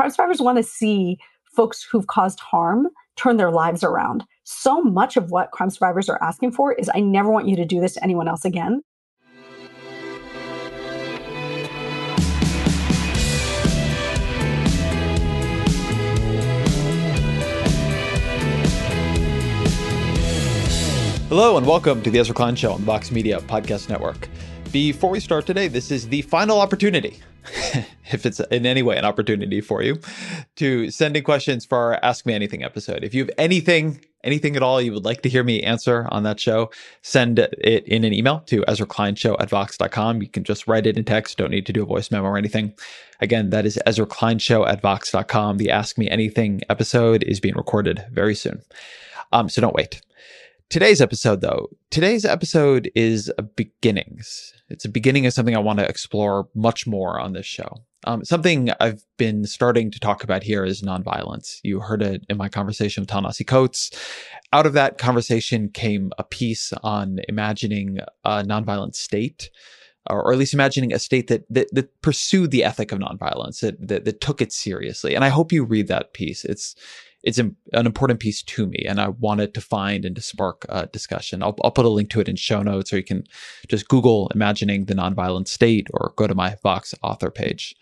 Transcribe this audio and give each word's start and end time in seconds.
crime 0.00 0.10
survivors 0.10 0.40
want 0.40 0.56
to 0.56 0.62
see 0.62 1.18
folks 1.54 1.82
who've 1.82 2.06
caused 2.06 2.40
harm 2.40 2.88
turn 3.16 3.36
their 3.36 3.50
lives 3.50 3.84
around. 3.84 4.24
So 4.44 4.80
much 4.80 5.18
of 5.18 5.30
what 5.30 5.50
crime 5.50 5.68
survivors 5.68 6.08
are 6.08 6.18
asking 6.22 6.52
for 6.52 6.72
is 6.72 6.90
I 6.94 7.00
never 7.00 7.30
want 7.30 7.48
you 7.48 7.54
to 7.56 7.66
do 7.66 7.82
this 7.82 7.92
to 7.94 8.02
anyone 8.02 8.26
else 8.26 8.46
again. 8.46 8.80
Hello 21.28 21.58
and 21.58 21.66
welcome 21.66 22.00
to 22.00 22.10
the 22.10 22.20
Ezra 22.20 22.34
Klein 22.34 22.56
Show 22.56 22.72
on 22.72 22.80
the 22.80 22.86
Vox 22.86 23.10
Media 23.10 23.38
Podcast 23.40 23.90
Network. 23.90 24.30
Before 24.72 25.10
we 25.10 25.20
start 25.20 25.44
today, 25.44 25.68
this 25.68 25.90
is 25.90 26.08
the 26.08 26.22
final 26.22 26.58
opportunity 26.58 27.20
if 28.12 28.26
it's 28.26 28.40
in 28.40 28.66
any 28.66 28.82
way 28.82 28.96
an 28.96 29.04
opportunity 29.04 29.60
for 29.60 29.82
you 29.82 29.98
to 30.56 30.90
send 30.90 31.16
in 31.16 31.24
questions 31.24 31.64
for 31.64 31.78
our 31.78 32.00
Ask 32.02 32.26
Me 32.26 32.34
Anything 32.34 32.62
episode. 32.62 33.04
If 33.04 33.14
you 33.14 33.22
have 33.24 33.30
anything, 33.38 34.04
anything 34.24 34.56
at 34.56 34.62
all 34.62 34.80
you 34.80 34.92
would 34.92 35.04
like 35.04 35.22
to 35.22 35.28
hear 35.28 35.44
me 35.44 35.62
answer 35.62 36.06
on 36.10 36.22
that 36.24 36.40
show, 36.40 36.70
send 37.02 37.38
it 37.38 37.84
in 37.86 38.04
an 38.04 38.12
email 38.12 38.40
to 38.46 38.64
Ezra 38.68 38.86
Klein 38.86 39.14
Show 39.14 39.36
at 39.38 39.50
Vox.com. 39.50 40.22
You 40.22 40.28
can 40.28 40.44
just 40.44 40.66
write 40.66 40.86
it 40.86 40.96
in 40.96 41.04
text, 41.04 41.38
don't 41.38 41.50
need 41.50 41.66
to 41.66 41.72
do 41.72 41.82
a 41.82 41.86
voice 41.86 42.10
memo 42.10 42.26
or 42.26 42.38
anything. 42.38 42.74
Again, 43.20 43.50
that 43.50 43.66
is 43.66 43.78
Ezra 43.86 44.06
Klein 44.06 44.38
Show 44.38 44.66
at 44.66 44.80
Vox.com. 44.80 45.58
The 45.58 45.70
Ask 45.70 45.98
Me 45.98 46.08
Anything 46.08 46.62
episode 46.68 47.22
is 47.24 47.40
being 47.40 47.56
recorded 47.56 48.04
very 48.10 48.34
soon. 48.34 48.62
Um, 49.32 49.48
so 49.48 49.60
don't 49.60 49.74
wait. 49.74 50.00
Today's 50.70 51.00
episode, 51.00 51.40
though, 51.40 51.68
today's 51.90 52.24
episode 52.24 52.92
is 52.94 53.28
a 53.36 53.42
beginnings. 53.42 54.54
It's 54.68 54.84
a 54.84 54.88
beginning 54.88 55.26
of 55.26 55.32
something 55.32 55.56
I 55.56 55.58
want 55.58 55.80
to 55.80 55.88
explore 55.88 56.48
much 56.54 56.86
more 56.86 57.18
on 57.18 57.32
this 57.32 57.44
show. 57.44 57.78
Um, 58.06 58.24
something 58.24 58.70
I've 58.78 59.02
been 59.18 59.46
starting 59.46 59.90
to 59.90 59.98
talk 59.98 60.22
about 60.22 60.44
here 60.44 60.64
is 60.64 60.80
nonviolence. 60.80 61.58
You 61.64 61.80
heard 61.80 62.02
it 62.02 62.24
in 62.30 62.36
my 62.36 62.48
conversation 62.48 63.02
with 63.02 63.08
Ta-Nehisi 63.08 63.44
Coates. 63.44 63.90
Out 64.52 64.64
of 64.64 64.74
that 64.74 64.96
conversation 64.96 65.70
came 65.70 66.12
a 66.18 66.22
piece 66.22 66.72
on 66.84 67.18
imagining 67.28 67.98
a 68.24 68.44
nonviolent 68.44 68.94
state, 68.94 69.50
or, 70.08 70.32
at 70.32 70.38
least 70.38 70.54
imagining 70.54 70.92
a 70.92 71.00
state 71.00 71.26
that, 71.26 71.42
that, 71.50 71.66
that 71.72 72.00
pursued 72.00 72.52
the 72.52 72.62
ethic 72.62 72.92
of 72.92 73.00
nonviolence, 73.00 73.58
that, 73.58 73.88
that 73.88 74.04
that 74.04 74.20
took 74.20 74.40
it 74.40 74.52
seriously. 74.52 75.16
And 75.16 75.24
I 75.24 75.30
hope 75.30 75.50
you 75.50 75.64
read 75.64 75.88
that 75.88 76.14
piece. 76.14 76.44
It's 76.44 76.76
it's 77.22 77.38
an 77.38 77.56
important 77.72 78.20
piece 78.20 78.42
to 78.42 78.66
me 78.66 78.84
and 78.88 79.00
I 79.00 79.08
wanted 79.08 79.52
to 79.54 79.60
find 79.60 80.04
and 80.04 80.16
to 80.16 80.22
spark 80.22 80.64
a 80.68 80.86
discussion. 80.86 81.42
I'll, 81.42 81.56
I'll 81.62 81.70
put 81.70 81.84
a 81.84 81.90
link 81.90 82.10
to 82.10 82.20
it 82.20 82.28
in 82.28 82.36
show 82.36 82.62
notes 82.62 82.92
or 82.92 82.96
you 82.96 83.04
can 83.04 83.24
just 83.68 83.88
Google 83.88 84.30
imagining 84.34 84.86
the 84.86 84.94
nonviolent 84.94 85.48
state 85.48 85.88
or 85.92 86.14
go 86.16 86.26
to 86.26 86.34
my 86.34 86.56
Vox 86.62 86.94
author 87.02 87.30
page. 87.30 87.74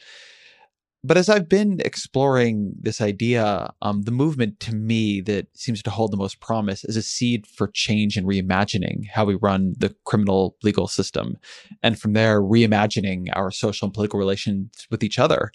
But 1.05 1.16
as 1.16 1.28
I've 1.28 1.48
been 1.48 1.81
exploring 1.84 2.72
this 2.81 3.00
idea, 3.00 3.72
um, 3.83 4.03
the 4.03 4.11
movement 4.11 4.59
to 4.61 4.75
me 4.75 5.20
that 5.22 5.47
seems 5.56 5.81
to 5.84 5.91
hold 5.91 6.12
the 6.12 6.16
most 6.16 6.41
promise 6.41 6.84
is 6.84 6.97
a 6.97 7.03
seed 7.03 7.47
for 7.47 7.69
change 7.69 8.16
and 8.16 8.26
reimagining 8.26 9.06
how 9.09 9.25
we 9.25 9.37
run 9.37 9.75
the 9.78 9.94
criminal 10.05 10.56
legal 10.65 10.88
system. 10.88 11.37
And 11.84 12.00
from 12.00 12.15
there, 12.15 12.43
reimagining 12.43 13.28
our 13.34 13.53
social 13.53 13.87
and 13.87 13.94
political 13.94 14.19
relations 14.19 14.88
with 14.91 15.05
each 15.05 15.20
other 15.20 15.53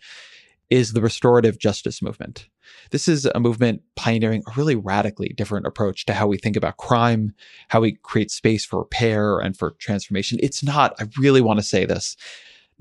is 0.69 0.94
the 0.94 1.01
restorative 1.01 1.59
justice 1.59 2.01
movement. 2.01 2.47
This 2.91 3.07
is 3.07 3.25
a 3.25 3.40
movement 3.40 3.81
pioneering 3.96 4.44
a 4.47 4.51
really 4.56 4.75
radically 4.75 5.29
different 5.29 5.68
approach 5.68 6.06
to 6.06 6.13
how 6.13 6.28
we 6.28 6.38
think 6.38 6.56
about 6.56 6.78
crime, 6.78 7.34
how 7.69 7.81
we 7.81 7.94
create 8.03 8.31
space 8.31 8.66
for 8.66 8.79
repair 8.79 9.40
and 9.40 9.57
for 9.57 9.72
transformation. 9.72 10.40
It's 10.41 10.63
not, 10.63 10.96
I 11.00 11.06
really 11.18 11.41
want 11.41 11.59
to 11.59 11.66
say 11.66 11.85
this. 11.85 12.16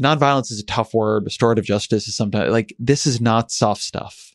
Nonviolence 0.00 0.50
is 0.50 0.60
a 0.60 0.66
tough 0.66 0.94
word. 0.94 1.24
Restorative 1.24 1.64
justice 1.64 2.08
is 2.08 2.16
sometimes 2.16 2.50
like 2.50 2.74
this 2.78 3.06
is 3.06 3.20
not 3.20 3.50
soft 3.50 3.82
stuff. 3.82 4.32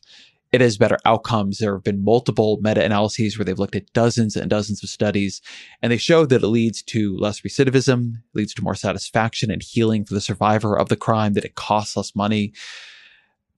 It 0.52 0.62
has 0.62 0.78
better 0.78 0.98
outcomes. 1.04 1.58
There 1.58 1.74
have 1.74 1.84
been 1.84 2.06
multiple 2.06 2.58
meta 2.62 2.84
analyses 2.84 3.38
where 3.38 3.44
they've 3.44 3.60
looked 3.60 3.76
at 3.76 3.92
dozens 3.92 4.38
and 4.38 4.50
dozens 4.50 4.82
of 4.82 4.90
studies, 4.90 5.42
and 5.82 5.92
they 5.92 5.98
show 5.98 6.26
that 6.26 6.42
it 6.42 6.48
leads 6.48 6.82
to 6.84 7.18
less 7.18 7.42
recidivism, 7.42 8.22
leads 8.34 8.54
to 8.54 8.64
more 8.64 8.76
satisfaction 8.76 9.52
and 9.52 9.62
healing 9.62 10.06
for 10.06 10.14
the 10.14 10.22
survivor 10.22 10.78
of 10.78 10.88
the 10.88 10.96
crime, 10.96 11.34
that 11.34 11.44
it 11.44 11.56
costs 11.56 11.98
less 11.98 12.16
money 12.16 12.54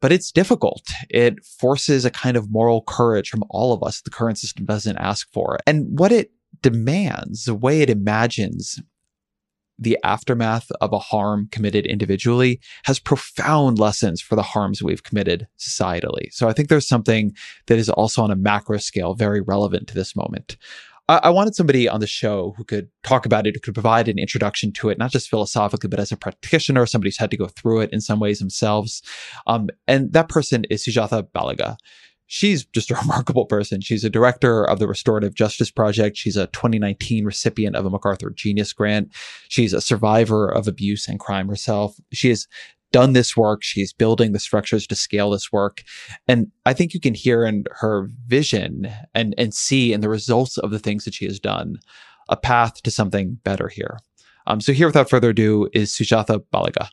but 0.01 0.11
it's 0.11 0.31
difficult. 0.31 0.83
It 1.09 1.43
forces 1.43 2.05
a 2.05 2.11
kind 2.11 2.37
of 2.37 2.51
moral 2.51 2.81
courage 2.83 3.29
from 3.29 3.43
all 3.49 3.73
of 3.73 3.83
us 3.83 3.97
that 3.97 4.05
the 4.09 4.15
current 4.15 4.37
system 4.37 4.65
doesn't 4.65 4.97
ask 4.97 5.31
for. 5.31 5.57
And 5.67 5.99
what 5.99 6.11
it 6.11 6.31
demands, 6.61 7.45
the 7.45 7.55
way 7.55 7.81
it 7.81 7.89
imagines 7.89 8.79
the 9.81 9.97
aftermath 10.03 10.69
of 10.81 10.91
a 10.91 10.99
harm 10.99 11.47
committed 11.51 11.85
individually 11.85 12.59
has 12.83 12.99
profound 12.99 13.79
lessons 13.79 14.21
for 14.21 14.35
the 14.35 14.43
harms 14.43 14.83
we've 14.83 15.03
committed 15.03 15.47
societally. 15.57 16.31
So 16.31 16.49
I 16.49 16.53
think 16.53 16.67
there's 16.67 16.87
something 16.87 17.33
that 17.67 17.77
is 17.77 17.89
also 17.89 18.21
on 18.21 18.31
a 18.31 18.35
macro 18.35 18.77
scale 18.77 19.13
very 19.13 19.39
relevant 19.39 19.87
to 19.87 19.95
this 19.95 20.15
moment. 20.15 20.57
I, 21.09 21.19
I 21.23 21.29
wanted 21.29 21.55
somebody 21.55 21.89
on 21.89 21.99
the 21.99 22.07
show 22.07 22.53
who 22.55 22.63
could 22.63 22.87
talk 23.03 23.25
about 23.25 23.47
it, 23.47 23.55
who 23.55 23.59
could 23.59 23.73
provide 23.73 24.07
an 24.07 24.19
introduction 24.19 24.71
to 24.73 24.89
it, 24.89 24.97
not 24.97 25.11
just 25.11 25.29
philosophically, 25.29 25.89
but 25.89 25.99
as 25.99 26.11
a 26.11 26.17
practitioner, 26.17 26.85
somebody 26.85 27.09
who's 27.09 27.17
had 27.17 27.31
to 27.31 27.37
go 27.37 27.47
through 27.47 27.81
it 27.81 27.89
in 27.91 27.99
some 27.99 28.19
ways 28.19 28.39
themselves. 28.39 29.01
Um, 29.47 29.69
and 29.87 30.13
that 30.13 30.29
person 30.29 30.63
is 30.69 30.85
Sujatha 30.85 31.27
Baliga 31.35 31.75
she's 32.29 32.63
just 32.65 32.89
a 32.89 32.95
remarkable 33.01 33.45
person. 33.45 33.81
She's 33.81 34.05
a 34.05 34.09
director 34.09 34.63
of 34.63 34.79
the 34.79 34.87
Restorative 34.87 35.33
Justice 35.33 35.69
Project. 35.69 36.15
She's 36.15 36.37
a 36.37 36.47
2019 36.47 37.25
recipient 37.25 37.75
of 37.75 37.85
a 37.85 37.89
MacArthur 37.89 38.29
Genius 38.29 38.71
Grant. 38.71 39.13
She's 39.49 39.73
a 39.73 39.81
survivor 39.81 40.47
of 40.47 40.67
abuse 40.67 41.07
and 41.09 41.19
crime 41.19 41.49
herself. 41.49 41.99
She 42.13 42.29
is 42.29 42.47
done 42.91 43.13
this 43.13 43.37
work. 43.37 43.63
She's 43.63 43.93
building 43.93 44.31
the 44.31 44.39
structures 44.39 44.87
to 44.87 44.95
scale 44.95 45.31
this 45.31 45.51
work. 45.51 45.83
And 46.27 46.51
I 46.65 46.73
think 46.73 46.93
you 46.93 46.99
can 46.99 47.13
hear 47.13 47.45
in 47.45 47.65
her 47.71 48.09
vision 48.27 48.91
and, 49.13 49.35
and 49.37 49.53
see 49.53 49.93
in 49.93 50.01
the 50.01 50.09
results 50.09 50.57
of 50.57 50.71
the 50.71 50.79
things 50.79 51.05
that 51.05 51.13
she 51.13 51.25
has 51.25 51.39
done 51.39 51.77
a 52.29 52.37
path 52.37 52.81
to 52.83 52.91
something 52.91 53.39
better 53.43 53.67
here. 53.67 53.99
Um, 54.47 54.61
so 54.61 54.73
here, 54.73 54.87
without 54.87 55.09
further 55.09 55.29
ado, 55.29 55.69
is 55.73 55.91
Sujatha 55.91 56.41
Baliga. 56.53 56.89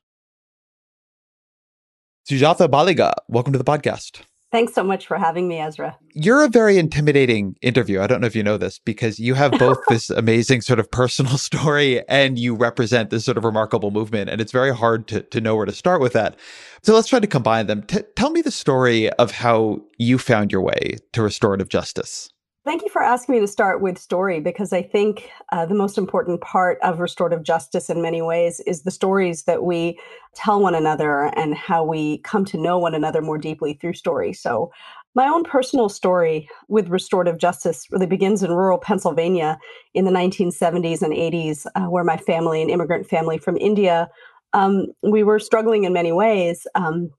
Sujatha 2.28 2.68
Baliga, 2.68 3.14
welcome 3.28 3.52
to 3.52 3.58
the 3.58 3.64
podcast. 3.64 4.22
Thanks 4.52 4.74
so 4.74 4.84
much 4.84 5.06
for 5.06 5.18
having 5.18 5.48
me, 5.48 5.58
Ezra. 5.58 5.98
You're 6.14 6.44
a 6.44 6.48
very 6.48 6.78
intimidating 6.78 7.56
interview. 7.62 8.00
I 8.00 8.06
don't 8.06 8.20
know 8.20 8.28
if 8.28 8.36
you 8.36 8.44
know 8.44 8.56
this 8.56 8.78
because 8.78 9.18
you 9.18 9.34
have 9.34 9.52
both 9.52 9.78
this 9.88 10.08
amazing 10.08 10.60
sort 10.60 10.78
of 10.78 10.90
personal 10.90 11.36
story 11.38 12.06
and 12.08 12.38
you 12.38 12.54
represent 12.54 13.10
this 13.10 13.24
sort 13.24 13.36
of 13.36 13.44
remarkable 13.44 13.90
movement. 13.90 14.30
And 14.30 14.40
it's 14.40 14.52
very 14.52 14.74
hard 14.74 15.08
to, 15.08 15.22
to 15.22 15.40
know 15.40 15.56
where 15.56 15.66
to 15.66 15.72
start 15.72 16.00
with 16.00 16.12
that. 16.12 16.36
So 16.82 16.94
let's 16.94 17.08
try 17.08 17.18
to 17.18 17.26
combine 17.26 17.66
them. 17.66 17.82
T- 17.82 18.02
tell 18.14 18.30
me 18.30 18.40
the 18.40 18.52
story 18.52 19.10
of 19.14 19.32
how 19.32 19.80
you 19.98 20.16
found 20.16 20.52
your 20.52 20.62
way 20.62 20.98
to 21.12 21.22
restorative 21.22 21.68
justice. 21.68 22.30
Thank 22.66 22.82
you 22.82 22.88
for 22.88 23.00
asking 23.00 23.36
me 23.36 23.40
to 23.40 23.46
start 23.46 23.80
with 23.80 23.96
story 23.96 24.40
because 24.40 24.72
I 24.72 24.82
think 24.82 25.30
uh, 25.52 25.66
the 25.66 25.74
most 25.76 25.96
important 25.96 26.40
part 26.40 26.80
of 26.82 26.98
restorative 26.98 27.44
justice 27.44 27.88
in 27.88 28.02
many 28.02 28.20
ways 28.22 28.58
is 28.66 28.82
the 28.82 28.90
stories 28.90 29.44
that 29.44 29.62
we 29.62 30.00
tell 30.34 30.60
one 30.60 30.74
another 30.74 31.30
and 31.36 31.54
how 31.54 31.84
we 31.84 32.18
come 32.18 32.44
to 32.46 32.58
know 32.58 32.76
one 32.76 32.92
another 32.92 33.22
more 33.22 33.38
deeply 33.38 33.74
through 33.74 33.92
story. 33.92 34.32
So, 34.32 34.72
my 35.14 35.28
own 35.28 35.44
personal 35.44 35.88
story 35.88 36.48
with 36.66 36.88
restorative 36.88 37.38
justice 37.38 37.86
really 37.92 38.04
begins 38.04 38.42
in 38.42 38.50
rural 38.50 38.78
Pennsylvania 38.78 39.60
in 39.94 40.04
the 40.04 40.10
1970s 40.10 41.02
and 41.02 41.12
80s, 41.12 41.66
uh, 41.76 41.88
where 41.88 42.02
my 42.02 42.16
family, 42.16 42.62
an 42.62 42.68
immigrant 42.68 43.08
family 43.08 43.38
from 43.38 43.56
India, 43.58 44.08
um, 44.54 44.86
we 45.02 45.22
were 45.22 45.38
struggling 45.38 45.84
in 45.84 45.92
many 45.92 46.10
ways 46.10 46.66
um, 46.74 47.10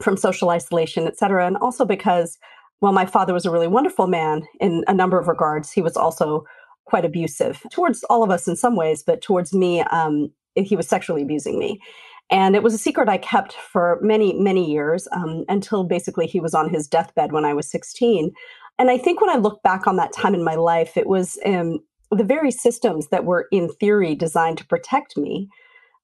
from 0.00 0.16
social 0.16 0.50
isolation, 0.50 1.08
et 1.08 1.18
cetera, 1.18 1.44
and 1.44 1.56
also 1.56 1.84
because 1.84 2.38
while 2.82 2.92
my 2.92 3.06
father 3.06 3.32
was 3.32 3.46
a 3.46 3.50
really 3.50 3.68
wonderful 3.68 4.08
man 4.08 4.42
in 4.58 4.82
a 4.88 4.92
number 4.92 5.16
of 5.16 5.28
regards, 5.28 5.70
he 5.70 5.80
was 5.80 5.96
also 5.96 6.44
quite 6.84 7.04
abusive 7.04 7.64
towards 7.70 8.02
all 8.10 8.24
of 8.24 8.30
us 8.30 8.48
in 8.48 8.56
some 8.56 8.74
ways, 8.74 9.04
but 9.06 9.22
towards 9.22 9.54
me, 9.54 9.82
um, 9.92 10.32
he 10.56 10.74
was 10.74 10.88
sexually 10.88 11.22
abusing 11.22 11.60
me. 11.60 11.80
And 12.28 12.56
it 12.56 12.64
was 12.64 12.74
a 12.74 12.78
secret 12.78 13.08
I 13.08 13.18
kept 13.18 13.52
for 13.52 14.00
many, 14.02 14.32
many 14.32 14.68
years 14.68 15.06
um, 15.12 15.44
until 15.48 15.84
basically 15.84 16.26
he 16.26 16.40
was 16.40 16.54
on 16.54 16.70
his 16.70 16.88
deathbed 16.88 17.30
when 17.30 17.44
I 17.44 17.54
was 17.54 17.70
16. 17.70 18.32
And 18.80 18.90
I 18.90 18.98
think 18.98 19.20
when 19.20 19.30
I 19.30 19.36
look 19.36 19.62
back 19.62 19.86
on 19.86 19.94
that 19.98 20.12
time 20.12 20.34
in 20.34 20.42
my 20.42 20.56
life, 20.56 20.96
it 20.96 21.06
was 21.06 21.38
um, 21.46 21.78
the 22.10 22.24
very 22.24 22.50
systems 22.50 23.10
that 23.10 23.24
were 23.24 23.46
in 23.52 23.68
theory 23.68 24.16
designed 24.16 24.58
to 24.58 24.66
protect 24.66 25.16
me 25.16 25.48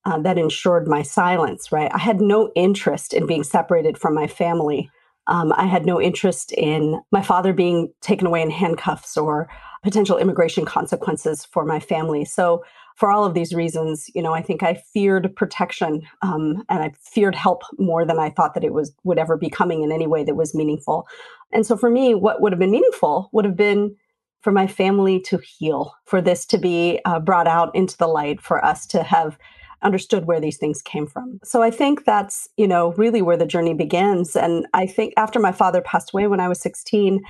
uh, 0.04 0.20
that 0.20 0.38
ensured 0.38 0.86
my 0.86 1.02
silence, 1.02 1.72
right? 1.72 1.90
I 1.92 1.98
had 1.98 2.20
no 2.20 2.52
interest 2.54 3.12
in 3.12 3.26
being 3.26 3.42
separated 3.42 3.98
from 3.98 4.14
my 4.14 4.28
family. 4.28 4.88
Um, 5.28 5.52
I 5.56 5.66
had 5.66 5.86
no 5.86 6.00
interest 6.00 6.52
in 6.52 7.00
my 7.12 7.22
father 7.22 7.52
being 7.52 7.92
taken 8.00 8.26
away 8.26 8.42
in 8.42 8.50
handcuffs 8.50 9.16
or 9.16 9.48
potential 9.82 10.18
immigration 10.18 10.64
consequences 10.64 11.44
for 11.44 11.64
my 11.64 11.78
family. 11.78 12.24
So, 12.24 12.64
for 12.96 13.10
all 13.12 13.24
of 13.24 13.34
these 13.34 13.54
reasons, 13.54 14.10
you 14.12 14.20
know, 14.20 14.34
I 14.34 14.42
think 14.42 14.64
I 14.64 14.74
feared 14.92 15.36
protection 15.36 16.02
um, 16.22 16.64
and 16.68 16.82
I 16.82 16.92
feared 17.00 17.36
help 17.36 17.62
more 17.78 18.04
than 18.04 18.18
I 18.18 18.30
thought 18.30 18.54
that 18.54 18.64
it 18.64 18.72
was 18.72 18.92
would 19.04 19.18
ever 19.18 19.36
be 19.36 19.48
coming 19.48 19.84
in 19.84 19.92
any 19.92 20.08
way 20.08 20.24
that 20.24 20.34
was 20.34 20.54
meaningful. 20.54 21.06
And 21.52 21.64
so, 21.64 21.76
for 21.76 21.90
me, 21.90 22.14
what 22.14 22.40
would 22.40 22.52
have 22.52 22.58
been 22.58 22.72
meaningful 22.72 23.28
would 23.32 23.44
have 23.44 23.56
been 23.56 23.94
for 24.40 24.52
my 24.52 24.66
family 24.66 25.20
to 25.20 25.38
heal, 25.38 25.94
for 26.06 26.20
this 26.20 26.46
to 26.46 26.58
be 26.58 27.00
uh, 27.04 27.20
brought 27.20 27.46
out 27.46 27.74
into 27.74 27.96
the 27.98 28.06
light, 28.06 28.40
for 28.40 28.64
us 28.64 28.86
to 28.86 29.02
have 29.02 29.38
understood 29.82 30.26
where 30.26 30.40
these 30.40 30.56
things 30.56 30.82
came 30.82 31.06
from. 31.06 31.38
So 31.44 31.62
I 31.62 31.70
think 31.70 32.04
that's, 32.04 32.48
you 32.56 32.66
know, 32.66 32.92
really 32.94 33.22
where 33.22 33.36
the 33.36 33.46
journey 33.46 33.74
begins. 33.74 34.36
And 34.36 34.66
I 34.74 34.86
think 34.86 35.14
after 35.16 35.38
my 35.38 35.52
father 35.52 35.80
passed 35.80 36.12
away 36.12 36.26
when 36.26 36.40
I 36.40 36.48
was 36.48 36.60
16, 36.60 37.20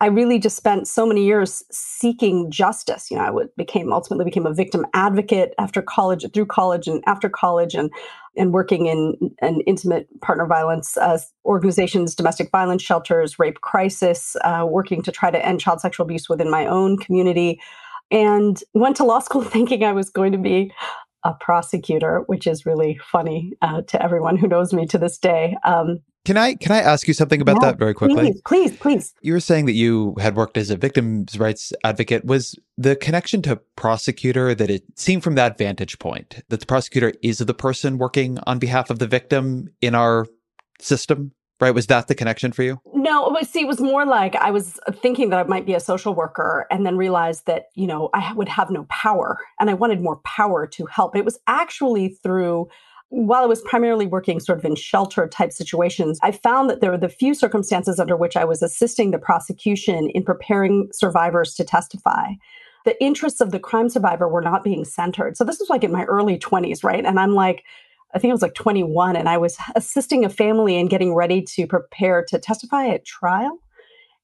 I 0.00 0.08
really 0.08 0.38
just 0.38 0.56
spent 0.56 0.88
so 0.88 1.06
many 1.06 1.24
years 1.24 1.62
seeking 1.70 2.50
justice. 2.50 3.10
You 3.10 3.16
know, 3.16 3.22
I 3.22 3.30
would, 3.30 3.48
became 3.56 3.92
ultimately 3.92 4.24
became 4.24 4.44
a 4.44 4.52
victim 4.52 4.84
advocate 4.92 5.54
after 5.58 5.80
college, 5.80 6.26
through 6.34 6.46
college, 6.46 6.88
and 6.88 7.02
after 7.06 7.28
college, 7.28 7.74
and 7.74 7.90
and 8.36 8.52
working 8.52 8.86
in 8.86 9.34
an 9.40 9.60
intimate 9.60 10.08
partner 10.20 10.46
violence 10.46 10.96
uh, 10.96 11.18
organizations, 11.44 12.16
domestic 12.16 12.50
violence 12.50 12.82
shelters, 12.82 13.38
rape 13.38 13.60
crisis, 13.60 14.36
uh, 14.42 14.66
working 14.68 15.00
to 15.02 15.12
try 15.12 15.30
to 15.30 15.46
end 15.46 15.60
child 15.60 15.80
sexual 15.80 16.04
abuse 16.04 16.28
within 16.28 16.50
my 16.50 16.66
own 16.66 16.98
community, 16.98 17.60
and 18.10 18.62
went 18.74 18.96
to 18.96 19.04
law 19.04 19.20
school 19.20 19.42
thinking 19.56 19.84
I 19.84 19.92
was 19.92 20.10
going 20.10 20.32
to 20.32 20.38
be 20.38 20.72
a 21.24 21.34
prosecutor, 21.34 22.22
which 22.26 22.46
is 22.46 22.66
really 22.66 23.00
funny 23.10 23.52
uh, 23.62 23.82
to 23.82 24.02
everyone 24.02 24.36
who 24.36 24.46
knows 24.46 24.72
me 24.72 24.86
to 24.86 24.98
this 24.98 25.18
day. 25.18 25.56
Um, 25.64 26.00
can 26.24 26.38
I 26.38 26.54
can 26.54 26.72
I 26.72 26.78
ask 26.78 27.06
you 27.06 27.12
something 27.12 27.42
about 27.42 27.58
yeah, 27.60 27.72
that 27.72 27.78
very 27.78 27.92
quickly? 27.92 28.16
Please, 28.16 28.40
please, 28.46 28.76
please. 28.78 29.14
You 29.20 29.34
were 29.34 29.40
saying 29.40 29.66
that 29.66 29.72
you 29.72 30.14
had 30.18 30.36
worked 30.36 30.56
as 30.56 30.70
a 30.70 30.76
victims' 30.76 31.38
rights 31.38 31.72
advocate. 31.84 32.24
Was 32.24 32.58
the 32.78 32.96
connection 32.96 33.42
to 33.42 33.56
prosecutor 33.76 34.54
that 34.54 34.70
it 34.70 34.84
seemed 34.96 35.22
from 35.22 35.34
that 35.34 35.58
vantage 35.58 35.98
point 35.98 36.42
that 36.48 36.60
the 36.60 36.66
prosecutor 36.66 37.12
is 37.22 37.38
the 37.38 37.54
person 37.54 37.98
working 37.98 38.38
on 38.46 38.58
behalf 38.58 38.88
of 38.88 39.00
the 39.00 39.06
victim 39.06 39.68
in 39.82 39.94
our 39.94 40.26
system? 40.80 41.32
Right? 41.64 41.74
Was 41.74 41.86
that 41.86 42.08
the 42.08 42.14
connection 42.14 42.52
for 42.52 42.62
you? 42.62 42.78
No, 42.92 43.22
was, 43.30 43.48
see, 43.48 43.62
it 43.62 43.66
was 43.66 43.80
more 43.80 44.04
like 44.04 44.36
I 44.36 44.50
was 44.50 44.78
thinking 45.00 45.30
that 45.30 45.38
I 45.38 45.44
might 45.44 45.64
be 45.64 45.72
a 45.72 45.80
social 45.80 46.14
worker 46.14 46.66
and 46.70 46.84
then 46.84 46.98
realized 46.98 47.46
that, 47.46 47.68
you 47.74 47.86
know, 47.86 48.10
I 48.12 48.34
would 48.34 48.50
have 48.50 48.68
no 48.68 48.84
power 48.90 49.38
and 49.58 49.70
I 49.70 49.74
wanted 49.74 50.02
more 50.02 50.16
power 50.26 50.66
to 50.66 50.84
help. 50.84 51.16
It 51.16 51.24
was 51.24 51.38
actually 51.46 52.10
through 52.22 52.68
while 53.08 53.44
I 53.44 53.46
was 53.46 53.62
primarily 53.62 54.06
working 54.06 54.40
sort 54.40 54.58
of 54.58 54.64
in 54.66 54.74
shelter 54.74 55.26
type 55.26 55.52
situations, 55.52 56.18
I 56.22 56.32
found 56.32 56.68
that 56.68 56.82
there 56.82 56.90
were 56.90 56.98
the 56.98 57.08
few 57.08 57.32
circumstances 57.32 57.98
under 57.98 58.16
which 58.16 58.36
I 58.36 58.44
was 58.44 58.62
assisting 58.62 59.10
the 59.10 59.18
prosecution 59.18 60.10
in 60.10 60.22
preparing 60.22 60.88
survivors 60.92 61.54
to 61.54 61.64
testify. 61.64 62.32
The 62.84 63.02
interests 63.02 63.40
of 63.40 63.52
the 63.52 63.60
crime 63.60 63.88
survivor 63.88 64.28
were 64.28 64.42
not 64.42 64.64
being 64.64 64.84
centered. 64.84 65.38
So 65.38 65.44
this 65.44 65.58
was 65.58 65.70
like 65.70 65.84
in 65.84 65.92
my 65.92 66.04
early 66.04 66.38
20s, 66.38 66.84
right? 66.84 67.06
And 67.06 67.18
I'm 67.18 67.34
like, 67.34 67.64
I 68.14 68.18
think 68.18 68.30
I 68.30 68.34
was 68.34 68.42
like 68.42 68.54
21, 68.54 69.16
and 69.16 69.28
I 69.28 69.38
was 69.38 69.56
assisting 69.74 70.24
a 70.24 70.28
family 70.28 70.76
in 70.76 70.86
getting 70.86 71.14
ready 71.14 71.42
to 71.42 71.66
prepare 71.66 72.24
to 72.28 72.38
testify 72.38 72.88
at 72.88 73.04
trial. 73.04 73.58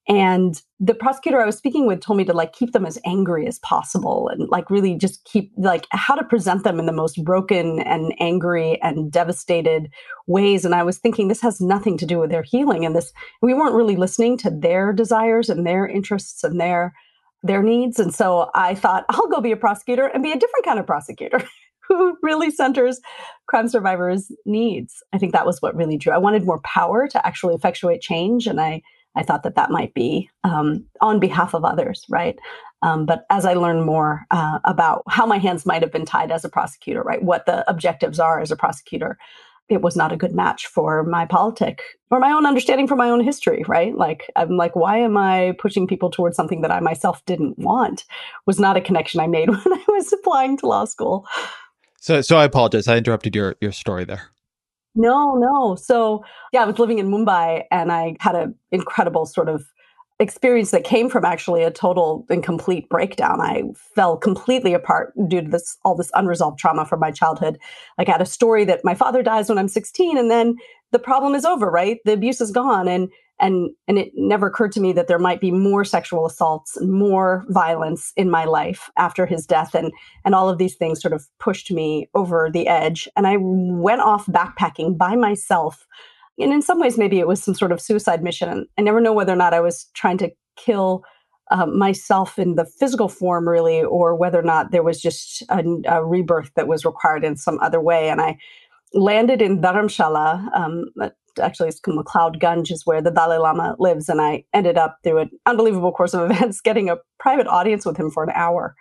And 0.09 0.61
the 0.81 0.95
prosecutor 0.95 1.41
I 1.41 1.47
was 1.47 1.57
speaking 1.57 1.87
with 1.87 2.01
told 2.01 2.17
me 2.17 2.25
to 2.25 2.33
like 2.33 2.53
keep 2.53 2.73
them 2.73 2.87
as 2.87 2.99
angry 3.05 3.47
as 3.47 3.61
possible 3.61 4.29
and 4.29 4.49
like 4.49 4.71
really 4.71 4.97
just 4.97 5.23
keep 5.25 5.53
like 5.57 5.87
how 5.93 6.15
to 6.15 6.25
present 6.25 6.65
them 6.65 6.81
in 6.81 6.87
the 6.87 6.93
most 6.93 7.23
broken 7.23 7.81
and 7.81 8.15
angry 8.19 8.81
and 8.83 9.13
devastated 9.13 9.91
ways. 10.27 10.65
And 10.65 10.75
I 10.75 10.83
was 10.83 10.99
thinking 10.99 11.29
this 11.29 11.43
has 11.43 11.61
nothing 11.61 11.97
to 11.99 12.07
do 12.07 12.19
with 12.19 12.31
their 12.31 12.43
healing. 12.43 12.85
And 12.85 12.97
this, 12.97 13.13
we 13.41 13.55
weren't 13.55 13.75
really 13.75 13.95
listening 13.95 14.37
to 14.39 14.51
their 14.51 14.93
desires 14.93 15.49
and 15.49 15.67
their 15.67 15.87
interests 15.87 16.43
and 16.43 16.61
their 16.61 16.95
their 17.43 17.63
needs. 17.63 17.99
And 17.99 18.15
so 18.15 18.51
I 18.55 18.75
thought, 18.75 19.07
I'll 19.09 19.29
go 19.29 19.41
be 19.41 19.53
a 19.53 19.57
prosecutor 19.57 20.07
and 20.07 20.23
be 20.23 20.33
a 20.33 20.39
different 20.39 20.65
kind 20.65 20.79
of 20.79 20.87
prosecutor. 20.87 21.43
who 21.91 22.17
really 22.23 22.51
centers 22.51 23.01
crime 23.47 23.69
survivors' 23.69 24.31
needs. 24.47 25.03
I 25.13 25.19
think 25.19 25.33
that 25.33 25.47
was 25.47 25.61
what 25.61 25.75
really 25.75 25.97
drew. 25.97 26.13
I 26.13 26.19
wanted 26.19 26.47
more 26.47 26.61
power 26.61 27.09
to 27.09 27.27
actually 27.27 27.55
effectuate 27.55 28.01
change, 28.01 28.47
and 28.47 28.61
I 28.61 28.83
I 29.17 29.25
thought 29.25 29.43
that 29.43 29.57
that 29.57 29.73
might 29.73 29.93
be 29.93 30.31
um, 30.45 30.85
on 31.01 31.19
behalf 31.19 31.53
of 31.53 31.65
others, 31.65 32.07
right? 32.09 32.39
Um, 32.83 33.07
but 33.07 33.25
as 33.29 33.45
I 33.45 33.55
learned 33.55 33.85
more 33.85 34.25
uh, 34.31 34.61
about 34.65 35.03
how 35.09 35.27
my 35.27 35.39
hands 35.39 35.67
might 35.67 35.83
have 35.83 35.91
been 35.91 36.07
tied 36.07 36.31
as 36.31 36.45
a 36.45 36.49
prosecutor, 36.49 37.03
right, 37.03 37.21
what 37.21 37.45
the 37.45 37.69
objectives 37.69 38.21
are 38.21 38.41
as 38.41 38.53
a 38.53 38.57
prosecutor, 38.57 39.19
it 39.69 39.83
was 39.83 39.97
not 39.97 40.13
a 40.13 40.17
good 40.17 40.35
match 40.35 40.67
for 40.67 41.05
my 41.05 41.25
politic 41.25 41.83
or 42.11 42.19
my 42.19 42.33
own 42.33 42.47
understanding 42.47 42.87
from 42.89 42.99
my 42.99 43.09
own 43.09 43.23
history, 43.23 43.65
right? 43.69 43.97
Like, 43.97 44.31
I'm 44.37 44.57
like, 44.57 44.75
why 44.75 44.99
am 44.99 45.17
I 45.17 45.55
pushing 45.59 45.87
people 45.87 46.11
towards 46.11 46.37
something 46.37 46.61
that 46.63 46.73
I 46.73 46.81
myself 46.81 47.25
didn't 47.27 47.59
want? 47.59 48.05
Was 48.47 48.59
not 48.59 48.77
a 48.77 48.81
connection 48.81 49.21
I 49.21 49.27
made 49.27 49.49
when 49.51 49.61
I 49.61 49.85
was 49.89 50.13
applying 50.13 50.57
to 50.59 50.67
law 50.67 50.85
school. 50.85 51.27
So, 52.01 52.21
so 52.23 52.39
I 52.39 52.45
apologize. 52.45 52.89
I 52.89 52.97
interrupted 52.97 53.37
your 53.37 53.57
your 53.61 53.73
story 53.73 54.05
there. 54.05 54.31
No, 54.95 55.37
no. 55.37 55.77
So, 55.77 56.25
yeah, 56.53 56.63
I 56.63 56.65
was 56.65 56.79
living 56.79 56.99
in 56.99 57.09
Mumbai 57.09 57.63
and 57.71 57.93
I 57.93 58.17
had 58.19 58.35
an 58.35 58.57
incredible 58.73 59.25
sort 59.25 59.49
of 59.49 59.65
experience 60.19 60.71
that 60.73 60.85
came 60.85 61.09
from 61.09 61.25
actually 61.25 61.63
a 61.63 61.71
total 61.71 62.27
and 62.29 62.43
complete 62.43 62.89
breakdown. 62.89 63.41
I 63.41 63.63
fell 63.95 64.17
completely 64.17 64.75
apart 64.75 65.15
due 65.29 65.43
to 65.43 65.49
this 65.49 65.79
all 65.85 65.95
this 65.95 66.11
unresolved 66.15 66.59
trauma 66.59 66.85
from 66.85 67.01
my 67.01 67.11
childhood. 67.11 67.59
Like 67.97 68.09
I 68.09 68.13
had 68.13 68.21
a 68.21 68.27
story 68.27 68.65
that 68.65 68.85
my 68.85 68.95
father 68.95 69.23
dies 69.23 69.49
when 69.49 69.59
I'm 69.59 69.69
16 69.69 70.19
and 70.19 70.31
then 70.31 70.57
the 70.91 70.99
problem 70.99 71.35
is 71.35 71.45
over, 71.45 71.71
right? 71.71 71.99
The 72.05 72.13
abuse 72.13 72.41
is 72.41 72.51
gone 72.51 72.89
and 72.89 73.09
and 73.41 73.71
and 73.89 73.99
it 73.99 74.13
never 74.15 74.47
occurred 74.47 74.73
to 74.73 74.81
me 74.81 74.93
that 74.93 75.09
there 75.09 75.19
might 75.19 75.41
be 75.41 75.51
more 75.51 75.85
sexual 75.85 76.27
assaults 76.27 76.79
more 76.83 77.45
violence 77.49 78.13
in 78.17 78.31
my 78.31 78.45
life 78.45 78.91
after 78.97 79.27
his 79.27 79.47
death. 79.47 79.75
And 79.75 79.93
and 80.25 80.35
all 80.35 80.49
of 80.49 80.59
these 80.59 80.77
things 80.77 81.01
sort 81.01 81.15
of 81.15 81.27
pushed 81.39 81.71
me 81.71 82.09
over 82.15 82.51
the 82.53 82.69
edge. 82.69 83.09
And 83.17 83.27
i 83.27 83.37
went 83.39 84.03
off 84.03 84.27
backpacking 84.27 84.97
by 84.97 85.17
myself. 85.17 85.87
And 86.39 86.53
in 86.53 86.63
some 86.63 86.81
ways 86.81 86.99
maybe 86.99 87.19
it 87.19 87.27
was 87.27 87.43
some 87.43 87.55
sort 87.55 87.73
of 87.73 87.81
suicide 87.81 88.23
mission. 88.23 88.67
I 88.79 88.83
never 88.83 89.01
know 89.01 89.13
whether 89.13 89.33
or 89.33 89.37
not 89.37 89.55
i 89.55 89.61
was 89.61 89.87
trying 89.95 90.19
to 90.19 90.31
kill 90.57 91.05
uh, 91.51 91.67
myself 91.67 92.39
in 92.39 92.55
the 92.55 92.65
physical 92.65 93.09
form 93.09 93.49
really 93.49 93.83
or 93.83 94.15
whether 94.15 94.39
or 94.39 94.43
not 94.43 94.71
there 94.71 94.85
was 94.85 95.01
just 95.01 95.43
a, 95.49 95.65
a 95.89 96.05
rebirth 96.05 96.53
that 96.55 96.69
was 96.69 96.85
required 96.85 97.25
in 97.25 97.37
some 97.37 97.59
other 97.61 97.81
way. 97.81 98.09
And 98.09 98.21
i 98.21 98.39
landed 98.93 99.41
in 99.41 99.61
Dharamshala, 99.61 100.49
um, 100.55 100.87
actually 101.41 101.69
it's 101.69 101.81
McLeod 101.81 102.41
Ganj 102.41 102.71
is 102.71 102.83
where 102.85 103.03
the 103.03 103.11
Dalai 103.11 103.39
Lama 103.39 103.77
lives. 103.79 104.09
And 104.09 104.21
I 104.21 104.45
ended 104.53 104.79
up 104.79 104.99
through 105.03 105.19
an 105.19 105.31
unbelievable 105.47 105.93
course 105.93 106.15
of 106.15 106.31
events 106.31 106.61
getting 106.61 106.91
a 106.91 106.97
private 107.19 107.47
audience 107.47 107.85
with 107.85 107.97
him 107.97 108.11
for 108.11 108.23
an 108.23 108.31
hour. 108.35 108.75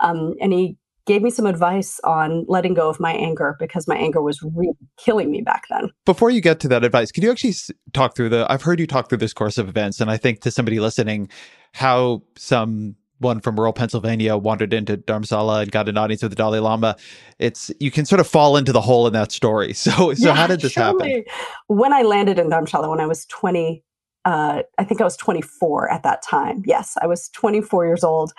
Um, 0.00 0.34
and 0.40 0.52
he 0.52 0.76
gave 1.06 1.22
me 1.22 1.30
some 1.30 1.46
advice 1.46 2.00
on 2.04 2.44
letting 2.48 2.74
go 2.74 2.88
of 2.88 2.98
my 2.98 3.12
anger 3.12 3.56
because 3.58 3.86
my 3.86 3.96
anger 3.96 4.22
was 4.22 4.42
really 4.42 4.72
killing 4.96 5.30
me 5.30 5.42
back 5.42 5.64
then. 5.70 5.90
Before 6.04 6.30
you 6.30 6.40
get 6.40 6.60
to 6.60 6.68
that 6.68 6.84
advice, 6.84 7.12
could 7.12 7.22
you 7.22 7.30
actually 7.30 7.54
talk 7.92 8.16
through 8.16 8.30
the? 8.30 8.46
I've 8.50 8.62
heard 8.62 8.80
you 8.80 8.86
talk 8.86 9.08
through 9.08 9.18
this 9.18 9.34
course 9.34 9.58
of 9.58 9.68
events, 9.68 10.00
and 10.00 10.10
I 10.10 10.16
think 10.16 10.40
to 10.40 10.50
somebody 10.50 10.80
listening, 10.80 11.28
how 11.72 12.22
some 12.36 12.96
one 13.24 13.40
from 13.40 13.56
rural 13.56 13.72
Pennsylvania 13.72 14.36
wandered 14.36 14.72
into 14.72 14.96
Dharamsala 14.96 15.62
and 15.62 15.72
got 15.72 15.88
an 15.88 15.98
audience 15.98 16.22
with 16.22 16.30
the 16.30 16.36
Dalai 16.36 16.60
Lama. 16.60 16.96
It's 17.40 17.72
you 17.80 17.90
can 17.90 18.04
sort 18.04 18.20
of 18.20 18.28
fall 18.28 18.56
into 18.56 18.70
the 18.70 18.80
hole 18.80 19.06
in 19.06 19.12
that 19.14 19.32
story. 19.32 19.74
So 19.84 20.14
so 20.14 20.28
yeah, 20.28 20.34
how 20.34 20.46
did 20.46 20.60
this 20.60 20.74
happen? 20.74 21.24
When 21.66 21.92
I 21.92 22.02
landed 22.02 22.38
in 22.38 22.48
Dharamsala 22.48 22.88
when 22.88 23.00
I 23.00 23.06
was 23.06 23.26
20, 23.26 23.82
uh, 24.24 24.62
I 24.78 24.84
think 24.84 25.00
I 25.00 25.04
was 25.04 25.16
24 25.16 25.90
at 25.90 26.02
that 26.04 26.22
time. 26.22 26.62
Yes, 26.64 26.96
I 27.02 27.06
was 27.06 27.28
24 27.30 27.84
years 27.84 28.04
old. 28.04 28.32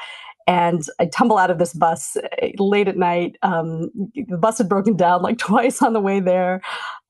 And 0.47 0.83
I 0.99 1.07
tumble 1.07 1.37
out 1.37 1.49
of 1.49 1.57
this 1.57 1.73
bus 1.73 2.17
uh, 2.17 2.47
late 2.59 2.87
at 2.87 2.97
night. 2.97 3.35
Um, 3.41 3.89
the 4.13 4.37
bus 4.37 4.59
had 4.59 4.69
broken 4.69 4.95
down 4.95 5.21
like 5.21 5.37
twice 5.39 5.81
on 5.81 5.93
the 5.93 5.99
way 5.99 6.19
there. 6.19 6.61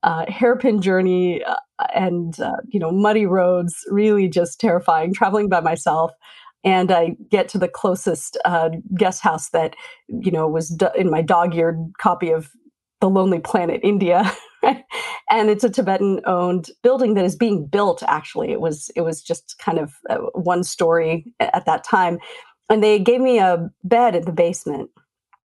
Uh, 0.02 0.24
hairpin 0.30 0.80
journey 0.80 1.42
uh, 1.44 1.56
and 1.94 2.38
uh, 2.40 2.56
you 2.68 2.80
know 2.80 2.90
muddy 2.90 3.26
roads, 3.26 3.84
really 3.90 4.28
just 4.28 4.60
terrifying. 4.60 5.12
Traveling 5.12 5.48
by 5.48 5.60
myself, 5.60 6.12
and 6.66 6.90
I 6.90 7.16
get 7.30 7.48
to 7.50 7.58
the 7.58 7.68
closest 7.68 8.36
uh, 8.44 8.70
guest 8.98 9.22
house 9.22 9.50
that 9.50 9.74
you 10.08 10.32
know 10.32 10.46
was 10.48 10.76
in 10.94 11.10
my 11.10 11.22
dog-eared 11.22 11.92
copy 11.98 12.30
of 12.30 12.50
the 13.00 13.08
Lonely 13.08 13.38
Planet, 13.38 13.80
India. 13.82 14.30
and 15.30 15.48
it's 15.48 15.64
a 15.64 15.70
Tibetan-owned 15.70 16.70
building 16.82 17.14
that 17.14 17.24
is 17.24 17.36
being 17.36 17.66
built. 17.66 18.02
Actually, 18.08 18.50
it 18.50 18.60
was 18.60 18.90
it 18.96 19.02
was 19.02 19.22
just 19.22 19.56
kind 19.58 19.78
of 19.78 19.94
uh, 20.10 20.18
one 20.34 20.64
story 20.64 21.24
at 21.40 21.64
that 21.66 21.84
time, 21.84 22.18
and 22.68 22.82
they 22.82 22.98
gave 22.98 23.20
me 23.20 23.38
a 23.38 23.70
bed 23.84 24.16
in 24.16 24.24
the 24.24 24.32
basement 24.32 24.90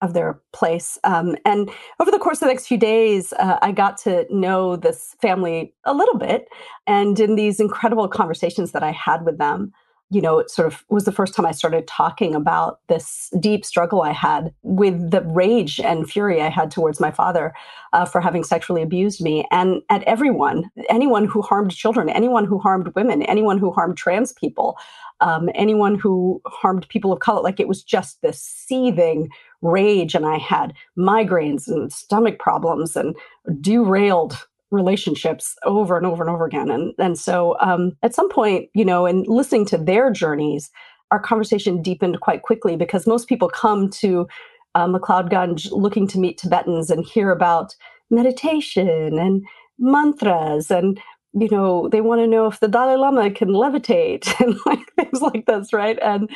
of 0.01 0.13
their 0.13 0.39
place. 0.53 0.97
Um, 1.03 1.35
and 1.43 1.69
over 1.99 2.09
the 2.09 2.19
course 2.19 2.37
of 2.37 2.47
the 2.47 2.53
next 2.53 2.67
few 2.67 2.77
days, 2.77 3.33
uh, 3.33 3.57
I 3.61 3.73
got 3.73 3.97
to 4.03 4.25
know 4.29 4.77
this 4.77 5.17
family 5.21 5.73
a 5.83 5.93
little 5.93 6.17
bit. 6.17 6.47
And 6.87 7.19
in 7.19 7.35
these 7.35 7.59
incredible 7.59 8.07
conversations 8.07 8.71
that 8.71 8.81
I 8.81 8.91
had 8.91 9.25
with 9.25 9.39
them, 9.39 9.73
you 10.11 10.21
know, 10.21 10.39
it 10.39 10.49
sort 10.49 10.67
of 10.67 10.83
was 10.89 11.05
the 11.05 11.11
first 11.11 11.35
time 11.35 11.45
I 11.45 11.51
started 11.51 11.87
talking 11.87 12.33
about 12.33 12.79
this 12.87 13.31
deep 13.39 13.63
struggle 13.63 14.01
I 14.01 14.11
had 14.11 14.51
with 14.63 15.11
the 15.11 15.21
rage 15.21 15.79
and 15.79 16.09
fury 16.09 16.41
I 16.41 16.49
had 16.49 16.71
towards 16.71 16.99
my 16.99 17.11
father 17.11 17.53
uh, 17.93 18.05
for 18.05 18.19
having 18.19 18.43
sexually 18.43 18.81
abused 18.81 19.21
me 19.21 19.45
and 19.51 19.83
at 19.89 20.01
everyone, 20.03 20.71
anyone 20.89 21.25
who 21.25 21.43
harmed 21.43 21.71
children, 21.71 22.09
anyone 22.09 22.45
who 22.45 22.57
harmed 22.57 22.91
women, 22.95 23.21
anyone 23.23 23.59
who 23.59 23.71
harmed 23.71 23.97
trans 23.97 24.33
people, 24.33 24.77
um, 25.21 25.49
anyone 25.53 25.93
who 25.95 26.41
harmed 26.47 26.87
people 26.89 27.13
of 27.13 27.19
color. 27.19 27.41
Like 27.41 27.59
it 27.59 27.67
was 27.67 27.83
just 27.83 28.21
this 28.21 28.41
seething 28.41 29.29
rage. 29.61 30.15
And 30.15 30.25
I 30.25 30.37
had 30.37 30.73
migraines 30.97 31.67
and 31.67 31.93
stomach 31.93 32.39
problems 32.39 32.95
and 32.95 33.15
derailed 33.61 34.47
relationships 34.71 35.55
over 35.63 35.97
and 35.97 36.05
over 36.05 36.23
and 36.23 36.33
over 36.33 36.45
again. 36.45 36.69
And 36.69 36.93
and 36.97 37.17
so 37.17 37.57
um, 37.59 37.93
at 38.03 38.15
some 38.15 38.29
point, 38.29 38.69
you 38.73 38.85
know, 38.85 39.05
in 39.05 39.23
listening 39.23 39.65
to 39.67 39.77
their 39.77 40.11
journeys, 40.11 40.69
our 41.11 41.19
conversation 41.19 41.81
deepened 41.81 42.21
quite 42.21 42.43
quickly 42.43 42.75
because 42.75 43.07
most 43.07 43.27
people 43.27 43.49
come 43.49 43.89
to 43.91 44.27
uh, 44.75 44.87
McLeod 44.87 45.31
Ganj 45.31 45.69
looking 45.71 46.07
to 46.07 46.19
meet 46.19 46.37
Tibetans 46.37 46.89
and 46.89 47.03
hear 47.03 47.31
about 47.31 47.75
meditation 48.11 49.17
and 49.19 49.43
mantras 49.79 50.69
and 50.69 50.99
you 51.33 51.47
know 51.49 51.87
they 51.89 52.01
want 52.01 52.19
to 52.19 52.27
know 52.27 52.47
if 52.47 52.59
the 52.59 52.67
dalai 52.67 52.95
lama 52.95 53.29
can 53.29 53.49
levitate 53.49 54.27
and 54.41 54.57
like 54.65 54.91
things 54.95 55.21
like 55.21 55.45
this 55.45 55.71
right 55.71 55.99
and 56.01 56.29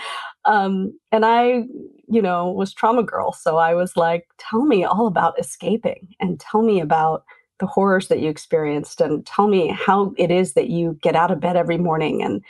um 0.46 0.98
and 1.12 1.26
i 1.26 1.64
you 2.08 2.22
know 2.22 2.52
was 2.52 2.74
trauma 2.74 3.04
girl 3.04 3.34
so 3.34 3.58
i 3.58 3.74
was 3.74 3.98
like 3.98 4.28
tell 4.38 4.66
me 4.66 4.84
all 4.84 5.08
about 5.08 5.38
escaping 5.40 6.08
and 6.20 6.40
tell 6.40 6.62
me 6.62 6.80
about 6.80 7.24
the 7.64 7.68
horrors 7.68 8.10
that 8.10 8.20
you 8.20 8.30
experienced 8.30 9.00
and 9.00 9.26
tell 9.26 9.48
me 9.48 9.70
how 9.70 10.14
it 10.18 10.30
is 10.30 10.54
that 10.54 10.70
you 10.70 11.00
get 11.02 11.16
out 11.16 11.32
of 11.32 11.40
bed 11.40 11.56
every 11.56 11.78
morning 11.78 12.22
and 12.22 12.44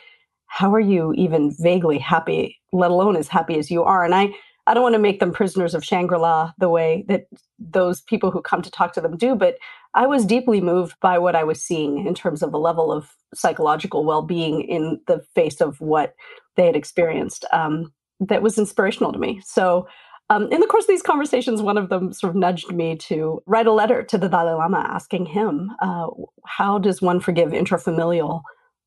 how 0.48 0.74
are 0.74 0.80
you 0.80 1.14
even 1.14 1.56
vaguely 1.60 2.00
happy 2.00 2.60
let 2.72 2.90
alone 2.90 3.16
as 3.16 3.28
happy 3.28 3.58
as 3.60 3.70
you 3.70 3.84
are? 3.84 4.04
And 4.04 4.16
i 4.16 4.34
i 4.66 4.74
don't 4.74 4.84
want 4.84 4.96
to 4.96 5.00
make 5.08 5.20
them 5.20 5.32
prisoners 5.32 5.76
of 5.76 5.84
shangri-la 5.84 6.52
the 6.58 6.70
way 6.70 7.06
that 7.08 7.26
those 7.60 8.02
people 8.02 8.32
who 8.32 8.42
come 8.42 8.62
to 8.62 8.72
talk 8.72 8.94
to 8.94 9.02
them 9.02 9.18
do 9.18 9.36
but 9.36 9.58
i 9.94 10.08
was 10.08 10.26
deeply 10.26 10.62
moved 10.62 10.96
by 11.02 11.20
what 11.20 11.36
i 11.36 11.44
was 11.44 11.62
seeing 11.62 12.08
in 12.08 12.16
terms 12.16 12.42
of 12.42 12.52
the 12.52 12.60
level 12.70 12.92
of 12.92 13.14
psychological 13.36 14.06
well-being 14.06 14.62
in 14.62 15.02
the 15.08 15.20
face 15.36 15.60
of 15.60 15.82
what 15.82 16.16
they 16.56 16.66
had 16.66 16.78
experienced 16.78 17.46
um, 17.52 17.92
that 18.20 18.42
was 18.42 18.58
inspirational 18.58 19.12
to 19.12 19.20
me. 19.20 19.42
So 19.46 19.88
um, 20.34 20.52
in 20.52 20.60
the 20.62 20.68
course 20.68 20.86
of 20.86 20.88
these 20.88 21.02
conversations, 21.02 21.62
one 21.62 21.78
of 21.78 21.90
them 21.90 22.12
sort 22.12 22.32
of 22.32 22.36
nudged 22.36 22.72
me 22.72 22.96
to 22.96 23.42
write 23.46 23.68
a 23.68 23.72
letter 23.72 24.04
to 24.04 24.18
the 24.18 24.28
Dalai 24.28 24.54
Lama 24.54 24.80
asking 24.90 25.28
him, 25.28 25.72
uh, 25.80 26.08
how 26.46 26.80
does 26.80 27.02
one 27.02 27.20
forgive 27.20 27.50
intrafamilial 27.50 28.42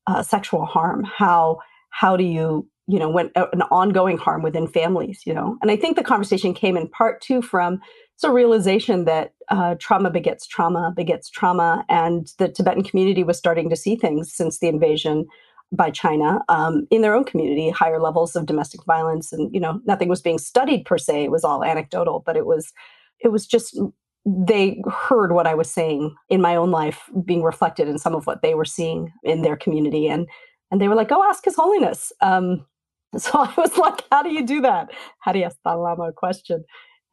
uh, 0.07 0.21
sexual 0.23 0.65
harm? 0.65 1.03
How 1.03 1.59
how 1.89 2.17
do 2.17 2.23
you 2.23 2.67
you 2.87 2.99
know 2.99 3.09
when 3.09 3.31
uh, 3.35 3.47
an 3.53 3.61
ongoing 3.63 4.17
harm 4.17 4.41
within 4.43 4.67
families? 4.67 5.23
You 5.25 5.33
know, 5.33 5.57
and 5.61 5.71
I 5.71 5.77
think 5.77 5.95
the 5.95 6.03
conversation 6.03 6.53
came 6.53 6.75
in 6.75 6.89
part 6.89 7.21
too 7.21 7.41
from 7.41 7.79
a 8.23 8.31
realization 8.31 9.05
that 9.05 9.33
uh, 9.49 9.75
trauma 9.79 10.09
begets 10.09 10.45
trauma 10.47 10.91
begets 10.95 11.29
trauma, 11.29 11.85
and 11.87 12.27
the 12.39 12.49
Tibetan 12.49 12.83
community 12.83 13.23
was 13.23 13.37
starting 13.37 13.69
to 13.69 13.75
see 13.75 13.95
things 13.95 14.33
since 14.33 14.59
the 14.59 14.67
invasion 14.67 15.27
by 15.71 15.91
China 15.91 16.39
um, 16.49 16.87
in 16.91 17.01
their 17.01 17.13
own 17.13 17.23
community, 17.23 17.69
higher 17.69 17.99
levels 17.99 18.35
of 18.35 18.45
domestic 18.45 18.83
violence, 18.85 19.33
and 19.33 19.53
you 19.53 19.59
know 19.59 19.81
nothing 19.85 20.07
was 20.07 20.21
being 20.21 20.37
studied 20.37 20.85
per 20.85 20.97
se. 20.97 21.25
It 21.25 21.31
was 21.31 21.43
all 21.43 21.63
anecdotal, 21.63 22.23
but 22.25 22.37
it 22.37 22.45
was 22.45 22.71
it 23.19 23.29
was 23.29 23.45
just 23.45 23.79
they 24.25 24.81
heard 24.89 25.31
what 25.31 25.47
I 25.47 25.55
was 25.55 25.71
saying 25.71 26.13
in 26.29 26.41
my 26.41 26.55
own 26.55 26.71
life 26.71 27.09
being 27.23 27.43
reflected 27.43 27.87
in 27.87 27.97
some 27.97 28.13
of 28.13 28.27
what 28.27 28.41
they 28.41 28.55
were 28.55 28.65
seeing 28.65 29.11
in 29.23 29.41
their 29.41 29.57
community, 29.57 30.07
and 30.07 30.27
and 30.71 30.79
they 30.81 30.87
were 30.87 30.95
like, 30.95 31.09
"Go 31.09 31.23
ask 31.23 31.43
His 31.45 31.55
Holiness." 31.55 32.11
Um, 32.21 32.65
so 33.17 33.31
I 33.39 33.53
was 33.57 33.77
like, 33.77 34.03
"How 34.11 34.23
do 34.23 34.31
you 34.31 34.45
do 34.45 34.61
that? 34.61 34.91
How 35.19 35.31
do 35.31 35.39
you 35.39 35.45
ask 35.45 35.57
Dalai 35.63 35.81
Lama 35.81 36.03
a 36.09 36.13
question?" 36.13 36.63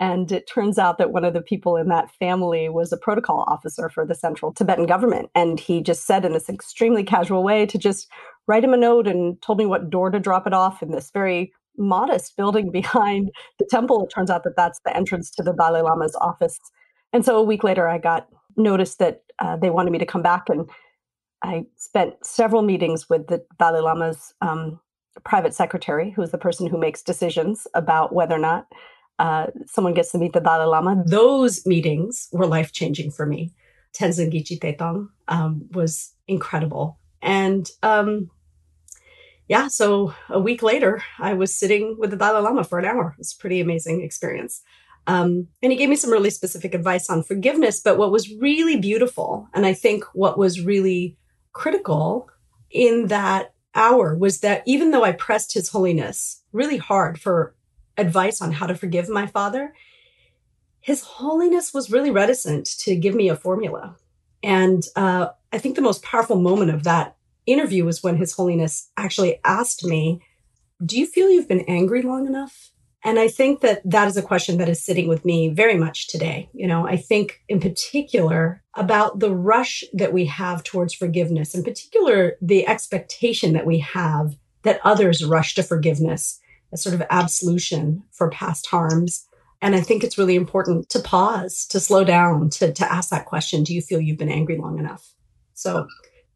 And 0.00 0.32
it 0.32 0.48
turns 0.52 0.76
out 0.76 0.98
that 0.98 1.12
one 1.12 1.24
of 1.24 1.34
the 1.34 1.40
people 1.40 1.76
in 1.76 1.88
that 1.88 2.10
family 2.16 2.68
was 2.68 2.92
a 2.92 2.96
protocol 2.96 3.44
officer 3.46 3.88
for 3.88 4.04
the 4.04 4.14
central 4.14 4.52
Tibetan 4.52 4.86
government. 4.86 5.30
And 5.36 5.60
he 5.60 5.80
just 5.80 6.04
said 6.04 6.24
in 6.24 6.32
this 6.32 6.48
extremely 6.48 7.04
casual 7.04 7.44
way 7.44 7.64
to 7.66 7.78
just 7.78 8.10
write 8.46 8.64
him 8.64 8.74
a 8.74 8.78
note 8.78 9.06
and 9.06 9.40
told 9.42 9.58
me 9.58 9.66
what 9.66 9.90
door 9.90 10.10
to 10.10 10.20
drop 10.20 10.46
it 10.46 10.52
off 10.52 10.82
in 10.82 10.90
this 10.90 11.10
very 11.10 11.52
modest 11.76 12.36
building 12.36 12.70
behind 12.72 13.30
the 13.58 13.66
temple. 13.70 14.04
It 14.04 14.12
turns 14.14 14.30
out 14.30 14.44
that 14.44 14.56
that's 14.56 14.80
the 14.84 14.96
entrance 14.96 15.30
to 15.32 15.42
the 15.42 15.52
Dalai 15.52 15.80
Lama's 15.80 16.16
office. 16.16 16.58
And 17.12 17.24
so 17.24 17.36
a 17.36 17.42
week 17.42 17.64
later, 17.64 17.88
I 17.88 17.98
got 17.98 18.28
notice 18.56 18.96
that 18.96 19.22
uh, 19.38 19.56
they 19.56 19.70
wanted 19.70 19.90
me 19.90 19.98
to 19.98 20.06
come 20.06 20.22
back. 20.22 20.48
And 20.48 20.68
I 21.42 21.66
spent 21.76 22.14
several 22.24 22.62
meetings 22.62 23.08
with 23.08 23.26
the 23.28 23.44
Dalai 23.58 23.80
Lama's 23.80 24.34
um, 24.40 24.80
private 25.24 25.54
secretary, 25.54 26.10
who's 26.10 26.30
the 26.30 26.38
person 26.38 26.66
who 26.66 26.78
makes 26.78 27.02
decisions 27.02 27.66
about 27.74 28.12
whether 28.12 28.34
or 28.34 28.40
not 28.40 28.66
uh, 29.18 29.46
someone 29.66 29.94
gets 29.94 30.12
to 30.12 30.18
meet 30.18 30.32
the 30.32 30.40
Dalai 30.40 30.66
Lama. 30.66 31.02
Those 31.06 31.64
meetings 31.66 32.28
were 32.32 32.46
life 32.46 32.72
changing 32.72 33.10
for 33.10 33.26
me. 33.26 33.52
Tenzin 33.96 34.32
Geyche 34.32 35.08
um, 35.28 35.68
was 35.72 36.12
incredible. 36.26 36.98
And 37.22 37.70
um, 37.82 38.28
yeah, 39.48 39.68
so 39.68 40.14
a 40.28 40.40
week 40.40 40.62
later, 40.62 41.02
I 41.18 41.34
was 41.34 41.54
sitting 41.54 41.96
with 41.98 42.10
the 42.10 42.16
Dalai 42.16 42.40
Lama 42.40 42.64
for 42.64 42.78
an 42.78 42.86
hour. 42.86 43.10
It 43.12 43.18
was 43.18 43.34
a 43.34 43.40
pretty 43.40 43.60
amazing 43.60 44.02
experience. 44.02 44.62
Um, 45.06 45.48
and 45.62 45.70
he 45.70 45.76
gave 45.76 45.90
me 45.90 45.96
some 45.96 46.10
really 46.10 46.30
specific 46.30 46.72
advice 46.74 47.10
on 47.10 47.22
forgiveness. 47.22 47.80
But 47.80 47.98
what 47.98 48.10
was 48.10 48.32
really 48.36 48.78
beautiful, 48.78 49.48
and 49.52 49.66
I 49.66 49.74
think 49.74 50.04
what 50.14 50.38
was 50.38 50.62
really 50.62 51.18
critical 51.52 52.30
in 52.70 53.08
that 53.08 53.52
hour 53.74 54.16
was 54.16 54.40
that 54.40 54.62
even 54.66 54.90
though 54.90 55.04
I 55.04 55.12
pressed 55.12 55.52
His 55.52 55.68
Holiness 55.68 56.42
really 56.52 56.78
hard 56.78 57.20
for 57.20 57.54
advice 57.98 58.40
on 58.40 58.52
how 58.52 58.66
to 58.66 58.74
forgive 58.74 59.08
my 59.08 59.26
father, 59.26 59.74
His 60.80 61.02
Holiness 61.02 61.74
was 61.74 61.90
really 61.90 62.10
reticent 62.10 62.66
to 62.78 62.96
give 62.96 63.14
me 63.14 63.28
a 63.28 63.36
formula. 63.36 63.96
And 64.42 64.82
uh, 64.96 65.28
I 65.52 65.58
think 65.58 65.76
the 65.76 65.82
most 65.82 66.02
powerful 66.02 66.36
moment 66.36 66.70
of 66.70 66.84
that 66.84 67.16
interview 67.46 67.84
was 67.84 68.02
when 68.02 68.16
His 68.16 68.32
Holiness 68.32 68.90
actually 68.96 69.40
asked 69.44 69.84
me, 69.84 70.20
Do 70.84 70.98
you 70.98 71.06
feel 71.06 71.30
you've 71.30 71.48
been 71.48 71.64
angry 71.68 72.02
long 72.02 72.26
enough? 72.26 72.70
And 73.06 73.18
I 73.18 73.28
think 73.28 73.60
that 73.60 73.82
that 73.84 74.08
is 74.08 74.16
a 74.16 74.22
question 74.22 74.56
that 74.58 74.68
is 74.68 74.82
sitting 74.82 75.08
with 75.08 75.26
me 75.26 75.50
very 75.50 75.76
much 75.76 76.08
today. 76.08 76.48
You 76.54 76.66
know, 76.66 76.86
I 76.86 76.96
think 76.96 77.42
in 77.48 77.60
particular 77.60 78.62
about 78.72 79.20
the 79.20 79.34
rush 79.34 79.84
that 79.92 80.14
we 80.14 80.24
have 80.24 80.64
towards 80.64 80.94
forgiveness, 80.94 81.54
in 81.54 81.62
particular, 81.62 82.36
the 82.40 82.66
expectation 82.66 83.52
that 83.52 83.66
we 83.66 83.78
have 83.80 84.36
that 84.62 84.80
others 84.84 85.22
rush 85.22 85.54
to 85.56 85.62
forgiveness 85.62 86.40
as 86.72 86.82
sort 86.82 86.94
of 86.94 87.02
absolution 87.10 88.02
for 88.10 88.30
past 88.30 88.66
harms. 88.66 89.26
And 89.60 89.74
I 89.74 89.82
think 89.82 90.02
it's 90.02 90.18
really 90.18 90.34
important 90.34 90.88
to 90.90 90.98
pause, 90.98 91.66
to 91.66 91.80
slow 91.80 92.04
down, 92.04 92.48
to, 92.50 92.72
to 92.72 92.90
ask 92.90 93.10
that 93.10 93.26
question 93.26 93.64
Do 93.64 93.74
you 93.74 93.82
feel 93.82 94.00
you've 94.00 94.18
been 94.18 94.30
angry 94.30 94.56
long 94.56 94.78
enough? 94.78 95.12
So 95.52 95.88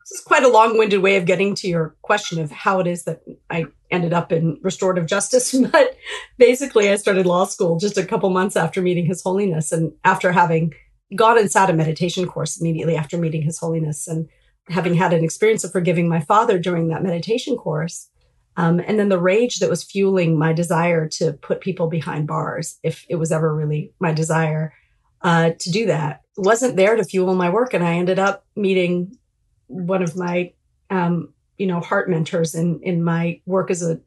this 0.09 0.21
is 0.21 0.25
quite 0.25 0.43
a 0.43 0.49
long-winded 0.49 1.03
way 1.03 1.17
of 1.17 1.27
getting 1.27 1.55
to 1.57 1.69
your 1.69 1.95
question 2.01 2.41
of 2.41 2.51
how 2.51 2.81
it 2.81 2.87
is 2.87 3.05
that 3.05 3.21
I 3.51 3.67
ended 3.91 4.15
up 4.15 4.33
in 4.33 4.59
restorative 4.63 5.07
justice. 5.07 5.55
But 5.73 5.97
basically, 6.39 6.89
I 6.89 6.97
started 6.97 7.27
law 7.27 7.45
school 7.45 7.79
just 7.79 7.99
a 7.99 8.07
couple 8.07 8.31
months 8.31 8.57
after 8.57 8.81
meeting 8.81 9.05
His 9.05 9.23
Holiness, 9.23 9.71
and 9.71 9.93
after 10.05 10.33
having 10.33 10.73
gone 11.15 11.39
and 11.39 11.51
sat 11.51 11.69
a 11.69 11.75
meditation 11.75 12.27
course 12.27 12.59
immediately 12.59 12.97
after 12.97 13.19
meeting 13.19 13.43
His 13.43 13.59
Holiness, 13.59 14.09
and 14.09 14.29
having 14.71 14.95
had 14.95 15.13
an 15.13 15.25
experience 15.25 15.63
of 15.63 15.73
forgiving 15.73 16.09
my 16.09 16.21
father 16.21 16.59
during 16.59 16.89
that 16.89 17.03
meditation 17.03 17.57
course. 17.57 18.09
Um, 18.57 18.81
and 18.81 18.99
then 18.99 19.09
the 19.09 19.21
rage 19.21 19.59
that 19.59 19.71
was 19.71 19.85
fueling 19.85 20.39
my 20.39 20.53
desire 20.53 21.07
to 21.19 21.35
put 21.35 21.61
people 21.61 21.89
behind 21.89 22.27
bars, 22.27 22.79
if 22.83 23.05
it 23.09 23.17
was 23.17 23.31
ever 23.31 23.55
really 23.55 23.93
my 24.01 24.13
desire 24.13 24.73
uh, 25.23 25.51
to 25.59 25.71
do 25.71 25.87
that, 25.87 26.23
wasn't 26.37 26.77
there 26.77 26.97
to 26.97 27.05
fuel 27.05 27.35
my 27.35 27.51
work. 27.51 27.75
And 27.75 27.85
I 27.85 27.95
ended 27.95 28.19
up 28.19 28.45
meeting 28.57 29.18
one 29.69 30.03
of 30.03 30.17
my 30.17 30.53
um, 30.91 31.33
you 31.57 31.67
know 31.67 31.81
heart 31.81 32.11
mentors 32.11 32.55
in 32.55 32.81
in 32.83 33.03
my 33.03 33.41
work 33.47 33.71
as 33.71 33.83
a 33.83 34.01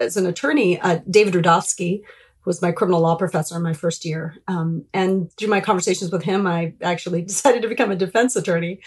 as 0.00 0.16
an 0.16 0.26
attorney, 0.26 0.80
uh, 0.80 1.00
David 1.08 1.34
Rudovsky, 1.34 2.02
was 2.44 2.60
my 2.60 2.72
criminal 2.72 3.00
law 3.00 3.16
professor 3.16 3.56
in 3.56 3.62
my 3.62 3.72
first 3.72 4.04
year. 4.04 4.36
Um, 4.46 4.84
and 4.92 5.32
through 5.32 5.48
my 5.48 5.60
conversations 5.60 6.12
with 6.12 6.22
him, 6.22 6.46
I 6.46 6.74
actually 6.82 7.22
decided 7.26 7.62
to 7.62 7.68
become 7.68 7.90
a 7.90 7.96
defense 7.96 8.36
attorney. 8.36 8.80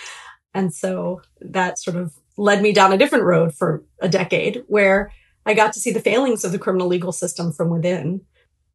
And 0.54 0.74
so 0.74 1.22
that 1.42 1.80
sort 1.80 1.98
of 1.98 2.14
led 2.38 2.62
me 2.62 2.72
down 2.72 2.94
a 2.94 2.98
different 2.98 3.26
road 3.26 3.54
for 3.54 3.84
a 4.00 4.08
decade 4.08 4.64
where 4.68 5.12
I 5.46 5.54
got 5.54 5.74
to 5.74 5.80
see 5.80 5.92
the 5.92 6.00
failings 6.00 6.44
of 6.44 6.52
the 6.52 6.60
criminal 6.60 6.88
legal 6.88 7.12
system 7.12 7.52
from 7.52 7.70
within 7.70 8.22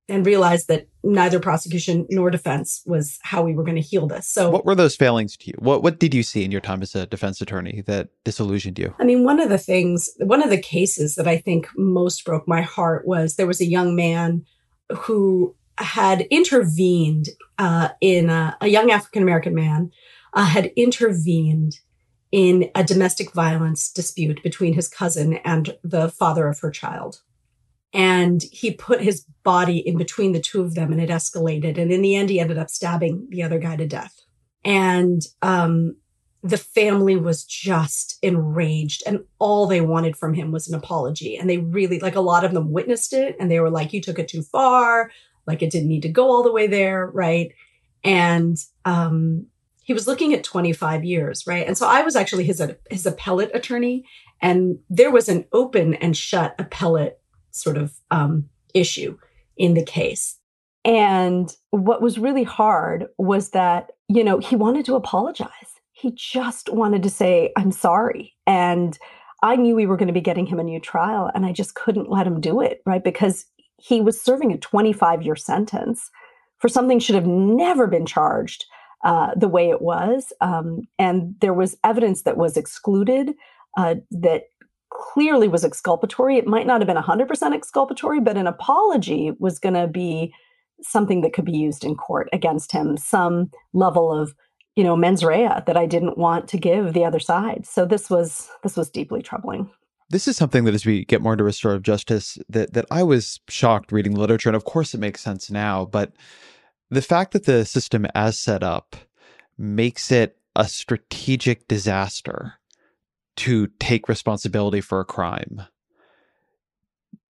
and 0.09 0.27
realized 0.27 0.69
that 0.69 0.87
neither 1.05 1.39
prosecution 1.39 2.07
nor 2.11 2.31
defense 2.31 2.83
was 2.87 3.19
how 3.23 3.43
we 3.43 3.55
were 3.55 3.63
going 3.63 3.77
to 3.77 3.81
heal 3.81 4.07
this. 4.07 4.29
So, 4.29 4.51
what 4.51 4.65
were 4.65 4.75
those 4.75 4.97
failings 4.97 5.37
to 5.39 5.49
you? 5.49 5.55
What 5.59 5.83
what 5.83 5.99
did 5.99 6.15
you 6.15 6.23
see 6.23 6.45
in 6.45 6.51
your 6.51 6.61
time 6.61 6.83
as 6.83 6.95
a 6.95 7.07
defense 7.07 7.41
attorney 7.41 7.83
that 7.87 8.09
disillusioned 8.25 8.79
you? 8.79 8.95
I 8.99 9.05
mean, 9.05 9.25
one 9.25 9.41
of 9.41 9.49
the 9.49 9.59
things, 9.59 10.11
one 10.19 10.43
of 10.43 10.51
the 10.51 10.61
cases 10.61 11.15
that 11.15 11.29
I 11.29 11.39
think 11.39 11.69
most 11.77 12.25
broke 12.25 12.47
my 12.47 12.63
heart 12.63 13.07
was 13.07 13.37
there 13.37 13.47
was 13.47 13.61
a 13.61 13.67
young 13.67 13.95
man 13.97 14.45
who 14.93 15.55
had 15.79 16.23
intervened 16.31 17.29
uh, 17.59 17.89
in 18.01 18.29
a, 18.29 18.57
a 18.61 18.69
young 18.69 18.91
African 18.91 19.23
American 19.23 19.55
man 19.55 19.91
uh, 20.35 20.45
had 20.45 20.73
intervened 20.77 21.79
in 22.31 22.71
a 22.75 22.83
domestic 22.83 23.33
violence 23.33 23.93
dispute 23.93 24.43
between 24.43 24.73
his 24.73 24.89
cousin 24.89 25.35
and 25.45 25.77
the 25.85 26.09
father 26.09 26.49
of 26.49 26.61
her 26.61 26.71
child. 26.71 27.21
And 27.93 28.43
he 28.51 28.73
put 28.73 29.03
his 29.03 29.27
body 29.43 29.79
in 29.79 29.99
between 29.99 30.33
the 30.33 30.41
two 30.41 30.63
of 30.63 30.75
them 30.75 30.93
and 30.93 31.01
it 31.01 31.11
escalated. 31.11 31.79
And 31.79 31.93
in 31.93 32.01
the 32.01 32.17
end, 32.17 32.31
he 32.31 32.41
ended 32.41 32.59
up 32.59 32.71
stabbing 32.71 33.27
the 33.31 33.43
other 33.43 33.59
guy 33.59 33.77
to 33.77 33.87
death. 33.87 34.19
And 34.65 35.21
um, 35.43 35.97
the 36.43 36.59
family 36.59 37.17
was 37.17 37.45
just 37.45 38.19
enraged 38.23 39.03
and 39.07 39.25
all 39.39 39.67
they 39.67 39.81
wanted 39.81 40.17
from 40.17 40.35
him 40.35 40.51
was 40.51 40.69
an 40.69 40.75
apology. 40.75 41.37
And 41.37 41.49
they 41.49 41.59
really 41.59 42.01
like 42.01 42.17
a 42.17 42.21
lot 42.21 42.45
of 42.45 42.53
them 42.53 42.73
witnessed 42.73 43.13
it 43.13 43.37
and 43.39 43.51
they 43.51 43.61
were 43.61 43.71
like 43.71 43.93
you 43.93 44.01
took 44.01 44.19
it 44.19 44.29
too 44.29 44.43
far. 44.43 45.11
Like 45.47 45.63
it 45.63 45.71
didn't 45.71 45.89
need 45.89 46.03
to 46.03 46.09
go 46.09 46.31
all 46.31 46.43
the 46.43 46.53
way 46.53 46.67
there. 46.67 47.07
Right? 47.07 47.53
And 48.03 48.57
um 48.85 49.47
he 49.85 49.93
was 49.93 50.07
looking 50.07 50.33
at 50.33 50.45
25 50.45 51.05
years. 51.05 51.47
Right? 51.47 51.67
And 51.67 51.79
so 51.79 51.87
i 51.87 52.03
was 52.03 52.17
actually 52.17 52.45
his 52.45 52.63
his 52.91 53.07
appellate 53.07 53.55
attorney 53.55 54.05
and 54.41 54.79
there 54.91 55.13
was 55.13 55.29
an 55.29 55.45
open 55.53 55.95
and 55.95 56.17
shut 56.17 56.57
appellate 56.59 57.21
sort 57.53 57.77
of 57.77 57.95
um 58.11 58.49
issue 58.75 59.17
in 59.57 59.75
the 59.75 59.85
case 59.85 60.39
and 60.85 61.55
what 61.71 62.03
was 62.03 62.19
really 62.19 62.43
hard 62.43 63.07
was 63.19 63.51
that 63.51 63.93
you 64.09 64.25
know 64.25 64.39
he 64.39 64.57
wanted 64.57 64.85
to 64.85 64.97
apologize 64.97 65.73
he 66.03 66.11
just 66.17 66.69
wanted 66.69 67.05
to 67.05 67.11
say, 67.11 67.53
I'm 67.57 67.71
sorry. 67.71 68.35
And 68.45 68.99
I 69.45 69.55
knew 69.55 69.77
we 69.77 69.87
were 69.87 69.97
going 69.97 70.09
to 70.09 70.13
be 70.13 70.21
getting 70.21 70.47
him 70.47 70.59
a 70.59 70.65
new 70.65 70.81
trial, 70.81 71.31
and 71.33 71.47
I 71.47 71.53
just 71.53 71.77
couldn't 71.77 72.11
let 72.11 72.27
him 72.27 72.41
do 72.41 72.61
it, 72.61 72.83
right? 72.85 73.03
Because 73.03 73.47
he 73.79 74.01
was 74.01 74.21
serving 74.21 74.53
a 74.53 74.59
25 74.59 75.23
year 75.23 75.37
sentence 75.37 76.11
for 76.59 76.69
something 76.69 76.99
should 76.99 77.15
have 77.15 77.27
never 77.27 77.87
been 77.87 78.05
charged 78.05 78.65
uh, 79.05 79.31
the 79.37 79.49
way 79.49 79.71
it 79.71 79.81
was. 79.81 80.33
Um, 80.41 80.83
and 80.99 81.35
there 81.41 81.55
was 81.55 81.77
evidence 81.85 82.23
that 82.23 82.37
was 82.37 82.57
excluded 82.57 83.35
uh, 83.77 83.97
that 84.11 84.45
clearly 84.93 85.49
was 85.49 85.65
exculpatory. 85.65 86.37
It 86.37 86.47
might 86.47 86.67
not 86.67 86.81
have 86.81 86.87
been 86.87 86.97
100% 86.97 87.55
exculpatory, 87.55 88.21
but 88.21 88.37
an 88.37 88.47
apology 88.47 89.33
was 89.39 89.59
going 89.59 89.75
to 89.75 89.87
be 89.87 90.35
something 90.83 91.21
that 91.23 91.33
could 91.33 91.45
be 91.45 91.57
used 91.57 91.85
in 91.85 91.95
court 91.95 92.29
against 92.33 92.73
him, 92.73 92.97
some 92.97 93.51
level 93.73 94.13
of 94.13 94.35
you 94.77 94.83
know 94.83 94.97
mens 94.97 95.23
rea 95.23 95.61
that 95.67 95.77
i 95.77 95.85
didn't 95.85 96.17
want 96.17 96.49
to 96.49 96.57
give 96.57 96.93
the 96.93 97.05
other 97.05 97.21
side. 97.21 97.67
So 97.67 97.85
this 97.85 98.09
was 98.09 98.49
this 98.63 98.77
was 98.77 98.91
deeply 98.91 99.23
troubling. 99.23 99.71
This 100.11 100.29
is 100.29 100.37
something 100.37 100.65
that 100.65 100.75
as 100.75 100.85
we 100.85 101.05
get 101.05 101.23
more 101.23 101.33
into 101.33 101.45
restorative 101.45 101.83
justice 101.83 102.39
that 102.49 102.73
that 102.73 102.87
i 102.91 103.03
was 103.03 103.41
shocked 103.49 103.93
reading 103.93 104.15
the 104.15 104.21
literature 104.21 104.49
and 104.49 104.57
of 104.57 104.65
course 104.65 104.95
it 104.95 105.01
makes 105.01 105.21
sense 105.21 105.51
now 105.51 105.85
but 105.85 106.13
the 106.91 107.03
fact 107.03 107.33
that 107.33 107.45
the 107.45 107.65
system 107.65 108.07
as 108.15 108.39
set 108.39 108.63
up 108.63 108.97
makes 109.57 110.11
it 110.11 110.37
a 110.55 110.67
strategic 110.67 111.67
disaster 111.69 112.55
to 113.37 113.69
take 113.81 114.09
responsibility 114.09 114.81
for 114.81 115.01
a 115.01 115.05
crime 115.05 115.63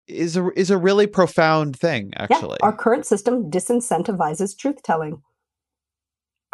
is 0.07 0.35
a 0.35 0.49
is 0.59 0.69
a 0.69 0.77
really 0.77 1.07
profound 1.07 1.77
thing 1.77 2.11
actually. 2.17 2.57
yeah, 2.59 2.65
our 2.65 2.75
current 2.75 3.05
system 3.05 3.49
disincentivizes 3.49 4.57
truth 4.57 4.81
telling 4.83 5.21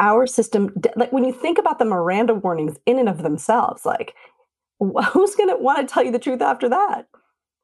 our 0.00 0.26
system 0.26 0.72
like 0.96 1.12
when 1.12 1.24
you 1.24 1.32
think 1.32 1.58
about 1.58 1.78
the 1.78 1.84
miranda 1.84 2.34
warnings 2.34 2.76
in 2.86 2.98
and 2.98 3.08
of 3.08 3.22
themselves 3.22 3.84
like 3.84 4.14
who's 4.78 5.34
going 5.34 5.48
to 5.48 5.56
want 5.56 5.78
to 5.78 5.92
tell 5.92 6.04
you 6.04 6.12
the 6.12 6.18
truth 6.18 6.40
after 6.40 6.68
that 6.68 7.06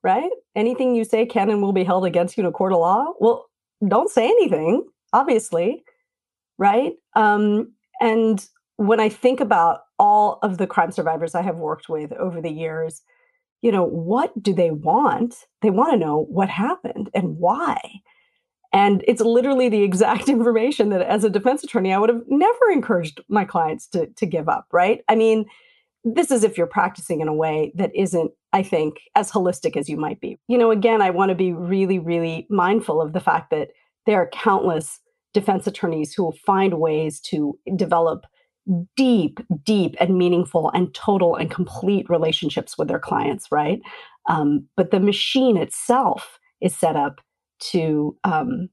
right? 0.03 0.31
Anything 0.55 0.95
you 0.95 1.03
say 1.03 1.25
can 1.25 1.49
and 1.49 1.62
will 1.62 1.73
be 1.73 1.83
held 1.83 2.05
against 2.05 2.37
you 2.37 2.43
in 2.43 2.47
a 2.47 2.53
court 2.53 2.75
of 2.75 2.79
law? 2.79 3.07
Well 3.21 3.47
don't 3.87 4.11
say 4.11 4.25
anything 4.25 4.85
obviously 5.12 5.85
right? 6.59 6.95
Um, 7.14 7.73
and 8.00 8.45
when 8.76 8.99
i 8.99 9.09
think 9.09 9.41
about 9.41 9.83
all 10.04 10.38
of 10.42 10.58
the 10.58 10.66
crime 10.66 10.92
survivors 10.92 11.34
i 11.34 11.42
have 11.42 11.56
worked 11.56 11.88
with 11.88 12.12
over 12.14 12.40
the 12.40 12.52
years 12.52 13.02
you 13.62 13.73
know 13.73 13.84
what 13.84 14.30
do 14.42 14.52
they 14.52 14.70
want 14.70 15.46
they 15.62 15.70
want 15.70 15.92
to 15.92 15.99
know 15.99 16.26
what 16.28 16.49
happened 16.49 17.08
and 17.14 17.38
why 17.38 17.78
and 18.75 19.04
it's 19.06 19.20
literally 19.20 19.68
the 19.68 19.84
exact 19.84 20.28
information 20.37 20.90
that 20.90 21.02
as 21.02 21.23
a 21.23 21.30
defense 21.30 21.62
attorney, 21.62 21.92
I 21.94 21.99
would 21.99 22.11
have 22.11 22.23
never 22.26 22.70
encouraged 22.73 23.23
my 23.28 23.44
clients 23.44 23.87
to, 23.88 24.08
to 24.08 24.26
give 24.26 24.49
up, 24.49 24.66
right? 24.73 25.02
I 25.08 25.14
mean, 25.14 25.46
this 26.02 26.30
is 26.30 26.42
if 26.44 26.58
you're 26.58 26.66
practicing 26.66 27.20
in 27.20 27.29
a 27.29 27.35
way 27.35 27.72
that 27.76 27.94
isn't, 27.94 28.33
I 28.52 28.64
think, 28.64 28.96
as 29.14 29.31
holistic 29.31 29.76
as 29.76 29.88
you 29.88 29.96
might 29.96 30.20
be. 30.20 30.38
You 30.48 30.59
know, 30.59 30.72
again, 30.72 31.00
I 31.00 31.11
want 31.11 31.31
to 31.31 31.37
be 31.37 31.52
really, 31.52 32.00
really 32.00 32.46
mindful 32.50 33.00
of 33.00 33.12
the 33.12 33.20
fact 33.20 33.50
that 33.50 33.68
there 34.07 34.20
are 34.20 34.29
countless 34.33 35.00
defense 35.33 35.66
attorneys 35.66 36.12
who 36.12 36.24
will 36.24 36.37
find 36.44 36.79
ways 36.79 37.20
to 37.20 37.59
develop 37.76 38.26
deep, 38.96 39.40
deep, 39.64 39.94
and 40.00 40.16
meaningful 40.16 40.70
and 40.70 40.94
total 40.94 41.37
and 41.37 41.50
complete 41.50 42.09
relationships 42.09 42.79
with 42.79 42.88
their 42.88 42.98
clients, 42.98 43.48
right? 43.50 43.81
Um, 44.29 44.66
but 44.77 44.90
the 44.90 45.00
machine 45.00 45.57
itself 45.57 46.38
is 46.61 46.74
set 46.74 46.96
up 46.96 47.20
to 47.61 48.16
um, 48.24 48.68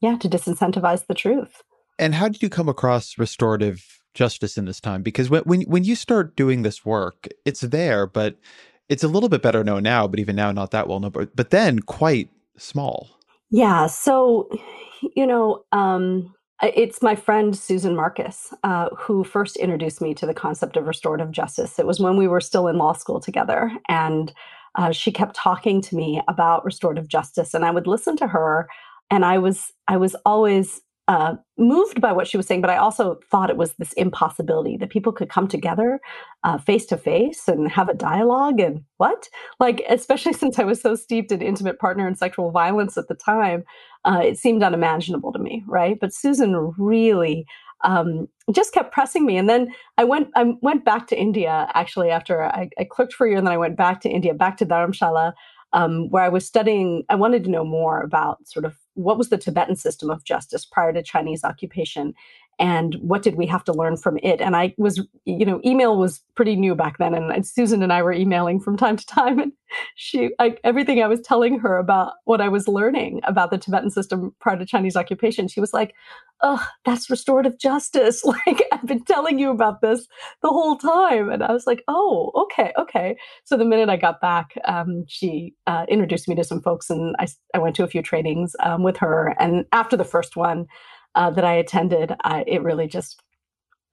yeah 0.00 0.16
to 0.18 0.28
disincentivize 0.28 1.06
the 1.06 1.14
truth. 1.14 1.62
And 1.98 2.14
how 2.14 2.28
did 2.28 2.42
you 2.42 2.48
come 2.48 2.68
across 2.68 3.18
restorative 3.18 4.00
justice 4.14 4.56
in 4.56 4.64
this 4.64 4.80
time? 4.80 5.02
Because 5.02 5.30
when, 5.30 5.42
when 5.42 5.62
when 5.62 5.84
you 5.84 5.94
start 5.94 6.36
doing 6.36 6.62
this 6.62 6.84
work 6.84 7.28
it's 7.44 7.60
there 7.60 8.06
but 8.06 8.36
it's 8.88 9.04
a 9.04 9.08
little 9.08 9.28
bit 9.28 9.42
better 9.42 9.64
known 9.64 9.82
now 9.82 10.06
but 10.06 10.20
even 10.20 10.36
now 10.36 10.52
not 10.52 10.70
that 10.70 10.88
well 10.88 11.00
known 11.00 11.10
but, 11.10 11.34
but 11.34 11.50
then 11.50 11.80
quite 11.80 12.28
small. 12.56 13.08
Yeah 13.50 13.86
so 13.86 14.48
you 15.16 15.26
know 15.26 15.64
um 15.72 16.34
it's 16.62 17.02
my 17.02 17.14
friend 17.14 17.56
Susan 17.56 17.96
Marcus 17.96 18.54
uh, 18.62 18.88
who 18.96 19.24
first 19.24 19.56
introduced 19.56 20.00
me 20.00 20.14
to 20.14 20.26
the 20.26 20.34
concept 20.34 20.76
of 20.76 20.86
restorative 20.86 21.30
justice. 21.30 21.78
It 21.78 21.86
was 21.86 22.00
when 22.00 22.16
we 22.16 22.28
were 22.28 22.40
still 22.40 22.68
in 22.68 22.78
law 22.78 22.92
school 22.92 23.20
together, 23.20 23.72
and 23.88 24.32
uh, 24.74 24.92
she 24.92 25.12
kept 25.12 25.36
talking 25.36 25.80
to 25.82 25.96
me 25.96 26.22
about 26.28 26.64
restorative 26.64 27.08
justice 27.08 27.54
and 27.54 27.64
i 27.64 27.70
would 27.70 27.86
listen 27.86 28.16
to 28.16 28.26
her 28.26 28.68
and 29.10 29.24
i 29.24 29.38
was 29.38 29.72
i 29.88 29.96
was 29.96 30.16
always 30.24 30.80
uh, 31.12 31.36
moved 31.58 32.00
by 32.00 32.10
what 32.10 32.26
she 32.26 32.38
was 32.38 32.46
saying, 32.46 32.62
but 32.62 32.70
I 32.70 32.78
also 32.78 33.18
thought 33.30 33.50
it 33.50 33.58
was 33.58 33.74
this 33.74 33.92
impossibility 33.94 34.78
that 34.78 34.88
people 34.88 35.12
could 35.12 35.28
come 35.28 35.46
together 35.46 36.00
face 36.64 36.86
to 36.86 36.96
face 36.96 37.48
and 37.48 37.70
have 37.70 37.90
a 37.90 37.94
dialogue. 37.94 38.60
And 38.60 38.82
what? 38.96 39.28
Like, 39.60 39.82
especially 39.90 40.32
since 40.42 40.58
I 40.58 40.64
was 40.64 40.80
so 40.80 40.94
steeped 40.94 41.30
in 41.30 41.42
intimate 41.42 41.78
partner 41.78 42.06
and 42.06 42.16
sexual 42.16 42.50
violence 42.50 42.96
at 42.96 43.08
the 43.08 43.14
time, 43.14 43.62
uh, 44.06 44.22
it 44.24 44.38
seemed 44.38 44.62
unimaginable 44.62 45.34
to 45.34 45.38
me, 45.38 45.62
right? 45.66 45.98
But 46.00 46.14
Susan 46.14 46.72
really 46.78 47.44
um, 47.84 48.26
just 48.50 48.72
kept 48.72 48.94
pressing 48.94 49.26
me. 49.26 49.36
And 49.36 49.50
then 49.50 49.68
I 49.98 50.04
went 50.04 50.28
I 50.34 50.54
went 50.62 50.82
back 50.86 51.08
to 51.08 51.20
India 51.20 51.68
actually 51.74 52.08
after 52.08 52.44
I, 52.44 52.70
I 52.78 52.84
clerked 52.84 53.12
for 53.12 53.26
a 53.26 53.28
year, 53.28 53.38
and 53.38 53.46
then 53.46 53.52
I 53.52 53.58
went 53.58 53.76
back 53.76 54.00
to 54.02 54.08
India, 54.08 54.32
back 54.32 54.56
to 54.58 54.66
Dharamshala, 54.66 55.34
um, 55.74 56.08
where 56.08 56.22
I 56.22 56.30
was 56.30 56.46
studying. 56.46 57.04
I 57.10 57.16
wanted 57.16 57.44
to 57.44 57.50
know 57.50 57.64
more 57.64 58.00
about 58.00 58.38
sort 58.48 58.64
of 58.64 58.76
what 58.94 59.18
was 59.18 59.28
the 59.28 59.38
Tibetan 59.38 59.76
system 59.76 60.10
of 60.10 60.24
justice 60.24 60.64
prior 60.64 60.92
to 60.92 61.02
Chinese 61.02 61.44
occupation, 61.44 62.14
and 62.58 62.94
what 62.96 63.22
did 63.22 63.36
we 63.36 63.46
have 63.46 63.64
to 63.64 63.72
learn 63.72 63.96
from 63.96 64.18
it? 64.22 64.40
And 64.40 64.56
i 64.56 64.74
was 64.78 65.00
you 65.24 65.44
know 65.44 65.60
email 65.64 65.96
was 65.96 66.20
pretty 66.34 66.56
new 66.56 66.74
back 66.74 66.98
then 66.98 67.14
and 67.14 67.46
susan 67.46 67.82
and 67.82 67.92
i 67.92 68.02
were 68.02 68.12
emailing 68.12 68.60
from 68.60 68.76
time 68.76 68.96
to 68.96 69.06
time 69.06 69.38
and 69.38 69.52
she 69.96 70.30
I, 70.38 70.56
everything 70.64 71.02
i 71.02 71.06
was 71.06 71.20
telling 71.20 71.58
her 71.60 71.76
about 71.76 72.14
what 72.24 72.40
i 72.40 72.48
was 72.48 72.68
learning 72.68 73.20
about 73.24 73.50
the 73.50 73.58
tibetan 73.58 73.90
system 73.90 74.34
prior 74.40 74.58
to 74.58 74.66
chinese 74.66 74.96
occupation 74.96 75.48
she 75.48 75.60
was 75.60 75.72
like 75.72 75.94
oh 76.44 76.66
that's 76.84 77.08
restorative 77.08 77.58
justice. 77.58 78.24
Like 78.46 78.62
i've 78.72 78.86
been 78.86 79.04
telling 79.04 79.38
you 79.38 79.50
about 79.50 79.80
this 79.80 80.06
the 80.42 80.48
whole 80.48 80.76
time 80.76 81.30
and 81.30 81.42
i 81.42 81.52
was 81.52 81.66
like 81.66 81.84
oh 81.86 82.32
okay 82.34 82.72
okay. 82.78 83.16
So 83.44 83.56
the 83.56 83.64
minute 83.64 83.88
i 83.88 83.96
got 83.96 84.20
back 84.20 84.54
um, 84.64 85.04
she 85.06 85.54
uh, 85.66 85.86
introduced 85.88 86.28
me 86.28 86.34
to 86.36 86.44
some 86.44 86.60
folks 86.60 86.90
and 86.90 87.14
I, 87.18 87.26
I 87.54 87.58
went 87.58 87.76
to 87.76 87.84
a 87.84 87.88
few 87.88 88.02
trainings 88.02 88.56
um, 88.60 88.82
with 88.82 88.96
her 88.98 89.34
and 89.38 89.66
after 89.72 89.96
the 89.96 90.04
first 90.04 90.36
one 90.36 90.66
uh, 91.14 91.30
that 91.30 91.44
I 91.44 91.54
attended, 91.54 92.14
I, 92.24 92.44
it 92.46 92.62
really 92.62 92.86
just, 92.86 93.22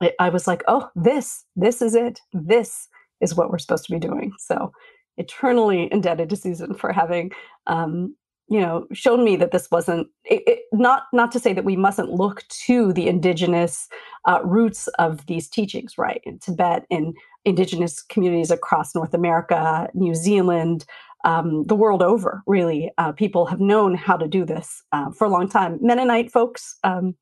it, 0.02 0.16
I 0.20 0.30
was 0.30 0.48
like, 0.48 0.64
oh, 0.68 0.90
this, 0.96 1.46
this 1.56 1.82
is 1.82 1.96
it. 1.96 2.20
This 2.34 2.88
is 3.22 3.36
what 3.36 3.50
we're 3.50 3.60
supposed 3.60 3.86
to 3.86 3.94
be 3.94 4.00
doing. 4.00 4.32
So 4.40 4.72
eternally 5.18 5.90
indebted 5.92 6.30
to 6.30 6.36
Susan 6.36 6.74
for 6.74 6.94
having, 6.94 7.32
um, 7.68 8.16
you 8.48 8.60
know, 8.60 8.88
shown 8.94 9.24
me 9.24 9.36
that 9.36 9.52
this 9.52 9.68
wasn't 9.70 10.08
it, 10.26 10.42
it, 10.48 10.60
not 10.74 11.04
not 11.14 11.32
to 11.34 11.40
say 11.40 11.54
that 11.54 11.66
we 11.66 11.76
mustn't 11.76 12.10
look 12.10 12.44
to 12.66 12.92
the 12.94 13.08
indigenous 13.08 13.88
uh, 14.28 14.40
roots 14.44 14.88
of 14.98 15.24
these 15.28 15.48
teachings, 15.48 16.00
right? 16.00 16.22
In 16.24 16.40
Tibet, 16.40 16.86
in 16.90 17.14
indigenous 17.46 18.02
communities 18.02 18.50
across 18.50 18.96
North 18.96 19.14
America, 19.14 19.88
New 19.94 20.16
Zealand, 20.16 20.86
um, 21.24 21.66
the 21.66 21.76
world 21.76 22.02
over, 22.02 22.42
really. 22.48 22.92
Uh, 22.98 23.12
people 23.12 23.46
have 23.46 23.60
known 23.60 23.96
how 23.96 24.18
to 24.18 24.28
do 24.28 24.46
this 24.46 24.84
uh, 24.92 25.12
for 25.12 25.26
a 25.26 25.30
long 25.30 25.50
time. 25.50 25.78
Mennonite 25.82 26.32
folks 26.32 26.78
um, 26.84 27.16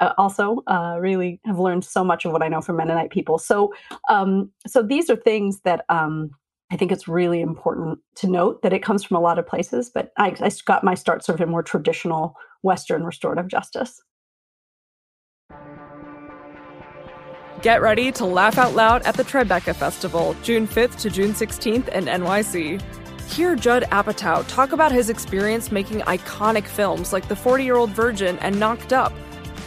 uh, 0.00 0.12
also 0.18 0.62
uh, 0.66 0.98
really 1.00 1.40
have 1.44 1.58
learned 1.58 1.84
so 1.84 2.04
much 2.04 2.24
of 2.24 2.32
what 2.32 2.42
I 2.42 2.48
know 2.48 2.60
from 2.60 2.76
Mennonite 2.76 3.10
people. 3.10 3.38
So, 3.38 3.74
um, 4.08 4.50
so 4.66 4.82
these 4.82 5.10
are 5.10 5.16
things 5.16 5.60
that 5.60 5.84
um, 5.88 6.30
I 6.70 6.76
think 6.76 6.92
it's 6.92 7.08
really 7.08 7.40
important 7.40 7.98
to 8.16 8.28
note 8.28 8.62
that 8.62 8.72
it 8.72 8.82
comes 8.82 9.02
from 9.02 9.16
a 9.16 9.20
lot 9.20 9.38
of 9.38 9.46
places. 9.46 9.90
But 9.90 10.12
I, 10.16 10.36
I 10.40 10.50
got 10.64 10.84
my 10.84 10.94
start 10.94 11.24
sort 11.24 11.40
of 11.40 11.46
in 11.46 11.50
more 11.50 11.62
traditional 11.62 12.36
Western 12.62 13.04
restorative 13.04 13.48
justice. 13.48 14.00
Get 17.62 17.82
ready 17.82 18.12
to 18.12 18.24
laugh 18.24 18.56
out 18.56 18.74
loud 18.76 19.02
at 19.02 19.16
the 19.16 19.24
Tribeca 19.24 19.74
Festival, 19.74 20.36
June 20.44 20.68
5th 20.68 21.00
to 21.00 21.10
June 21.10 21.32
16th 21.32 21.88
in 21.88 22.04
NYC. 22.04 22.80
Hear 23.28 23.54
Judd 23.54 23.84
Apatow 23.92 24.44
talk 24.48 24.72
about 24.72 24.90
his 24.90 25.10
experience 25.10 25.70
making 25.70 26.00
iconic 26.00 26.64
films 26.64 27.12
like 27.12 27.28
The 27.28 27.36
40 27.36 27.62
Year 27.62 27.76
Old 27.76 27.90
Virgin 27.90 28.38
and 28.38 28.58
Knocked 28.58 28.92
Up. 28.92 29.12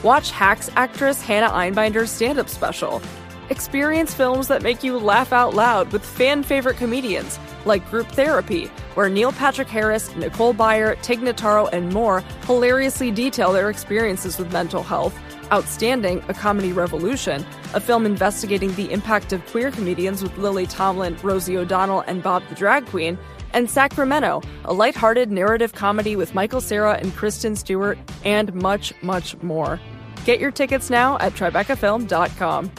Watch 0.03 0.31
Hacks 0.31 0.69
actress 0.75 1.21
Hannah 1.21 1.49
Einbinder's 1.49 2.09
stand 2.09 2.39
up 2.39 2.49
special. 2.49 3.01
Experience 3.49 4.13
films 4.13 4.47
that 4.47 4.63
make 4.63 4.83
you 4.83 4.97
laugh 4.97 5.31
out 5.31 5.53
loud 5.53 5.91
with 5.93 6.03
fan 6.03 6.41
favorite 6.41 6.77
comedians 6.77 7.39
like 7.65 7.87
Group 7.89 8.07
Therapy, 8.07 8.65
where 8.95 9.09
Neil 9.09 9.31
Patrick 9.31 9.67
Harris, 9.67 10.13
Nicole 10.15 10.55
Byer, 10.55 10.99
Tig 11.01 11.19
Notaro, 11.19 11.69
and 11.71 11.93
more 11.93 12.21
hilariously 12.47 13.11
detail 13.11 13.53
their 13.53 13.69
experiences 13.69 14.37
with 14.37 14.51
mental 14.51 14.83
health. 14.83 15.17
Outstanding, 15.51 16.23
A 16.29 16.33
Comedy 16.33 16.71
Revolution, 16.71 17.45
a 17.73 17.79
film 17.79 18.05
investigating 18.05 18.73
the 18.75 18.91
impact 18.91 19.33
of 19.33 19.45
queer 19.47 19.69
comedians 19.69 20.23
with 20.23 20.37
Lily 20.37 20.65
Tomlin, 20.65 21.17
Rosie 21.21 21.57
O'Donnell, 21.57 22.01
and 22.07 22.23
Bob 22.23 22.41
the 22.47 22.55
Drag 22.55 22.85
Queen, 22.85 23.17
and 23.53 23.69
Sacramento, 23.69 24.41
a 24.65 24.73
lighthearted 24.73 25.31
narrative 25.31 25.73
comedy 25.73 26.15
with 26.15 26.33
Michael 26.35 26.61
Cera 26.61 26.93
and 26.93 27.15
Kristen 27.15 27.55
Stewart, 27.55 27.97
and 28.25 28.53
much, 28.53 28.93
much 29.01 29.35
more. 29.41 29.79
Get 30.25 30.39
your 30.39 30.51
tickets 30.51 30.89
now 30.89 31.17
at 31.19 31.33
TribecaFilm.com. 31.33 32.71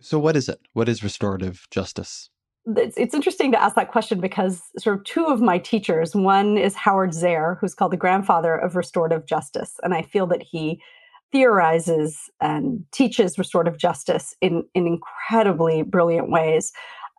So, 0.00 0.18
what 0.18 0.36
is 0.36 0.48
it? 0.48 0.60
What 0.72 0.88
is 0.88 1.02
restorative 1.02 1.66
justice? 1.70 2.30
It's, 2.76 2.96
it's 2.96 3.14
interesting 3.14 3.52
to 3.52 3.62
ask 3.62 3.76
that 3.76 3.92
question 3.92 4.20
because 4.20 4.60
sort 4.78 4.98
of 4.98 5.04
two 5.04 5.26
of 5.26 5.40
my 5.40 5.58
teachers, 5.58 6.14
one 6.14 6.58
is 6.58 6.74
Howard 6.74 7.10
Zehr, 7.10 7.58
who's 7.60 7.74
called 7.74 7.92
the 7.92 7.96
grandfather 7.96 8.56
of 8.56 8.74
restorative 8.74 9.26
justice. 9.26 9.74
And 9.82 9.94
I 9.94 10.02
feel 10.02 10.26
that 10.28 10.42
he 10.42 10.80
theorizes 11.32 12.30
and 12.40 12.84
teaches 12.92 13.38
restorative 13.38 13.78
justice 13.78 14.34
in, 14.40 14.64
in 14.74 14.86
incredibly 14.86 15.82
brilliant 15.82 16.30
ways 16.30 16.72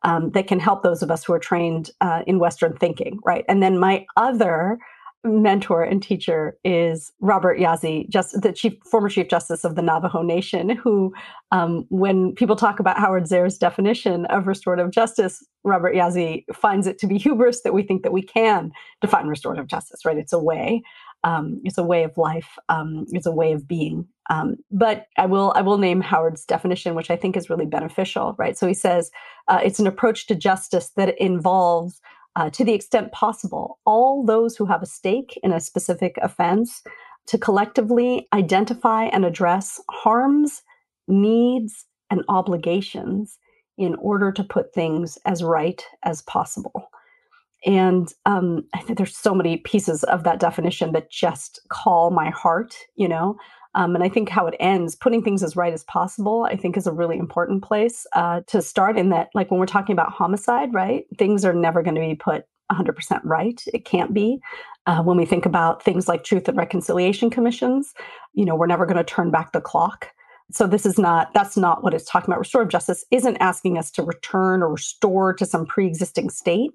um, 0.03 0.31
that 0.31 0.47
can 0.47 0.59
help 0.59 0.83
those 0.83 1.01
of 1.01 1.11
us 1.11 1.23
who 1.23 1.33
are 1.33 1.39
trained 1.39 1.91
uh, 2.01 2.23
in 2.27 2.39
Western 2.39 2.75
thinking, 2.77 3.19
right? 3.25 3.45
And 3.47 3.61
then 3.61 3.79
my 3.79 4.05
other 4.15 4.79
mentor 5.23 5.83
and 5.83 6.01
teacher 6.01 6.57
is 6.63 7.11
Robert 7.19 7.59
Yazzie, 7.59 8.07
just 8.09 8.39
the 8.41 8.53
chief 8.53 8.73
former 8.89 9.09
chief 9.09 9.27
justice 9.27 9.63
of 9.63 9.75
the 9.75 9.81
Navajo 9.81 10.21
Nation, 10.21 10.69
who, 10.69 11.13
um, 11.51 11.85
when 11.89 12.33
people 12.35 12.55
talk 12.55 12.79
about 12.79 12.99
Howard 12.99 13.27
Zehr's 13.27 13.57
definition 13.57 14.25
of 14.27 14.47
restorative 14.47 14.91
justice, 14.91 15.43
Robert 15.63 15.95
Yazzie 15.95 16.45
finds 16.53 16.87
it 16.87 16.97
to 16.99 17.07
be 17.07 17.17
hubris 17.17 17.61
that 17.63 17.73
we 17.73 17.83
think 17.83 18.03
that 18.03 18.13
we 18.13 18.21
can 18.21 18.71
define 19.01 19.27
restorative 19.27 19.67
justice. 19.67 20.05
Right? 20.05 20.17
It's 20.17 20.33
a 20.33 20.39
way. 20.39 20.83
Um, 21.23 21.61
it's 21.63 21.77
a 21.77 21.83
way 21.83 22.03
of 22.03 22.17
life. 22.17 22.57
Um, 22.69 23.05
it's 23.09 23.25
a 23.25 23.31
way 23.31 23.51
of 23.51 23.67
being. 23.67 24.07
Um, 24.29 24.57
but 24.71 25.07
I 25.17 25.25
will 25.25 25.53
I 25.55 25.61
will 25.61 25.77
name 25.77 26.01
Howard's 26.01 26.45
definition, 26.45 26.95
which 26.95 27.09
I 27.09 27.15
think 27.15 27.35
is 27.35 27.49
really 27.49 27.65
beneficial. 27.65 28.35
Right? 28.37 28.57
So 28.57 28.67
he 28.67 28.73
says 28.73 29.11
uh, 29.47 29.59
it's 29.63 29.79
an 29.79 29.87
approach 29.87 30.27
to 30.27 30.35
justice 30.35 30.91
that 30.95 31.19
involves 31.19 32.01
uh, 32.37 32.51
to 32.51 32.63
the 32.63 32.73
extent 32.73 33.11
possible, 33.11 33.79
all 33.83 34.23
those 34.23 34.55
who 34.55 34.65
have 34.65 34.83
a 34.83 34.87
stake 34.87 35.39
in 35.41 35.51
a 35.51 35.59
specific 35.59 36.17
offense 36.21 36.83
to 37.25 37.37
collectively 37.37 38.27
identify 38.31 39.05
and 39.05 39.25
address 39.25 39.81
harms, 39.89 40.61
needs, 41.07 41.85
and 42.11 42.23
obligations 42.29 43.39
in 43.77 43.95
order 43.95 44.31
to 44.31 44.43
put 44.43 44.73
things 44.73 45.17
as 45.25 45.43
right 45.43 45.83
as 46.03 46.21
possible. 46.21 46.89
And 47.65 48.07
um, 48.25 48.63
I 48.73 48.79
think 48.81 48.97
there's 48.97 49.17
so 49.17 49.33
many 49.33 49.57
pieces 49.57 50.03
of 50.03 50.23
that 50.23 50.39
definition 50.39 50.93
that 50.93 51.11
just 51.11 51.59
call 51.69 52.11
my 52.11 52.29
heart, 52.29 52.75
you 52.95 53.07
know. 53.07 53.37
Um, 53.75 53.93
and 53.93 54.03
I 54.03 54.09
think 54.09 54.29
how 54.29 54.47
it 54.47 54.55
ends, 54.59 54.95
putting 54.95 55.23
things 55.23 55.43
as 55.43 55.55
right 55.55 55.73
as 55.73 55.83
possible, 55.83 56.47
I 56.49 56.55
think 56.55 56.77
is 56.77 56.87
a 56.87 56.91
really 56.91 57.17
important 57.17 57.63
place 57.63 58.07
uh, 58.15 58.41
to 58.47 58.61
start. 58.61 58.97
In 58.97 59.09
that, 59.09 59.29
like 59.35 59.51
when 59.51 59.59
we're 59.59 59.67
talking 59.67 59.93
about 59.93 60.11
homicide, 60.11 60.73
right? 60.73 61.05
Things 61.17 61.45
are 61.45 61.53
never 61.53 61.83
going 61.83 61.95
to 61.95 62.01
be 62.01 62.15
put 62.15 62.45
100% 62.71 63.21
right. 63.23 63.61
It 63.73 63.85
can't 63.85 64.13
be. 64.13 64.39
Uh, 64.85 65.03
when 65.03 65.17
we 65.17 65.25
think 65.25 65.45
about 65.45 65.83
things 65.83 66.07
like 66.07 66.23
truth 66.23 66.47
and 66.47 66.57
reconciliation 66.57 67.29
commissions, 67.29 67.93
you 68.33 68.45
know, 68.45 68.55
we're 68.55 68.67
never 68.67 68.85
going 68.85 68.97
to 68.97 69.03
turn 69.03 69.31
back 69.31 69.51
the 69.51 69.61
clock. 69.61 70.09
So 70.51 70.65
this 70.65 70.85
is 70.85 70.97
not 70.97 71.33
that's 71.33 71.57
not 71.57 71.83
what 71.83 71.93
it's 71.93 72.09
talking 72.09 72.29
about. 72.29 72.39
Restorative 72.39 72.71
justice 72.71 73.03
isn't 73.11 73.37
asking 73.37 73.77
us 73.77 73.91
to 73.91 74.03
return 74.03 74.63
or 74.63 74.71
restore 74.71 75.33
to 75.33 75.45
some 75.45 75.65
pre-existing 75.65 76.29
state. 76.29 76.71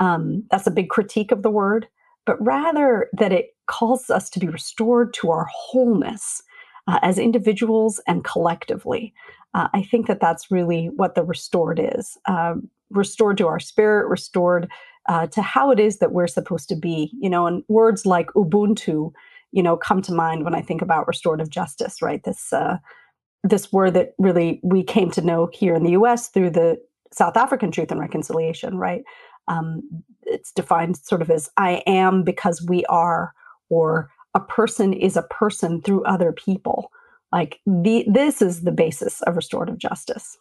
Um, 0.00 0.44
that's 0.50 0.66
a 0.66 0.72
big 0.72 0.88
critique 0.88 1.30
of 1.30 1.42
the 1.42 1.50
word 1.50 1.86
but 2.26 2.42
rather 2.44 3.08
that 3.12 3.32
it 3.32 3.54
calls 3.66 4.10
us 4.10 4.30
to 4.30 4.38
be 4.38 4.48
restored 4.48 5.12
to 5.14 5.30
our 5.30 5.46
wholeness 5.52 6.42
uh, 6.86 6.98
as 7.02 7.18
individuals 7.18 8.00
and 8.06 8.24
collectively. 8.24 9.12
Uh, 9.54 9.68
I 9.72 9.82
think 9.82 10.06
that 10.06 10.20
that's 10.20 10.50
really 10.50 10.90
what 10.96 11.14
the 11.14 11.24
restored 11.24 11.80
is 11.82 12.18
uh, 12.26 12.54
restored 12.90 13.38
to 13.38 13.46
our 13.46 13.60
spirit, 13.60 14.08
restored 14.08 14.68
uh, 15.08 15.26
to 15.28 15.42
how 15.42 15.70
it 15.70 15.80
is 15.80 15.98
that 15.98 16.12
we're 16.12 16.26
supposed 16.26 16.68
to 16.70 16.76
be. 16.76 17.12
You 17.20 17.30
know, 17.30 17.46
and 17.46 17.62
words 17.68 18.04
like 18.04 18.26
Ubuntu, 18.28 19.12
you 19.52 19.62
know, 19.62 19.76
come 19.76 20.02
to 20.02 20.12
mind 20.12 20.44
when 20.44 20.54
I 20.54 20.62
think 20.62 20.82
about 20.82 21.06
restorative 21.06 21.50
justice, 21.50 22.02
right? 22.02 22.22
This 22.24 22.52
uh, 22.52 22.78
this 23.44 23.72
word 23.72 23.92
that 23.94 24.14
really 24.18 24.58
we 24.64 24.82
came 24.82 25.10
to 25.12 25.20
know 25.20 25.48
here 25.52 25.74
in 25.74 25.84
the 25.84 25.92
U.S. 25.92 26.28
through 26.28 26.50
the 26.50 26.80
South 27.12 27.36
African 27.36 27.70
Truth 27.70 27.92
and 27.92 28.00
Reconciliation, 28.00 28.76
right? 28.76 29.04
Um, 29.46 29.82
it's 30.22 30.50
defined 30.50 30.96
sort 30.96 31.22
of 31.22 31.30
as 31.30 31.50
I 31.56 31.82
am 31.86 32.24
because 32.24 32.64
we 32.66 32.84
are, 32.86 33.34
or 33.68 34.10
a 34.34 34.40
person 34.40 34.92
is 34.92 35.16
a 35.16 35.22
person 35.22 35.82
through 35.82 36.04
other 36.04 36.32
people. 36.32 36.90
Like 37.30 37.60
the, 37.66 38.04
this 38.08 38.40
is 38.40 38.62
the 38.62 38.72
basis 38.72 39.20
of 39.22 39.36
restorative 39.36 39.78
justice. 39.78 40.38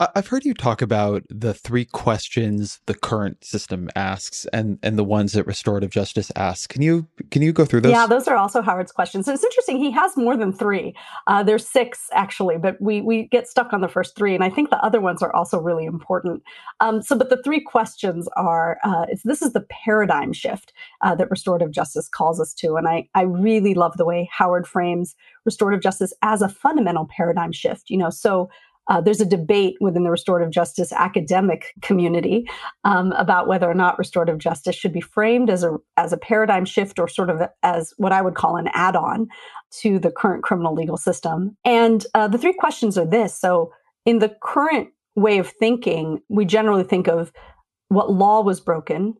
I've 0.00 0.28
heard 0.28 0.44
you 0.44 0.54
talk 0.54 0.80
about 0.80 1.24
the 1.28 1.52
three 1.52 1.84
questions 1.84 2.80
the 2.86 2.94
current 2.94 3.44
system 3.44 3.88
asks 3.96 4.46
and 4.52 4.78
and 4.80 4.96
the 4.96 5.02
ones 5.02 5.32
that 5.32 5.44
restorative 5.44 5.90
justice 5.90 6.30
asks. 6.36 6.68
Can 6.68 6.82
you 6.82 7.08
can 7.32 7.42
you 7.42 7.52
go 7.52 7.64
through 7.64 7.80
those? 7.80 7.90
Yeah, 7.90 8.06
those 8.06 8.28
are 8.28 8.36
also 8.36 8.62
Howard's 8.62 8.92
questions. 8.92 9.26
It's 9.26 9.42
interesting. 9.42 9.78
He 9.78 9.90
has 9.90 10.16
more 10.16 10.36
than 10.36 10.52
three. 10.52 10.94
Uh, 11.26 11.42
there's 11.42 11.66
six 11.66 12.08
actually, 12.12 12.58
but 12.58 12.80
we 12.80 13.00
we 13.00 13.26
get 13.26 13.48
stuck 13.48 13.72
on 13.72 13.80
the 13.80 13.88
first 13.88 14.14
three, 14.14 14.36
and 14.36 14.44
I 14.44 14.50
think 14.50 14.70
the 14.70 14.82
other 14.84 15.00
ones 15.00 15.20
are 15.20 15.34
also 15.34 15.58
really 15.58 15.84
important. 15.84 16.44
Um, 16.78 17.02
so, 17.02 17.16
but 17.16 17.28
the 17.28 17.42
three 17.42 17.60
questions 17.60 18.28
are: 18.36 18.78
uh, 18.84 19.06
this 19.24 19.42
is 19.42 19.52
the 19.52 19.66
paradigm 19.68 20.32
shift 20.32 20.72
uh, 21.02 21.16
that 21.16 21.28
restorative 21.28 21.72
justice 21.72 22.08
calls 22.08 22.40
us 22.40 22.54
to, 22.54 22.76
and 22.76 22.86
I 22.86 23.08
I 23.14 23.22
really 23.22 23.74
love 23.74 23.96
the 23.96 24.04
way 24.04 24.30
Howard 24.30 24.68
frames 24.68 25.16
restorative 25.44 25.82
justice 25.82 26.12
as 26.22 26.40
a 26.40 26.48
fundamental 26.48 27.08
paradigm 27.10 27.50
shift. 27.50 27.90
You 27.90 27.96
know, 27.96 28.10
so 28.10 28.48
uh, 28.88 29.00
there's 29.00 29.20
a 29.20 29.26
debate 29.26 29.76
within 29.80 30.02
the 30.02 30.10
restorative 30.10 30.50
justice 30.50 30.92
academic 30.92 31.74
community 31.82 32.48
um, 32.84 33.12
about 33.12 33.46
whether 33.46 33.70
or 33.70 33.74
not 33.74 33.98
restorative 33.98 34.38
justice 34.38 34.74
should 34.74 34.92
be 34.92 35.00
framed 35.00 35.50
as 35.50 35.62
a 35.62 35.76
as 35.96 36.12
a 36.12 36.16
paradigm 36.16 36.64
shift 36.64 36.98
or 36.98 37.06
sort 37.06 37.30
of 37.30 37.42
as 37.62 37.92
what 37.98 38.12
I 38.12 38.22
would 38.22 38.34
call 38.34 38.56
an 38.56 38.68
add-on 38.72 39.28
to 39.80 39.98
the 39.98 40.10
current 40.10 40.42
criminal 40.42 40.74
legal 40.74 40.96
system. 40.96 41.56
And 41.64 42.06
uh, 42.14 42.28
the 42.28 42.38
three 42.38 42.54
questions 42.54 42.96
are 42.96 43.06
this: 43.06 43.38
so 43.38 43.72
in 44.06 44.20
the 44.20 44.34
current 44.42 44.88
way 45.14 45.38
of 45.38 45.48
thinking, 45.48 46.20
we 46.28 46.44
generally 46.44 46.84
think 46.84 47.08
of 47.08 47.32
what 47.88 48.12
law 48.12 48.40
was 48.40 48.60
broken, 48.60 49.14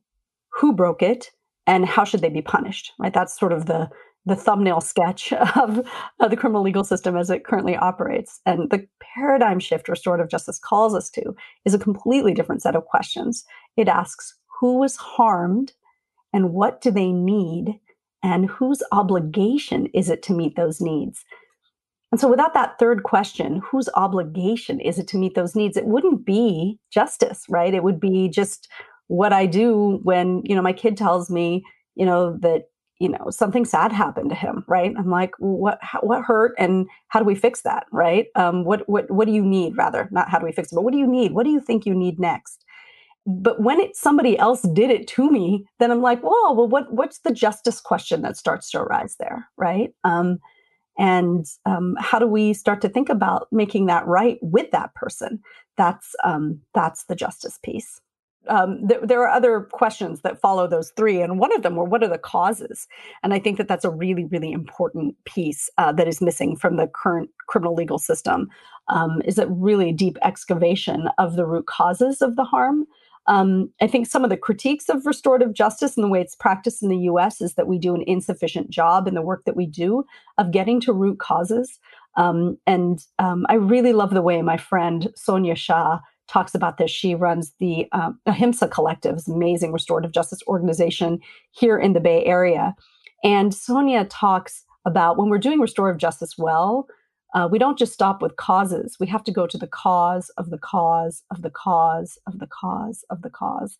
who 0.52 0.72
broke 0.72 1.02
it, 1.02 1.30
and 1.66 1.84
how 1.84 2.04
should 2.04 2.22
they 2.22 2.28
be 2.30 2.42
punished. 2.42 2.92
Right? 2.98 3.12
That's 3.12 3.38
sort 3.38 3.52
of 3.52 3.66
the 3.66 3.90
the 4.26 4.36
thumbnail 4.36 4.80
sketch 4.80 5.32
of, 5.56 5.86
of, 6.20 6.30
the 6.30 6.36
criminal 6.36 6.62
legal 6.62 6.84
system 6.84 7.16
as 7.16 7.30
it 7.30 7.44
currently 7.44 7.76
operates. 7.76 8.40
And 8.46 8.70
the 8.70 8.86
paradigm 9.00 9.58
shift 9.58 9.88
restorative 9.88 10.28
justice 10.28 10.58
calls 10.58 10.94
us 10.94 11.10
to 11.10 11.34
is 11.64 11.74
a 11.74 11.78
completely 11.78 12.34
different 12.34 12.62
set 12.62 12.76
of 12.76 12.84
questions. 12.84 13.44
It 13.76 13.88
asks 13.88 14.34
who 14.60 14.78
was 14.78 14.96
harmed 14.96 15.72
and 16.32 16.52
what 16.52 16.80
do 16.80 16.90
they 16.90 17.12
need 17.12 17.80
and 18.22 18.48
whose 18.50 18.82
obligation 18.92 19.86
is 19.94 20.10
it 20.10 20.22
to 20.24 20.34
meet 20.34 20.56
those 20.56 20.80
needs? 20.80 21.24
And 22.10 22.20
so, 22.20 22.28
without 22.28 22.54
that 22.54 22.78
third 22.78 23.02
question, 23.02 23.60
whose 23.70 23.88
obligation 23.94 24.80
is 24.80 24.98
it 24.98 25.06
to 25.08 25.18
meet 25.18 25.34
those 25.34 25.54
needs? 25.54 25.76
It 25.76 25.86
wouldn't 25.86 26.24
be 26.24 26.78
justice, 26.90 27.44
right? 27.48 27.74
It 27.74 27.84
would 27.84 28.00
be 28.00 28.28
just 28.28 28.68
what 29.08 29.32
I 29.32 29.46
do 29.46 30.00
when, 30.02 30.42
you 30.44 30.54
know, 30.54 30.62
my 30.62 30.72
kid 30.72 30.96
tells 30.96 31.30
me, 31.30 31.64
you 31.94 32.06
know, 32.06 32.36
that 32.40 32.64
you 32.98 33.08
know 33.08 33.30
something 33.30 33.64
sad 33.64 33.92
happened 33.92 34.30
to 34.30 34.36
him 34.36 34.64
right? 34.66 34.92
I'm 34.96 35.10
like 35.10 35.32
what 35.38 35.78
how, 35.80 36.00
what 36.00 36.24
hurt 36.24 36.54
and 36.58 36.86
how 37.08 37.20
do 37.20 37.24
we 37.24 37.34
fix 37.34 37.62
that? 37.62 37.86
Right? 37.92 38.26
Um, 38.34 38.64
what 38.64 38.88
what 38.88 39.10
what 39.10 39.26
do 39.26 39.32
you 39.32 39.44
need 39.44 39.76
rather? 39.76 40.08
Not 40.10 40.28
how 40.28 40.38
do 40.38 40.46
we 40.46 40.52
fix 40.52 40.72
it 40.72 40.74
but 40.74 40.82
what 40.82 40.92
do 40.92 40.98
you 40.98 41.06
need? 41.06 41.32
What 41.32 41.44
do 41.44 41.50
you 41.50 41.60
think 41.60 41.86
you 41.86 41.94
need 41.94 42.18
next? 42.18 42.64
But 43.26 43.60
when 43.60 43.78
it 43.78 43.96
somebody 43.96 44.38
else 44.38 44.62
did 44.62 44.90
it 44.90 45.06
to 45.08 45.30
me 45.30 45.66
then 45.78 45.90
i'm 45.90 46.00
like 46.00 46.20
whoa 46.22 46.52
well 46.52 46.68
what 46.68 46.92
what's 46.92 47.18
the 47.20 47.32
justice 47.32 47.80
question 47.80 48.22
that 48.22 48.36
starts 48.36 48.70
to 48.70 48.80
arise 48.80 49.16
there? 49.18 49.48
Right? 49.56 49.92
Um, 50.04 50.38
and 50.98 51.46
um, 51.64 51.94
how 52.00 52.18
do 52.18 52.26
we 52.26 52.52
start 52.52 52.80
to 52.80 52.88
think 52.88 53.08
about 53.08 53.46
making 53.52 53.86
that 53.86 54.04
right 54.06 54.38
with 54.42 54.72
that 54.72 54.92
person? 54.94 55.40
That's 55.76 56.16
um, 56.24 56.60
that's 56.74 57.04
the 57.04 57.14
justice 57.14 57.58
piece 57.62 58.00
um, 58.48 58.86
th- 58.88 59.00
there 59.02 59.22
are 59.22 59.28
other 59.28 59.68
questions 59.72 60.22
that 60.22 60.40
follow 60.40 60.66
those 60.66 60.90
three. 60.96 61.20
And 61.20 61.38
one 61.38 61.54
of 61.54 61.62
them 61.62 61.76
were 61.76 61.84
what 61.84 62.02
are 62.02 62.08
the 62.08 62.18
causes? 62.18 62.86
And 63.22 63.32
I 63.34 63.38
think 63.38 63.58
that 63.58 63.68
that's 63.68 63.84
a 63.84 63.90
really, 63.90 64.24
really 64.24 64.52
important 64.52 65.16
piece 65.24 65.70
uh, 65.78 65.92
that 65.92 66.08
is 66.08 66.20
missing 66.20 66.56
from 66.56 66.76
the 66.76 66.86
current 66.86 67.30
criminal 67.46 67.74
legal 67.74 67.98
system 67.98 68.48
um, 68.88 69.22
is 69.24 69.38
a 69.38 69.48
really 69.48 69.92
deep 69.92 70.18
excavation 70.22 71.08
of 71.18 71.36
the 71.36 71.46
root 71.46 71.66
causes 71.66 72.22
of 72.22 72.36
the 72.36 72.44
harm. 72.44 72.86
Um, 73.26 73.70
I 73.82 73.86
think 73.86 74.06
some 74.06 74.24
of 74.24 74.30
the 74.30 74.38
critiques 74.38 74.88
of 74.88 75.04
restorative 75.04 75.52
justice 75.52 75.96
and 75.96 76.04
the 76.04 76.08
way 76.08 76.22
it's 76.22 76.34
practiced 76.34 76.82
in 76.82 76.88
the 76.88 76.96
US 77.00 77.42
is 77.42 77.54
that 77.54 77.66
we 77.66 77.78
do 77.78 77.94
an 77.94 78.02
insufficient 78.06 78.70
job 78.70 79.06
in 79.06 79.14
the 79.14 79.22
work 79.22 79.44
that 79.44 79.56
we 79.56 79.66
do 79.66 80.04
of 80.38 80.50
getting 80.50 80.80
to 80.80 80.94
root 80.94 81.18
causes. 81.18 81.78
Um, 82.16 82.56
and 82.66 83.04
um, 83.18 83.44
I 83.50 83.54
really 83.54 83.92
love 83.92 84.14
the 84.14 84.22
way 84.22 84.40
my 84.40 84.56
friend 84.56 85.08
Sonya 85.14 85.56
Shah 85.56 86.00
talks 86.28 86.54
about 86.54 86.78
this. 86.78 86.90
She 86.90 87.14
runs 87.14 87.52
the 87.58 87.86
um, 87.92 88.20
Ahimsa 88.26 88.68
Collective, 88.68 89.18
amazing 89.26 89.72
restorative 89.72 90.12
justice 90.12 90.40
organization 90.46 91.20
here 91.52 91.78
in 91.78 91.92
the 91.92 92.00
Bay 92.00 92.24
Area. 92.24 92.74
And 93.24 93.54
Sonya 93.54 94.04
talks 94.04 94.64
about 94.84 95.16
when 95.18 95.28
we're 95.28 95.38
doing 95.38 95.60
restorative 95.60 95.98
justice 95.98 96.36
well, 96.38 96.86
uh, 97.34 97.48
we 97.50 97.58
don't 97.58 97.78
just 97.78 97.92
stop 97.92 98.22
with 98.22 98.36
causes. 98.36 98.96
We 98.98 99.06
have 99.08 99.24
to 99.24 99.32
go 99.32 99.46
to 99.46 99.58
the 99.58 99.66
cause 99.66 100.30
of 100.38 100.50
the 100.50 100.58
cause 100.58 101.22
of 101.30 101.42
the 101.42 101.50
cause 101.50 102.18
of 102.26 102.38
the 102.38 102.46
cause 102.46 103.04
of 103.10 103.22
the 103.22 103.30
cause. 103.30 103.76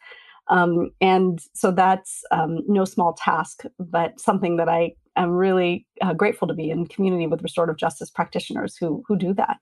Um, 0.49 0.91
and 1.01 1.41
so 1.55 1.71
that's 1.71 2.25
um, 2.31 2.61
no 2.67 2.85
small 2.85 3.13
task, 3.15 3.65
but 3.79 4.19
something 4.19 4.57
that 4.57 4.69
I 4.69 4.93
am 5.17 5.31
really 5.31 5.87
uh, 6.01 6.15
grateful 6.15 6.49
to 6.49 6.55
be 6.55 6.71
in 6.71 6.87
community 6.87 7.27
with 7.27 7.43
restorative 7.43 7.77
justice 7.77 8.11
practitioners 8.11 8.77
who 8.77 9.03
who 9.07 9.17
do 9.17 9.33
that. 9.35 9.59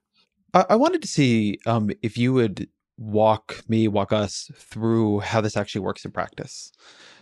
I, 0.53 0.65
I 0.71 0.75
wanted 0.75 1.01
to 1.01 1.07
see 1.07 1.59
um, 1.65 1.89
if 2.01 2.17
you 2.17 2.33
would 2.33 2.67
walk 2.97 3.63
me, 3.67 3.87
walk 3.87 4.11
us 4.11 4.51
through 4.55 5.19
how 5.19 5.41
this 5.41 5.57
actually 5.57 5.81
works 5.81 6.05
in 6.05 6.11
practice. 6.11 6.71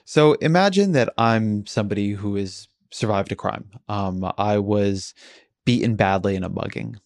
So 0.05 0.33
imagine 0.33 0.91
that 0.93 1.13
I'm 1.17 1.65
somebody 1.65 2.11
who 2.11 2.35
has 2.35 2.67
survived 2.91 3.31
a 3.31 3.35
crime. 3.35 3.69
Um, 3.89 4.31
I 4.37 4.59
was 4.59 5.13
beaten 5.65 5.95
badly 5.95 6.35
in 6.35 6.43
a 6.43 6.49
mugging. 6.49 6.99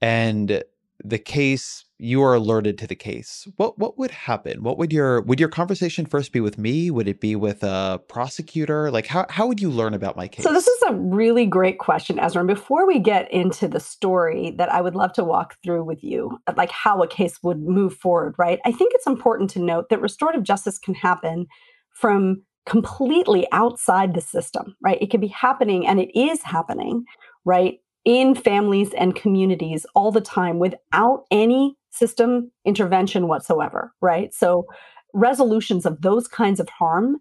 And 0.00 0.62
the 1.04 1.18
case 1.18 1.84
you 1.98 2.22
are 2.22 2.34
alerted 2.34 2.78
to 2.78 2.86
the 2.86 2.94
case. 2.94 3.46
What 3.56 3.78
what 3.78 3.98
would 3.98 4.10
happen? 4.10 4.62
What 4.62 4.78
would 4.78 4.92
your 4.92 5.20
would 5.22 5.38
your 5.38 5.48
conversation 5.48 6.06
first 6.06 6.32
be 6.32 6.40
with 6.40 6.58
me? 6.58 6.90
Would 6.90 7.06
it 7.06 7.20
be 7.20 7.36
with 7.36 7.62
a 7.62 8.00
prosecutor? 8.08 8.90
Like 8.90 9.06
how, 9.06 9.26
how 9.28 9.46
would 9.46 9.60
you 9.60 9.70
learn 9.70 9.94
about 9.94 10.16
my 10.16 10.26
case 10.26 10.44
so 10.44 10.52
this 10.52 10.66
is 10.66 10.82
a 10.82 10.94
really 10.94 11.46
great 11.46 11.78
question 11.78 12.18
ezra 12.18 12.40
and 12.40 12.48
before 12.48 12.86
we 12.86 12.98
get 12.98 13.30
into 13.32 13.68
the 13.68 13.80
story 13.80 14.52
that 14.58 14.72
i 14.72 14.80
would 14.80 14.94
love 14.94 15.12
to 15.12 15.24
walk 15.24 15.56
through 15.62 15.84
with 15.84 16.02
you 16.02 16.38
uh, 16.46 16.54
like 16.56 16.70
how 16.70 17.02
a 17.02 17.08
case 17.08 17.42
would 17.42 17.60
move 17.60 17.94
forward 17.94 18.34
right? 18.38 18.58
I 18.64 18.72
think 18.72 18.92
it's 18.94 19.06
important 19.06 19.50
to 19.50 19.60
note 19.60 19.88
that 19.90 20.00
restorative 20.00 20.42
justice 20.42 20.78
can 20.78 20.94
happen 20.94 21.46
from 21.90 22.42
completely 22.66 23.46
outside 23.52 24.14
the 24.14 24.20
system 24.20 24.76
right? 24.82 24.98
It 25.00 25.10
can 25.10 25.20
be 25.20 25.28
happening 25.28 25.86
and 25.86 26.00
it 26.00 26.16
is 26.18 26.42
happening 26.42 27.04
right 27.44 27.80
in 28.04 28.34
families 28.34 28.92
and 28.94 29.14
communities 29.14 29.86
all 29.94 30.12
the 30.12 30.20
time 30.20 30.58
without 30.58 31.24
any 31.30 31.76
system 31.90 32.50
intervention 32.64 33.28
whatsoever, 33.28 33.94
right? 34.00 34.32
So, 34.34 34.66
resolutions 35.12 35.86
of 35.86 36.02
those 36.02 36.26
kinds 36.26 36.58
of 36.58 36.68
harm 36.68 37.18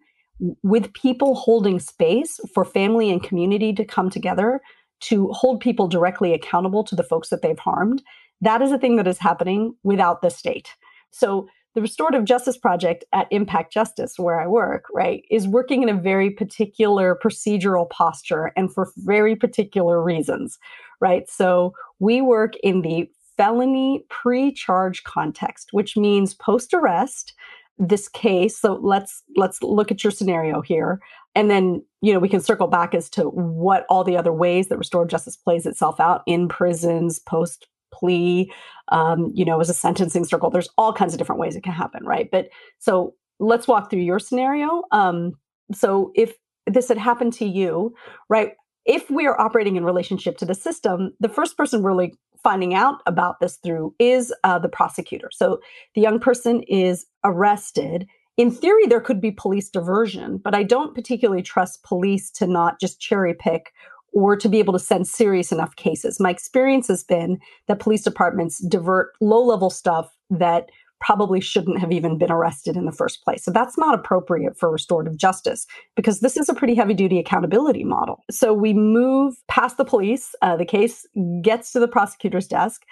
with 0.64 0.94
people 0.94 1.36
holding 1.36 1.80
space 1.80 2.40
for 2.54 2.66
family 2.66 3.12
and 3.12 3.22
community 3.22 3.72
to 3.74 3.86
come 3.86 4.10
together 4.10 4.62
to 5.02 5.28
hold 5.32 5.60
people 5.60 5.88
directly 5.88 6.34
accountable 6.34 6.84
to 6.86 6.96
the 6.96 7.04
folks 7.04 7.30
that 7.30 7.42
they've 7.42 7.60
harmed, 7.60 8.02
that 8.42 8.62
is 8.62 8.72
a 8.72 8.80
thing 8.80 8.96
that 8.96 9.08
is 9.08 9.20
happening 9.20 9.76
without 9.84 10.22
the 10.22 10.30
state. 10.30 10.70
So, 11.12 11.48
the 11.76 11.82
Restorative 11.82 12.26
Justice 12.26 12.58
Project 12.58 13.04
at 13.14 13.28
Impact 13.32 13.74
Justice, 13.74 14.20
where 14.20 14.40
I 14.40 14.48
work, 14.48 14.86
right, 14.94 15.24
is 15.32 15.48
working 15.48 15.84
in 15.84 15.90
a 15.90 16.00
very 16.00 16.30
particular 16.30 17.18
procedural 17.24 17.90
posture 17.90 18.52
and 18.56 18.74
for 18.74 18.92
very 18.98 19.36
particular 19.36 20.02
reasons, 20.02 20.60
right? 21.02 21.30
So 21.30 21.74
we 22.00 22.22
work 22.22 22.54
in 22.64 22.82
the 22.82 23.10
felony 23.38 24.06
pre-charge 24.10 25.04
context, 25.04 25.70
which 25.72 25.98
means 25.98 26.36
post-arrest, 26.36 27.34
this 27.80 28.08
case. 28.08 28.58
So 28.58 28.80
let's 28.84 29.24
let's 29.36 29.62
look 29.64 29.92
at 29.92 30.04
your 30.04 30.12
scenario 30.12 30.62
here. 30.62 31.00
And 31.34 31.50
then, 31.50 31.84
you 32.02 32.14
know, 32.14 32.20
we 32.20 32.30
can 32.30 32.40
circle 32.40 32.68
back 32.68 32.94
as 32.94 33.10
to 33.12 33.24
what 33.24 33.88
all 33.90 34.04
the 34.04 34.16
other 34.16 34.32
ways 34.32 34.68
that 34.68 34.78
restorative 34.78 35.10
justice 35.10 35.36
plays 35.36 35.66
itself 35.66 36.00
out 36.00 36.22
in 36.28 36.48
prisons, 36.48 37.18
post 37.18 37.68
plea, 37.94 38.52
um, 38.90 39.32
you 39.34 39.46
know, 39.46 39.62
as 39.62 39.70
a 39.70 39.74
sentencing 39.74 40.26
circle. 40.26 40.50
There's 40.50 40.70
all 40.78 40.94
kinds 40.94 41.14
of 41.14 41.20
different 41.20 41.40
ways 41.40 41.56
it 41.56 41.64
can 41.64 41.74
happen, 41.74 42.06
right? 42.06 42.30
But 42.32 42.50
so 42.80 43.14
let's 43.40 43.68
walk 43.68 43.90
through 43.90 44.02
your 44.02 44.20
scenario. 44.20 44.84
Um, 44.92 45.34
so 45.74 46.12
if 46.16 46.34
this 46.68 46.90
had 46.90 46.98
happened 46.98 47.34
to 47.34 47.46
you, 47.46 47.94
right? 48.30 48.54
If 48.86 49.10
we 49.10 49.26
are 49.26 49.40
operating 49.40 49.76
in 49.76 49.86
relationship 49.86 50.38
to 50.38 50.46
the 50.46 50.56
system, 50.56 51.14
the 51.20 51.30
first 51.30 51.58
person 51.58 51.84
really 51.84 52.14
finding 52.44 52.74
out 52.74 53.02
about 53.06 53.40
this 53.40 53.58
through 53.64 53.96
is 54.00 54.34
uh, 54.44 54.60
the 54.60 54.70
prosecutor. 54.70 55.30
So 55.32 55.60
the 55.96 56.02
young 56.02 56.20
person 56.20 56.64
is 56.64 57.06
arrested. 57.24 58.06
In 58.36 58.52
theory, 58.52 58.86
there 58.88 59.00
could 59.00 59.22
be 59.22 59.32
police 59.32 59.70
diversion, 59.70 60.38
but 60.38 60.54
I 60.54 60.64
don't 60.64 60.96
particularly 60.96 61.42
trust 61.42 61.84
police 61.84 62.30
to 62.32 62.48
not 62.48 62.80
just 62.80 63.00
cherry 63.00 63.34
pick 63.34 63.72
or 64.14 64.36
to 64.36 64.48
be 64.48 64.60
able 64.60 64.74
to 64.74 64.80
send 64.80 65.08
serious 65.08 65.52
enough 65.52 65.76
cases. 65.76 66.20
My 66.20 66.30
experience 66.30 66.88
has 66.88 67.04
been 67.04 67.40
that 67.68 67.80
police 67.80 68.04
departments 68.04 68.60
divert 68.60 69.14
low 69.20 69.44
level 69.44 69.70
stuff 69.70 70.16
that 70.30 70.70
probably 71.04 71.42
shouldn't 71.42 71.80
have 71.80 71.92
even 71.92 72.18
been 72.18 72.32
arrested 72.32 72.78
in 72.78 72.86
the 72.86 72.92
first 72.92 73.24
place. 73.26 73.44
So 73.44 73.52
that's 73.52 73.78
not 73.78 73.94
appropriate 73.94 74.58
for 74.58 74.72
restorative 74.72 75.18
justice 75.18 75.68
because 75.98 76.22
this 76.22 76.38
is 76.38 76.48
a 76.48 76.54
pretty 76.54 76.76
heavy 76.76 76.94
duty 76.94 77.20
accountability 77.20 77.84
model. 77.84 78.24
So 78.32 78.54
we 78.54 78.74
move 78.74 79.36
past 79.50 79.76
the 79.76 79.84
police, 79.84 80.34
uh, 80.42 80.56
the 80.56 80.66
case 80.66 81.06
gets 81.42 81.74
to 81.74 81.82
the 81.82 81.90
prosecutor's 81.90 82.48
desk. 82.48 82.84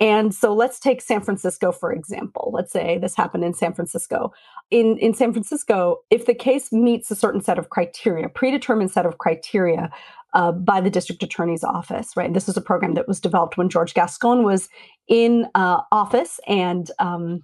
And 0.00 0.34
so 0.34 0.54
let's 0.54 0.80
take 0.80 1.02
San 1.02 1.20
Francisco, 1.20 1.70
for 1.70 1.92
example. 1.92 2.50
Let's 2.54 2.72
say 2.72 2.98
this 2.98 3.14
happened 3.14 3.44
in 3.44 3.52
San 3.52 3.74
Francisco. 3.74 4.32
In, 4.70 4.96
in 4.96 5.12
San 5.12 5.32
Francisco, 5.32 5.98
if 6.08 6.24
the 6.24 6.34
case 6.34 6.72
meets 6.72 7.10
a 7.10 7.14
certain 7.14 7.42
set 7.42 7.58
of 7.58 7.68
criteria, 7.68 8.30
predetermined 8.30 8.90
set 8.90 9.04
of 9.04 9.18
criteria, 9.18 9.90
uh, 10.32 10.52
by 10.52 10.80
the 10.80 10.90
district 10.90 11.22
attorney's 11.22 11.64
office, 11.64 12.16
right? 12.16 12.32
This 12.32 12.48
is 12.48 12.56
a 12.56 12.60
program 12.60 12.94
that 12.94 13.08
was 13.08 13.20
developed 13.20 13.56
when 13.56 13.68
George 13.68 13.94
Gascon 13.94 14.44
was 14.44 14.68
in 15.08 15.46
uh, 15.54 15.80
office. 15.90 16.40
And 16.46 16.90
um, 16.98 17.42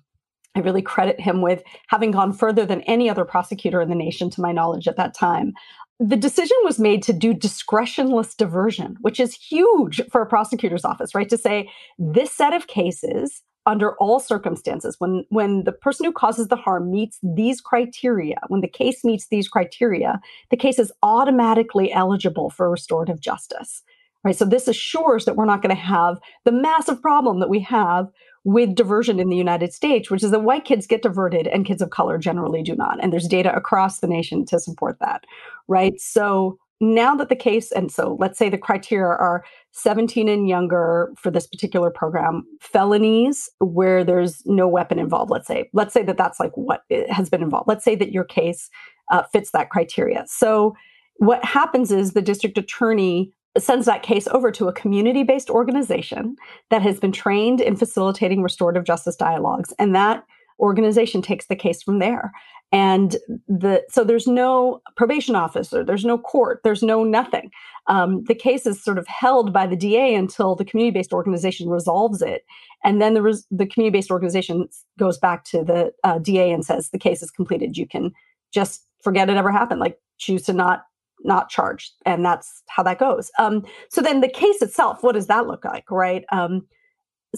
I 0.54 0.60
really 0.60 0.82
credit 0.82 1.20
him 1.20 1.42
with 1.42 1.62
having 1.88 2.10
gone 2.10 2.32
further 2.32 2.64
than 2.64 2.80
any 2.82 3.10
other 3.10 3.24
prosecutor 3.24 3.80
in 3.80 3.88
the 3.88 3.94
nation, 3.94 4.30
to 4.30 4.40
my 4.40 4.52
knowledge, 4.52 4.88
at 4.88 4.96
that 4.96 5.14
time. 5.14 5.52
The 5.98 6.16
decision 6.16 6.56
was 6.62 6.78
made 6.78 7.02
to 7.04 7.12
do 7.12 7.32
discretionless 7.32 8.36
diversion, 8.36 8.96
which 9.00 9.18
is 9.18 9.34
huge 9.34 10.02
for 10.10 10.20
a 10.20 10.26
prosecutor's 10.26 10.84
office, 10.84 11.14
right? 11.14 11.28
To 11.28 11.38
say 11.38 11.70
this 11.98 12.32
set 12.32 12.52
of 12.52 12.66
cases 12.66 13.42
under 13.66 13.96
all 13.96 14.20
circumstances 14.20 14.96
when 14.98 15.24
when 15.28 15.64
the 15.64 15.72
person 15.72 16.06
who 16.06 16.12
causes 16.12 16.48
the 16.48 16.56
harm 16.56 16.90
meets 16.90 17.18
these 17.22 17.60
criteria 17.60 18.38
when 18.48 18.60
the 18.60 18.68
case 18.68 19.04
meets 19.04 19.26
these 19.26 19.48
criteria 19.48 20.20
the 20.50 20.56
case 20.56 20.78
is 20.78 20.92
automatically 21.02 21.92
eligible 21.92 22.48
for 22.48 22.70
restorative 22.70 23.20
justice 23.20 23.82
right 24.24 24.36
so 24.36 24.44
this 24.44 24.68
assures 24.68 25.24
that 25.24 25.36
we're 25.36 25.44
not 25.44 25.62
going 25.62 25.74
to 25.74 25.80
have 25.80 26.18
the 26.44 26.52
massive 26.52 27.02
problem 27.02 27.40
that 27.40 27.50
we 27.50 27.60
have 27.60 28.08
with 28.46 28.76
diversion 28.76 29.18
in 29.18 29.28
the 29.28 29.36
United 29.36 29.74
States, 29.74 30.08
which 30.08 30.22
is 30.22 30.30
that 30.30 30.44
white 30.44 30.64
kids 30.64 30.86
get 30.86 31.02
diverted 31.02 31.48
and 31.48 31.66
kids 31.66 31.82
of 31.82 31.90
color 31.90 32.16
generally 32.16 32.62
do 32.62 32.76
not. 32.76 33.02
And 33.02 33.12
there's 33.12 33.26
data 33.26 33.52
across 33.52 33.98
the 33.98 34.06
nation 34.06 34.46
to 34.46 34.60
support 34.60 34.98
that, 35.00 35.24
right? 35.66 36.00
So 36.00 36.56
now 36.80 37.14
that 37.14 37.28
the 37.28 37.36
case, 37.36 37.72
and 37.72 37.90
so 37.90 38.16
let's 38.20 38.38
say 38.38 38.48
the 38.48 38.58
criteria 38.58 39.06
are 39.06 39.44
17 39.72 40.28
and 40.28 40.48
younger 40.48 41.12
for 41.16 41.30
this 41.30 41.46
particular 41.46 41.90
program, 41.90 42.44
felonies 42.60 43.48
where 43.60 44.04
there's 44.04 44.42
no 44.44 44.68
weapon 44.68 44.98
involved, 44.98 45.30
let's 45.30 45.46
say, 45.46 45.70
let's 45.72 45.94
say 45.94 46.02
that 46.02 46.18
that's 46.18 46.38
like 46.38 46.52
what 46.54 46.82
has 47.08 47.30
been 47.30 47.42
involved. 47.42 47.68
Let's 47.68 47.84
say 47.84 47.94
that 47.96 48.12
your 48.12 48.24
case 48.24 48.68
uh, 49.10 49.22
fits 49.32 49.52
that 49.52 49.70
criteria. 49.70 50.24
So 50.26 50.74
what 51.16 51.44
happens 51.44 51.90
is 51.90 52.12
the 52.12 52.22
district 52.22 52.58
attorney 52.58 53.32
sends 53.58 53.86
that 53.86 54.02
case 54.02 54.28
over 54.28 54.50
to 54.50 54.68
a 54.68 54.72
community 54.72 55.22
based 55.22 55.48
organization 55.48 56.36
that 56.68 56.82
has 56.82 57.00
been 57.00 57.12
trained 57.12 57.60
in 57.60 57.76
facilitating 57.76 58.42
restorative 58.42 58.84
justice 58.84 59.16
dialogues. 59.16 59.72
And 59.78 59.94
that 59.94 60.24
organization 60.60 61.22
takes 61.22 61.46
the 61.46 61.56
case 61.56 61.82
from 61.82 61.98
there. 61.98 62.32
And 62.72 63.16
the 63.46 63.84
so 63.88 64.02
there's 64.02 64.26
no 64.26 64.82
probation 64.96 65.36
officer 65.36 65.84
there's 65.84 66.04
no 66.04 66.18
court 66.18 66.60
there's 66.64 66.82
no 66.82 67.04
nothing. 67.04 67.50
Um, 67.86 68.24
the 68.24 68.34
case 68.34 68.66
is 68.66 68.82
sort 68.82 68.98
of 68.98 69.06
held 69.06 69.52
by 69.52 69.66
the 69.66 69.76
da 69.76 70.14
until 70.14 70.56
the 70.56 70.64
community-based 70.64 71.12
organization 71.12 71.68
resolves 71.68 72.20
it. 72.20 72.44
And 72.82 73.00
then 73.00 73.14
the, 73.14 73.22
res- 73.22 73.46
the 73.52 73.66
community-based 73.66 74.10
organization 74.10 74.68
goes 74.98 75.18
back 75.18 75.44
to 75.44 75.62
the 75.62 75.92
uh, 76.02 76.18
da 76.18 76.52
and 76.52 76.64
says 76.64 76.90
the 76.90 76.98
case 76.98 77.22
is 77.22 77.30
completed. 77.30 77.76
You 77.76 77.86
can 77.86 78.12
just 78.52 78.84
forget 79.00 79.30
it 79.30 79.36
ever 79.36 79.52
happened. 79.52 79.80
Like 79.80 80.00
choose 80.18 80.42
to 80.42 80.52
not 80.52 80.86
not 81.24 81.48
charge. 81.48 81.92
And 82.04 82.24
that's 82.24 82.62
how 82.66 82.82
that 82.82 82.98
goes. 82.98 83.30
Um, 83.38 83.64
so 83.88 84.02
then 84.02 84.20
the 84.20 84.28
case 84.28 84.60
itself 84.60 85.04
what 85.04 85.12
does 85.12 85.28
that 85.28 85.46
look 85.46 85.64
like 85.64 85.88
right? 85.90 86.24
Um, 86.32 86.66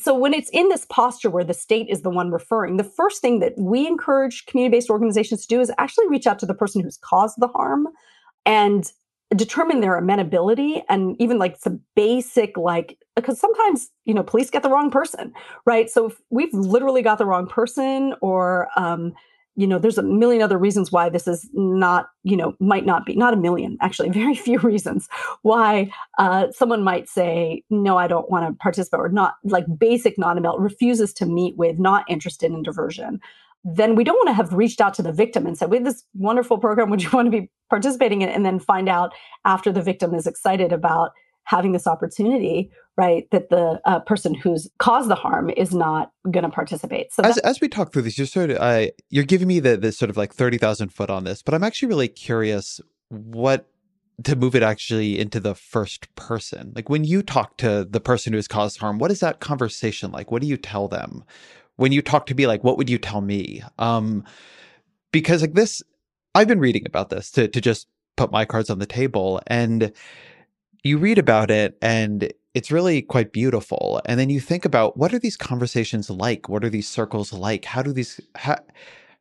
so 0.00 0.14
when 0.14 0.34
it's 0.34 0.50
in 0.50 0.68
this 0.68 0.87
posture 0.87 1.30
where 1.30 1.44
the 1.44 1.54
state 1.54 1.88
is 1.88 2.02
the 2.02 2.11
one 2.11 2.30
referring, 2.30 2.76
the 2.76 2.84
first 2.84 3.20
thing 3.20 3.40
that 3.40 3.54
we 3.58 3.87
encourage 3.87 4.46
community-based 4.46 4.90
organizations 4.90 5.42
to 5.42 5.48
do 5.48 5.61
is 5.61 5.72
actually 5.78 6.08
reach 6.08 6.26
out 6.26 6.38
to 6.38 6.46
the 6.46 6.54
person 6.54 6.82
who's 6.82 6.98
caused 6.98 7.37
the 7.38 7.48
harm 7.48 7.88
and 8.46 8.92
determine 9.37 9.80
their 9.80 9.96
amenability 9.96 10.82
and 10.88 11.14
even 11.20 11.38
like 11.38 11.56
some 11.58 11.80
basic 11.94 12.56
like 12.56 12.96
because 13.14 13.38
sometimes 13.38 13.90
you 14.06 14.14
know 14.14 14.22
police 14.22 14.48
get 14.48 14.62
the 14.62 14.70
wrong 14.70 14.90
person 14.90 15.34
right? 15.66 15.90
So 15.90 16.06
if 16.06 16.16
we've 16.30 16.54
literally 16.54 17.02
got 17.02 17.18
the 17.18 17.26
wrong 17.26 17.46
person 17.46 18.14
or 18.22 18.68
um 18.76 19.12
you 19.59 19.66
know 19.66 19.79
there's 19.79 19.99
a 19.99 20.03
million 20.03 20.40
other 20.40 20.57
reasons 20.57 20.92
why 20.92 21.09
this 21.09 21.27
is 21.27 21.49
not 21.53 22.07
you 22.23 22.37
know 22.37 22.55
might 22.61 22.87
not 22.87 23.05
be 23.05 23.14
not 23.16 23.35
a 23.35 23.37
million 23.37 23.77
actually 23.81 24.09
very 24.23 24.35
few 24.35 24.59
reasons 24.61 25.09
why 25.42 25.90
uh, 26.18 26.47
someone 26.53 26.83
might 26.83 27.09
say 27.09 27.62
no 27.71 27.99
i 27.99 28.07
don't 28.07 28.31
want 28.31 28.47
to 28.47 28.57
participate 28.62 29.01
or 29.01 29.09
not 29.09 29.35
like 29.44 29.64
basic 29.79 30.18
non-adult 30.18 30.61
refuses 30.61 31.12
to 31.14 31.27
meet 31.27 31.57
with 31.57 31.79
not 31.79 32.05
interested 32.09 32.51
in 32.53 32.62
diversion. 32.62 33.21
Then 33.64 33.97
we 33.97 34.05
don't 34.05 34.16
want 34.16 34.29
to 34.29 34.35
have 34.35 34.53
reached 34.53 34.81
out 34.81 34.94
to 34.94 35.03
the 35.03 35.12
victim 35.12 35.47
and 35.47 35.59
said 35.59 35.71
we 35.71 35.79
have 35.79 35.85
this 35.85 36.05
wonderful 36.14 36.59
program 36.59 36.90
would 36.90 37.03
you 37.03 37.11
want 37.11 37.27
to 37.27 37.40
be 37.40 37.51
participating 37.71 38.23
in 38.23 38.29
it? 38.29 38.37
And 38.37 38.47
then 38.47 38.59
find 38.59 38.88
out 38.88 39.12
after 39.44 39.73
the 39.73 39.83
victim 39.83 40.14
is 40.14 40.27
excited 40.27 40.73
about 40.73 41.11
having 41.48 41.72
this 41.72 41.87
opportunity 41.87 42.70
right 42.98 43.26
that 43.30 43.48
the 43.48 43.80
uh, 43.87 44.00
person 44.00 44.34
who's 44.34 44.68
caused 44.78 45.08
the 45.08 45.14
harm 45.14 45.48
is 45.56 45.72
not 45.72 46.12
going 46.30 46.44
to 46.44 46.50
participate. 46.50 47.11
So 47.12 47.22
as, 47.22 47.38
as 47.38 47.61
we 47.61 47.68
talk 47.68 47.90
through 47.90 48.02
this 48.02 48.18
you're 48.18 48.26
sort 48.26 48.50
of 48.50 48.58
uh, 48.58 48.88
you're 49.08 49.24
giving 49.24 49.48
me 49.48 49.58
the, 49.58 49.76
the 49.78 49.90
sort 49.90 50.11
of 50.11 50.16
like 50.18 50.34
30000 50.34 50.90
foot 50.90 51.08
on 51.08 51.24
this 51.24 51.42
but 51.42 51.54
i'm 51.54 51.64
actually 51.64 51.88
really 51.88 52.08
curious 52.08 52.80
what 53.08 53.66
to 54.24 54.37
move 54.37 54.54
it 54.54 54.64
actually 54.64 55.16
into 55.16 55.38
the 55.38 55.54
first 55.54 56.12
person. 56.16 56.72
Like 56.74 56.88
when 56.90 57.04
you 57.04 57.22
talk 57.22 57.56
to 57.58 57.87
the 57.88 58.00
person 58.00 58.32
who 58.32 58.37
has 58.37 58.48
caused 58.48 58.78
harm 58.78 58.98
what 58.98 59.11
is 59.11 59.20
that 59.20 59.40
conversation 59.40 60.11
like? 60.12 60.30
What 60.30 60.42
do 60.42 60.48
you 60.48 60.56
tell 60.56 60.88
them? 60.88 61.24
When 61.76 61.92
you 61.92 62.02
talk 62.02 62.26
to 62.26 62.34
me 62.34 62.46
like 62.46 62.62
what 62.62 62.76
would 62.76 62.90
you 62.90 62.98
tell 62.98 63.20
me? 63.20 63.62
Um 63.78 64.24
because 65.12 65.40
like 65.40 65.54
this 65.54 65.82
i've 66.34 66.48
been 66.48 66.61
reading 66.61 66.84
about 66.84 67.08
this 67.08 67.30
to 67.30 67.48
to 67.48 67.61
just 67.61 67.88
put 68.16 68.30
my 68.30 68.44
cards 68.44 68.68
on 68.68 68.78
the 68.78 68.87
table 68.87 69.40
and 69.46 69.92
you 70.83 70.99
read 70.99 71.19
about 71.19 71.51
it 71.51 71.77
and 71.83 72.33
it's 72.55 72.71
really 72.71 73.03
quite 73.03 73.33
beautiful. 73.33 74.01
And 74.05 74.19
then 74.19 74.31
you 74.31 74.41
think 74.41 74.64
about 74.64 74.97
what 74.97 75.12
are 75.12 75.19
these 75.19 75.37
conversations 75.37 76.11
like? 76.11 76.49
What 76.49 76.64
are 76.64 76.71
these 76.71 76.88
circles 76.88 77.33
like? 77.33 77.64
How 77.64 77.83
do 77.83 77.93
these 77.93 78.21
how, 78.35 78.59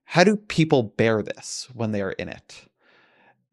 how 0.06 0.24
do 0.24 0.38
people 0.38 0.84
bear 0.84 1.22
this 1.22 1.68
when 1.74 1.92
they 1.92 2.02
are 2.02 2.14
in 2.14 2.30
it? 2.30 2.66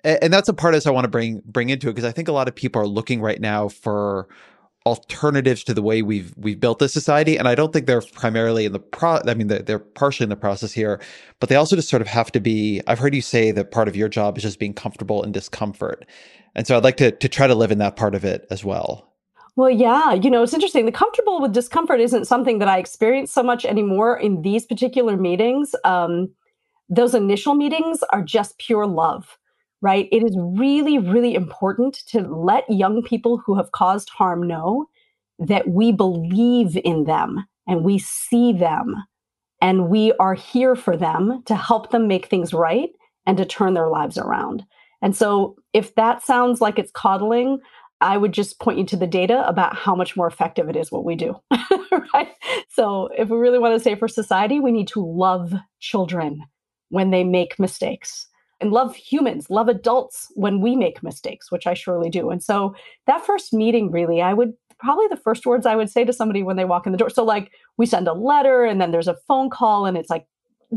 And, 0.05 0.19
and 0.23 0.33
that's 0.33 0.49
a 0.49 0.55
part 0.55 0.75
as 0.75 0.87
I 0.87 0.91
want 0.91 1.05
to 1.05 1.11
bring 1.11 1.43
bring 1.45 1.71
into 1.71 1.89
it 1.89 1.93
because 1.93 2.09
I 2.09 2.13
think 2.13 2.29
a 2.29 2.33
lot 2.33 2.49
of 2.49 2.55
people 2.55 2.81
are 2.81 2.87
looking 2.87 3.21
right 3.21 3.41
now 3.41 3.69
for 3.69 4.29
alternatives 4.87 5.65
to 5.65 5.73
the 5.73 5.83
way 5.83 6.03
we've 6.03 6.35
we've 6.37 6.61
built 6.61 6.79
this 6.79 6.93
society 6.93 7.39
and 7.39 7.49
i 7.49 7.55
don't 7.55 7.73
think 7.73 7.87
they're 7.87 8.03
primarily 8.13 8.67
in 8.67 8.73
the 8.73 8.79
pro 8.79 9.19
i 9.27 9.33
mean 9.33 9.47
they're, 9.47 9.63
they're 9.63 9.79
partially 9.79 10.25
in 10.25 10.29
the 10.31 10.37
process 10.37 10.73
here 10.73 11.01
but 11.41 11.49
they 11.49 11.57
also 11.57 11.75
just 11.75 11.89
sort 11.89 12.03
of 12.03 12.09
have 12.09 12.31
to 12.31 12.39
be 12.39 12.83
i've 12.87 12.99
heard 12.99 13.15
you 13.15 13.23
say 13.23 13.51
that 13.51 13.71
part 13.71 13.89
of 13.89 13.97
your 13.97 14.11
job 14.11 14.37
is 14.37 14.43
just 14.43 14.59
being 14.59 14.75
comfortable 14.75 15.23
in 15.23 15.33
discomfort 15.33 16.05
and 16.55 16.67
so 16.67 16.77
I'd 16.77 16.85
like 16.85 16.97
to 16.99 17.11
to 17.11 17.29
try 17.29 17.47
to 17.47 17.55
live 17.55 17.73
in 17.73 17.79
that 17.79 17.97
part 17.97 18.15
of 18.15 18.25
it 18.25 18.47
as 18.51 18.65
well. 18.65 19.13
Well, 19.57 19.71
yeah, 19.71 20.13
you 20.13 20.31
know, 20.31 20.43
it's 20.43 20.55
interesting. 20.55 20.85
The 20.85 20.93
comfortable 20.93 21.41
with 21.41 21.53
discomfort 21.53 22.01
isn't 22.01 22.27
something 22.27 22.59
that 22.59 22.69
I 22.69 22.79
experience 22.79 23.33
so 23.33 23.43
much 23.43 23.65
anymore 23.65 24.19
in 24.19 24.43
these 24.43 24.67
particular 24.67 25.17
meetings. 25.17 25.75
Um, 25.85 26.31
those 26.89 27.15
initial 27.15 27.55
meetings 27.55 28.01
are 28.13 28.23
just 28.23 28.59
pure 28.59 28.87
love, 28.87 29.39
right? 29.85 30.09
It 30.11 30.23
is 30.25 30.35
really, 30.39 30.97
really 30.97 31.35
important 31.35 31.95
to 32.07 32.23
let 32.23 32.65
young 32.71 33.03
people 33.03 33.37
who 33.37 33.55
have 33.55 33.73
caused 33.73 34.09
harm 34.09 34.47
know 34.47 34.87
that 35.39 35.69
we 35.69 35.93
believe 35.93 36.79
in 36.85 37.05
them 37.05 37.47
and 37.67 37.85
we 37.85 37.99
see 37.99 38.55
them 38.55 38.97
and 39.61 39.91
we 39.91 40.13
are 40.15 40.33
here 40.33 40.75
for 40.75 40.97
them 40.97 41.43
to 41.45 41.55
help 41.55 41.91
them 41.91 42.09
make 42.09 42.27
things 42.27 42.55
right 42.55 42.89
and 43.27 43.37
to 43.37 43.45
turn 43.45 43.75
their 43.75 43.89
lives 43.89 44.17
around. 44.17 44.65
And 45.03 45.15
so, 45.15 45.55
if 45.75 45.95
that 45.97 46.23
sounds 46.23 46.63
like 46.63 46.79
it's 46.79 46.91
coddling, 46.93 47.59
I 48.01 48.17
would 48.17 48.33
just 48.33 48.61
point 48.61 48.79
you 48.79 48.87
to 48.87 48.97
the 48.97 49.07
data 49.07 49.47
about 49.47 49.77
how 49.77 49.95
much 49.95 50.17
more 50.17 50.27
effective 50.27 50.71
it 50.71 50.77
is 50.77 50.91
what 50.91 51.05
we 51.05 51.15
do. 51.15 51.37
right? 52.15 52.31
So, 52.71 53.11
if 53.19 53.29
we 53.29 53.37
really 53.37 53.59
want 53.59 53.75
to 53.75 53.85
say 53.85 53.97
for 53.97 54.09
society, 54.09 54.61
we 54.61 54.73
need 54.73 54.89
to 54.89 55.05
love 55.05 55.53
children 55.81 56.43
when 56.89 57.11
they 57.11 57.23
make 57.23 57.59
mistakes 57.59 58.29
and 58.65 58.73
love 58.73 58.97
humans, 58.97 59.51
love 59.51 59.69
adults 59.69 60.33
when 60.37 60.63
we 60.63 60.75
make 60.75 61.03
mistakes, 61.03 61.53
which 61.53 61.67
I 61.67 61.75
surely 61.75 62.09
do. 62.09 62.31
And 62.31 62.43
so, 62.43 62.75
that 63.07 63.27
first 63.27 63.53
meeting, 63.53 63.91
really, 63.91 64.23
I 64.23 64.33
would 64.33 64.55
probably 64.79 65.07
the 65.09 65.19
first 65.19 65.45
words 65.45 65.67
I 65.67 65.77
would 65.77 65.91
say 65.91 66.03
to 66.05 66.15
somebody 66.15 66.43
when 66.43 66.57
they 66.57 66.65
walk 66.65 66.87
in 66.87 66.93
the 66.93 66.99
door. 66.99 67.11
So, 67.11 67.25
like, 67.25 67.53
we 67.77 67.85
send 67.85 68.09
a 68.09 68.15
letter 68.15 68.65
and 68.65 68.81
then 68.81 68.91
there's 68.91 69.07
a 69.07 69.19
phone 69.29 69.51
call, 69.51 69.85
and 69.85 69.99
it's 69.99 70.09
like, 70.09 70.27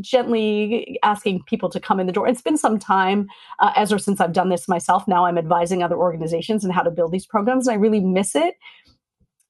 gently 0.02 1.00
asking 1.02 1.42
people 1.48 1.70
to 1.70 1.80
come 1.80 2.00
in 2.00 2.08
the 2.08 2.12
door. 2.12 2.28
It's 2.28 2.42
been 2.42 2.58
some 2.58 2.78
time, 2.78 3.28
uh, 3.60 3.72
Ezra, 3.76 4.00
since 4.00 4.20
I've 4.20 4.34
done 4.34 4.50
this 4.50 4.68
myself. 4.68 5.08
Now 5.08 5.26
I'm 5.26 5.38
advising 5.38 5.82
other 5.82 5.96
organizations 5.98 6.64
and 6.64 6.74
how 6.74 6.84
to 6.84 6.92
build 6.92 7.14
these 7.14 7.26
programs, 7.26 7.68
and 7.68 7.74
I 7.74 7.78
really 7.78 8.02
miss 8.02 8.36
it. 8.36 8.56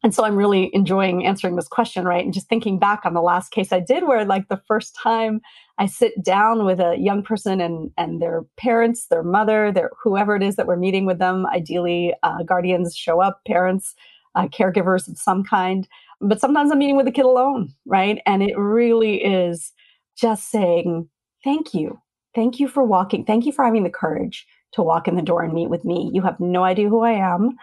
And 0.03 0.13
so 0.13 0.23
I'm 0.23 0.36
really 0.36 0.69
enjoying 0.73 1.25
answering 1.25 1.55
this 1.55 1.67
question, 1.67 2.05
right? 2.05 2.23
And 2.23 2.33
just 2.33 2.47
thinking 2.47 2.77
back 2.77 3.01
on 3.03 3.13
the 3.13 3.21
last 3.21 3.49
case 3.49 3.71
I 3.71 3.79
did, 3.79 4.07
where 4.07 4.23
like 4.25 4.47
the 4.47 4.62
first 4.67 4.95
time 4.95 5.41
I 5.79 5.88
sit 5.88 6.23
down 6.23 6.65
with 6.65 6.79
a 6.79 6.97
young 6.97 7.23
person 7.23 7.60
and 7.60 7.91
and 7.97 8.21
their 8.21 8.43
parents, 8.57 9.07
their 9.07 9.23
mother, 9.23 9.71
their 9.71 9.91
whoever 10.01 10.36
it 10.36 10.43
is 10.43 10.55
that 10.55 10.67
we're 10.67 10.75
meeting 10.77 11.05
with 11.05 11.19
them. 11.19 11.45
Ideally, 11.47 12.13
uh, 12.23 12.43
guardians 12.43 12.95
show 12.95 13.21
up, 13.21 13.41
parents, 13.47 13.95
uh, 14.36 14.47
caregivers 14.47 15.07
of 15.10 15.17
some 15.17 15.43
kind. 15.43 15.88
But 16.21 16.39
sometimes 16.39 16.71
I'm 16.71 16.79
meeting 16.79 16.97
with 16.97 17.07
a 17.07 17.12
kid 17.12 17.25
alone, 17.25 17.73
right? 17.86 18.21
And 18.25 18.43
it 18.43 18.57
really 18.57 19.23
is 19.23 19.73
just 20.15 20.49
saying, 20.49 21.10
thank 21.43 21.73
you. 21.73 21.99
Thank 22.36 22.60
you 22.60 22.67
for 22.67 22.83
walking. 22.83 23.25
Thank 23.25 23.45
you 23.45 23.51
for 23.51 23.65
having 23.65 23.83
the 23.83 23.89
courage 23.89 24.45
to 24.73 24.81
walk 24.83 25.07
in 25.07 25.15
the 25.15 25.21
door 25.21 25.43
and 25.43 25.53
meet 25.53 25.69
with 25.69 25.86
me. 25.86 26.12
You 26.13 26.21
have 26.21 26.39
no 26.39 26.63
idea 26.63 26.89
who 26.89 27.01
I 27.01 27.13
am 27.13 27.57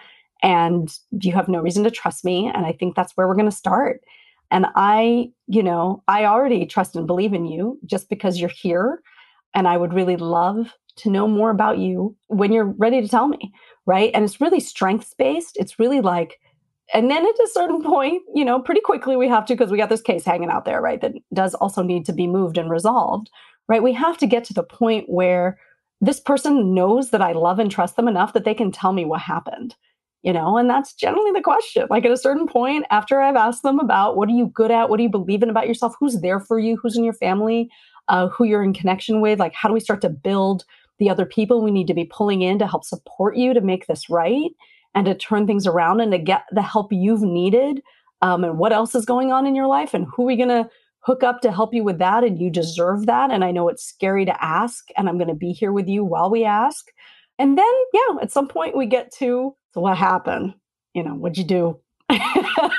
and 0.44 0.96
you 1.10 1.32
have 1.32 1.48
no 1.48 1.60
reason 1.60 1.82
to 1.82 1.90
trust 1.90 2.24
me. 2.24 2.50
And 2.54 2.66
I 2.66 2.72
think 2.72 2.94
that's 2.94 3.16
where 3.16 3.26
we're 3.26 3.34
going 3.34 3.50
to 3.50 3.56
start. 3.56 4.02
And 4.50 4.66
I, 4.76 5.30
you 5.48 5.62
know, 5.62 6.04
I 6.06 6.26
already 6.26 6.66
trust 6.66 6.94
and 6.94 7.06
believe 7.06 7.32
in 7.32 7.46
you 7.46 7.80
just 7.86 8.08
because 8.10 8.38
you're 8.38 8.50
here. 8.50 9.00
And 9.54 9.66
I 9.66 9.78
would 9.78 9.94
really 9.94 10.16
love 10.16 10.72
to 10.96 11.10
know 11.10 11.26
more 11.26 11.50
about 11.50 11.78
you 11.78 12.14
when 12.28 12.52
you're 12.52 12.66
ready 12.76 13.00
to 13.00 13.08
tell 13.08 13.26
me. 13.26 13.52
Right. 13.86 14.10
And 14.14 14.24
it's 14.24 14.40
really 14.40 14.60
strengths 14.60 15.14
based. 15.14 15.56
It's 15.56 15.78
really 15.78 16.00
like, 16.00 16.38
and 16.92 17.10
then 17.10 17.24
at 17.24 17.34
a 17.34 17.50
certain 17.52 17.82
point, 17.82 18.22
you 18.34 18.44
know, 18.44 18.60
pretty 18.60 18.82
quickly 18.82 19.16
we 19.16 19.28
have 19.28 19.46
to, 19.46 19.54
because 19.54 19.70
we 19.70 19.78
got 19.78 19.88
this 19.88 20.02
case 20.02 20.26
hanging 20.26 20.50
out 20.50 20.66
there, 20.66 20.82
right, 20.82 21.00
that 21.00 21.14
does 21.32 21.54
also 21.54 21.82
need 21.82 22.04
to 22.04 22.12
be 22.12 22.26
moved 22.26 22.58
and 22.58 22.70
resolved, 22.70 23.30
right? 23.66 23.82
We 23.82 23.94
have 23.94 24.18
to 24.18 24.26
get 24.26 24.44
to 24.44 24.54
the 24.54 24.62
point 24.62 25.06
where 25.08 25.58
this 26.02 26.20
person 26.20 26.74
knows 26.74 27.10
that 27.10 27.22
I 27.22 27.32
love 27.32 27.58
and 27.58 27.70
trust 27.70 27.96
them 27.96 28.08
enough 28.08 28.34
that 28.34 28.44
they 28.44 28.54
can 28.54 28.70
tell 28.70 28.92
me 28.92 29.06
what 29.06 29.20
happened, 29.22 29.74
you 30.24 30.32
know, 30.32 30.56
and 30.56 30.68
that's 30.68 30.94
generally 30.94 31.30
the 31.32 31.40
question. 31.40 31.86
Like 31.90 32.04
at 32.04 32.10
a 32.10 32.16
certain 32.16 32.48
point, 32.48 32.86
after 32.90 33.20
I've 33.20 33.36
asked 33.36 33.62
them 33.62 33.78
about 33.78 34.16
what 34.16 34.28
are 34.28 34.32
you 34.32 34.46
good 34.46 34.70
at, 34.70 34.88
what 34.88 34.96
do 34.96 35.02
you 35.02 35.08
believe 35.08 35.42
in 35.42 35.50
about 35.50 35.68
yourself, 35.68 35.94
who's 36.00 36.20
there 36.20 36.40
for 36.40 36.58
you, 36.58 36.76
who's 36.76 36.96
in 36.96 37.04
your 37.04 37.14
family, 37.14 37.70
uh, 38.08 38.28
who 38.28 38.44
you're 38.44 38.64
in 38.64 38.74
connection 38.74 39.20
with, 39.20 39.38
like 39.38 39.54
how 39.54 39.68
do 39.68 39.74
we 39.74 39.80
start 39.80 40.00
to 40.00 40.10
build 40.10 40.64
the 40.98 41.10
other 41.10 41.26
people 41.26 41.62
we 41.62 41.70
need 41.70 41.86
to 41.86 41.94
be 41.94 42.06
pulling 42.06 42.42
in 42.42 42.58
to 42.58 42.66
help 42.66 42.84
support 42.84 43.36
you 43.36 43.54
to 43.54 43.60
make 43.60 43.86
this 43.86 44.08
right? 44.08 44.50
and 44.94 45.06
to 45.06 45.14
turn 45.14 45.46
things 45.46 45.66
around 45.66 46.00
and 46.00 46.12
to 46.12 46.18
get 46.18 46.44
the 46.52 46.62
help 46.62 46.92
you've 46.92 47.22
needed 47.22 47.82
um, 48.22 48.44
and 48.44 48.58
what 48.58 48.72
else 48.72 48.94
is 48.94 49.04
going 49.04 49.32
on 49.32 49.46
in 49.46 49.54
your 49.54 49.66
life 49.66 49.92
and 49.92 50.06
who 50.06 50.22
are 50.22 50.26
we 50.26 50.36
going 50.36 50.48
to 50.48 50.68
hook 51.00 51.22
up 51.22 51.40
to 51.40 51.52
help 51.52 51.74
you 51.74 51.84
with 51.84 51.98
that 51.98 52.24
and 52.24 52.40
you 52.40 52.48
deserve 52.48 53.06
that 53.06 53.30
and 53.30 53.44
i 53.44 53.50
know 53.50 53.68
it's 53.68 53.84
scary 53.84 54.24
to 54.24 54.44
ask 54.44 54.88
and 54.96 55.08
i'm 55.08 55.18
going 55.18 55.28
to 55.28 55.34
be 55.34 55.52
here 55.52 55.72
with 55.72 55.88
you 55.88 56.04
while 56.04 56.30
we 56.30 56.44
ask 56.44 56.86
and 57.38 57.58
then 57.58 57.72
yeah 57.92 58.16
at 58.22 58.32
some 58.32 58.48
point 58.48 58.76
we 58.76 58.86
get 58.86 59.12
to 59.12 59.54
so 59.74 59.80
what 59.80 59.98
happened? 59.98 60.54
You 60.94 61.02
know 61.02 61.14
what'd 61.14 61.36
you 61.36 61.44
do? 61.44 61.80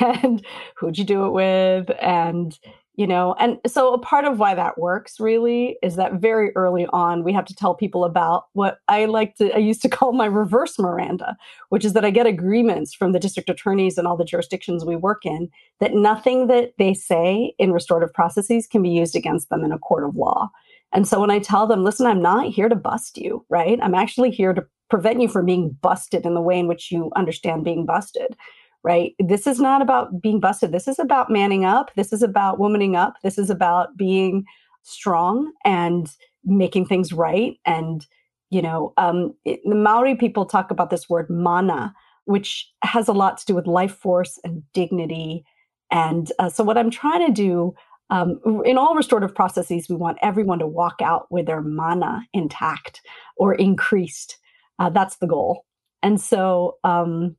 And 0.00 0.46
who'd 0.76 0.96
you 0.96 1.04
do 1.04 1.26
it 1.26 1.30
with? 1.30 1.90
And 2.00 2.56
you 2.94 3.06
know 3.06 3.34
and 3.38 3.58
so 3.66 3.94
a 3.94 3.98
part 3.98 4.26
of 4.26 4.38
why 4.38 4.54
that 4.54 4.78
works 4.78 5.18
really 5.18 5.78
is 5.82 5.96
that 5.96 6.14
very 6.14 6.54
early 6.54 6.86
on 6.92 7.24
we 7.24 7.32
have 7.32 7.46
to 7.46 7.54
tell 7.54 7.74
people 7.74 8.04
about 8.04 8.44
what 8.52 8.80
i 8.86 9.06
like 9.06 9.34
to 9.36 9.50
i 9.54 9.58
used 9.58 9.80
to 9.80 9.88
call 9.88 10.12
my 10.12 10.26
reverse 10.26 10.78
miranda 10.78 11.34
which 11.70 11.86
is 11.86 11.94
that 11.94 12.04
i 12.04 12.10
get 12.10 12.26
agreements 12.26 12.92
from 12.92 13.12
the 13.12 13.18
district 13.18 13.48
attorneys 13.48 13.96
and 13.96 14.06
all 14.06 14.16
the 14.16 14.26
jurisdictions 14.26 14.84
we 14.84 14.94
work 14.94 15.24
in 15.24 15.48
that 15.80 15.94
nothing 15.94 16.48
that 16.48 16.72
they 16.78 16.92
say 16.92 17.54
in 17.58 17.72
restorative 17.72 18.12
processes 18.12 18.66
can 18.66 18.82
be 18.82 18.90
used 18.90 19.16
against 19.16 19.48
them 19.48 19.64
in 19.64 19.72
a 19.72 19.78
court 19.78 20.04
of 20.04 20.14
law. 20.14 20.50
And 20.92 21.08
so 21.08 21.18
when 21.18 21.30
i 21.30 21.38
tell 21.38 21.66
them 21.66 21.84
listen 21.84 22.06
i'm 22.06 22.20
not 22.20 22.48
here 22.48 22.68
to 22.68 22.76
bust 22.76 23.16
you 23.16 23.44
right? 23.48 23.78
I'm 23.82 23.94
actually 23.94 24.30
here 24.30 24.52
to 24.52 24.62
prevent 24.92 25.22
you 25.22 25.28
from 25.28 25.46
being 25.46 25.76
busted 25.82 26.26
in 26.26 26.34
the 26.34 26.42
way 26.42 26.60
in 26.60 26.68
which 26.68 26.92
you 26.92 27.10
understand 27.16 27.64
being 27.64 27.86
busted 27.86 28.36
right? 28.84 29.14
This 29.20 29.46
is 29.48 29.60
not 29.60 29.82
about 29.82 30.22
being 30.22 30.40
busted. 30.40 30.72
This 30.72 30.88
is 30.88 31.00
about 31.00 31.30
manning 31.30 31.66
up. 31.66 31.92
This 31.96 32.12
is 32.14 32.22
about 32.22 32.60
womaning 32.60 32.96
up. 32.96 33.14
This 33.24 33.38
is 33.38 33.50
about 33.50 33.96
being 33.98 34.44
strong 34.84 35.52
and 35.66 36.10
making 36.44 36.86
things 36.86 37.12
right. 37.12 37.56
And, 37.66 38.06
you 38.50 38.62
know, 38.62 38.94
um, 38.98 39.34
it, 39.46 39.60
the 39.66 39.76
Maori 39.76 40.16
people 40.16 40.46
talk 40.46 40.72
about 40.72 40.90
this 40.90 41.10
word 41.10 41.28
mana, 41.30 41.94
which 42.26 42.70
has 42.84 43.08
a 43.08 43.14
lot 43.14 43.38
to 43.38 43.46
do 43.46 43.56
with 43.56 43.68
life 43.68 43.96
force 43.96 44.38
and 44.44 44.62
dignity 44.74 45.44
And 45.92 46.32
uh, 46.40 46.50
so, 46.50 46.64
what 46.64 46.78
I'm 46.78 46.90
trying 46.92 47.26
to 47.26 47.32
do 47.32 47.74
um, 48.10 48.40
in 48.66 48.78
all 48.78 48.96
restorative 48.96 49.34
processes, 49.34 49.88
we 49.90 49.96
want 49.96 50.18
everyone 50.22 50.60
to 50.60 50.68
walk 50.68 51.02
out 51.02 51.26
with 51.32 51.46
their 51.46 51.62
mana 51.62 52.22
intact 52.34 53.02
or 53.38 53.54
increased. 53.54 54.38
Uh, 54.78 54.90
that's 54.90 55.16
the 55.16 55.26
goal. 55.26 55.64
And 56.02 56.20
so, 56.20 56.76
um, 56.84 57.36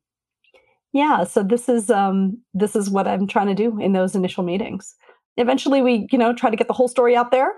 yeah, 0.93 1.23
so 1.23 1.43
this 1.43 1.67
is 1.67 1.89
um, 1.89 2.39
this 2.53 2.75
is 2.75 2.89
what 2.89 3.07
I'm 3.07 3.27
trying 3.27 3.47
to 3.47 3.55
do 3.55 3.79
in 3.79 3.93
those 3.93 4.15
initial 4.15 4.43
meetings. 4.43 4.95
Eventually, 5.37 5.81
we 5.81 6.07
you 6.11 6.17
know 6.17 6.33
try 6.33 6.49
to 6.49 6.55
get 6.55 6.67
the 6.67 6.73
whole 6.73 6.87
story 6.87 7.15
out 7.15 7.31
there, 7.31 7.51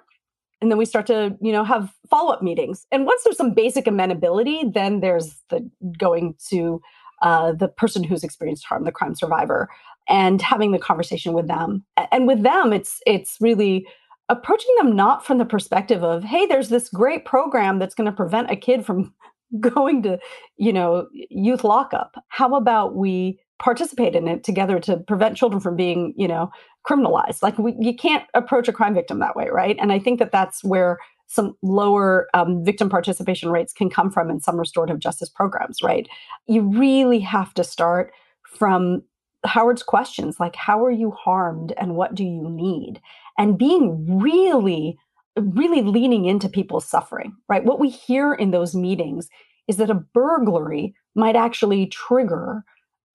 and 0.62 0.72
then 0.72 0.78
we 0.78 0.86
start 0.86 1.06
to 1.08 1.38
you 1.42 1.52
know 1.52 1.64
have 1.64 1.94
follow 2.10 2.34
up 2.34 2.42
meetings. 2.42 2.88
And 2.92 3.06
once 3.06 3.24
there's 3.24 3.38
some 3.38 3.54
basic 3.54 3.88
amenability, 3.88 4.64
then 4.74 5.02
there's 5.02 5.36
the 5.50 5.70
going 5.98 6.36
to 6.50 6.82
uh, 7.22 7.52
the 7.52 7.68
person 7.68 8.04
who's 8.04 8.24
experienced 8.24 8.66
harm, 8.66 8.86
the 8.86 8.92
crime 8.92 9.16
survivor, 9.16 9.70
and 10.08 10.42
having 10.42 10.72
the 10.72 10.80
conversation 10.80 11.34
with 11.34 11.48
them. 11.48 11.84
And 12.12 12.28
with 12.28 12.44
them, 12.44 12.72
it's 12.72 13.02
it's 13.06 13.38
really 13.42 13.86
approaching 14.30 14.74
them 14.78 14.96
not 14.96 15.26
from 15.26 15.38
the 15.38 15.46
perspective 15.46 16.04
of, 16.04 16.24
hey, 16.24 16.46
there's 16.46 16.70
this 16.70 16.90
great 16.90 17.26
program 17.26 17.80
that's 17.80 17.94
going 17.94 18.10
to 18.10 18.16
prevent 18.16 18.50
a 18.50 18.56
kid 18.56 18.86
from 18.86 19.14
going 19.60 20.04
to, 20.04 20.20
you 20.58 20.74
know, 20.74 21.08
youth 21.14 21.64
lockup. 21.64 22.16
How 22.30 22.56
about 22.56 22.96
we 22.96 23.40
participate 23.58 24.16
in 24.16 24.28
it 24.28 24.44
together 24.44 24.80
to 24.82 24.98
prevent 24.98 25.38
children 25.38 25.62
from 25.62 25.76
being, 25.76 26.14
you 26.18 26.28
know, 26.28 26.52
criminalized? 26.88 27.42
Like 27.42 27.58
we, 27.58 27.76
you 27.80 27.96
can't 27.96 28.26
approach 28.34 28.68
a 28.68 28.74
crime 28.74 28.94
victim 28.94 29.20
that 29.20 29.36
way, 29.36 29.48
right? 29.52 29.78
And 29.80 29.92
I 29.92 30.00
think 30.00 30.20
that 30.20 30.32
that's 30.32 30.64
where 30.64 31.00
some 31.28 31.56
lower 31.62 32.28
um, 32.34 32.64
victim 32.64 32.90
participation 32.90 33.50
rates 33.50 33.74
can 33.74 33.90
come 33.90 34.12
from 34.12 34.30
in 34.30 34.40
some 34.40 34.58
restorative 34.58 35.00
justice 35.00 35.30
programs, 35.30 35.82
right? 35.82 36.08
You 36.48 36.62
really 36.62 37.20
have 37.20 37.54
to 37.56 37.64
start 37.64 38.12
from 38.44 39.04
Howard's 39.44 39.84
questions 39.84 40.40
like, 40.40 40.56
how 40.56 40.84
are 40.84 40.92
you 40.92 41.12
harmed 41.12 41.74
and 41.78 41.96
what 41.96 42.16
do 42.16 42.24
you 42.24 42.50
need? 42.50 43.02
And 43.38 43.58
being 43.58 44.20
really, 44.20 44.98
really 45.38 45.82
leaning 45.82 46.26
into 46.26 46.50
people's 46.50 46.86
suffering, 46.88 47.36
right? 47.50 47.64
What 47.64 47.80
we 47.80 47.90
hear 47.90 48.34
in 48.34 48.52
those 48.52 48.76
meetings 48.76 49.28
is 49.68 49.78
that 49.78 49.90
a 49.90 49.96
burglary 49.96 50.96
might 51.16 51.36
actually 51.36 51.88
trigger 51.88 52.64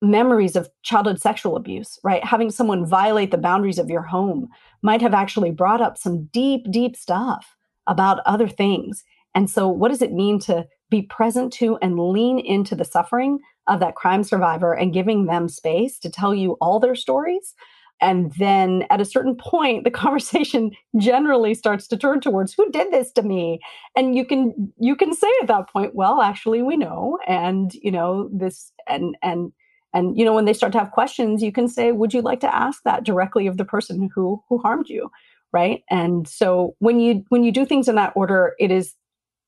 memories 0.01 0.55
of 0.55 0.69
childhood 0.83 1.21
sexual 1.21 1.55
abuse, 1.55 1.99
right? 2.03 2.23
Having 2.23 2.51
someone 2.51 2.85
violate 2.85 3.31
the 3.31 3.37
boundaries 3.37 3.79
of 3.79 3.89
your 3.89 4.01
home 4.01 4.49
might 4.81 5.01
have 5.01 5.13
actually 5.13 5.51
brought 5.51 5.81
up 5.81 5.97
some 5.97 6.25
deep, 6.25 6.65
deep 6.71 6.95
stuff 6.95 7.55
about 7.87 8.19
other 8.25 8.47
things. 8.47 9.03
And 9.35 9.49
so, 9.49 9.67
what 9.67 9.89
does 9.89 10.01
it 10.01 10.11
mean 10.11 10.39
to 10.41 10.67
be 10.89 11.03
present 11.03 11.53
to 11.53 11.77
and 11.81 11.99
lean 11.99 12.39
into 12.39 12.75
the 12.75 12.83
suffering 12.83 13.39
of 13.67 13.79
that 13.79 13.95
crime 13.95 14.23
survivor 14.23 14.73
and 14.73 14.93
giving 14.93 15.25
them 15.25 15.47
space 15.47 15.99
to 15.99 16.09
tell 16.09 16.33
you 16.33 16.57
all 16.59 16.79
their 16.79 16.95
stories? 16.95 17.53
And 18.01 18.33
then 18.33 18.85
at 18.89 18.99
a 18.99 19.05
certain 19.05 19.35
point, 19.35 19.83
the 19.83 19.91
conversation 20.03 20.71
generally 20.97 21.53
starts 21.53 21.87
to 21.87 21.97
turn 21.97 22.19
towards 22.19 22.53
who 22.53 22.69
did 22.71 22.91
this 22.91 23.11
to 23.13 23.21
me? 23.21 23.59
And 23.95 24.15
you 24.15 24.25
can 24.25 24.73
you 24.79 24.95
can 24.95 25.13
say 25.13 25.31
at 25.41 25.47
that 25.47 25.69
point, 25.69 25.95
well, 25.95 26.21
actually, 26.21 26.61
we 26.61 26.77
know, 26.77 27.17
and 27.27 27.73
you 27.75 27.91
know 27.91 28.29
this, 28.33 28.71
and 28.87 29.15
and 29.21 29.51
and 29.93 30.17
you 30.17 30.25
know 30.25 30.33
when 30.33 30.45
they 30.45 30.53
start 30.53 30.71
to 30.73 30.79
have 30.79 30.91
questions, 30.91 31.43
you 31.43 31.51
can 31.51 31.67
say, 31.67 31.91
would 31.91 32.13
you 32.13 32.21
like 32.21 32.39
to 32.41 32.55
ask 32.55 32.83
that 32.83 33.03
directly 33.03 33.47
of 33.47 33.57
the 33.57 33.65
person 33.65 34.09
who 34.13 34.43
who 34.49 34.57
harmed 34.57 34.89
you? 34.89 35.09
right 35.53 35.83
and 35.89 36.27
so 36.27 36.75
when 36.79 36.99
you 36.99 37.23
when 37.29 37.43
you 37.43 37.51
do 37.51 37.65
things 37.65 37.87
in 37.87 37.95
that 37.95 38.13
order 38.15 38.53
it 38.59 38.71
is 38.71 38.95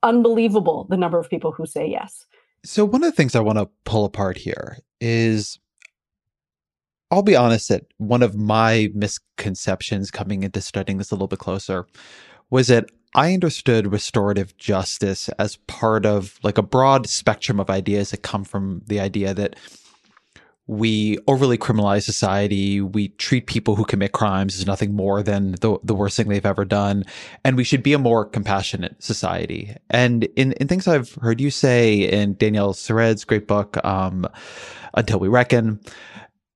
unbelievable 0.04 0.86
the 0.90 0.98
number 0.98 1.18
of 1.18 1.30
people 1.30 1.52
who 1.52 1.66
say 1.66 1.88
yes 1.88 2.26
so 2.64 2.86
one 2.86 3.04
of 3.04 3.10
the 3.10 3.16
things 3.16 3.36
i 3.36 3.40
want 3.40 3.58
to 3.58 3.70
pull 3.86 4.06
apart 4.06 4.38
here 4.38 4.78
is 5.00 5.60
i'll 7.14 7.24
be 7.24 7.36
honest 7.36 7.70
that 7.70 7.86
one 7.98 8.24
of 8.24 8.36
my 8.36 8.90
misconceptions 8.94 10.12
coming 10.12 10.44
into 10.44 10.62
studying 10.62 10.98
this 10.98 11.12
a 11.12 11.16
little 11.16 11.28
bit 11.28 11.40
closer 11.40 11.86
was 12.50 12.68
that 12.68 12.86
I 13.16 13.34
understood 13.34 13.92
restorative 13.92 14.58
justice 14.58 15.30
as 15.38 15.58
part 15.68 16.06
of 16.06 16.40
like 16.42 16.58
a 16.58 16.64
broad 16.64 17.08
spectrum 17.08 17.60
of 17.60 17.70
ideas 17.70 18.12
that 18.12 18.24
come 18.24 18.44
from 18.44 18.82
the 18.88 19.00
idea 19.00 19.34
that 19.36 19.56
we 20.66 21.18
overly 21.28 21.58
criminalize 21.58 22.04
society. 22.04 22.80
We 22.80 23.10
treat 23.10 23.48
people 23.48 23.76
who 23.76 23.84
commit 23.84 24.14
crimes 24.14 24.58
as 24.58 24.66
nothing 24.66 24.96
more 24.96 25.22
than 25.22 25.52
the, 25.62 25.78
the 25.84 25.94
worst 25.94 26.16
thing 26.16 26.30
they've 26.30 26.46
ever 26.46 26.64
done. 26.64 27.04
And 27.44 27.58
we 27.58 27.66
should 27.66 27.84
be 27.84 27.94
a 27.94 28.00
more 28.00 28.26
compassionate 28.26 29.04
society. 29.04 29.76
And 29.90 30.24
in, 30.36 30.54
in 30.54 30.68
things 30.68 30.88
I've 30.88 31.14
heard 31.16 31.42
you 31.42 31.52
say 31.52 31.96
in 32.10 32.36
Danielle 32.36 32.74
Sered's 32.74 33.26
great 33.26 33.46
book, 33.46 33.84
um, 33.86 34.26
Until 34.94 35.20
We 35.20 35.28
Reckon, 35.28 35.82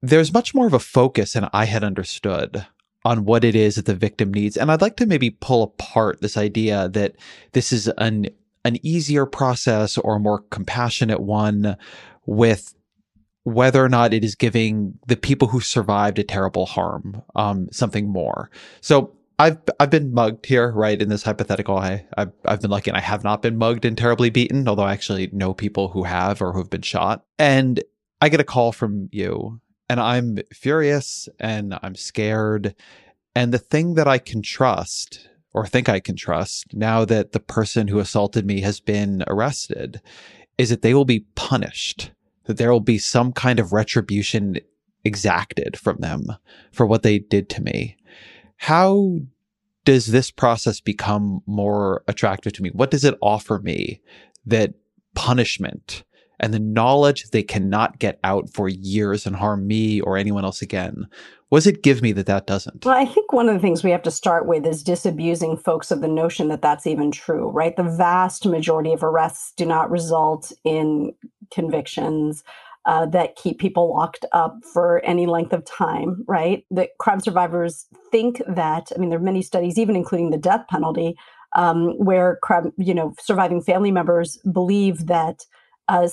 there's 0.01 0.33
much 0.33 0.53
more 0.53 0.67
of 0.67 0.73
a 0.73 0.79
focus 0.79 1.33
than 1.33 1.49
I 1.53 1.65
had 1.65 1.83
understood 1.83 2.65
on 3.05 3.25
what 3.25 3.43
it 3.43 3.55
is 3.55 3.75
that 3.75 3.85
the 3.85 3.95
victim 3.95 4.33
needs. 4.33 4.57
And 4.57 4.71
I'd 4.71 4.81
like 4.81 4.97
to 4.97 5.05
maybe 5.05 5.29
pull 5.29 5.63
apart 5.63 6.21
this 6.21 6.37
idea 6.37 6.89
that 6.89 7.15
this 7.53 7.71
is 7.71 7.87
an 7.97 8.27
an 8.65 8.85
easier 8.85 9.25
process 9.25 9.97
or 9.97 10.17
a 10.17 10.19
more 10.19 10.39
compassionate 10.49 11.21
one 11.21 11.77
with 12.25 12.75
whether 13.43 13.81
or 13.81 13.87
not 13.87 14.13
it 14.13 14.25
is 14.25 14.35
giving 14.35 14.99
the 15.07 15.15
people 15.15 15.47
who 15.47 15.61
survived 15.61 16.19
a 16.19 16.23
terrible 16.23 16.65
harm 16.65 17.21
um, 17.35 17.69
something 17.71 18.09
more. 18.09 18.49
So 18.81 19.15
I've 19.39 19.57
I've 19.79 19.89
been 19.89 20.13
mugged 20.13 20.45
here, 20.45 20.71
right? 20.71 21.01
In 21.01 21.07
this 21.09 21.23
hypothetical, 21.23 21.77
I 21.77 22.05
I've, 22.17 22.33
I've 22.43 22.61
been 22.61 22.71
lucky, 22.71 22.89
and 22.89 22.97
I 22.97 23.01
have 23.01 23.23
not 23.23 23.41
been 23.41 23.57
mugged 23.57 23.85
and 23.85 23.97
terribly 23.97 24.29
beaten. 24.29 24.67
Although 24.67 24.83
I 24.83 24.91
actually 24.93 25.29
know 25.31 25.53
people 25.53 25.89
who 25.89 26.03
have 26.03 26.41
or 26.41 26.51
who 26.51 26.59
have 26.59 26.69
been 26.69 26.81
shot, 26.81 27.23
and 27.39 27.81
I 28.19 28.29
get 28.29 28.41
a 28.41 28.43
call 28.43 28.71
from 28.71 29.07
you, 29.11 29.61
and 29.89 29.99
I'm 29.99 30.39
furious 30.53 31.29
and 31.39 31.77
I'm 31.81 31.95
scared, 31.95 32.75
and 33.35 33.53
the 33.53 33.59
thing 33.59 33.95
that 33.95 34.07
I 34.07 34.17
can 34.17 34.41
trust 34.41 35.29
or 35.53 35.65
think 35.65 35.89
I 35.89 35.99
can 35.99 36.15
trust 36.15 36.73
now 36.73 37.05
that 37.05 37.31
the 37.31 37.39
person 37.39 37.87
who 37.87 37.99
assaulted 37.99 38.45
me 38.45 38.61
has 38.61 38.79
been 38.79 39.23
arrested 39.27 40.01
is 40.57 40.69
that 40.69 40.81
they 40.81 40.93
will 40.93 41.05
be 41.05 41.25
punished 41.35 42.11
that 42.47 42.57
there 42.57 42.71
will 42.71 42.79
be 42.79 42.97
some 42.97 43.31
kind 43.31 43.59
of 43.59 43.71
retribution 43.71 44.57
exacted 45.03 45.77
from 45.77 45.97
them 45.97 46.25
for 46.71 46.85
what 46.85 47.03
they 47.03 47.19
did 47.19 47.49
to 47.49 47.61
me. 47.61 47.95
How 48.57 49.19
does 49.85 50.07
this 50.07 50.31
process 50.31 50.81
become 50.81 51.41
more 51.45 52.03
attractive 52.07 52.53
to 52.53 52.63
me? 52.63 52.71
What 52.73 52.91
does 52.91 53.03
it 53.03 53.17
offer 53.21 53.59
me 53.59 54.01
that 54.45 54.73
punishment 55.13 56.03
and 56.39 56.53
the 56.53 56.59
knowledge 56.59 57.29
they 57.29 57.43
cannot 57.43 57.99
get 57.99 58.19
out 58.23 58.49
for 58.49 58.69
years 58.69 59.25
and 59.25 59.35
harm 59.35 59.67
me 59.67 60.01
or 60.01 60.17
anyone 60.17 60.45
else 60.45 60.61
again? 60.61 61.07
Was 61.49 61.65
it 61.65 61.83
give 61.83 62.01
me 62.01 62.11
that 62.11 62.25
that 62.25 62.45
doesn't? 62.45 62.85
Well, 62.85 62.97
I 62.97 63.05
think 63.05 63.31
one 63.31 63.47
of 63.47 63.55
the 63.55 63.61
things 63.61 63.83
we 63.83 63.91
have 63.91 64.03
to 64.03 64.11
start 64.11 64.47
with 64.47 64.65
is 64.65 64.83
disabusing 64.83 65.55
folks 65.55 65.91
of 65.91 66.01
the 66.01 66.07
notion 66.07 66.49
that 66.49 66.61
that's 66.61 66.85
even 66.85 67.09
true, 67.09 67.49
right? 67.49 67.75
The 67.75 67.83
vast 67.83 68.45
majority 68.45 68.91
of 68.91 69.03
arrests 69.03 69.53
do 69.55 69.65
not 69.65 69.89
result 69.89 70.51
in 70.63 71.13
convictions. 71.51 72.43
Uh, 72.85 73.05
that 73.05 73.35
keep 73.35 73.59
people 73.59 73.93
locked 73.93 74.23
up 74.31 74.55
for 74.63 75.03
any 75.03 75.25
length 75.25 75.51
of 75.51 75.65
time, 75.65 76.23
right? 76.25 76.63
That 76.71 76.91
crime 76.99 77.19
survivors 77.19 77.85
think 78.13 78.41
that, 78.47 78.93
I 78.95 78.97
mean, 78.97 79.09
there 79.09 79.19
are 79.19 79.21
many 79.21 79.41
studies, 79.41 79.77
even 79.77 79.97
including 79.97 80.29
the 80.29 80.37
death 80.37 80.65
penalty, 80.69 81.17
um, 81.57 81.97
where 81.97 82.39
crime, 82.41 82.71
you 82.77 82.93
know, 82.93 83.13
surviving 83.19 83.61
family 83.61 83.91
members 83.91 84.37
believe 84.53 85.07
that 85.07 85.43
uh, 85.87 86.07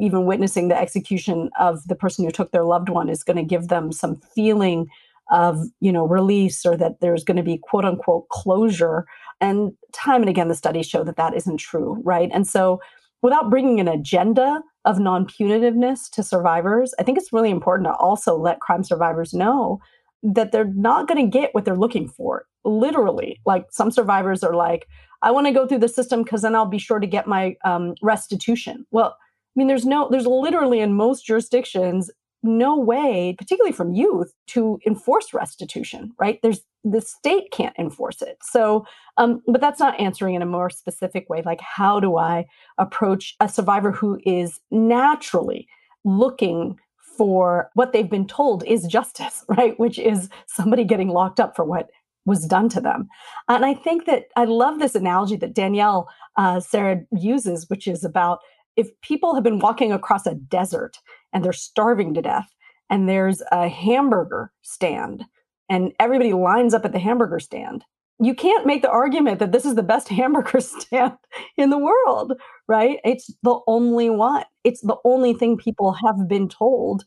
even 0.00 0.26
witnessing 0.26 0.68
the 0.68 0.78
execution 0.78 1.50
of 1.58 1.86
the 1.88 1.94
person 1.94 2.24
who 2.24 2.30
took 2.30 2.52
their 2.52 2.64
loved 2.64 2.88
one 2.88 3.08
is 3.08 3.24
going 3.24 3.36
to 3.36 3.42
give 3.42 3.68
them 3.68 3.92
some 3.92 4.20
feeling 4.34 4.86
of 5.30 5.58
you 5.80 5.92
know 5.92 6.06
release 6.06 6.66
or 6.66 6.76
that 6.76 7.00
there's 7.00 7.24
going 7.24 7.36
to 7.36 7.42
be 7.42 7.58
quote 7.58 7.84
unquote 7.84 8.28
closure. 8.28 9.06
And 9.40 9.72
time 9.92 10.22
and 10.22 10.28
again 10.28 10.48
the 10.48 10.54
studies 10.54 10.86
show 10.86 11.04
that 11.04 11.16
that 11.16 11.34
isn't 11.34 11.58
true 11.58 12.00
right? 12.04 12.30
And 12.32 12.46
so 12.46 12.80
without 13.22 13.50
bringing 13.50 13.80
an 13.80 13.88
agenda 13.88 14.62
of 14.86 14.98
non-punitiveness 14.98 16.08
to 16.10 16.22
survivors 16.22 16.94
i 16.98 17.02
think 17.02 17.18
it's 17.18 17.34
really 17.34 17.50
important 17.50 17.86
to 17.86 17.92
also 17.96 18.34
let 18.34 18.60
crime 18.60 18.82
survivors 18.82 19.34
know 19.34 19.78
that 20.22 20.52
they're 20.52 20.72
not 20.72 21.06
going 21.08 21.22
to 21.22 21.38
get 21.38 21.54
what 21.54 21.64
they're 21.64 21.76
looking 21.76 22.08
for 22.08 22.46
literally. 22.64 23.40
Like 23.46 23.66
some 23.70 23.90
survivors 23.90 24.42
are 24.42 24.54
like 24.54 24.86
i 25.22 25.30
want 25.30 25.46
to 25.46 25.52
go 25.52 25.66
through 25.66 25.78
the 25.78 25.88
system 25.88 26.22
because 26.22 26.42
then 26.42 26.54
i'll 26.54 26.66
be 26.66 26.78
sure 26.78 26.98
to 26.98 27.06
get 27.06 27.26
my 27.26 27.56
um, 27.64 27.94
restitution 28.02 28.86
well 28.90 29.16
I 29.50 29.58
mean, 29.58 29.66
there's 29.66 29.84
no, 29.84 30.08
there's 30.08 30.26
literally 30.26 30.78
in 30.78 30.94
most 30.94 31.26
jurisdictions 31.26 32.08
no 32.42 32.78
way, 32.78 33.34
particularly 33.36 33.72
from 33.72 33.92
youth, 33.92 34.32
to 34.46 34.78
enforce 34.86 35.34
restitution, 35.34 36.12
right? 36.18 36.38
There's 36.42 36.60
the 36.84 37.02
state 37.02 37.50
can't 37.52 37.76
enforce 37.78 38.22
it. 38.22 38.38
So, 38.42 38.86
um, 39.18 39.42
but 39.46 39.60
that's 39.60 39.80
not 39.80 40.00
answering 40.00 40.34
in 40.34 40.40
a 40.40 40.46
more 40.46 40.70
specific 40.70 41.28
way. 41.28 41.42
Like, 41.44 41.60
how 41.60 42.00
do 42.00 42.16
I 42.16 42.46
approach 42.78 43.36
a 43.40 43.48
survivor 43.48 43.92
who 43.92 44.18
is 44.24 44.60
naturally 44.70 45.68
looking 46.04 46.78
for 47.18 47.68
what 47.74 47.92
they've 47.92 48.08
been 48.08 48.26
told 48.26 48.64
is 48.64 48.86
justice, 48.86 49.44
right? 49.48 49.78
Which 49.78 49.98
is 49.98 50.30
somebody 50.46 50.84
getting 50.84 51.08
locked 51.08 51.40
up 51.40 51.54
for 51.54 51.64
what 51.64 51.90
was 52.26 52.46
done 52.46 52.68
to 52.70 52.80
them. 52.80 53.08
And 53.48 53.64
I 53.64 53.74
think 53.74 54.06
that 54.06 54.24
I 54.36 54.44
love 54.44 54.78
this 54.78 54.94
analogy 54.94 55.36
that 55.36 55.54
Danielle 55.54 56.08
uh, 56.36 56.56
Sered 56.56 57.06
uses, 57.12 57.68
which 57.68 57.86
is 57.86 58.04
about 58.04 58.40
if 58.76 58.88
people 59.02 59.34
have 59.34 59.44
been 59.44 59.58
walking 59.58 59.92
across 59.92 60.26
a 60.26 60.34
desert 60.34 60.98
and 61.32 61.44
they're 61.44 61.52
starving 61.52 62.14
to 62.14 62.22
death 62.22 62.54
and 62.88 63.08
there's 63.08 63.42
a 63.52 63.68
hamburger 63.68 64.52
stand 64.62 65.24
and 65.68 65.92
everybody 65.98 66.32
lines 66.32 66.74
up 66.74 66.84
at 66.84 66.92
the 66.92 66.98
hamburger 66.98 67.40
stand 67.40 67.84
you 68.22 68.34
can't 68.34 68.66
make 68.66 68.82
the 68.82 68.90
argument 68.90 69.38
that 69.38 69.50
this 69.50 69.64
is 69.64 69.74
the 69.74 69.82
best 69.82 70.08
hamburger 70.20 70.60
stand 70.60 71.14
in 71.56 71.70
the 71.70 71.78
world, 71.78 72.34
right? 72.68 72.98
It's 73.04 73.32
the 73.42 73.58
only 73.66 74.10
one. 74.10 74.44
It's 74.62 74.82
the 74.82 74.96
only 75.04 75.32
thing 75.32 75.56
people 75.56 75.92
have 75.92 76.28
been 76.28 76.48
told 76.48 77.04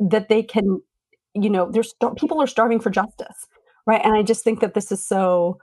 that 0.00 0.28
they 0.28 0.42
can, 0.42 0.80
you 1.34 1.50
know, 1.50 1.70
there's 1.70 1.92
people 2.16 2.40
are 2.40 2.46
starving 2.46 2.80
for 2.80 2.90
justice, 2.90 3.46
right? 3.88 4.04
And 4.04 4.14
I 4.14 4.22
just 4.22 4.44
think 4.44 4.60
that 4.60 4.74
this 4.74 4.92
is 4.92 5.04
so, 5.04 5.58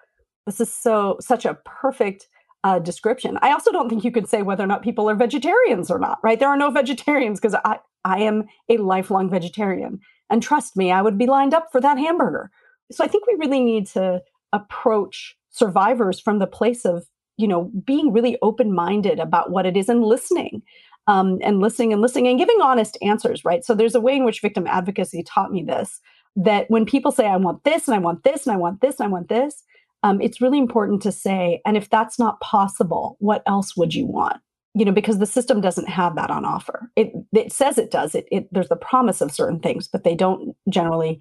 this 0.46 0.60
is 0.60 0.74
so 0.74 1.18
such 1.22 1.46
a 1.46 1.58
perfect 1.64 2.28
uh, 2.66 2.80
description. 2.80 3.38
I 3.44 3.52
also 3.52 3.72
don't 3.72 3.88
think 3.88 4.04
you 4.04 4.12
can 4.12 4.26
say 4.26 4.42
whether 4.42 4.64
or 4.64 4.68
not 4.68 4.82
people 4.82 5.08
are 5.08 5.16
vegetarians 5.16 5.92
or 5.92 6.00
not, 6.00 6.18
right? 6.24 6.40
There 6.40 6.50
are 6.50 6.58
no 6.58 6.72
vegetarians 6.72 7.40
because 7.40 7.56
I 7.64 7.78
I 8.04 8.20
am 8.20 8.46
a 8.68 8.78
lifelong 8.78 9.30
vegetarian, 9.30 10.00
and 10.30 10.42
trust 10.42 10.76
me, 10.76 10.92
I 10.92 11.02
would 11.02 11.18
be 11.18 11.28
lined 11.28 11.54
up 11.54 11.68
for 11.72 11.80
that 11.80 12.00
hamburger. 12.00 12.50
So 12.92 13.04
I 13.04 13.08
think 13.08 13.26
we 13.28 13.36
really 13.36 13.64
need 13.64 13.88
to 13.88 14.22
approach 14.52 15.36
survivors 15.52 16.20
from 16.20 16.40
the 16.40 16.48
place 16.48 16.86
of 16.86 17.06
you 17.38 17.48
know 17.48 17.72
being 17.86 18.12
really 18.12 18.38
open-minded 18.42 19.20
about 19.20 19.52
what 19.52 19.68
it 19.68 19.78
is 19.78 19.88
and 19.88 20.04
listening 20.04 20.64
um, 21.08 21.38
and 21.44 21.60
listening 21.60 21.94
and 21.94 22.02
listening 22.02 22.28
and 22.28 22.40
giving 22.40 22.60
honest 22.62 22.98
answers 23.02 23.46
right 23.46 23.64
so 23.64 23.76
there's 23.76 23.96
a 23.96 24.02
way 24.02 24.16
in 24.16 24.26
which 24.26 24.42
victim 24.42 24.66
advocacy 24.68 25.24
taught 25.24 25.52
me 25.52 25.64
this 25.64 26.00
that 26.36 26.70
when 26.70 26.86
people 26.86 27.12
say 27.12 27.26
i 27.28 27.38
want 27.38 27.64
this 27.64 27.88
and 27.88 27.96
i 27.96 28.00
want 28.00 28.24
this 28.24 28.46
and 28.46 28.54
i 28.54 28.58
want 28.58 28.82
this 28.82 29.00
and 29.00 29.08
i 29.08 29.10
want 29.10 29.30
this 29.30 29.64
um, 30.04 30.22
it's 30.22 30.42
really 30.42 30.60
important 30.60 31.02
to 31.02 31.12
say 31.12 31.62
and 31.66 31.78
if 31.78 31.90
that's 31.90 32.20
not 32.20 32.40
possible 32.42 33.18
what 33.20 33.44
else 33.48 33.76
would 33.76 33.94
you 33.94 34.06
want 34.06 34.38
you 34.74 34.86
know 34.86 34.92
because 34.92 35.20
the 35.20 35.26
system 35.26 35.62
doesn't 35.62 35.90
have 35.90 36.16
that 36.16 36.30
on 36.30 36.46
offer 36.46 36.90
it, 36.96 37.12
it 37.34 37.52
says 37.52 37.78
it 37.78 37.92
does 37.92 38.16
it, 38.16 38.28
it 38.32 38.48
there's 38.52 38.70
the 38.70 38.76
promise 38.76 39.22
of 39.22 39.32
certain 39.32 39.60
things 39.60 39.88
but 39.88 40.04
they 40.04 40.16
don't 40.16 40.56
generally 40.70 41.20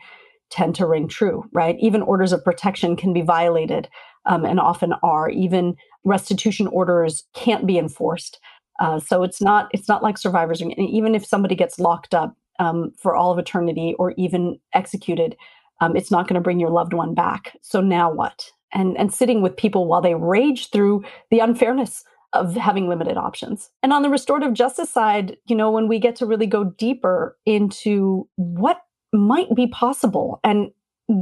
tend 0.55 0.75
to 0.77 0.87
ring 0.87 1.09
true, 1.09 1.45
right? 1.53 1.77
Even 1.81 2.01
orders 2.03 2.33
of 2.33 2.45
protection 2.45 2.97
can 2.97 3.13
be 3.13 3.23
violated 3.23 3.89
um, 4.27 4.45
and 4.45 4.61
often 4.61 4.93
are. 5.03 5.29
Even 5.29 5.77
restitution 6.05 6.69
orders 6.69 7.25
can't 7.35 7.67
be 7.67 7.77
enforced. 7.77 8.39
Uh, 8.81 9.01
so 9.01 9.23
it's 9.23 9.41
not 9.41 9.69
it's 9.73 9.89
not 9.89 10.03
like 10.03 10.19
survivors. 10.19 10.63
Even 10.63 11.15
if 11.15 11.25
somebody 11.25 11.55
gets 11.55 11.79
locked 11.79 12.15
up 12.15 12.37
um, 12.59 12.93
for 12.99 13.17
all 13.17 13.33
of 13.33 13.39
eternity 13.39 13.95
or 13.99 14.13
even 14.17 14.59
executed, 14.73 15.37
um, 15.81 15.97
it's 15.97 16.11
not 16.11 16.29
going 16.29 16.35
to 16.35 16.41
bring 16.41 16.61
your 16.61 16.71
loved 16.71 16.93
one 16.93 17.15
back. 17.15 17.57
So 17.63 17.81
now 17.81 18.13
what? 18.13 18.51
And 18.73 18.97
and 18.99 19.13
sitting 19.13 19.43
with 19.43 19.57
people 19.57 19.87
while 19.87 20.01
they 20.01 20.15
rage 20.15 20.71
through 20.71 21.05
the 21.31 21.39
unfairness 21.39 22.05
of 22.33 22.57
having 22.57 22.89
limited 22.89 23.17
options. 23.17 23.71
And 23.83 23.93
on 23.93 24.03
the 24.03 24.11
restorative 24.11 24.55
justice 24.55 24.91
side, 24.91 25.37
you 25.47 25.55
know, 25.55 25.71
when 25.71 25.87
we 25.87 26.01
get 26.01 26.17
to 26.17 26.27
really 26.27 26.47
go 26.47 26.65
deeper 26.65 27.37
into 27.47 28.29
what 28.37 28.81
might 29.13 29.55
be 29.55 29.69
possible. 29.69 30.41
And 30.45 30.71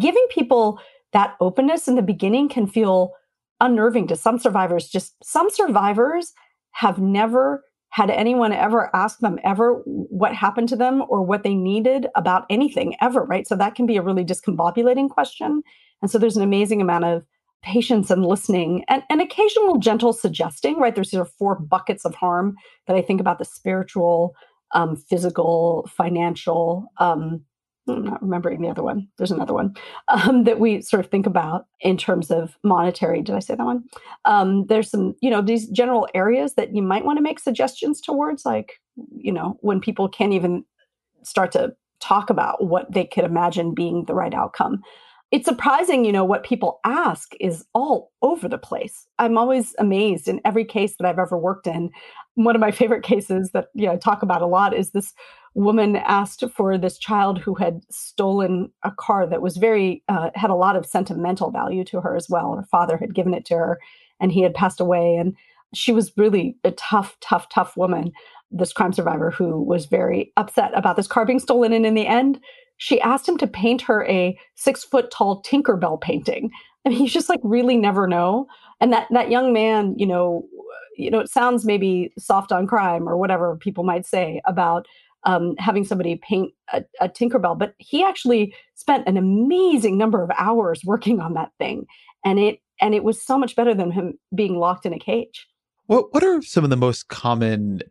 giving 0.00 0.26
people 0.30 0.80
that 1.12 1.36
openness 1.40 1.86
in 1.86 1.94
the 1.94 2.02
beginning 2.02 2.48
can 2.48 2.66
feel 2.66 3.12
unnerving 3.60 4.08
to 4.08 4.16
some 4.16 4.38
survivors. 4.38 4.88
Just 4.88 5.14
some 5.22 5.50
survivors 5.50 6.32
have 6.72 6.98
never 6.98 7.62
had 7.92 8.10
anyone 8.10 8.52
ever 8.52 8.94
asked 8.96 9.20
them 9.20 9.38
ever 9.44 9.82
what 9.84 10.34
happened 10.34 10.66
to 10.70 10.76
them 10.76 11.02
or 11.10 11.22
what 11.22 11.42
they 11.42 11.54
needed 11.54 12.06
about 12.16 12.46
anything 12.48 12.96
ever, 13.02 13.22
right? 13.24 13.46
So 13.46 13.54
that 13.56 13.74
can 13.74 13.84
be 13.84 13.98
a 13.98 14.02
really 14.02 14.24
discombobulating 14.24 15.10
question. 15.10 15.62
And 16.00 16.10
so 16.10 16.18
there's 16.18 16.36
an 16.36 16.42
amazing 16.42 16.80
amount 16.80 17.04
of 17.04 17.22
patience 17.62 18.10
and 18.10 18.24
listening 18.24 18.82
and, 18.88 19.02
and 19.10 19.20
occasional 19.20 19.78
gentle 19.78 20.14
suggesting, 20.14 20.78
right? 20.78 20.94
There's 20.94 21.10
sort 21.10 21.26
of 21.26 21.34
four 21.34 21.54
buckets 21.60 22.06
of 22.06 22.14
harm 22.14 22.56
that 22.86 22.96
I 22.96 23.02
think 23.02 23.20
about 23.20 23.38
the 23.38 23.44
spiritual, 23.44 24.34
um, 24.72 24.96
physical, 24.96 25.86
financial, 25.94 26.86
um, 26.96 27.44
I'm 27.88 28.04
not 28.04 28.22
remembering 28.22 28.60
the 28.60 28.68
other 28.68 28.82
one. 28.82 29.08
There's 29.18 29.30
another 29.30 29.54
one 29.54 29.74
um, 30.08 30.44
that 30.44 30.60
we 30.60 30.82
sort 30.82 31.04
of 31.04 31.10
think 31.10 31.26
about 31.26 31.66
in 31.80 31.96
terms 31.96 32.30
of 32.30 32.56
monetary. 32.62 33.22
Did 33.22 33.34
I 33.34 33.40
say 33.40 33.54
that 33.54 33.64
one? 33.64 33.84
Um, 34.24 34.66
there's 34.66 34.90
some, 34.90 35.14
you 35.20 35.30
know, 35.30 35.42
these 35.42 35.68
general 35.68 36.06
areas 36.14 36.54
that 36.54 36.74
you 36.74 36.82
might 36.82 37.04
want 37.04 37.18
to 37.18 37.22
make 37.22 37.40
suggestions 37.40 38.00
towards, 38.00 38.44
like, 38.44 38.80
you 39.16 39.32
know, 39.32 39.56
when 39.60 39.80
people 39.80 40.08
can't 40.08 40.32
even 40.32 40.64
start 41.22 41.52
to 41.52 41.74
talk 42.00 42.30
about 42.30 42.64
what 42.64 42.92
they 42.92 43.04
could 43.04 43.24
imagine 43.24 43.74
being 43.74 44.04
the 44.04 44.14
right 44.14 44.34
outcome. 44.34 44.82
It's 45.30 45.46
surprising, 45.46 46.04
you 46.04 46.12
know, 46.12 46.24
what 46.24 46.44
people 46.44 46.78
ask 46.84 47.32
is 47.40 47.64
all 47.74 48.12
over 48.20 48.48
the 48.48 48.58
place. 48.58 49.06
I'm 49.18 49.38
always 49.38 49.74
amazed 49.78 50.28
in 50.28 50.40
every 50.44 50.64
case 50.64 50.96
that 50.98 51.08
I've 51.08 51.18
ever 51.18 51.38
worked 51.38 51.66
in. 51.66 51.90
One 52.34 52.54
of 52.54 52.60
my 52.60 52.70
favorite 52.70 53.02
cases 53.02 53.50
that 53.54 53.68
you 53.74 53.86
know, 53.86 53.92
I 53.92 53.96
talk 53.96 54.22
about 54.22 54.42
a 54.42 54.46
lot 54.46 54.74
is 54.76 54.90
this 54.90 55.14
woman 55.54 55.96
asked 55.96 56.44
for 56.56 56.78
this 56.78 56.98
child 56.98 57.38
who 57.38 57.54
had 57.54 57.82
stolen 57.90 58.70
a 58.82 58.90
car 58.90 59.26
that 59.26 59.42
was 59.42 59.56
very 59.56 60.02
uh, 60.08 60.30
had 60.34 60.50
a 60.50 60.54
lot 60.54 60.76
of 60.76 60.86
sentimental 60.86 61.50
value 61.50 61.84
to 61.84 62.00
her 62.00 62.16
as 62.16 62.28
well. 62.30 62.54
Her 62.54 62.66
father 62.70 62.96
had 62.96 63.14
given 63.14 63.34
it 63.34 63.44
to 63.46 63.54
her 63.54 63.80
and 64.20 64.32
he 64.32 64.42
had 64.42 64.54
passed 64.54 64.80
away 64.80 65.16
and 65.16 65.36
she 65.74 65.92
was 65.92 66.12
really 66.16 66.56
a 66.64 66.70
tough 66.72 67.16
tough 67.20 67.48
tough 67.50 67.76
woman. 67.76 68.12
This 68.50 68.72
crime 68.72 68.92
survivor 68.92 69.30
who 69.30 69.62
was 69.62 69.86
very 69.86 70.32
upset 70.36 70.70
about 70.74 70.96
this 70.96 71.06
car 71.06 71.26
being 71.26 71.38
stolen 71.38 71.72
and 71.72 71.84
in 71.84 71.94
the 71.94 72.06
end 72.06 72.40
she 72.78 73.00
asked 73.00 73.28
him 73.28 73.38
to 73.38 73.46
paint 73.46 73.82
her 73.82 74.06
a 74.06 74.38
six 74.54 74.84
foot 74.84 75.10
tall 75.10 75.42
tinkerbell 75.42 76.00
painting. 76.00 76.50
I 76.84 76.88
mean, 76.88 77.06
just 77.06 77.28
like 77.28 77.40
really 77.42 77.76
never 77.76 78.08
know. 78.08 78.46
And 78.80 78.92
that 78.92 79.06
that 79.10 79.30
young 79.30 79.52
man 79.52 79.94
you 79.98 80.06
know 80.06 80.46
you 80.96 81.10
know 81.10 81.20
it 81.20 81.28
sounds 81.28 81.66
maybe 81.66 82.10
soft 82.18 82.52
on 82.52 82.66
crime 82.66 83.06
or 83.06 83.18
whatever 83.18 83.56
people 83.56 83.84
might 83.84 84.06
say 84.06 84.40
about 84.46 84.86
um, 85.24 85.54
having 85.58 85.84
somebody 85.84 86.16
paint 86.16 86.52
a, 86.72 86.84
a 87.00 87.08
Tinkerbell, 87.08 87.58
but 87.58 87.74
he 87.78 88.04
actually 88.04 88.54
spent 88.74 89.06
an 89.06 89.16
amazing 89.16 89.96
number 89.96 90.22
of 90.22 90.30
hours 90.38 90.82
working 90.84 91.20
on 91.20 91.34
that 91.34 91.50
thing, 91.58 91.86
and 92.24 92.38
it 92.38 92.60
and 92.80 92.94
it 92.94 93.04
was 93.04 93.22
so 93.22 93.38
much 93.38 93.54
better 93.54 93.74
than 93.74 93.90
him 93.90 94.18
being 94.34 94.58
locked 94.58 94.86
in 94.86 94.92
a 94.92 94.98
cage. 94.98 95.46
What 95.86 96.12
what 96.12 96.24
are 96.24 96.42
some 96.42 96.64
of 96.64 96.70
the 96.70 96.76
most 96.76 97.08
common 97.08 97.82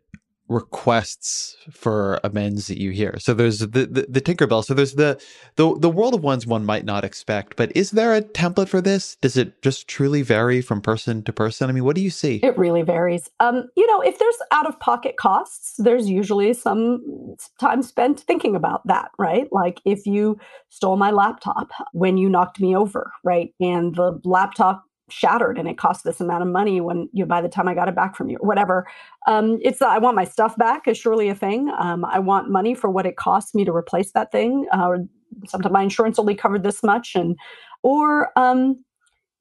requests 0.52 1.56
for 1.70 2.20
amends 2.22 2.66
that 2.68 2.80
you 2.80 2.90
hear. 2.90 3.18
So 3.18 3.34
there's 3.34 3.60
the, 3.60 3.66
the, 3.66 4.06
the 4.08 4.20
Tinkerbell. 4.20 4.64
So 4.64 4.74
there's 4.74 4.94
the, 4.94 5.20
the 5.56 5.76
the 5.78 5.90
world 5.90 6.14
of 6.14 6.22
ones 6.22 6.46
one 6.46 6.64
might 6.64 6.84
not 6.84 7.04
expect. 7.04 7.56
But 7.56 7.74
is 7.76 7.92
there 7.92 8.14
a 8.14 8.22
template 8.22 8.68
for 8.68 8.80
this? 8.80 9.16
Does 9.20 9.36
it 9.36 9.62
just 9.62 9.88
truly 9.88 10.22
vary 10.22 10.60
from 10.60 10.80
person 10.80 11.22
to 11.24 11.32
person? 11.32 11.68
I 11.68 11.72
mean, 11.72 11.84
what 11.84 11.96
do 11.96 12.02
you 12.02 12.10
see? 12.10 12.36
It 12.36 12.56
really 12.56 12.82
varies. 12.82 13.28
Um, 13.40 13.68
you 13.76 13.86
know, 13.86 14.00
if 14.00 14.18
there's 14.18 14.36
out 14.52 14.66
of 14.66 14.78
pocket 14.80 15.16
costs, 15.16 15.74
there's 15.78 16.08
usually 16.08 16.52
some 16.54 17.36
time 17.58 17.82
spent 17.82 18.20
thinking 18.20 18.54
about 18.54 18.86
that, 18.86 19.10
right? 19.18 19.48
Like 19.50 19.80
if 19.84 20.06
you 20.06 20.38
stole 20.68 20.96
my 20.96 21.10
laptop 21.10 21.70
when 21.92 22.16
you 22.16 22.28
knocked 22.28 22.60
me 22.60 22.76
over, 22.76 23.12
right, 23.24 23.54
and 23.60 23.94
the 23.94 24.20
laptop 24.24 24.84
shattered 25.12 25.58
and 25.58 25.68
it 25.68 25.78
cost 25.78 26.04
this 26.04 26.20
amount 26.20 26.42
of 26.42 26.48
money 26.48 26.80
when 26.80 27.08
you 27.12 27.24
know, 27.24 27.26
by 27.26 27.40
the 27.40 27.48
time 27.48 27.68
I 27.68 27.74
got 27.74 27.88
it 27.88 27.94
back 27.94 28.16
from 28.16 28.28
you 28.28 28.38
or 28.40 28.46
whatever. 28.46 28.86
Um, 29.26 29.58
it's 29.62 29.78
the, 29.78 29.88
I 29.88 29.98
want 29.98 30.16
my 30.16 30.24
stuff 30.24 30.56
back 30.56 30.88
is 30.88 30.98
surely 30.98 31.28
a 31.28 31.34
thing. 31.34 31.70
Um, 31.78 32.04
I 32.04 32.18
want 32.18 32.50
money 32.50 32.74
for 32.74 32.90
what 32.90 33.06
it 33.06 33.16
costs 33.16 33.54
me 33.54 33.64
to 33.64 33.72
replace 33.72 34.12
that 34.12 34.32
thing. 34.32 34.66
Uh, 34.72 34.98
sometimes 35.46 35.72
my 35.72 35.82
insurance 35.82 36.18
only 36.18 36.34
covered 36.34 36.62
this 36.62 36.82
much, 36.82 37.14
and 37.14 37.36
or 37.82 38.30
um, 38.38 38.84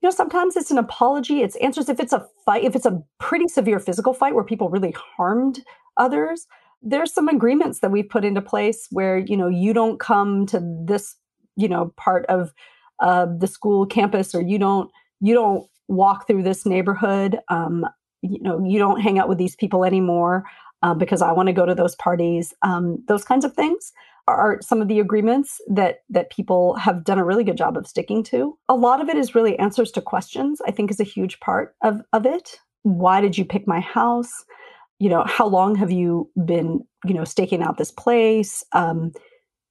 you 0.01 0.09
know 0.09 0.11
sometimes 0.11 0.55
it's 0.55 0.72
an 0.72 0.78
apology. 0.78 1.41
It's 1.41 1.55
answers 1.57 1.89
if 1.89 1.99
it's 1.99 2.13
a 2.13 2.26
fight, 2.45 2.63
if 2.63 2.76
it's 2.76 2.86
a 2.86 3.01
pretty 3.19 3.47
severe 3.47 3.80
physical 3.80 4.13
fight 4.13 4.36
where 4.36 4.43
people 4.43 4.69
really 4.69 4.95
harmed 5.17 5.61
others. 5.97 6.47
There's 6.84 7.13
some 7.13 7.28
agreements 7.28 7.80
that 7.80 7.91
we've 7.91 8.09
put 8.09 8.26
into 8.26 8.41
place 8.41 8.88
where 8.91 9.17
you 9.17 9.38
know 9.38 9.47
you 9.47 9.74
don't 9.74 9.99
come 9.99 10.45
to 10.47 10.61
this 10.86 11.15
you 11.55 11.67
know 11.67 11.93
part 11.97 12.26
of 12.28 12.53
uh, 13.01 13.28
the 13.38 13.47
school 13.47 13.86
campus 13.86 14.34
or 14.34 14.41
you 14.41 14.59
don't 14.59 14.91
you 15.22 15.34
don't 15.34 15.65
walk 15.88 16.28
through 16.28 16.43
this 16.43 16.65
neighborhood 16.65 17.39
um, 17.49 17.86
you 18.22 18.41
know 18.41 18.63
you 18.63 18.80
don't 18.80 19.01
hang 19.01 19.19
out 19.19 19.30
with 19.30 19.38
these 19.38 19.55
people 19.55 19.86
anymore 19.86 20.43
uh, 20.84 20.93
because 20.93 21.22
i 21.22 21.32
want 21.32 21.47
to 21.47 21.53
go 21.53 21.65
to 21.65 21.76
those 21.76 21.95
parties. 21.95 22.53
Um, 22.61 23.03
those 23.07 23.24
kinds 23.24 23.45
of 23.45 23.53
things 23.53 23.91
are 24.28 24.59
some 24.61 24.82
of 24.82 24.88
the 24.88 24.99
agreements 24.99 25.59
that 25.69 25.99
that 26.09 26.30
people 26.30 26.76
have 26.76 27.03
done 27.03 27.19
a 27.19 27.26
really 27.26 27.43
good 27.43 27.57
job 27.57 27.76
of 27.76 27.88
sticking 27.88 28.24
to. 28.24 28.57
A 28.69 28.76
lot 28.76 29.01
of 29.01 29.09
it 29.09 29.17
is 29.17 29.36
really 29.36 29.57
answers 29.59 29.91
to 29.91 30.01
questions 30.01 30.61
i 30.65 30.72
think 30.72 30.91
is 30.91 30.99
a 30.99 31.05
huge 31.05 31.39
part 31.39 31.76
of 31.84 32.01
of 32.13 32.26
it. 32.26 32.57
Why 32.84 33.22
did 33.22 33.38
you 33.38 33.45
pick 33.45 33.67
my 33.67 33.80
house? 33.80 34.32
You 34.99 35.09
know 35.09 35.24
how 35.26 35.47
long 35.47 35.76
have 35.76 35.91
you 35.91 36.30
been 36.45 36.82
you 37.05 37.13
know 37.13 37.26
staking 37.26 37.61
out 37.63 37.78
this 37.78 37.91
place? 37.91 38.63
Um, 38.74 39.11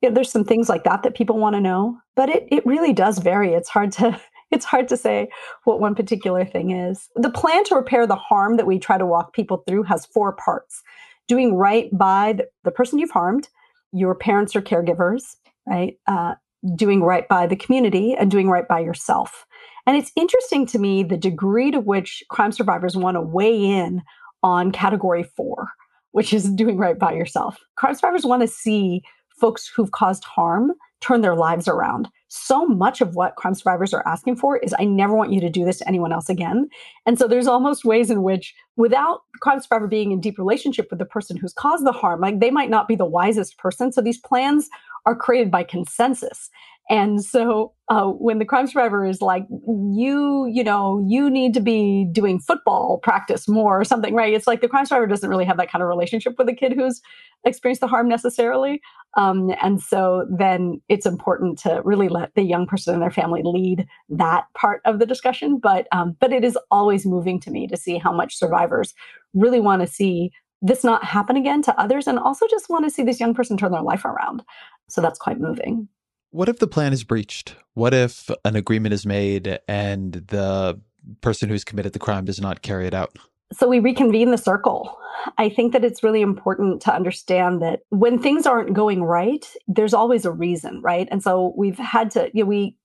you 0.01 0.09
know, 0.09 0.15
there's 0.15 0.33
some 0.33 0.45
things 0.45 0.69
like 0.69 0.85
that 0.85 1.03
that 1.03 1.15
people 1.15 1.39
want 1.39 1.55
to 1.55 1.61
know 1.61 1.99
but 2.21 2.29
it, 2.29 2.47
it 2.51 2.67
really 2.67 2.93
does 2.93 3.19
vary. 3.19 3.55
It's 3.55 3.71
hard 3.71 3.93
to 3.93 4.21
it's 4.51 4.65
hard 4.65 4.89
to 4.89 4.97
say 4.97 5.29
what 5.65 5.81
one 5.81 5.95
particular 5.95 6.45
thing 6.45 6.71
is. 6.71 7.09
The 7.17 7.31
plan 7.31 7.65
to 7.65 7.75
repair 7.75 8.07
the 8.07 8.17
harm 8.17 8.57
that 8.57 8.67
we 8.67 8.79
try 8.79 8.99
to 8.99 9.07
walk 9.07 9.33
people 9.33 9.63
through 9.67 9.85
has 9.85 10.07
four 10.07 10.33
parts 10.33 10.83
doing 11.29 11.55
right 11.55 11.89
by 11.93 12.33
the, 12.33 12.49
the 12.65 12.73
person 12.73 12.99
you've 12.99 13.11
harmed, 13.11 13.49
your 13.93 14.15
parents 14.15 14.57
or 14.57 14.61
caregivers, 14.61 15.37
right? 15.67 15.97
Uh, 16.07 16.35
doing 16.75 17.03
right 17.03 17.27
by 17.29 17.47
the 17.47 17.57
community 17.57 18.15
and 18.15 18.31
doing 18.31 18.49
right 18.49 18.69
by 18.69 18.81
yourself. 18.81 19.47
And 19.87 19.97
it's 19.97 20.13
interesting 20.17 20.67
to 20.67 20.79
me 20.79 21.03
the 21.03 21.17
degree 21.17 21.71
to 21.71 21.81
which 21.81 22.23
crime 22.29 22.53
survivors 22.53 22.97
want 22.97 23.15
to 23.17 23.21
weigh 23.21 23.65
in 23.65 24.03
on 24.43 24.73
category 24.73 25.23
four, 25.23 25.69
which 26.13 26.33
is 26.33 26.51
doing 26.51 26.77
right 26.77 26.99
by 26.99 27.13
yourself. 27.13 27.59
Crime 27.77 27.95
survivors 27.95 28.25
want 28.25 28.43
to 28.43 28.49
see 28.49 29.03
folks 29.41 29.69
who've 29.69 29.93
caused 29.93 30.25
harm 30.25 30.73
turn 31.01 31.23
their 31.23 31.35
lives 31.35 31.67
around. 31.67 32.09
So 32.33 32.65
much 32.65 33.01
of 33.01 33.17
what 33.17 33.35
crime 33.35 33.55
survivors 33.55 33.93
are 33.93 34.07
asking 34.07 34.37
for 34.37 34.57
is 34.59 34.73
I 34.79 34.85
never 34.85 35.15
want 35.15 35.33
you 35.33 35.41
to 35.41 35.51
do 35.51 35.65
this 35.65 35.79
to 35.79 35.89
anyone 35.89 36.13
else 36.13 36.29
again. 36.29 36.69
And 37.05 37.19
so 37.19 37.27
there's 37.27 37.49
almost 37.49 37.85
ways 37.85 38.09
in 38.09 38.23
which, 38.23 38.55
without 38.77 39.23
the 39.33 39.41
crime 39.41 39.61
survivor 39.61 39.89
being 39.89 40.13
in 40.13 40.21
deep 40.21 40.39
relationship 40.39 40.87
with 40.91 41.01
the 41.01 41.05
person 41.05 41.37
who's 41.37 41.53
caused 41.53 41.85
the 41.85 41.93
harm, 41.93 42.21
like 42.21 42.39
they 42.39 42.53
might 42.53 42.71
not 42.71 42.87
be 42.87 42.95
the 42.95 43.05
wisest 43.05 43.59
person. 43.59 43.91
So 43.91 44.01
these 44.01 44.19
plans 44.19 44.69
are 45.07 45.17
created 45.17 45.51
by 45.51 45.65
consensus. 45.65 46.51
And 46.91 47.25
so 47.25 47.73
uh, 47.89 48.07
when 48.07 48.41
the 48.41 48.45
crime 48.45 48.67
survivor 48.67 49.07
is 49.07 49.23
like, 49.23 49.47
you, 49.49 50.51
you 50.53 50.65
know, 50.65 51.05
you 51.09 51.31
need 51.31 51.55
to 51.55 51.61
be 51.61 52.09
doing 52.11 52.41
football 52.41 52.99
practice 53.01 53.47
more 53.49 53.81
or 53.81 53.85
something, 53.85 54.13
right? 54.13 54.35
It's 54.35 54.49
like 54.49 54.61
the 54.61 54.69
crime 54.69 54.87
survivor 54.87 55.07
doesn't 55.07 55.31
really 55.31 55.45
have 55.45 55.57
that 55.59 55.71
kind 55.71 55.83
of 55.83 55.89
relationship 55.89 56.35
with 56.37 56.49
the 56.49 56.55
kid 56.55 56.73
who's 56.73 57.01
experienced 57.45 57.81
the 57.81 57.87
harm 57.87 58.09
necessarily. 58.09 58.81
Um, 59.17 59.55
and 59.63 59.81
so 59.81 60.27
then 60.37 60.81
it's 60.89 61.07
important 61.07 61.61
to 61.61 61.81
really 61.85 62.09
let 62.09 62.35
the 62.35 62.43
young 62.43 62.67
person 62.67 62.93
and 62.93 63.03
their 63.03 63.11
family 63.11 63.43
lead 63.45 63.87
that 64.09 64.47
part 64.55 64.83
of 64.85 64.99
the 64.99 65.07
discussion. 65.07 65.61
But 65.63 65.87
um, 65.93 66.17
but 66.21 66.33
it 66.33 66.45
is 66.45 66.59
always 66.73 67.07
moving 67.07 67.39
to 67.41 67.53
me 67.53 67.69
to 67.69 67.77
see 67.77 67.99
how 67.99 68.13
much 68.13 68.37
survivors 68.37 68.95
really 69.33 69.61
want 69.61 69.81
to 69.83 69.87
see 69.87 70.33
this 70.61 70.85
not 70.85 71.05
happen 71.05 71.37
again 71.37 71.63
to 71.63 71.81
others, 71.81 72.07
and 72.07 72.19
also 72.19 72.47
just 72.51 72.69
want 72.69 72.85
to 72.85 72.91
see 72.91 73.03
this 73.03 73.21
young 73.21 73.33
person 73.33 73.57
turn 73.57 73.73
their 73.73 73.81
life 73.81 74.05
around. 74.05 74.43
So 74.89 75.01
that's 75.01 75.19
quite 75.19 75.41
moving. 75.41 75.89
What 76.31 76.49
if 76.49 76.59
the 76.59 76.67
plan 76.67 76.93
is 76.93 77.05
breached? 77.05 77.57
What 77.75 77.93
if 77.93 78.31
an 78.45 78.57
agreement 78.57 78.95
is 78.95 79.05
made 79.05 79.59
and 79.67 80.13
the 80.13 80.81
person 81.21 81.49
who's 81.49 81.65
committed 81.65 81.93
the 81.93 81.99
crime 81.99 82.25
does 82.25 82.41
not 82.41 82.63
carry 82.63 82.87
it 82.87 82.95
out? 82.95 83.17
So 83.53 83.67
we 83.67 83.81
reconvene 83.81 84.31
the 84.31 84.39
circle. 84.39 84.97
I 85.39 85.49
think 85.49 85.73
that 85.73 85.85
it's 85.85 86.05
really 86.05 86.21
important 86.21 86.81
to 86.83 86.95
understand 86.95 87.61
that 87.63 87.81
when 87.89 88.19
things 88.19 88.47
aren't 88.47 88.75
going 88.75 89.03
right, 89.03 89.45
there's 89.67 89.93
always 89.93 90.25
a 90.25 90.31
reason, 90.31 90.81
right? 90.83 91.09
And 91.11 91.23
so 91.23 91.53
we've 91.57 91.79
had 91.79 92.13
to, 92.13 92.31
you 92.33 92.45
know, 92.45 92.49
we, 92.49 92.77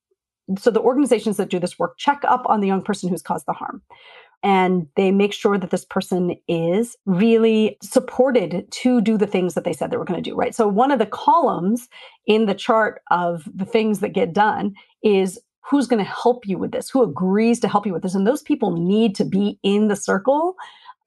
so 0.57 0.71
the 0.71 0.81
organizations 0.81 1.37
that 1.37 1.49
do 1.49 1.59
this 1.59 1.77
work 1.77 1.97
check 1.97 2.21
up 2.27 2.43
on 2.47 2.61
the 2.61 2.67
young 2.67 2.81
person 2.81 3.09
who's 3.09 3.21
caused 3.21 3.45
the 3.45 3.53
harm 3.53 3.83
and 4.45 4.87
they 4.95 5.11
make 5.11 5.33
sure 5.33 5.57
that 5.57 5.71
this 5.71 5.83
person 5.83 6.35
is 6.47 6.95
really 7.07 7.77
supported 7.81 8.71
to 8.71 9.01
do 9.01 9.17
the 9.17 9.25
things 9.25 9.55
that 9.55 9.63
they 9.63 9.73
said 9.73 9.89
they 9.89 9.97
were 9.97 10.05
going 10.05 10.21
to 10.21 10.29
do, 10.29 10.35
right? 10.35 10.53
So 10.53 10.67
one 10.67 10.91
of 10.91 10.99
the 10.99 11.07
columns 11.07 11.89
in 12.27 12.45
the 12.45 12.53
chart 12.53 13.01
of 13.09 13.49
the 13.53 13.65
things 13.65 14.01
that 14.01 14.09
get 14.09 14.33
done 14.33 14.75
is 15.01 15.39
who's 15.61 15.87
going 15.87 16.03
to 16.03 16.09
help 16.09 16.45
you 16.45 16.59
with 16.59 16.71
this, 16.71 16.91
who 16.91 17.01
agrees 17.01 17.59
to 17.61 17.67
help 17.67 17.87
you 17.87 17.93
with 17.93 18.03
this. 18.03 18.13
And 18.13 18.27
those 18.27 18.43
people 18.43 18.69
need 18.77 19.15
to 19.15 19.25
be 19.25 19.57
in 19.63 19.87
the 19.87 19.95
circle 19.95 20.55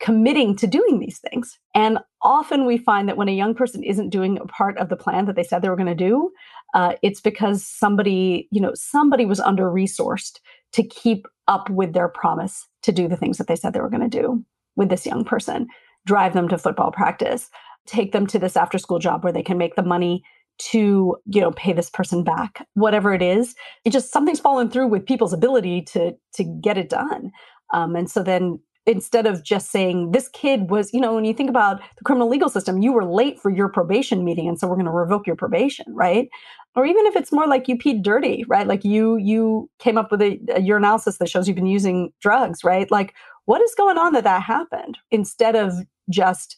committing 0.01 0.57
to 0.57 0.67
doing 0.67 0.99
these 0.99 1.19
things. 1.19 1.59
And 1.77 1.99
often 2.23 2.67
we 2.67 2.77
find 2.77 3.09
that 3.09 3.17
when 3.17 3.29
a 3.29 3.37
young 3.37 3.55
person 3.55 3.85
isn't 3.85 4.11
doing 4.11 4.39
a 4.39 4.47
part 4.47 4.77
of 4.79 4.89
the 4.89 4.97
plan 4.97 5.27
that 5.27 5.37
they 5.37 5.45
said 5.45 5.63
they 5.63 5.69
were 5.69 5.77
going 5.77 5.87
to 5.87 5.95
do, 5.95 6.33
uh, 6.75 6.95
it's 7.03 7.21
because 7.21 7.65
somebody, 7.65 8.49
you 8.51 8.61
know, 8.61 8.73
somebody 8.75 9.25
was 9.25 9.41
under 9.41 9.65
resourced 9.65 10.41
to 10.73 10.83
keep 10.83 11.27
up 11.47 11.69
with 11.71 11.93
their 11.93 12.09
promise 12.09 12.67
to 12.83 12.93
do 12.93 13.09
the 13.09 13.17
things 13.17 13.39
that 13.39 13.47
they 13.47 13.57
said 13.57 13.73
they 13.73 13.81
were 13.81 13.91
going 13.91 14.09
to 14.09 14.23
do 14.23 14.45
with 14.77 14.89
this 14.89 15.07
young 15.07 15.25
person, 15.25 15.67
drive 16.07 16.35
them 16.35 16.49
to 16.49 16.59
football 16.59 16.93
practice, 16.93 17.51
take 17.87 18.13
them 18.13 18.27
to 18.27 18.39
this 18.39 18.57
after 18.57 18.79
school 18.79 18.99
job 18.99 19.25
where 19.25 19.33
they 19.33 19.43
can 19.43 19.59
make 19.59 19.75
the 19.75 19.83
money 19.83 20.23
to 20.59 21.17
you 21.27 21.41
know 21.41 21.53
pay 21.53 21.73
this 21.73 21.89
person 21.91 22.25
back. 22.25 22.67
Whatever 22.75 23.15
it 23.15 23.23
is 23.23 23.55
it 23.85 23.91
just 23.91 24.13
something's 24.13 24.41
fallen 24.41 24.69
through 24.69 24.89
with 24.89 25.07
people's 25.07 25.33
ability 25.33 25.83
to 25.83 26.13
to 26.35 26.45
get 26.45 26.77
it 26.77 26.89
done. 26.89 27.31
Um, 27.73 27.95
and 27.95 28.11
so 28.11 28.23
then 28.23 28.59
instead 28.89 29.27
of 29.27 29.43
just 29.43 29.71
saying 29.71 30.13
this 30.13 30.29
kid 30.31 30.71
was 30.71 30.93
you 30.95 31.01
know 31.01 31.15
when 31.15 31.25
you 31.25 31.35
think 31.35 31.51
about 31.51 31.81
the 31.99 32.05
criminal 32.05 32.29
legal 32.29 32.49
system 32.49 32.81
you 32.83 32.93
were 32.93 33.05
late 33.05 33.39
for 33.39 33.51
your 33.51 33.69
probation 33.69 34.25
meeting 34.25 34.49
and 34.49 34.59
so 34.59 34.67
we're 34.67 34.77
going 34.77 34.87
to 34.87 34.91
revoke 34.91 35.27
your 35.27 35.37
probation 35.37 35.87
right? 35.95 36.29
Or 36.75 36.87
even 36.87 37.07
if 37.07 37.17
it's 37.17 37.33
more 37.33 37.47
like 37.47 37.69
you 37.69 37.77
peed 37.77 38.03
dirty 38.03 38.45
right? 38.49 38.67
Like 38.67 38.85
you 38.85 39.17
you 39.19 39.71
came 39.79 39.99
up 39.99 40.11
with 40.11 40.23
a, 40.23 40.41
a 40.55 40.61
urinalysis 40.61 41.19
that 41.19 41.29
shows 41.29 41.47
you've 41.47 41.57
been 41.57 41.67
using 41.67 42.13
drugs 42.21 42.65
right? 42.65 42.91
Like 42.91 43.15
what 43.45 43.61
is 43.61 43.75
going 43.77 43.99
on 43.99 44.13
that 44.15 44.25
that 44.25 44.43
happened? 44.43 44.99
Instead 45.11 45.55
of 45.55 45.75
just 46.11 46.57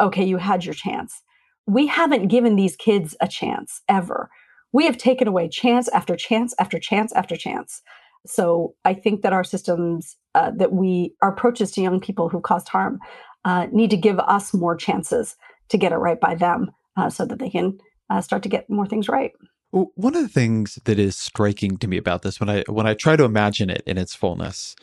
okay 0.00 0.24
you 0.24 0.36
had 0.36 0.64
your 0.64 0.74
chance. 0.74 1.20
We 1.66 1.86
haven't 1.86 2.28
given 2.28 2.56
these 2.56 2.76
kids 2.76 3.16
a 3.20 3.28
chance 3.28 3.82
ever. 3.88 4.30
We 4.72 4.86
have 4.86 4.96
taken 4.96 5.28
away 5.28 5.48
chance 5.48 5.88
after 5.88 6.16
chance 6.16 6.54
after 6.58 6.78
chance 6.78 7.12
after 7.12 7.36
chance. 7.36 7.82
So 8.26 8.74
I 8.84 8.94
think 8.94 9.22
that 9.22 9.32
our 9.32 9.44
systems, 9.44 10.16
uh, 10.34 10.52
that 10.56 10.72
we, 10.72 11.14
our 11.22 11.32
approaches 11.32 11.72
to 11.72 11.82
young 11.82 12.00
people 12.00 12.28
who've 12.28 12.42
caused 12.42 12.68
harm, 12.68 13.00
uh, 13.44 13.66
need 13.72 13.90
to 13.90 13.96
give 13.96 14.18
us 14.20 14.54
more 14.54 14.76
chances 14.76 15.36
to 15.68 15.78
get 15.78 15.92
it 15.92 15.96
right 15.96 16.20
by 16.20 16.34
them, 16.34 16.70
uh, 16.96 17.10
so 17.10 17.26
that 17.26 17.38
they 17.38 17.50
can 17.50 17.78
uh, 18.10 18.20
start 18.20 18.42
to 18.44 18.48
get 18.48 18.70
more 18.70 18.86
things 18.86 19.08
right. 19.08 19.32
One 19.70 20.14
of 20.14 20.22
the 20.22 20.28
things 20.28 20.78
that 20.84 20.98
is 20.98 21.16
striking 21.16 21.78
to 21.78 21.88
me 21.88 21.96
about 21.96 22.20
this, 22.22 22.38
when 22.38 22.50
I 22.50 22.62
when 22.68 22.86
I 22.86 22.92
try 22.92 23.16
to 23.16 23.24
imagine 23.24 23.70
it 23.70 23.82
in 23.86 23.96
its 23.96 24.14
fullness, 24.14 24.76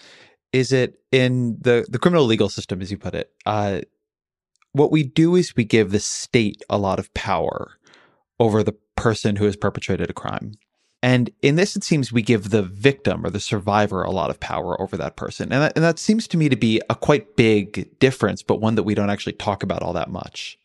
is 0.52 0.72
it 0.72 0.96
in 1.12 1.58
the 1.62 1.86
the 1.88 2.00
criminal 2.00 2.26
legal 2.26 2.50
system, 2.50 2.82
as 2.82 2.90
you 2.90 2.98
put 2.98 3.14
it. 3.14 3.32
Uh, 3.46 3.82
what 4.72 4.92
we 4.92 5.04
do 5.04 5.36
is 5.36 5.56
we 5.56 5.64
give 5.64 5.92
the 5.92 6.00
state 6.00 6.64
a 6.70 6.78
lot 6.80 6.98
of 6.98 7.14
power 7.14 7.78
over 8.40 8.64
the 8.64 8.76
person 8.96 9.36
who 9.36 9.46
has 9.46 9.56
perpetrated 9.56 10.10
a 10.10 10.14
crime. 10.14 10.54
And 11.02 11.30
in 11.42 11.56
this, 11.56 11.76
it 11.76 11.84
seems 11.84 12.12
we 12.12 12.22
give 12.22 12.50
the 12.50 12.64
victim 12.64 13.26
or 13.26 13.30
the 13.30 13.40
survivor 13.40 14.04
a 14.04 14.12
lot 14.12 14.30
of 14.30 14.40
power 14.40 14.80
over 14.82 14.98
that 14.98 15.16
person. 15.16 15.52
And 15.54 15.64
that, 15.64 15.74
and 15.76 15.84
that 15.84 15.98
seems 15.98 16.28
to 16.28 16.38
me 16.38 16.50
to 16.50 16.58
be 16.58 16.82
a 16.90 16.96
quite 16.96 17.38
big 17.38 17.98
difference, 18.00 18.44
but 18.44 18.60
one 18.60 18.76
that 18.76 18.84
we 18.84 18.96
don't 18.96 19.10
actually 19.10 19.34
talk 19.34 19.64
about 19.64 19.82
all 19.82 19.94
that 19.94 20.10
much. 20.10 20.60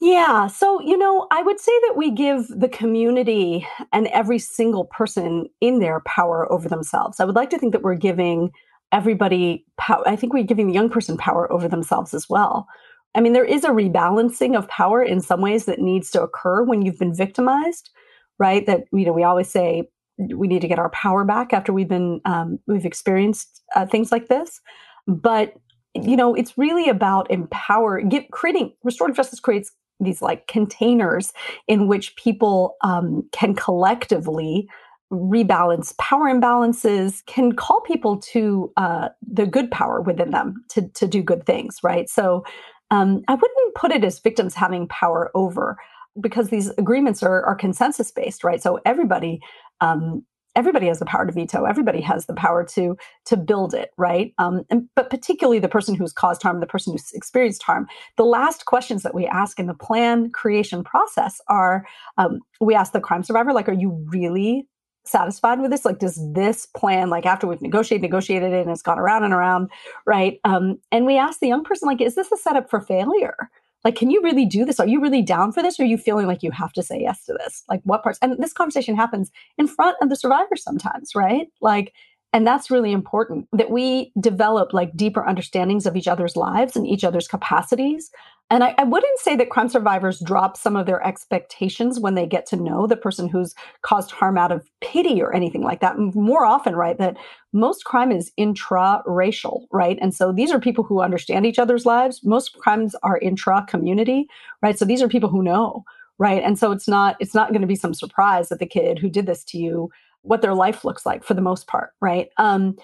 Yeah. 0.00 0.46
So, 0.46 0.80
you 0.80 0.96
know, 0.96 1.26
I 1.30 1.42
would 1.42 1.58
say 1.58 1.72
that 1.88 1.94
we 1.96 2.10
give 2.10 2.46
the 2.48 2.68
community 2.68 3.66
and 3.92 4.06
every 4.08 4.38
single 4.38 4.84
person 4.86 5.46
in 5.60 5.80
there 5.80 6.00
power 6.06 6.50
over 6.50 6.68
themselves. 6.68 7.18
I 7.18 7.24
would 7.24 7.36
like 7.36 7.50
to 7.50 7.58
think 7.58 7.72
that 7.72 7.82
we're 7.82 7.94
giving 7.94 8.52
everybody 8.92 9.64
power. 9.78 10.06
I 10.06 10.16
think 10.16 10.32
we're 10.32 10.44
giving 10.44 10.68
the 10.68 10.74
young 10.74 10.90
person 10.90 11.16
power 11.16 11.50
over 11.52 11.66
themselves 11.68 12.14
as 12.14 12.28
well. 12.28 12.66
I 13.14 13.20
mean, 13.20 13.32
there 13.32 13.44
is 13.44 13.64
a 13.64 13.70
rebalancing 13.70 14.56
of 14.56 14.68
power 14.68 15.02
in 15.02 15.20
some 15.20 15.40
ways 15.40 15.64
that 15.64 15.80
needs 15.80 16.10
to 16.10 16.22
occur 16.22 16.62
when 16.62 16.82
you've 16.82 16.98
been 16.98 17.14
victimized, 17.14 17.90
right? 18.38 18.64
That 18.66 18.84
you 18.92 19.04
know, 19.04 19.12
we 19.12 19.24
always 19.24 19.48
say 19.48 19.88
we 20.18 20.48
need 20.48 20.62
to 20.62 20.68
get 20.68 20.78
our 20.78 20.90
power 20.90 21.24
back 21.24 21.52
after 21.52 21.72
we've 21.72 21.88
been 21.88 22.20
um, 22.24 22.58
we've 22.66 22.86
experienced 22.86 23.62
uh, 23.74 23.86
things 23.86 24.12
like 24.12 24.28
this, 24.28 24.60
but 25.06 25.54
you 26.02 26.16
know, 26.16 26.34
it's 26.34 26.58
really 26.58 26.88
about 26.88 27.30
empower, 27.30 28.00
get, 28.02 28.30
creating 28.30 28.72
restorative 28.82 29.16
justice 29.16 29.40
creates 29.40 29.72
these 30.00 30.20
like 30.20 30.46
containers 30.46 31.32
in 31.68 31.86
which 31.86 32.14
people 32.16 32.76
um, 32.82 33.26
can 33.32 33.54
collectively 33.54 34.68
rebalance 35.12 35.96
power 35.98 36.24
imbalances 36.24 37.24
can 37.26 37.52
call 37.52 37.80
people 37.82 38.18
to 38.18 38.72
uh, 38.76 39.08
the 39.22 39.46
good 39.46 39.70
power 39.70 40.00
within 40.00 40.32
them 40.32 40.64
to, 40.68 40.88
to 40.88 41.06
do 41.06 41.22
good 41.22 41.46
things 41.46 41.78
right 41.84 42.10
so 42.10 42.44
um, 42.90 43.22
I 43.28 43.34
wouldn't 43.34 43.74
put 43.76 43.92
it 43.92 44.02
as 44.02 44.18
victims 44.18 44.54
having 44.54 44.88
power 44.88 45.30
over 45.34 45.76
because 46.20 46.48
these 46.48 46.70
agreements 46.78 47.22
are, 47.22 47.44
are 47.44 47.54
consensus 47.54 48.10
based, 48.10 48.44
right? 48.44 48.62
So 48.62 48.80
everybody 48.84 49.40
um, 49.80 50.24
everybody 50.56 50.86
has 50.86 50.98
the 50.98 51.04
power 51.04 51.26
to 51.26 51.32
veto. 51.32 51.64
Everybody 51.64 52.00
has 52.00 52.26
the 52.26 52.34
power 52.34 52.64
to 52.64 52.96
to 53.26 53.36
build 53.36 53.74
it, 53.74 53.90
right? 53.96 54.32
Um, 54.38 54.62
and, 54.70 54.88
but 54.96 55.10
particularly 55.10 55.58
the 55.58 55.68
person 55.68 55.94
who's 55.94 56.12
caused 56.12 56.42
harm, 56.42 56.60
the 56.60 56.66
person 56.66 56.92
who's 56.92 57.12
experienced 57.12 57.62
harm. 57.62 57.86
The 58.16 58.24
last 58.24 58.64
questions 58.64 59.02
that 59.02 59.14
we 59.14 59.26
ask 59.26 59.60
in 59.60 59.66
the 59.66 59.74
plan 59.74 60.30
creation 60.30 60.82
process 60.82 61.40
are: 61.48 61.86
um, 62.16 62.40
we 62.60 62.74
ask 62.74 62.92
the 62.92 63.00
crime 63.00 63.22
survivor, 63.22 63.52
like, 63.52 63.68
"Are 63.68 63.72
you 63.72 63.90
really 64.08 64.66
satisfied 65.04 65.60
with 65.60 65.70
this? 65.70 65.84
Like, 65.84 65.98
does 65.98 66.18
this 66.32 66.66
plan, 66.66 67.10
like 67.10 67.26
after 67.26 67.46
we've 67.46 67.62
negotiated, 67.62 68.02
negotiated 68.02 68.52
it 68.52 68.62
and 68.62 68.70
it's 68.70 68.82
gone 68.82 68.98
around 68.98 69.22
and 69.22 69.32
around, 69.32 69.70
right? 70.04 70.40
Um, 70.44 70.78
and 70.90 71.06
we 71.06 71.16
ask 71.16 71.38
the 71.38 71.46
young 71.46 71.62
person, 71.62 71.86
like, 71.86 72.00
is 72.00 72.16
this 72.16 72.32
a 72.32 72.36
setup 72.36 72.68
for 72.68 72.80
failure? 72.80 73.48
Like, 73.84 73.94
can 73.94 74.10
you 74.10 74.20
really 74.22 74.46
do 74.46 74.64
this? 74.64 74.80
Are 74.80 74.86
you 74.86 75.00
really 75.00 75.22
down 75.22 75.52
for 75.52 75.62
this? 75.62 75.78
Or 75.78 75.84
are 75.84 75.86
you 75.86 75.98
feeling 75.98 76.26
like 76.26 76.42
you 76.42 76.50
have 76.50 76.72
to 76.72 76.82
say 76.82 77.00
yes 77.00 77.24
to 77.26 77.34
this? 77.34 77.62
Like, 77.68 77.80
what 77.84 78.02
parts? 78.02 78.18
And 78.20 78.36
this 78.38 78.52
conversation 78.52 78.96
happens 78.96 79.30
in 79.58 79.68
front 79.68 79.96
of 80.02 80.08
the 80.08 80.16
survivor 80.16 80.56
sometimes, 80.56 81.14
right? 81.14 81.48
Like, 81.60 81.92
and 82.36 82.46
that's 82.46 82.70
really 82.70 82.92
important 82.92 83.48
that 83.54 83.70
we 83.70 84.12
develop 84.20 84.74
like 84.74 84.94
deeper 84.94 85.26
understandings 85.26 85.86
of 85.86 85.96
each 85.96 86.06
other's 86.06 86.36
lives 86.36 86.76
and 86.76 86.86
each 86.86 87.02
other's 87.02 87.26
capacities. 87.26 88.10
And 88.50 88.62
I, 88.62 88.74
I, 88.76 88.84
wouldn't 88.84 89.18
say 89.20 89.36
that 89.36 89.48
crime 89.48 89.70
survivors 89.70 90.20
drop 90.20 90.54
some 90.58 90.76
of 90.76 90.84
their 90.84 91.02
expectations 91.02 91.98
when 91.98 92.14
they 92.14 92.26
get 92.26 92.44
to 92.48 92.56
know 92.56 92.86
the 92.86 92.94
person 92.94 93.26
who's 93.26 93.54
caused 93.80 94.10
harm 94.10 94.36
out 94.36 94.52
of 94.52 94.68
pity 94.82 95.22
or 95.22 95.34
anything 95.34 95.62
like 95.62 95.80
that. 95.80 95.98
More 95.98 96.44
often, 96.44 96.76
right, 96.76 96.98
that 96.98 97.16
most 97.54 97.86
crime 97.86 98.12
is 98.12 98.30
intra-racial, 98.36 99.66
right? 99.72 99.98
And 100.02 100.14
so 100.14 100.30
these 100.30 100.52
are 100.52 100.60
people 100.60 100.84
who 100.84 101.00
understand 101.00 101.46
each 101.46 101.58
other's 101.58 101.86
lives. 101.86 102.22
Most 102.22 102.58
crimes 102.58 102.94
are 103.02 103.16
intra-community, 103.16 104.28
right? 104.60 104.78
So 104.78 104.84
these 104.84 105.00
are 105.00 105.08
people 105.08 105.30
who 105.30 105.42
know, 105.42 105.86
right? 106.18 106.42
And 106.42 106.58
so 106.58 106.70
it's 106.70 106.86
not 106.86 107.16
it's 107.18 107.34
not 107.34 107.48
going 107.48 107.62
to 107.62 107.66
be 107.66 107.76
some 107.76 107.94
surprise 107.94 108.50
that 108.50 108.58
the 108.58 108.66
kid 108.66 108.98
who 108.98 109.08
did 109.08 109.24
this 109.24 109.42
to 109.44 109.56
you 109.56 109.90
what 110.26 110.42
their 110.42 110.54
life 110.54 110.84
looks 110.84 111.06
like 111.06 111.24
for 111.24 111.34
the 111.34 111.40
most 111.40 111.66
part, 111.66 111.90
right? 112.00 112.28
Um, 112.36 112.76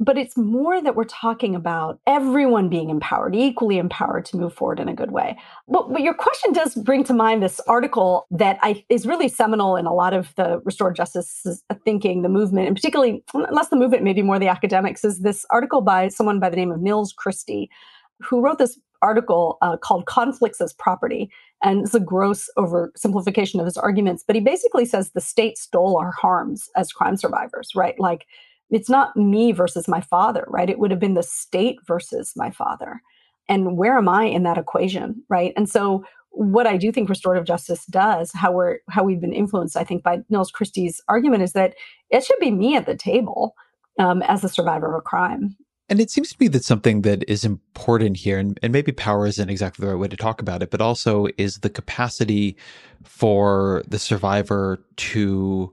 but 0.00 0.16
it's 0.16 0.36
more 0.36 0.80
that 0.80 0.94
we're 0.94 1.04
talking 1.04 1.56
about 1.56 1.98
everyone 2.06 2.68
being 2.68 2.88
empowered, 2.88 3.34
equally 3.34 3.78
empowered 3.78 4.24
to 4.26 4.36
move 4.36 4.54
forward 4.54 4.78
in 4.78 4.88
a 4.88 4.94
good 4.94 5.10
way. 5.10 5.36
But, 5.66 5.92
but 5.92 6.02
your 6.02 6.14
question 6.14 6.52
does 6.52 6.76
bring 6.76 7.02
to 7.04 7.12
mind 7.12 7.42
this 7.42 7.60
article 7.66 8.26
that 8.30 8.58
I, 8.62 8.84
is 8.88 9.06
really 9.06 9.28
seminal 9.28 9.74
in 9.74 9.86
a 9.86 9.92
lot 9.92 10.14
of 10.14 10.32
the 10.36 10.60
restored 10.64 10.94
justice 10.94 11.62
thinking, 11.84 12.22
the 12.22 12.28
movement, 12.28 12.68
and 12.68 12.76
particularly, 12.76 13.24
less 13.50 13.68
the 13.68 13.76
movement, 13.76 14.04
maybe 14.04 14.22
more 14.22 14.38
the 14.38 14.48
academics, 14.48 15.04
is 15.04 15.20
this 15.20 15.44
article 15.50 15.80
by 15.80 16.08
someone 16.08 16.38
by 16.38 16.48
the 16.48 16.56
name 16.56 16.70
of 16.70 16.80
Nils 16.80 17.12
Christie, 17.12 17.68
who 18.20 18.40
wrote 18.40 18.58
this 18.58 18.78
article 19.02 19.58
uh, 19.62 19.76
called 19.76 20.06
Conflicts 20.06 20.60
as 20.60 20.72
Property. 20.72 21.30
And 21.62 21.84
it's 21.84 21.94
a 21.94 22.00
gross 22.00 22.48
oversimplification 22.56 23.58
of 23.58 23.66
his 23.66 23.76
arguments, 23.76 24.24
but 24.26 24.36
he 24.36 24.40
basically 24.40 24.84
says 24.84 25.10
the 25.10 25.20
state 25.20 25.58
stole 25.58 25.96
our 25.98 26.12
harms 26.12 26.68
as 26.76 26.92
crime 26.92 27.16
survivors, 27.16 27.70
right? 27.74 27.98
Like 27.98 28.26
it's 28.70 28.90
not 28.90 29.16
me 29.16 29.52
versus 29.52 29.88
my 29.88 30.00
father, 30.00 30.44
right? 30.48 30.70
It 30.70 30.78
would 30.78 30.90
have 30.90 31.00
been 31.00 31.14
the 31.14 31.22
state 31.22 31.78
versus 31.86 32.32
my 32.36 32.50
father. 32.50 33.00
And 33.48 33.76
where 33.76 33.96
am 33.96 34.08
I 34.08 34.24
in 34.24 34.42
that 34.42 34.58
equation, 34.58 35.22
right? 35.28 35.52
And 35.56 35.68
so 35.68 36.04
what 36.30 36.66
I 36.66 36.76
do 36.76 36.92
think 36.92 37.08
restorative 37.08 37.46
justice 37.46 37.84
does, 37.86 38.30
how 38.32 38.52
we're 38.52 38.78
how 38.90 39.02
we've 39.02 39.20
been 39.20 39.32
influenced, 39.32 39.76
I 39.76 39.84
think, 39.84 40.02
by 40.02 40.18
Nils 40.28 40.50
Christie's 40.50 41.00
argument 41.08 41.42
is 41.42 41.52
that 41.54 41.74
it 42.10 42.24
should 42.24 42.38
be 42.38 42.50
me 42.50 42.76
at 42.76 42.86
the 42.86 42.96
table 42.96 43.54
um, 43.98 44.22
as 44.22 44.44
a 44.44 44.48
survivor 44.48 44.94
of 44.94 44.98
a 44.98 45.02
crime. 45.02 45.56
And 45.88 46.00
it 46.00 46.10
seems 46.10 46.30
to 46.30 46.36
me 46.38 46.48
that 46.48 46.64
something 46.64 47.02
that 47.02 47.24
is 47.28 47.44
important 47.44 48.18
here, 48.18 48.38
and, 48.38 48.58
and 48.62 48.72
maybe 48.72 48.92
power 48.92 49.26
isn't 49.26 49.48
exactly 49.48 49.84
the 49.84 49.92
right 49.92 50.00
way 50.00 50.08
to 50.08 50.16
talk 50.16 50.40
about 50.40 50.62
it, 50.62 50.70
but 50.70 50.82
also 50.82 51.28
is 51.38 51.58
the 51.58 51.70
capacity 51.70 52.56
for 53.04 53.82
the 53.88 53.98
survivor 53.98 54.84
to 54.96 55.72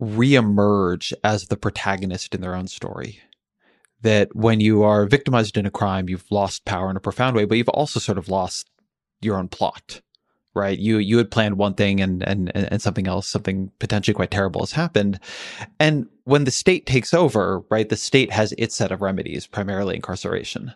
reemerge 0.00 1.12
as 1.24 1.46
the 1.46 1.56
protagonist 1.56 2.34
in 2.34 2.42
their 2.42 2.54
own 2.54 2.68
story. 2.68 3.20
That 4.02 4.36
when 4.36 4.60
you 4.60 4.82
are 4.82 5.06
victimized 5.06 5.56
in 5.56 5.66
a 5.66 5.70
crime, 5.70 6.08
you've 6.08 6.30
lost 6.30 6.66
power 6.66 6.90
in 6.90 6.96
a 6.96 7.00
profound 7.00 7.34
way, 7.34 7.46
but 7.46 7.56
you've 7.56 7.68
also 7.70 7.98
sort 7.98 8.18
of 8.18 8.28
lost 8.28 8.68
your 9.20 9.38
own 9.38 9.48
plot, 9.48 10.02
right? 10.58 10.78
You 10.78 10.98
you 10.98 11.18
had 11.18 11.30
planned 11.30 11.56
one 11.56 11.74
thing 11.74 12.00
and 12.00 12.22
and 12.22 12.54
and 12.54 12.82
something 12.82 13.06
else, 13.06 13.28
something 13.28 13.70
potentially 13.78 14.14
quite 14.14 14.30
terrible 14.30 14.62
has 14.62 14.72
happened. 14.72 15.20
And 15.78 16.06
when 16.24 16.44
the 16.44 16.50
state 16.50 16.86
takes 16.86 17.14
over, 17.14 17.62
right, 17.70 17.88
the 17.88 17.96
state 17.96 18.32
has 18.32 18.52
its 18.58 18.74
set 18.74 18.92
of 18.92 19.00
remedies, 19.00 19.46
primarily 19.46 19.96
incarceration. 19.96 20.74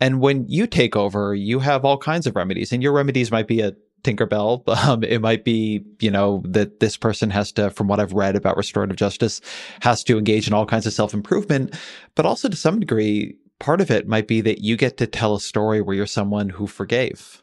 And 0.00 0.20
when 0.20 0.46
you 0.48 0.66
take 0.66 0.96
over, 0.96 1.34
you 1.34 1.60
have 1.60 1.84
all 1.84 1.98
kinds 1.98 2.26
of 2.26 2.36
remedies, 2.36 2.72
and 2.72 2.82
your 2.82 2.92
remedies 2.92 3.30
might 3.30 3.46
be 3.46 3.60
a 3.60 3.74
Tinkerbell. 4.02 4.62
Um, 4.86 5.02
it 5.02 5.20
might 5.20 5.44
be, 5.44 5.84
you 6.00 6.10
know, 6.10 6.42
that 6.44 6.80
this 6.80 6.96
person 6.96 7.30
has 7.30 7.50
to, 7.52 7.70
from 7.70 7.88
what 7.88 7.98
I've 7.98 8.12
read 8.12 8.36
about 8.36 8.56
restorative 8.56 8.96
justice, 8.96 9.40
has 9.80 10.04
to 10.04 10.18
engage 10.18 10.46
in 10.46 10.54
all 10.54 10.66
kinds 10.66 10.86
of 10.86 10.92
self 10.92 11.12
improvement. 11.12 11.74
But 12.14 12.26
also 12.26 12.48
to 12.48 12.56
some 12.56 12.78
degree, 12.78 13.36
part 13.58 13.80
of 13.80 13.90
it 13.90 14.06
might 14.06 14.28
be 14.28 14.40
that 14.42 14.60
you 14.60 14.76
get 14.76 14.96
to 14.98 15.06
tell 15.06 15.34
a 15.34 15.40
story 15.40 15.80
where 15.80 15.96
you're 15.96 16.06
someone 16.06 16.50
who 16.50 16.66
forgave. 16.66 17.42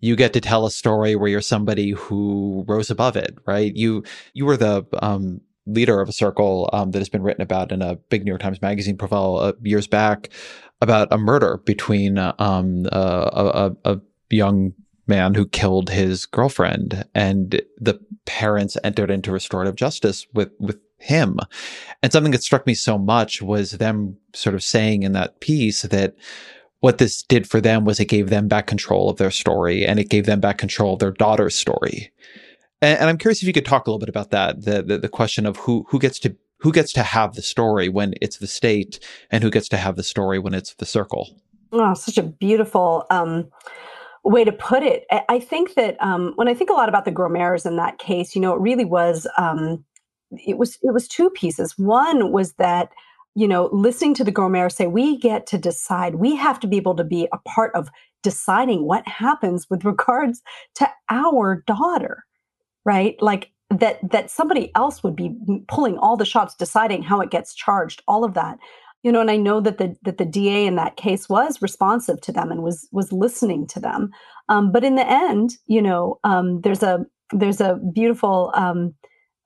You 0.00 0.16
get 0.16 0.32
to 0.34 0.40
tell 0.40 0.66
a 0.66 0.70
story 0.70 1.16
where 1.16 1.28
you're 1.28 1.40
somebody 1.40 1.90
who 1.90 2.64
rose 2.68 2.90
above 2.90 3.16
it, 3.16 3.36
right? 3.46 3.74
You, 3.74 4.04
you 4.32 4.46
were 4.46 4.56
the, 4.56 4.86
um, 5.02 5.40
leader 5.68 6.00
of 6.00 6.08
a 6.08 6.12
circle 6.12 6.68
um, 6.72 6.90
that 6.92 6.98
has 6.98 7.08
been 7.08 7.22
written 7.22 7.42
about 7.42 7.72
in 7.72 7.82
a 7.82 7.96
big 7.96 8.24
New 8.24 8.30
York 8.30 8.40
Times 8.40 8.62
Magazine 8.62 8.96
profile 8.96 9.36
uh, 9.36 9.52
years 9.62 9.86
back 9.86 10.30
about 10.80 11.08
a 11.12 11.18
murder 11.18 11.58
between 11.64 12.18
um, 12.18 12.86
uh, 12.90 13.70
a, 13.84 13.92
a, 13.92 14.00
young 14.30 14.74
man 15.06 15.34
who 15.34 15.46
killed 15.46 15.88
his 15.88 16.26
girlfriend 16.26 17.04
and 17.14 17.62
the 17.78 17.98
parents 18.26 18.76
entered 18.84 19.10
into 19.10 19.32
restorative 19.32 19.74
justice 19.74 20.26
with 20.34 20.50
with 20.58 20.78
him 20.98 21.38
and 22.02 22.12
something 22.12 22.32
that 22.32 22.42
struck 22.42 22.66
me 22.66 22.74
so 22.74 22.98
much 22.98 23.40
was 23.40 23.72
them 23.72 24.18
sort 24.34 24.54
of 24.54 24.62
saying 24.62 25.04
in 25.04 25.12
that 25.12 25.40
piece 25.40 25.80
that 25.82 26.14
what 26.80 26.98
this 26.98 27.22
did 27.22 27.48
for 27.48 27.60
them 27.60 27.84
was 27.84 27.98
it 28.00 28.06
gave 28.06 28.30
them 28.30 28.48
back 28.48 28.66
control 28.66 29.10
of 29.10 29.18
their 29.18 29.30
story 29.30 29.84
and 29.84 29.98
it 29.98 30.08
gave 30.08 30.26
them 30.26 30.40
back 30.40 30.58
control 30.58 30.94
of 30.94 31.00
their 31.00 31.10
daughter's 31.10 31.54
story 31.54 32.10
and, 32.80 32.98
and 32.98 33.08
i'm 33.10 33.18
curious 33.18 33.42
if 33.42 33.46
you 33.46 33.52
could 33.52 33.66
talk 33.66 33.86
a 33.86 33.90
little 33.90 33.98
bit 33.98 34.08
about 34.08 34.30
that 34.30 34.62
the, 34.64 34.82
the 34.82 34.98
the 34.98 35.08
question 35.08 35.46
of 35.46 35.56
who 35.58 35.84
who 35.88 35.98
gets 35.98 36.18
to 36.18 36.34
who 36.60 36.72
gets 36.72 36.92
to 36.92 37.02
have 37.02 37.34
the 37.34 37.42
story 37.42 37.88
when 37.88 38.14
it's 38.20 38.38
the 38.38 38.46
state 38.46 38.98
and 39.30 39.44
who 39.44 39.50
gets 39.50 39.68
to 39.68 39.76
have 39.76 39.96
the 39.96 40.02
story 40.02 40.38
when 40.38 40.54
it's 40.54 40.74
the 40.74 40.86
circle 40.86 41.40
oh 41.72 41.94
such 41.94 42.18
a 42.18 42.22
beautiful 42.22 43.06
um 43.10 43.48
way 44.28 44.44
to 44.44 44.52
put 44.52 44.82
it. 44.82 45.06
I 45.28 45.38
think 45.38 45.74
that 45.74 45.96
um, 46.02 46.32
when 46.36 46.48
I 46.48 46.54
think 46.54 46.70
a 46.70 46.74
lot 46.74 46.88
about 46.88 47.04
the 47.04 47.12
Grosmaires 47.12 47.66
in 47.66 47.76
that 47.76 47.98
case, 47.98 48.34
you 48.34 48.40
know, 48.40 48.54
it 48.54 48.60
really 48.60 48.84
was 48.84 49.26
um, 49.36 49.84
it 50.30 50.58
was 50.58 50.78
it 50.82 50.92
was 50.92 51.08
two 51.08 51.30
pieces. 51.30 51.78
One 51.78 52.32
was 52.32 52.54
that 52.54 52.90
you 53.38 53.46
know 53.46 53.68
listening 53.72 54.14
to 54.14 54.24
the 54.24 54.32
Grosmaires 54.32 54.72
say 54.72 54.88
we 54.88 55.16
get 55.16 55.46
to 55.46 55.58
decide, 55.58 56.16
we 56.16 56.34
have 56.34 56.58
to 56.60 56.66
be 56.66 56.76
able 56.76 56.96
to 56.96 57.04
be 57.04 57.28
a 57.32 57.38
part 57.38 57.72
of 57.76 57.88
deciding 58.24 58.84
what 58.84 59.06
happens 59.06 59.68
with 59.70 59.84
regards 59.92 60.42
to 60.74 60.88
our 61.08 61.62
daughter, 61.66 62.24
right? 62.84 63.14
Like 63.20 63.52
that 63.70 63.98
that 64.10 64.30
somebody 64.30 64.72
else 64.74 65.04
would 65.04 65.14
be 65.14 65.36
pulling 65.68 65.98
all 65.98 66.16
the 66.16 66.24
shots, 66.24 66.56
deciding 66.56 67.02
how 67.04 67.20
it 67.20 67.30
gets 67.30 67.54
charged, 67.54 68.02
all 68.08 68.24
of 68.24 68.34
that. 68.34 68.58
You 69.04 69.12
know 69.12 69.20
and 69.20 69.30
i 69.30 69.36
know 69.36 69.60
that 69.60 69.78
the 69.78 69.94
that 70.02 70.18
the 70.18 70.24
da 70.24 70.66
in 70.66 70.74
that 70.74 70.96
case 70.96 71.28
was 71.28 71.62
responsive 71.62 72.20
to 72.22 72.32
them 72.32 72.50
and 72.50 72.64
was 72.64 72.88
was 72.90 73.12
listening 73.12 73.68
to 73.68 73.78
them. 73.78 74.10
Um, 74.48 74.72
but 74.72 74.82
in 74.82 74.96
the 74.96 75.08
end 75.08 75.56
you 75.68 75.80
know 75.80 76.18
um, 76.24 76.60
there's 76.62 76.82
a 76.82 77.06
there's 77.32 77.60
a 77.60 77.78
beautiful 77.94 78.50
um, 78.54 78.94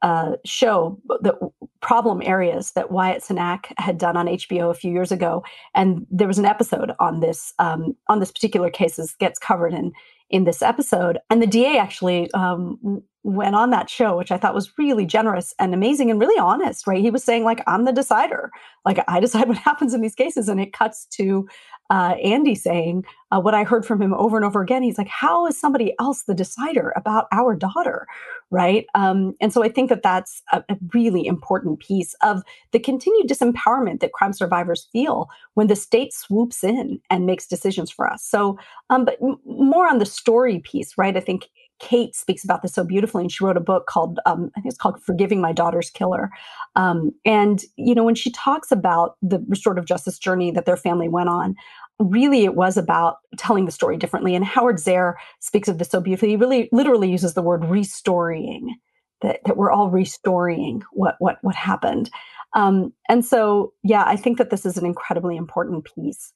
uh, 0.03 0.33
show 0.45 1.01
the 1.21 1.35
problem 1.81 2.23
areas 2.25 2.73
that 2.73 2.91
Wyatt 2.91 3.23
Cenac 3.23 3.73
had 3.79 3.99
done 3.99 4.17
on 4.17 4.27
HBO 4.27 4.71
a 4.71 4.75
few 4.75 4.93
years 4.93 5.13
ago, 5.13 5.45
and 5.75 6.07
there 6.11 6.29
was 6.29 6.39
an 6.39 6.45
episode 6.45 6.93
on 6.99 7.21
this 7.21 7.55
um, 7.59 7.97
on 8.09 8.21
this 8.21 8.33
particular 8.33 8.71
case 8.71 8.99
gets 9.15 9.39
covered 9.39 9.73
in 9.73 9.93
in 10.31 10.45
this 10.45 10.63
episode, 10.63 11.19
and 11.31 11.43
the 11.43 11.47
DA 11.47 11.79
actually 11.79 12.31
um, 12.33 13.03
went 13.25 13.55
on 13.55 13.71
that 13.71 13.89
show, 13.89 14.17
which 14.17 14.33
I 14.33 14.37
thought 14.37 14.55
was 14.55 14.73
really 14.79 15.07
generous 15.07 15.55
and 15.59 15.75
amazing 15.75 16.11
and 16.11 16.21
really 16.21 16.39
honest, 16.39 16.87
right? 16.87 17.01
He 17.01 17.11
was 17.11 17.23
saying, 17.23 17.45
like, 17.45 17.63
I'm 17.67 17.85
the 17.85 17.93
decider. 17.93 18.51
Like, 18.85 19.03
I 19.07 19.21
decide 19.27 19.49
what 19.49 19.59
happens 19.59 19.95
in 19.95 20.01
these 20.01 20.15
cases. 20.15 20.49
And 20.49 20.61
it 20.61 20.73
cuts 20.73 21.07
to 21.13 21.47
uh, 21.91 22.15
Andy 22.23 22.55
saying 22.55 23.05
uh, 23.31 23.39
what 23.39 23.55
I 23.55 23.65
heard 23.65 23.85
from 23.85 24.01
him 24.01 24.15
over 24.15 24.37
and 24.37 24.47
over 24.47 24.63
again. 24.63 24.83
He's 24.83 24.97
like, 24.97 25.09
How 25.09 25.47
is 25.47 25.61
somebody 25.61 25.95
else 26.01 26.23
the 26.23 26.35
decider 26.35 26.93
about 26.97 27.27
our 27.33 27.55
daughter? 27.55 28.07
Right. 28.51 28.87
Um, 28.95 29.35
and 29.41 29.53
so 29.53 29.63
I 29.63 29.69
think 29.69 29.89
that 29.91 30.03
that's 30.03 30.43
a, 30.53 30.63
a, 30.69 30.77
really 30.93 31.27
important 31.27 31.81
piece 31.81 32.15
of 32.23 32.43
the 32.73 32.79
continued 32.79 33.27
disempowerment 33.27 34.01
that 34.01 34.13
crime 34.13 34.35
survivors 34.35 34.89
feel 34.93 35.29
when 35.55 35.69
the 35.69 35.77
state 35.77 36.13
swoops 36.13 36.63
in 36.63 37.01
and 37.09 37.25
makes 37.25 37.47
decisions 37.47 37.91
for 37.91 38.11
us. 38.11 38.23
So, 38.23 38.59
um, 38.91 39.07
but 39.07 39.17
m- 39.23 39.39
more 39.47 39.89
on 39.89 39.99
the 39.99 40.07
story 40.07 40.59
piece, 40.59 40.99
right? 40.99 41.17
I 41.17 41.21
think 41.21 41.49
Kate 41.83 42.15
speaks 42.15 42.45
about 42.45 42.63
this 42.63 42.73
so 42.73 42.85
beautifully, 42.85 43.25
and 43.25 43.33
she 43.33 43.45
wrote 43.45 43.57
a 43.57 43.61
book 43.61 43.87
called 43.87 44.21
um, 44.25 44.51
I 44.57 44.61
think 44.61 44.71
it's 44.71 44.79
called 44.79 45.03
"Forgiving 45.03 45.41
My 45.41 45.53
Daughter's 45.53 45.91
Killer." 45.91 46.31
Um, 46.77 47.11
and 47.27 47.63
you 47.77 47.95
know, 47.95 48.05
when 48.05 48.15
she 48.15 48.31
talks 48.31 48.73
about 48.73 49.17
the 49.21 49.45
restorative 49.49 49.85
justice 49.85 50.19
journey 50.19 50.51
that 50.53 50.65
their 50.65 50.77
family 50.77 51.09
went 51.09 51.29
on, 51.29 51.55
really 51.99 52.45
it 52.45 52.55
was 52.55 52.77
about 52.77 53.17
telling 53.37 53.67
the 53.67 53.73
story 53.73 53.97
differently. 53.97 54.35
And 54.35 54.45
Howard 54.45 54.77
Zehr 54.77 55.15
speaks 55.41 55.69
of 55.69 55.79
this 55.79 55.91
so 55.91 56.01
beautifully. 56.01 56.31
He 56.31 56.37
really, 56.37 56.69
literally 56.73 57.11
uses 57.11 57.35
the 57.35 57.43
word 57.43 57.65
restoring. 57.65 58.77
That, 59.21 59.39
that 59.45 59.57
we're 59.57 59.71
all 59.71 59.89
restoring 59.89 60.83
what 60.93 61.15
what 61.19 61.39
what 61.43 61.55
happened. 61.55 62.11
Um, 62.55 62.93
and 63.09 63.25
so, 63.25 63.73
yeah, 63.83 64.05
I 64.05 64.17
think 64.17 64.39
that 64.39 64.51
this 64.51 64.67
is 64.67 64.77
an 64.77 64.85
incredibly 64.85 65.37
important 65.37 65.85
piece 65.85 66.33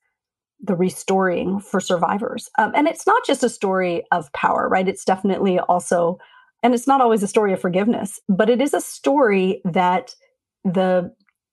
the 0.61 0.75
restoring 0.75 1.61
for 1.61 1.81
survivors. 1.81 2.49
Um, 2.59 2.73
and 2.75 2.89
it's 2.89 3.07
not 3.07 3.27
just 3.27 3.45
a 3.45 3.49
story 3.49 4.05
of 4.11 4.33
power, 4.33 4.69
right? 4.69 4.89
It's 4.89 5.05
definitely 5.05 5.59
also, 5.59 6.19
and 6.63 6.75
it's 6.75 6.87
not 6.87 7.01
always 7.01 7.23
a 7.23 7.29
story 7.29 7.53
of 7.53 7.61
forgiveness, 7.61 8.21
but 8.29 8.49
it 8.49 8.61
is 8.61 8.75
a 8.75 8.81
story 8.81 9.61
that 9.65 10.15
the, 10.65 11.13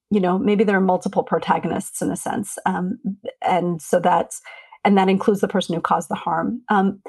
you 0.10 0.20
know, 0.20 0.40
maybe 0.40 0.64
there 0.64 0.78
are 0.78 0.82
multiple 0.82 1.24
protagonists 1.24 2.02
in 2.02 2.12
a 2.12 2.16
sense. 2.16 2.58
Um, 2.66 3.00
and 3.42 3.82
so 3.82 4.00
that's, 4.00 4.42
and 4.86 4.98
that 4.98 5.10
includes 5.10 5.42
the 5.42 5.48
person 5.48 5.76
who 5.76 5.82
caused 5.82 6.10
the 6.10 6.16
harm. 6.16 6.62
Um, 6.70 7.02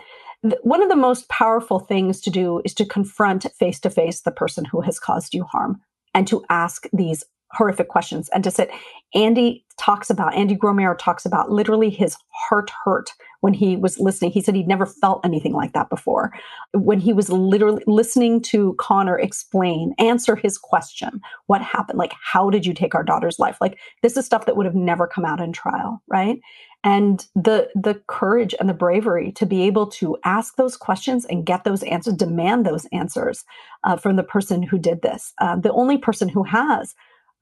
th- 0.42 0.60
one 0.62 0.82
of 0.82 0.88
the 0.88 0.96
most 0.96 1.28
powerful 1.28 1.78
things 1.78 2.20
to 2.22 2.30
do 2.30 2.60
is 2.64 2.74
to 2.74 2.84
confront 2.84 3.46
face 3.58 3.80
to 3.80 3.90
face 3.90 4.22
the 4.22 4.30
person 4.30 4.64
who 4.64 4.80
has 4.80 4.98
caused 4.98 5.34
you 5.34 5.44
harm 5.44 5.80
and 6.14 6.26
to 6.28 6.44
ask 6.48 6.86
these 6.92 7.24
horrific 7.54 7.88
questions. 7.88 8.28
And 8.30 8.44
to 8.44 8.50
sit 8.50 8.70
andy 9.14 9.64
talks 9.78 10.10
about 10.10 10.34
andy 10.34 10.56
grosmaire 10.56 10.96
talks 10.98 11.24
about 11.24 11.50
literally 11.50 11.90
his 11.90 12.16
heart 12.30 12.70
hurt 12.84 13.10
when 13.40 13.54
he 13.54 13.76
was 13.76 13.98
listening. 13.98 14.30
He 14.30 14.40
said 14.40 14.54
he'd 14.54 14.68
never 14.68 14.86
felt 14.86 15.20
anything 15.24 15.52
like 15.52 15.72
that 15.72 15.90
before. 15.90 16.32
When 16.72 17.00
he 17.00 17.12
was 17.12 17.28
literally 17.28 17.82
listening 17.86 18.40
to 18.42 18.74
connor 18.78 19.18
explain 19.18 19.94
answer 19.98 20.36
his 20.36 20.58
question 20.58 21.20
what 21.46 21.62
happened? 21.62 21.98
Like 21.98 22.14
how 22.20 22.50
did 22.50 22.66
you 22.66 22.74
take 22.74 22.94
our 22.94 23.04
daughter's 23.04 23.38
life? 23.38 23.58
Like 23.60 23.78
this 24.02 24.16
is 24.16 24.26
stuff 24.26 24.46
that 24.46 24.56
would 24.56 24.66
have 24.66 24.74
never 24.74 25.06
come 25.06 25.24
out 25.24 25.40
in 25.40 25.52
trial 25.52 26.02
right? 26.08 26.40
And 26.84 27.26
the 27.34 27.70
the 27.74 28.00
courage 28.08 28.54
and 28.60 28.68
the 28.68 28.74
bravery 28.74 29.32
to 29.32 29.46
be 29.46 29.62
able 29.62 29.86
to 29.92 30.18
ask 30.24 30.56
those 30.56 30.76
questions 30.76 31.24
and 31.24 31.46
get 31.46 31.64
those 31.64 31.82
answers 31.84 32.14
demand 32.14 32.66
those 32.66 32.86
answers 32.92 33.44
uh, 33.84 33.96
from 33.96 34.16
the 34.16 34.22
person 34.22 34.62
who 34.62 34.78
did 34.78 35.00
this. 35.02 35.32
Uh, 35.40 35.56
the 35.56 35.72
only 35.72 35.96
person 35.96 36.28
who 36.28 36.42
has 36.44 36.94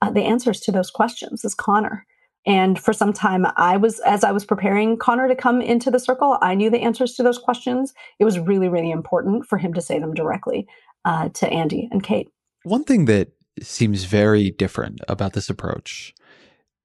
uh, 0.03 0.11
the 0.11 0.23
answers 0.23 0.61
to 0.61 0.73
those 0.73 0.91
questions 0.91 1.45
is 1.45 1.55
Connor. 1.55 2.05
And 2.45 2.79
for 2.79 2.93
some 2.93 3.13
time, 3.13 3.47
I 3.57 3.77
was, 3.77 4.01
as 4.01 4.25
I 4.25 4.33
was 4.33 4.45
preparing 4.45 4.97
Connor 4.99 5.29
to 5.29 5.37
come 5.37 5.63
into 5.63 5.93
the 5.93 6.01
circle, 6.01 6.39
I 6.43 6.57
knew 6.57 6.71
the 6.71 6.81
answers 6.81 7.15
to 7.15 7.23
those 7.23 7.39
questions. 7.39 7.95
It 8.19 8.25
was 8.25 8.41
really, 8.41 8.69
really 8.69 8.91
important 8.91 9.47
for 9.47 9.59
him 9.59 9.73
to 9.75 9.81
say 9.81 10.01
them 10.01 10.13
directly 10.13 10.67
uh, 11.05 11.29
to 11.35 11.49
Andy 11.49 11.89
and 11.93 12.03
Kate. 12.03 12.29
One 12.65 12.83
thing 12.83 13.05
that 13.05 13.29
seems 13.63 14.05
very 14.05 14.51
different 14.51 15.01
about 15.07 15.35
this 15.35 15.49
approach 15.49 16.13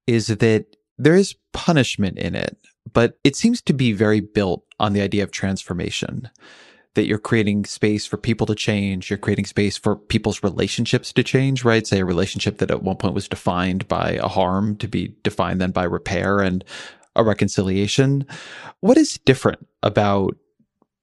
is 0.06 0.28
that 0.28 0.76
there 1.00 1.16
is 1.16 1.36
punishment 1.54 2.20
in 2.20 2.36
it, 2.36 2.58
but 2.94 3.18
it 3.24 3.36
seems 3.36 3.62
to 3.64 3.74
be 3.74 3.94
very 3.94 4.20
built 4.20 4.64
on 4.80 4.94
the 4.94 5.02
idea 5.02 5.24
of 5.24 5.32
transformation 5.32 6.30
that 6.98 7.06
you're 7.06 7.20
creating 7.20 7.64
space 7.64 8.08
for 8.08 8.18
people 8.18 8.48
to 8.48 8.56
change. 8.56 9.10
You're 9.10 9.20
creating 9.20 9.46
space 9.46 9.78
for 9.78 9.96
people's 9.96 10.42
relationships 10.42 11.14
to 11.14 11.24
change, 11.24 11.64
right? 11.64 11.86
Say 11.86 12.00
a 12.00 12.06
relationship 12.06 12.58
that 12.58 12.72
at 12.72 12.82
one 12.82 12.98
point 12.98 13.14
was 13.14 13.28
defined 13.28 13.88
by 13.88 14.14
a 14.14 14.28
harm 14.28 14.76
to 14.78 14.88
be 14.88 15.16
defined 15.22 15.62
then 15.62 15.70
by 15.70 15.84
repair 15.84 16.40
and 16.40 16.66
a 17.16 17.24
reconciliation. 17.24 18.26
What 18.80 18.98
is 18.98 19.20
different 19.26 19.68
about 19.84 20.36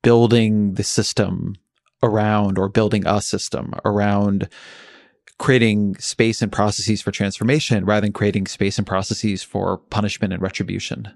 building 0.03 0.75
the 0.75 0.83
system 0.83 1.55
around 2.03 2.59
or 2.59 2.69
building 2.69 3.07
a 3.07 3.23
system 3.23 3.73
around 3.85 4.49
creating 5.39 5.95
space 5.99 6.43
and 6.43 6.51
processes 6.51 7.03
for 7.03 7.13
transformation 7.13 7.85
rather 7.85 8.03
than 8.03 8.13
creating 8.13 8.49
space 8.49 8.79
and 8.79 8.87
processes 8.87 9.45
for 9.45 9.79
punishment 9.79 10.33
and 10.33 10.43
retribution? 10.43 11.09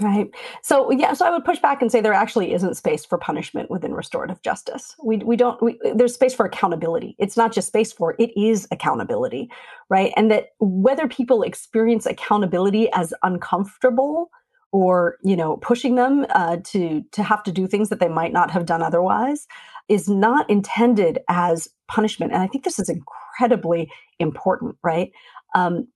Right. 0.00 0.28
So 0.62 0.90
yeah, 0.90 1.14
so 1.14 1.24
I 1.24 1.30
would 1.30 1.44
push 1.44 1.58
back 1.58 1.80
and 1.80 1.90
say 1.90 2.02
there 2.02 2.12
actually 2.12 2.52
isn't 2.52 2.76
space 2.76 3.06
for 3.06 3.16
punishment 3.16 3.70
within 3.70 3.94
restorative 3.94 4.42
justice. 4.42 4.94
We 5.02 5.18
we 5.18 5.36
don't 5.36 5.60
we, 5.62 5.78
there's 5.94 6.12
space 6.12 6.34
for 6.34 6.44
accountability. 6.44 7.16
It's 7.18 7.36
not 7.36 7.50
just 7.50 7.68
space 7.68 7.94
for 7.94 8.14
it 8.18 8.30
is 8.36 8.68
accountability, 8.70 9.48
right? 9.88 10.12
And 10.14 10.30
that 10.30 10.48
whether 10.58 11.08
people 11.08 11.42
experience 11.42 12.04
accountability 12.04 12.90
as 12.92 13.14
uncomfortable 13.22 14.30
or 14.70 15.16
you 15.22 15.34
know 15.34 15.56
pushing 15.58 15.94
them 15.94 16.26
uh, 16.34 16.58
to 16.64 17.02
to 17.12 17.22
have 17.22 17.42
to 17.44 17.52
do 17.52 17.66
things 17.66 17.88
that 17.88 17.98
they 17.98 18.08
might 18.08 18.34
not 18.34 18.50
have 18.50 18.66
done 18.66 18.82
otherwise 18.82 19.46
is 19.88 20.10
not 20.10 20.48
intended 20.50 21.20
as 21.30 21.70
punishment. 21.88 22.32
And 22.32 22.42
I 22.42 22.48
think 22.48 22.64
this 22.64 22.78
is 22.78 22.90
incredibly 22.90 23.90
important, 24.18 24.76
right? 24.82 25.10
Um, 25.54 25.88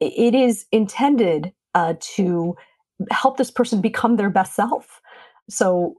it 0.00 0.34
is 0.34 0.66
intended 0.72 1.52
uh, 1.74 1.94
to 2.16 2.54
help 3.10 3.36
this 3.36 3.50
person 3.50 3.80
become 3.80 4.16
their 4.16 4.30
best 4.30 4.54
self. 4.54 5.00
So, 5.48 5.96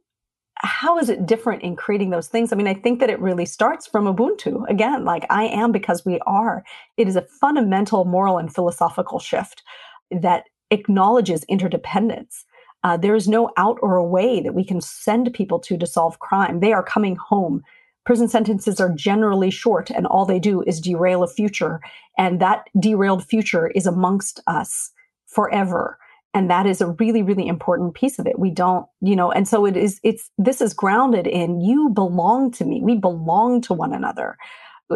how 0.60 0.98
is 0.98 1.08
it 1.08 1.28
different 1.28 1.62
in 1.62 1.76
creating 1.76 2.10
those 2.10 2.28
things? 2.28 2.52
I 2.52 2.56
mean, 2.56 2.68
I 2.68 2.74
think 2.74 3.00
that 3.00 3.12
it 3.12 3.20
really 3.20 3.46
starts 3.46 3.86
from 3.86 4.06
Ubuntu. 4.06 4.68
Again, 4.68 5.06
like 5.06 5.24
I 5.30 5.44
am 5.44 5.72
because 5.72 6.04
we 6.04 6.20
are. 6.26 6.64
It 6.98 7.08
is 7.08 7.16
a 7.16 7.22
fundamental 7.22 8.06
moral 8.06 8.40
and 8.40 8.52
philosophical 8.52 9.20
shift 9.20 9.62
that 10.10 10.46
acknowledges 10.72 11.44
interdependence. 11.44 12.44
Uh, 12.84 12.98
there 12.98 13.14
is 13.14 13.28
no 13.28 13.52
out 13.58 13.78
or 13.84 13.98
away 13.98 14.42
that 14.42 14.56
we 14.56 14.64
can 14.64 14.82
send 14.82 15.32
people 15.34 15.60
to 15.60 15.78
to 15.78 15.86
solve 15.86 16.20
crime. 16.20 16.60
They 16.60 16.74
are 16.74 16.84
coming 16.84 17.18
home. 17.18 17.62
Prison 18.04 18.28
sentences 18.28 18.80
are 18.80 18.90
generally 18.90 19.52
short, 19.52 19.92
and 19.92 20.08
all 20.08 20.26
they 20.26 20.40
do 20.40 20.64
is 20.64 20.82
derail 20.82 21.22
a 21.22 21.28
future. 21.28 21.82
And 22.18 22.40
that 22.40 22.68
derailed 22.80 23.24
future 23.24 23.68
is 23.68 23.86
amongst 23.86 24.40
us 24.48 24.92
forever 25.28 26.00
and 26.38 26.52
that 26.52 26.68
is 26.68 26.82
a 26.82 26.92
really 27.00 27.24
really 27.24 27.48
important 27.48 27.96
piece 27.96 28.20
of 28.20 28.28
it. 28.28 28.38
We 28.38 28.52
don't 28.52 28.86
you 29.02 29.16
know 29.16 29.32
and 29.32 29.48
so 29.48 29.66
it 29.66 29.76
is 29.76 30.00
it's 30.04 30.30
this 30.38 30.62
is 30.62 30.74
grounded 30.74 31.26
in 31.26 31.62
you 31.62 31.90
belong 31.90 32.52
to 32.52 32.66
me. 32.66 32.80
We 32.84 32.96
belong 32.96 33.62
to 33.62 33.74
one 33.74 33.92
another. 33.92 34.38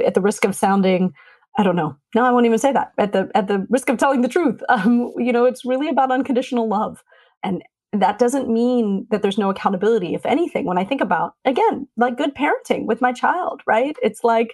At 0.06 0.14
the 0.14 0.22
risk 0.22 0.46
of 0.46 0.56
sounding 0.56 1.14
i 1.58 1.64
don't 1.64 1.76
know. 1.76 1.98
No 2.14 2.24
i 2.24 2.32
won't 2.32 2.46
even 2.46 2.60
say 2.60 2.72
that. 2.72 2.92
At 3.00 3.14
the 3.14 3.32
at 3.34 3.48
the 3.48 3.66
risk 3.72 3.89
of 3.89 3.98
telling 3.98 4.22
the 4.22 4.28
truth 4.28 4.62
um, 4.70 5.12
you 5.18 5.34
know 5.34 5.46
it's 5.46 5.66
really 5.66 5.89
about 5.89 6.12
unconditional 6.12 6.70
love. 6.70 7.04
And 7.44 7.64
that 7.92 8.20
doesn't 8.20 8.48
mean 8.48 9.08
that 9.10 9.24
there's 9.24 9.39
no 9.39 9.50
accountability. 9.50 10.14
If 10.14 10.28
anything 10.28 10.66
when 10.66 10.78
i 10.78 10.84
think 10.84 11.02
about 11.02 11.34
again 11.44 11.88
like 11.98 12.18
good 12.18 12.36
parenting 12.36 12.86
with 12.86 13.02
my 13.02 13.12
child 13.12 13.62
right? 13.66 13.98
It's 14.04 14.24
like 14.24 14.54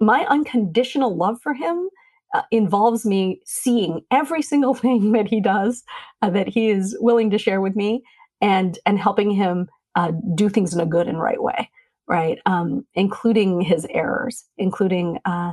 my 0.00 0.20
unconditional 0.26 1.16
love 1.16 1.40
for 1.42 1.54
him 1.54 1.88
uh, 2.34 2.42
involves 2.50 3.04
me 3.04 3.40
seeing 3.44 4.02
every 4.10 4.42
single 4.42 4.74
thing 4.84 5.12
that 5.12 5.26
he 5.26 5.40
does 5.40 5.82
uh, 6.22 6.30
that 6.30 6.48
he 6.48 6.70
is 6.70 6.96
willing 7.00 7.30
to 7.30 7.38
share 7.38 7.60
with 7.60 7.76
me 7.76 8.02
and 8.40 8.78
and 8.86 8.98
helping 8.98 9.30
him 9.30 9.68
uh, 9.96 10.12
do 10.34 10.48
things 10.48 10.72
in 10.72 10.80
a 10.80 10.86
good 10.86 11.08
and 11.08 11.20
right 11.20 11.42
way 11.42 11.70
right? 12.08 12.38
Um, 12.44 12.84
including 12.94 13.60
his 13.60 13.86
errors 13.90 14.44
including 14.58 15.18
uh, 15.24 15.52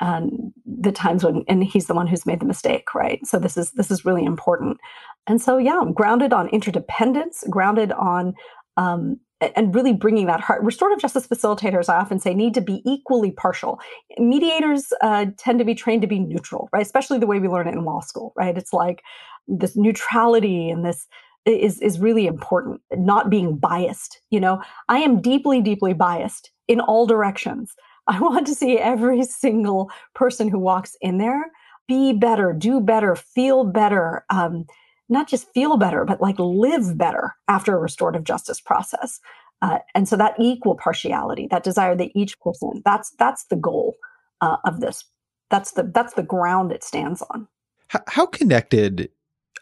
um, 0.00 0.52
the 0.64 0.92
times 0.92 1.24
when 1.24 1.44
and 1.48 1.62
he's 1.62 1.86
the 1.86 1.94
one 1.94 2.06
who's 2.06 2.24
made 2.24 2.40
the 2.40 2.46
mistake 2.46 2.94
right? 2.94 3.24
So 3.26 3.38
this 3.38 3.56
is 3.56 3.72
this 3.72 3.90
is 3.90 4.04
really 4.04 4.24
important. 4.24 4.78
And 5.26 5.42
so 5.42 5.58
yeah 5.58 5.78
i'm 5.78 5.92
grounded 5.92 6.32
on 6.32 6.48
interdependence 6.48 7.44
grounded 7.50 7.92
on 7.92 8.34
um, 8.78 9.20
and 9.40 9.74
really 9.74 9.92
bringing 9.92 10.26
that 10.26 10.40
heart. 10.40 10.62
Restorative 10.62 11.00
justice 11.00 11.26
facilitators, 11.26 11.88
I 11.88 11.96
often 11.96 12.18
say, 12.18 12.34
need 12.34 12.54
to 12.54 12.60
be 12.60 12.82
equally 12.84 13.30
partial. 13.30 13.78
Mediators 14.18 14.92
uh, 15.00 15.26
tend 15.36 15.58
to 15.60 15.64
be 15.64 15.74
trained 15.74 16.02
to 16.02 16.08
be 16.08 16.18
neutral, 16.18 16.68
right? 16.72 16.84
Especially 16.84 17.18
the 17.18 17.26
way 17.26 17.38
we 17.38 17.48
learn 17.48 17.68
it 17.68 17.74
in 17.74 17.84
law 17.84 18.00
school, 18.00 18.32
right? 18.36 18.56
It's 18.56 18.72
like 18.72 19.02
this 19.46 19.76
neutrality 19.76 20.68
and 20.68 20.84
this 20.84 21.06
is 21.46 21.80
is 21.80 21.98
really 21.98 22.26
important. 22.26 22.80
Not 22.92 23.30
being 23.30 23.56
biased. 23.56 24.20
You 24.30 24.40
know, 24.40 24.62
I 24.88 24.98
am 24.98 25.20
deeply, 25.20 25.60
deeply 25.60 25.92
biased 25.92 26.50
in 26.66 26.80
all 26.80 27.06
directions. 27.06 27.74
I 28.08 28.20
want 28.20 28.46
to 28.46 28.54
see 28.54 28.78
every 28.78 29.22
single 29.24 29.90
person 30.14 30.48
who 30.48 30.58
walks 30.58 30.96
in 31.00 31.18
there 31.18 31.50
be 31.88 32.12
better, 32.12 32.52
do 32.52 32.80
better, 32.80 33.16
feel 33.16 33.64
better. 33.64 34.24
Um, 34.30 34.66
not 35.08 35.28
just 35.28 35.52
feel 35.54 35.76
better, 35.76 36.04
but 36.04 36.20
like 36.20 36.38
live 36.38 36.96
better 36.98 37.34
after 37.48 37.74
a 37.74 37.80
restorative 37.80 38.24
justice 38.24 38.60
process. 38.60 39.20
Uh, 39.60 39.78
and 39.94 40.08
so 40.08 40.16
that 40.16 40.34
equal 40.38 40.76
partiality, 40.76 41.48
that 41.50 41.64
desire 41.64 41.96
that 41.96 42.10
each 42.14 42.38
person, 42.40 42.82
that's 42.84 43.10
that's 43.18 43.44
the 43.46 43.56
goal 43.56 43.96
uh, 44.40 44.56
of 44.64 44.80
this. 44.80 45.04
That's 45.50 45.72
the 45.72 45.90
that's 45.94 46.14
the 46.14 46.22
ground 46.22 46.72
it 46.72 46.84
stands 46.84 47.22
on. 47.30 47.48
How, 47.88 48.00
how 48.06 48.26
connected, 48.26 49.08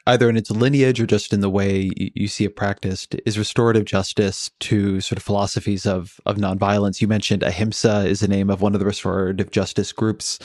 either 0.07 0.29
in 0.29 0.37
its 0.37 0.51
lineage 0.51 1.01
or 1.01 1.07
just 1.07 1.33
in 1.33 1.41
the 1.41 1.49
way 1.49 1.91
you, 1.97 2.11
you 2.15 2.29
see 2.29 2.45
it 2.45 2.57
practiced, 2.57 3.15
is 3.25 3.39
restorative 3.39 3.85
justice 3.85 4.51
to 4.61 5.01
sort 5.01 5.17
of 5.17 5.23
philosophies 5.23 5.87
of 5.87 6.21
of 6.27 6.37
nonviolence? 6.37 7.01
You 7.01 7.09
mentioned 7.09 7.43
ahimsa 7.43 8.07
is 8.07 8.21
the 8.21 8.29
name 8.29 8.51
of 8.51 8.61
one 8.61 8.75
of 8.75 8.81
the 8.81 8.87
restorative 8.87 9.51
justice 9.51 9.93
groups. 9.93 10.39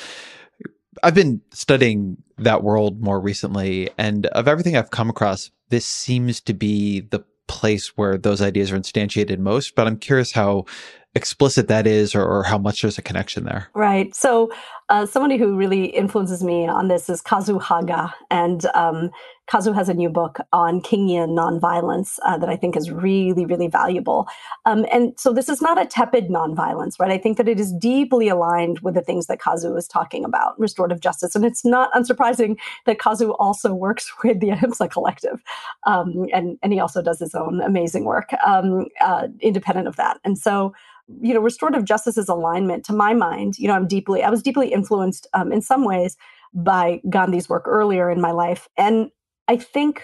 I've 1.03 1.15
been 1.15 1.41
studying 1.51 2.17
that 2.37 2.63
world 2.63 3.01
more 3.01 3.19
recently, 3.19 3.89
and 3.97 4.25
of 4.27 4.47
everything 4.47 4.75
I've 4.75 4.91
come 4.91 5.09
across, 5.09 5.51
this 5.69 5.85
seems 5.85 6.41
to 6.41 6.53
be 6.53 7.01
the 7.01 7.23
place 7.47 7.97
where 7.97 8.17
those 8.17 8.41
ideas 8.41 8.71
are 8.71 8.79
instantiated 8.79 9.39
most. 9.39 9.75
But 9.75 9.87
I'm 9.87 9.97
curious 9.97 10.31
how 10.31 10.65
explicit 11.13 11.67
that 11.67 11.85
is 11.85 12.15
or, 12.15 12.23
or 12.23 12.43
how 12.43 12.57
much 12.57 12.81
there's 12.81 12.97
a 12.97 13.01
connection 13.01 13.43
there. 13.43 13.69
Right. 13.73 14.15
So, 14.15 14.51
uh, 14.89 15.05
somebody 15.05 15.37
who 15.37 15.57
really 15.57 15.85
influences 15.85 16.43
me 16.43 16.67
on 16.67 16.87
this 16.87 17.09
is 17.09 17.21
Kazu 17.21 17.59
Haga. 17.59 18.13
And 18.29 18.65
um, 18.73 19.11
Kazu 19.51 19.73
has 19.73 19.89
a 19.89 19.93
new 19.93 20.07
book 20.07 20.39
on 20.53 20.79
Kingian 20.79 21.31
nonviolence 21.31 22.19
uh, 22.23 22.37
that 22.37 22.47
I 22.47 22.55
think 22.55 22.77
is 22.77 22.89
really, 22.89 23.45
really 23.45 23.67
valuable. 23.67 24.27
Um, 24.65 24.85
and 24.93 25.13
so, 25.19 25.33
this 25.33 25.49
is 25.49 25.61
not 25.61 25.81
a 25.81 25.85
tepid 25.85 26.29
nonviolence, 26.29 26.97
right? 26.97 27.11
I 27.11 27.17
think 27.17 27.35
that 27.35 27.49
it 27.49 27.59
is 27.59 27.73
deeply 27.73 28.29
aligned 28.29 28.79
with 28.79 28.93
the 28.93 29.01
things 29.01 29.27
that 29.27 29.41
Kazu 29.41 29.75
is 29.75 29.89
talking 29.89 30.23
about, 30.23 30.57
restorative 30.57 31.01
justice. 31.01 31.35
And 31.35 31.43
it's 31.43 31.65
not 31.65 31.91
unsurprising 31.91 32.57
that 32.85 32.97
Kazu 32.99 33.31
also 33.31 33.73
works 33.73 34.09
with 34.23 34.39
the 34.39 34.51
Ahimsa 34.51 34.87
Collective. 34.87 35.43
Um, 35.85 36.27
and, 36.33 36.57
and 36.63 36.71
he 36.71 36.79
also 36.79 37.01
does 37.01 37.19
his 37.19 37.35
own 37.35 37.61
amazing 37.61 38.05
work 38.05 38.29
um, 38.45 38.85
uh, 39.01 39.27
independent 39.41 39.89
of 39.89 39.97
that. 39.97 40.21
And 40.23 40.37
so, 40.37 40.73
you 41.21 41.33
know, 41.33 41.41
restorative 41.41 41.83
justice's 41.83 42.29
alignment, 42.29 42.85
to 42.85 42.93
my 42.93 43.13
mind, 43.13 43.59
you 43.59 43.67
know, 43.67 43.73
I'm 43.73 43.87
deeply, 43.87 44.23
I 44.23 44.29
was 44.29 44.41
deeply 44.41 44.71
influenced 44.71 45.27
um, 45.33 45.51
in 45.51 45.61
some 45.61 45.83
ways 45.83 46.15
by 46.53 47.01
Gandhi's 47.09 47.49
work 47.49 47.63
earlier 47.65 48.09
in 48.09 48.21
my 48.21 48.31
life. 48.31 48.69
And 48.77 49.11
I 49.47 49.57
think 49.57 50.03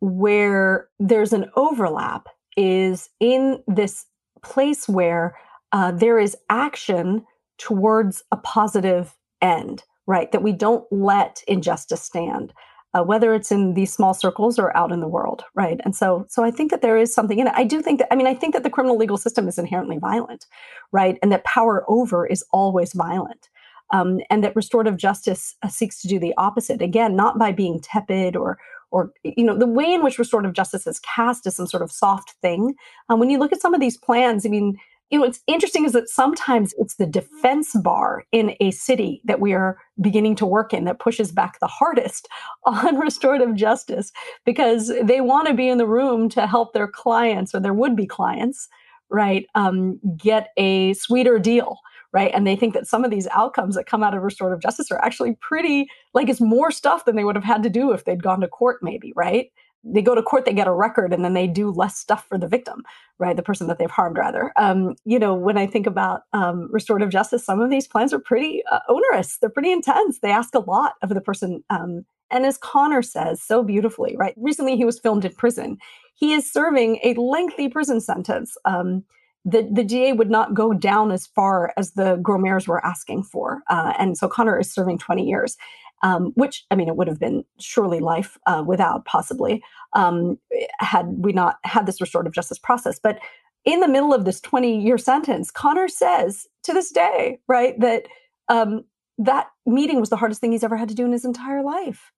where 0.00 0.88
there's 0.98 1.32
an 1.32 1.50
overlap 1.56 2.28
is 2.56 3.10
in 3.20 3.62
this 3.66 4.06
place 4.42 4.88
where 4.88 5.36
uh, 5.72 5.92
there 5.92 6.18
is 6.18 6.36
action 6.48 7.24
towards 7.58 8.22
a 8.32 8.36
positive 8.36 9.16
end, 9.42 9.82
right? 10.06 10.30
That 10.32 10.42
we 10.42 10.52
don't 10.52 10.84
let 10.90 11.42
injustice 11.46 12.02
stand 12.02 12.52
uh, 12.94 13.02
whether 13.02 13.34
it's 13.34 13.52
in 13.52 13.74
these 13.74 13.92
small 13.92 14.14
circles 14.14 14.58
or 14.58 14.74
out 14.76 14.92
in 14.92 15.00
the 15.00 15.08
world, 15.08 15.44
right? 15.54 15.80
And 15.84 15.94
so, 15.94 16.24
so 16.28 16.42
I 16.42 16.50
think 16.50 16.70
that 16.70 16.80
there 16.80 16.96
is 16.96 17.14
something 17.14 17.38
in 17.38 17.46
it. 17.46 17.52
I 17.54 17.64
do 17.64 17.82
think 17.82 17.98
that. 17.98 18.12
I 18.12 18.16
mean, 18.16 18.26
I 18.26 18.34
think 18.34 18.54
that 18.54 18.62
the 18.62 18.70
criminal 18.70 18.96
legal 18.96 19.18
system 19.18 19.46
is 19.46 19.58
inherently 19.58 19.98
violent, 19.98 20.46
right? 20.90 21.18
And 21.22 21.30
that 21.32 21.44
power 21.44 21.84
over 21.88 22.26
is 22.26 22.44
always 22.52 22.92
violent. 22.94 23.48
Um, 23.92 24.20
and 24.30 24.44
that 24.44 24.56
restorative 24.56 24.96
justice 24.96 25.54
uh, 25.62 25.68
seeks 25.68 26.00
to 26.02 26.08
do 26.08 26.18
the 26.18 26.34
opposite 26.36 26.82
again 26.82 27.16
not 27.16 27.38
by 27.38 27.52
being 27.52 27.80
tepid 27.80 28.36
or 28.36 28.58
or 28.90 29.12
you 29.22 29.44
know 29.44 29.56
the 29.56 29.66
way 29.66 29.92
in 29.92 30.02
which 30.02 30.18
restorative 30.18 30.52
justice 30.52 30.86
is 30.86 31.00
cast 31.00 31.46
as 31.46 31.56
some 31.56 31.66
sort 31.66 31.82
of 31.82 31.92
soft 31.92 32.34
thing. 32.42 32.74
Um, 33.08 33.18
when 33.18 33.30
you 33.30 33.38
look 33.38 33.52
at 33.52 33.60
some 33.60 33.74
of 33.74 33.80
these 33.80 33.96
plans 33.96 34.46
i 34.46 34.48
mean 34.48 34.78
you 35.10 35.18
know, 35.18 35.24
what's 35.24 35.40
interesting 35.46 35.84
is 35.84 35.92
that 35.92 36.08
sometimes 36.08 36.74
it's 36.76 36.96
the 36.96 37.06
defense 37.06 37.74
bar 37.82 38.24
in 38.30 38.54
a 38.60 38.70
city 38.72 39.22
that 39.24 39.40
we 39.40 39.54
are 39.54 39.78
beginning 40.00 40.34
to 40.36 40.46
work 40.46 40.74
in 40.74 40.84
that 40.84 40.98
pushes 40.98 41.32
back 41.32 41.58
the 41.60 41.66
hardest 41.66 42.28
on 42.64 42.98
restorative 42.98 43.54
justice 43.54 44.12
because 44.44 44.92
they 45.02 45.20
want 45.20 45.48
to 45.48 45.54
be 45.54 45.68
in 45.68 45.78
the 45.78 45.86
room 45.86 46.28
to 46.30 46.46
help 46.46 46.72
their 46.72 46.88
clients 46.88 47.54
or 47.54 47.60
their 47.60 47.74
would 47.74 47.96
be 47.96 48.06
clients, 48.06 48.68
right, 49.10 49.46
um, 49.54 50.00
get 50.16 50.48
a 50.56 50.94
sweeter 50.94 51.38
deal. 51.38 51.78
Right. 52.10 52.30
And 52.34 52.46
they 52.46 52.56
think 52.56 52.72
that 52.72 52.86
some 52.86 53.04
of 53.04 53.10
these 53.10 53.26
outcomes 53.28 53.74
that 53.74 53.84
come 53.84 54.02
out 54.02 54.14
of 54.14 54.22
restorative 54.22 54.62
justice 54.62 54.90
are 54.90 55.04
actually 55.04 55.36
pretty, 55.42 55.88
like 56.14 56.30
it's 56.30 56.40
more 56.40 56.70
stuff 56.70 57.04
than 57.04 57.16
they 57.16 57.24
would 57.24 57.36
have 57.36 57.44
had 57.44 57.62
to 57.64 57.68
do 57.68 57.92
if 57.92 58.06
they'd 58.06 58.22
gone 58.22 58.40
to 58.40 58.48
court, 58.48 58.78
maybe. 58.82 59.12
Right 59.14 59.50
they 59.84 60.02
go 60.02 60.14
to 60.14 60.22
court, 60.22 60.44
they 60.44 60.52
get 60.52 60.66
a 60.66 60.72
record, 60.72 61.12
and 61.12 61.24
then 61.24 61.34
they 61.34 61.46
do 61.46 61.70
less 61.70 61.96
stuff 61.96 62.26
for 62.28 62.38
the 62.38 62.48
victim, 62.48 62.82
right? 63.18 63.36
The 63.36 63.42
person 63.42 63.68
that 63.68 63.78
they've 63.78 63.90
harmed, 63.90 64.18
rather. 64.18 64.52
Um, 64.56 64.96
you 65.04 65.18
know, 65.18 65.34
when 65.34 65.56
I 65.56 65.66
think 65.66 65.86
about 65.86 66.22
um, 66.32 66.68
restorative 66.70 67.10
justice, 67.10 67.44
some 67.44 67.60
of 67.60 67.70
these 67.70 67.86
plans 67.86 68.12
are 68.12 68.18
pretty 68.18 68.62
uh, 68.70 68.80
onerous. 68.88 69.38
They're 69.38 69.50
pretty 69.50 69.72
intense. 69.72 70.18
They 70.18 70.30
ask 70.30 70.54
a 70.54 70.60
lot 70.60 70.94
of 71.02 71.10
the 71.10 71.20
person. 71.20 71.62
Um, 71.70 72.04
and 72.30 72.44
as 72.44 72.58
Connor 72.58 73.02
says 73.02 73.42
so 73.42 73.62
beautifully, 73.62 74.16
right? 74.18 74.34
Recently, 74.36 74.76
he 74.76 74.84
was 74.84 74.98
filmed 74.98 75.24
in 75.24 75.32
prison. 75.34 75.78
He 76.18 76.32
is 76.32 76.50
serving 76.52 76.98
a 77.04 77.14
lengthy 77.14 77.68
prison 77.68 78.00
sentence. 78.00 78.56
Um, 78.64 79.04
the, 79.44 79.68
the 79.72 79.84
DA 79.84 80.12
would 80.12 80.30
not 80.30 80.52
go 80.52 80.74
down 80.74 81.12
as 81.12 81.26
far 81.26 81.72
as 81.76 81.92
the 81.92 82.16
Grosmaires 82.16 82.68
were 82.68 82.84
asking 82.84 83.22
for. 83.22 83.62
Uh, 83.70 83.94
and 83.98 84.18
so 84.18 84.28
Connor 84.28 84.58
is 84.58 84.72
serving 84.72 84.98
20 84.98 85.26
years 85.26 85.56
um, 86.02 86.32
which 86.34 86.64
I 86.70 86.74
mean, 86.74 86.88
it 86.88 86.96
would 86.96 87.08
have 87.08 87.18
been 87.18 87.44
surely 87.58 88.00
life 88.00 88.38
uh, 88.46 88.62
without 88.66 89.04
possibly 89.04 89.62
um, 89.94 90.38
had 90.78 91.06
we 91.18 91.32
not 91.32 91.58
had 91.64 91.86
this 91.86 92.00
restorative 92.00 92.32
justice 92.32 92.58
process. 92.58 92.98
But 92.98 93.18
in 93.64 93.80
the 93.80 93.88
middle 93.88 94.14
of 94.14 94.24
this 94.24 94.40
20 94.40 94.80
year 94.80 94.98
sentence, 94.98 95.50
Connor 95.50 95.88
says 95.88 96.46
to 96.64 96.72
this 96.72 96.90
day, 96.90 97.40
right, 97.48 97.78
that 97.80 98.06
um, 98.48 98.84
that 99.18 99.48
meeting 99.66 100.00
was 100.00 100.10
the 100.10 100.16
hardest 100.16 100.40
thing 100.40 100.52
he's 100.52 100.64
ever 100.64 100.76
had 100.76 100.88
to 100.88 100.94
do 100.94 101.04
in 101.04 101.12
his 101.12 101.24
entire 101.24 101.62
life. 101.62 102.12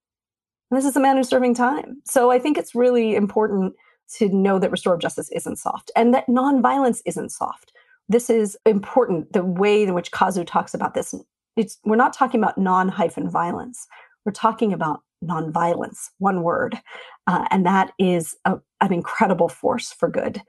And 0.69 0.77
this 0.77 0.85
is 0.85 0.95
a 0.95 1.01
man 1.01 1.17
who's 1.17 1.27
serving 1.27 1.55
time. 1.55 2.01
So 2.05 2.31
I 2.31 2.39
think 2.39 2.57
it's 2.57 2.75
really 2.75 3.15
important 3.15 3.73
to 4.17 4.29
know 4.29 4.59
that 4.59 4.71
restorative 4.71 5.01
justice 5.01 5.29
isn't 5.31 5.57
soft 5.57 5.91
and 5.95 6.13
that 6.13 6.27
nonviolence 6.27 7.01
isn't 7.05 7.29
soft. 7.29 7.71
This 8.09 8.29
is 8.29 8.57
important. 8.65 9.31
The 9.33 9.43
way 9.43 9.83
in 9.83 9.93
which 9.93 10.11
Kazu 10.11 10.43
talks 10.43 10.73
about 10.73 10.93
this 10.93 11.13
it's 11.57 11.79
we're 11.83 11.95
not 11.95 12.13
talking 12.13 12.39
about 12.39 12.57
non-hyphen 12.57 13.29
violence. 13.29 13.87
We're 14.25 14.31
talking 14.31 14.73
about 14.73 15.01
nonviolence, 15.23 16.09
one 16.19 16.43
word, 16.43 16.79
uh, 17.27 17.45
and 17.51 17.65
that 17.65 17.91
is 17.99 18.35
a, 18.45 18.57
an 18.79 18.93
incredible 18.93 19.49
force 19.49 19.91
for 19.91 20.09
good. 20.09 20.41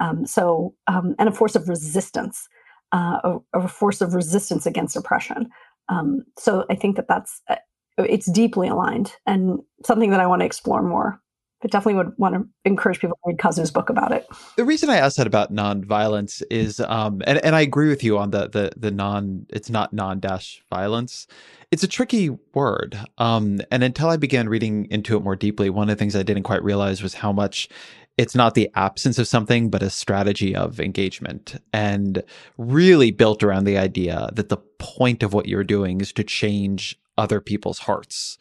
Um, 0.00 0.26
so, 0.26 0.74
um, 0.86 1.14
and 1.18 1.28
a 1.28 1.32
force 1.32 1.56
of 1.56 1.68
resistance, 1.68 2.48
uh, 2.92 3.20
a, 3.24 3.38
a, 3.54 3.68
force 3.68 4.00
of 4.00 4.14
resistance 4.14 4.66
against 4.66 4.96
oppression. 4.96 5.48
Um, 5.88 6.24
so, 6.38 6.66
I 6.70 6.74
think 6.74 6.96
that 6.96 7.08
that's 7.08 7.40
uh, 7.48 7.56
it's 7.98 8.30
deeply 8.30 8.68
aligned 8.68 9.14
and 9.26 9.60
something 9.84 10.10
that 10.10 10.20
I 10.20 10.26
want 10.26 10.40
to 10.40 10.46
explore 10.46 10.82
more 10.82 11.20
but 11.66 11.72
definitely 11.72 12.04
would 12.04 12.16
want 12.16 12.32
to 12.36 12.48
encourage 12.64 13.00
people 13.00 13.18
to 13.24 13.30
read 13.32 13.38
Kazu's 13.38 13.72
book 13.72 13.90
about 13.90 14.12
it. 14.12 14.28
The 14.54 14.64
reason 14.64 14.88
I 14.88 14.98
asked 14.98 15.16
that 15.16 15.26
about 15.26 15.52
nonviolence 15.52 16.40
is, 16.48 16.78
um, 16.78 17.22
and 17.26 17.44
and 17.44 17.56
I 17.56 17.60
agree 17.62 17.88
with 17.88 18.04
you 18.04 18.18
on 18.18 18.30
the 18.30 18.48
the 18.48 18.70
the 18.76 18.92
non. 18.92 19.46
It's 19.50 19.68
not 19.68 19.92
non 19.92 20.20
dash 20.20 20.62
violence. 20.70 21.26
It's 21.72 21.82
a 21.82 21.88
tricky 21.88 22.30
word, 22.54 22.96
um, 23.18 23.60
and 23.72 23.82
until 23.82 24.08
I 24.08 24.16
began 24.16 24.48
reading 24.48 24.86
into 24.92 25.16
it 25.16 25.24
more 25.24 25.34
deeply, 25.34 25.68
one 25.68 25.90
of 25.90 25.96
the 25.96 25.98
things 25.98 26.14
I 26.14 26.22
didn't 26.22 26.44
quite 26.44 26.62
realize 26.62 27.02
was 27.02 27.14
how 27.14 27.32
much 27.32 27.68
it's 28.16 28.36
not 28.36 28.54
the 28.54 28.70
absence 28.76 29.18
of 29.18 29.26
something, 29.26 29.68
but 29.68 29.82
a 29.82 29.90
strategy 29.90 30.54
of 30.54 30.78
engagement, 30.78 31.60
and 31.72 32.22
really 32.58 33.10
built 33.10 33.42
around 33.42 33.64
the 33.64 33.76
idea 33.76 34.28
that 34.34 34.50
the 34.50 34.58
point 34.78 35.24
of 35.24 35.32
what 35.32 35.48
you're 35.48 35.64
doing 35.64 36.00
is 36.00 36.12
to 36.12 36.22
change 36.22 36.96
other 37.18 37.40
people's 37.40 37.80
hearts 37.80 38.38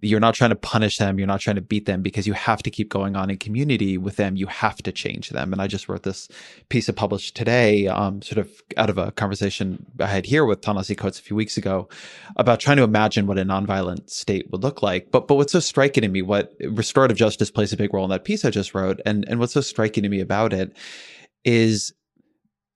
you're 0.00 0.20
not 0.20 0.34
trying 0.34 0.50
to 0.50 0.56
punish 0.56 0.98
them 0.98 1.18
you're 1.18 1.26
not 1.26 1.40
trying 1.40 1.56
to 1.56 1.62
beat 1.62 1.86
them 1.86 2.02
because 2.02 2.26
you 2.26 2.32
have 2.32 2.62
to 2.62 2.70
keep 2.70 2.88
going 2.88 3.16
on 3.16 3.30
in 3.30 3.36
community 3.36 3.96
with 3.96 4.16
them 4.16 4.36
you 4.36 4.46
have 4.46 4.76
to 4.76 4.92
change 4.92 5.30
them. 5.30 5.52
And 5.52 5.60
i 5.60 5.66
just 5.66 5.88
wrote 5.88 6.02
this 6.02 6.28
piece 6.68 6.88
of 6.88 6.96
published 6.96 7.36
today 7.36 7.86
um, 7.88 8.22
sort 8.22 8.38
of 8.38 8.50
out 8.76 8.90
of 8.90 8.98
a 8.98 9.12
conversation 9.12 9.86
i 10.00 10.06
had 10.06 10.26
here 10.26 10.44
with 10.44 10.60
Ta-Nehisi 10.60 10.96
Coates 10.96 11.18
a 11.18 11.22
few 11.22 11.36
weeks 11.36 11.56
ago 11.56 11.88
about 12.36 12.60
trying 12.60 12.76
to 12.76 12.82
imagine 12.82 13.26
what 13.26 13.38
a 13.38 13.44
nonviolent 13.44 14.10
state 14.10 14.50
would 14.50 14.62
look 14.62 14.82
like. 14.82 15.10
But 15.10 15.28
but 15.28 15.36
what's 15.36 15.52
so 15.52 15.60
striking 15.60 16.02
to 16.02 16.08
me 16.08 16.22
what 16.22 16.52
restorative 16.60 17.16
justice 17.16 17.50
plays 17.50 17.72
a 17.72 17.76
big 17.76 17.92
role 17.92 18.04
in 18.04 18.10
that 18.10 18.24
piece 18.24 18.44
i 18.44 18.50
just 18.50 18.74
wrote 18.74 19.00
and 19.06 19.24
and 19.28 19.40
what's 19.40 19.54
so 19.54 19.60
striking 19.60 20.02
to 20.02 20.08
me 20.08 20.20
about 20.20 20.52
it 20.52 20.76
is 21.44 21.92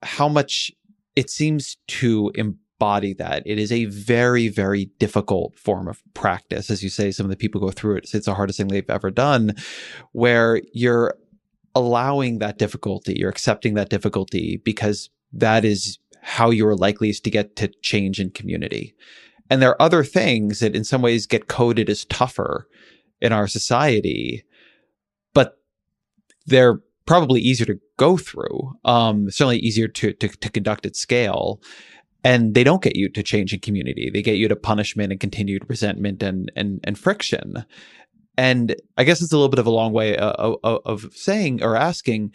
how 0.02 0.28
much 0.28 0.70
it 1.16 1.30
seems 1.30 1.76
to 1.88 2.30
embody 2.78 3.14
that. 3.14 3.42
It 3.44 3.58
is 3.58 3.72
a 3.72 3.86
very, 3.86 4.48
very 4.48 4.86
difficult 4.98 5.58
form 5.58 5.88
of 5.88 6.02
practice. 6.14 6.70
As 6.70 6.82
you 6.82 6.88
say, 6.88 7.10
some 7.10 7.26
of 7.26 7.30
the 7.30 7.36
people 7.36 7.60
go 7.60 7.70
through 7.70 7.96
it. 7.96 8.10
It's 8.14 8.26
the 8.26 8.34
hardest 8.34 8.58
thing 8.58 8.68
they've 8.68 8.88
ever 8.88 9.10
done, 9.10 9.54
where 10.12 10.60
you're 10.72 11.14
allowing 11.74 12.38
that 12.38 12.58
difficulty, 12.58 13.14
you're 13.16 13.30
accepting 13.30 13.74
that 13.74 13.90
difficulty 13.90 14.60
because 14.64 15.10
that 15.32 15.64
is 15.64 15.98
how 16.22 16.50
you're 16.50 16.74
likeliest 16.74 17.24
to 17.24 17.30
get 17.30 17.56
to 17.56 17.68
change 17.82 18.20
in 18.20 18.30
community. 18.30 18.94
And 19.50 19.62
there 19.62 19.70
are 19.70 19.82
other 19.82 20.04
things 20.04 20.60
that 20.60 20.74
in 20.74 20.84
some 20.84 21.02
ways 21.02 21.26
get 21.26 21.48
coded 21.48 21.88
as 21.88 22.04
tougher 22.04 22.68
in 23.20 23.32
our 23.32 23.46
society, 23.46 24.44
but 25.34 25.58
they're 26.46 26.80
probably 27.06 27.40
easier 27.40 27.66
to 27.66 27.80
go 27.96 28.16
through, 28.16 28.72
um, 28.84 29.30
certainly 29.30 29.58
easier 29.58 29.88
to, 29.88 30.12
to, 30.12 30.28
to 30.28 30.50
conduct 30.50 30.84
at 30.84 30.96
scale 30.96 31.60
and 32.28 32.54
they 32.54 32.62
don't 32.62 32.82
get 32.82 32.94
you 32.94 33.08
to 33.08 33.22
change 33.22 33.54
in 33.54 33.60
community. 33.60 34.10
They 34.12 34.20
get 34.20 34.36
you 34.36 34.48
to 34.48 34.56
punishment 34.56 35.12
and 35.12 35.18
continued 35.18 35.64
resentment 35.66 36.22
and 36.22 36.52
and 36.54 36.80
and 36.84 36.98
friction. 36.98 37.64
And 38.36 38.76
I 38.98 39.04
guess 39.04 39.22
it's 39.22 39.32
a 39.32 39.36
little 39.36 39.48
bit 39.48 39.58
of 39.58 39.66
a 39.66 39.70
long 39.70 39.92
way 39.92 40.16
of, 40.16 40.34
uh, 40.38 40.56
of, 40.62 40.80
of 40.84 41.12
saying 41.14 41.62
or 41.62 41.74
asking 41.74 42.34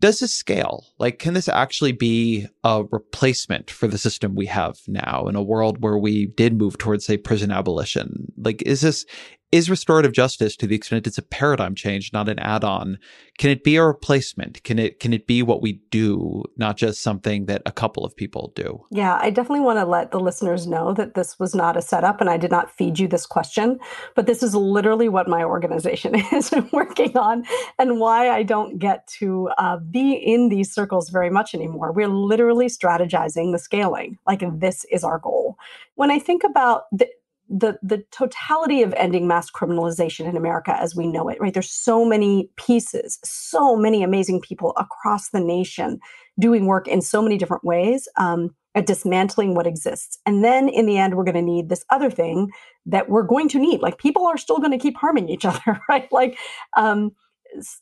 does 0.00 0.20
this 0.20 0.32
scale? 0.32 0.86
Like, 0.98 1.18
can 1.18 1.34
this 1.34 1.46
actually 1.46 1.92
be 1.92 2.46
a 2.64 2.84
replacement 2.90 3.70
for 3.70 3.86
the 3.86 3.98
system 3.98 4.34
we 4.34 4.46
have 4.46 4.78
now 4.88 5.26
in 5.28 5.36
a 5.36 5.42
world 5.42 5.82
where 5.82 5.98
we 5.98 6.24
did 6.24 6.56
move 6.56 6.78
towards, 6.78 7.04
say, 7.04 7.18
prison 7.18 7.50
abolition? 7.50 8.32
Like, 8.38 8.62
is 8.62 8.80
this, 8.80 9.04
is 9.52 9.68
restorative 9.68 10.12
justice 10.12 10.56
to 10.56 10.66
the 10.66 10.76
extent 10.76 11.06
it's 11.06 11.18
a 11.18 11.22
paradigm 11.22 11.74
change, 11.74 12.12
not 12.12 12.28
an 12.28 12.38
add-on? 12.38 12.98
Can 13.38 13.50
it 13.50 13.64
be 13.64 13.76
a 13.76 13.84
replacement? 13.84 14.62
Can 14.64 14.78
it 14.78 15.00
can 15.00 15.12
it 15.12 15.26
be 15.26 15.42
what 15.42 15.62
we 15.62 15.80
do, 15.90 16.44
not 16.56 16.76
just 16.76 17.02
something 17.02 17.46
that 17.46 17.62
a 17.66 17.72
couple 17.72 18.04
of 18.04 18.14
people 18.14 18.52
do? 18.54 18.84
Yeah, 18.90 19.18
I 19.20 19.30
definitely 19.30 19.64
want 19.64 19.78
to 19.78 19.84
let 19.86 20.10
the 20.10 20.20
listeners 20.20 20.66
know 20.66 20.92
that 20.94 21.14
this 21.14 21.38
was 21.38 21.54
not 21.54 21.76
a 21.76 21.82
setup 21.82 22.20
and 22.20 22.30
I 22.30 22.36
did 22.36 22.50
not 22.50 22.70
feed 22.70 22.98
you 22.98 23.08
this 23.08 23.26
question, 23.26 23.78
but 24.14 24.26
this 24.26 24.42
is 24.42 24.54
literally 24.54 25.08
what 25.08 25.28
my 25.28 25.42
organization 25.42 26.14
is 26.32 26.52
working 26.72 27.16
on 27.16 27.44
and 27.78 27.98
why 27.98 28.30
I 28.30 28.42
don't 28.42 28.78
get 28.78 29.06
to 29.18 29.48
uh, 29.58 29.78
be 29.78 30.12
in 30.12 30.48
these 30.48 30.72
circles 30.72 31.08
very 31.08 31.30
much 31.30 31.54
anymore. 31.54 31.92
We're 31.92 32.08
literally 32.08 32.66
strategizing 32.66 33.52
the 33.52 33.58
scaling. 33.58 34.18
Like 34.26 34.42
this 34.60 34.84
is 34.92 35.02
our 35.02 35.18
goal. 35.18 35.56
When 35.94 36.10
I 36.10 36.18
think 36.18 36.44
about 36.44 36.84
the, 36.92 37.08
the 37.50 37.78
the 37.82 38.04
totality 38.12 38.82
of 38.82 38.94
ending 38.94 39.26
mass 39.26 39.50
criminalization 39.50 40.26
in 40.26 40.36
America 40.36 40.76
as 40.78 40.94
we 40.94 41.08
know 41.08 41.28
it, 41.28 41.38
right? 41.40 41.52
There's 41.52 41.70
so 41.70 42.04
many 42.04 42.48
pieces, 42.56 43.18
so 43.24 43.76
many 43.76 44.04
amazing 44.04 44.40
people 44.40 44.72
across 44.76 45.30
the 45.30 45.40
nation 45.40 45.98
doing 46.38 46.66
work 46.66 46.86
in 46.86 47.02
so 47.02 47.20
many 47.20 47.36
different 47.36 47.64
ways 47.64 48.08
um, 48.16 48.54
at 48.76 48.86
dismantling 48.86 49.54
what 49.56 49.66
exists. 49.66 50.18
And 50.24 50.44
then 50.44 50.68
in 50.68 50.86
the 50.86 50.96
end, 50.96 51.16
we're 51.16 51.24
going 51.24 51.34
to 51.34 51.42
need 51.42 51.68
this 51.68 51.84
other 51.90 52.10
thing 52.10 52.50
that 52.86 53.08
we're 53.08 53.24
going 53.24 53.48
to 53.48 53.58
need. 53.58 53.82
Like 53.82 53.98
people 53.98 54.26
are 54.26 54.38
still 54.38 54.58
going 54.58 54.70
to 54.70 54.78
keep 54.78 54.96
harming 54.96 55.28
each 55.28 55.44
other, 55.44 55.80
right? 55.88 56.10
Like, 56.12 56.38
um, 56.76 57.10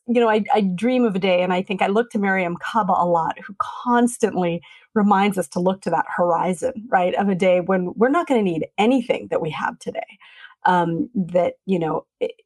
you 0.07 0.21
know, 0.21 0.31
I, 0.31 0.45
I 0.55 0.63
dream 0.63 1.05
of 1.05 1.15
a 1.15 1.19
day, 1.19 1.43
and 1.43 1.53
I 1.53 1.61
think 1.61 1.83
I 1.83 1.89
look 1.89 2.11
to 2.13 2.19
Mariame 2.19 2.59
Kaba 2.59 2.95
a 2.97 3.05
lot, 3.05 3.37
who 3.47 3.55
constantly 3.85 4.63
reminds 4.99 5.39
us 5.39 5.49
to 5.49 5.61
look 5.61 5.81
to 5.83 5.91
that 5.91 6.05
horizon, 6.15 6.73
right, 6.89 7.15
of 7.15 7.29
a 7.29 7.35
day 7.35 7.61
when 7.61 7.93
we're 7.95 8.11
not 8.11 8.27
going 8.27 8.45
to 8.45 8.51
need 8.51 8.67
anything 8.77 9.29
that 9.31 9.41
we 9.41 9.51
have 9.51 9.79
today. 9.79 10.19
Um, 10.67 11.09
that 11.15 11.55
you 11.65 11.79
know, 11.79 12.05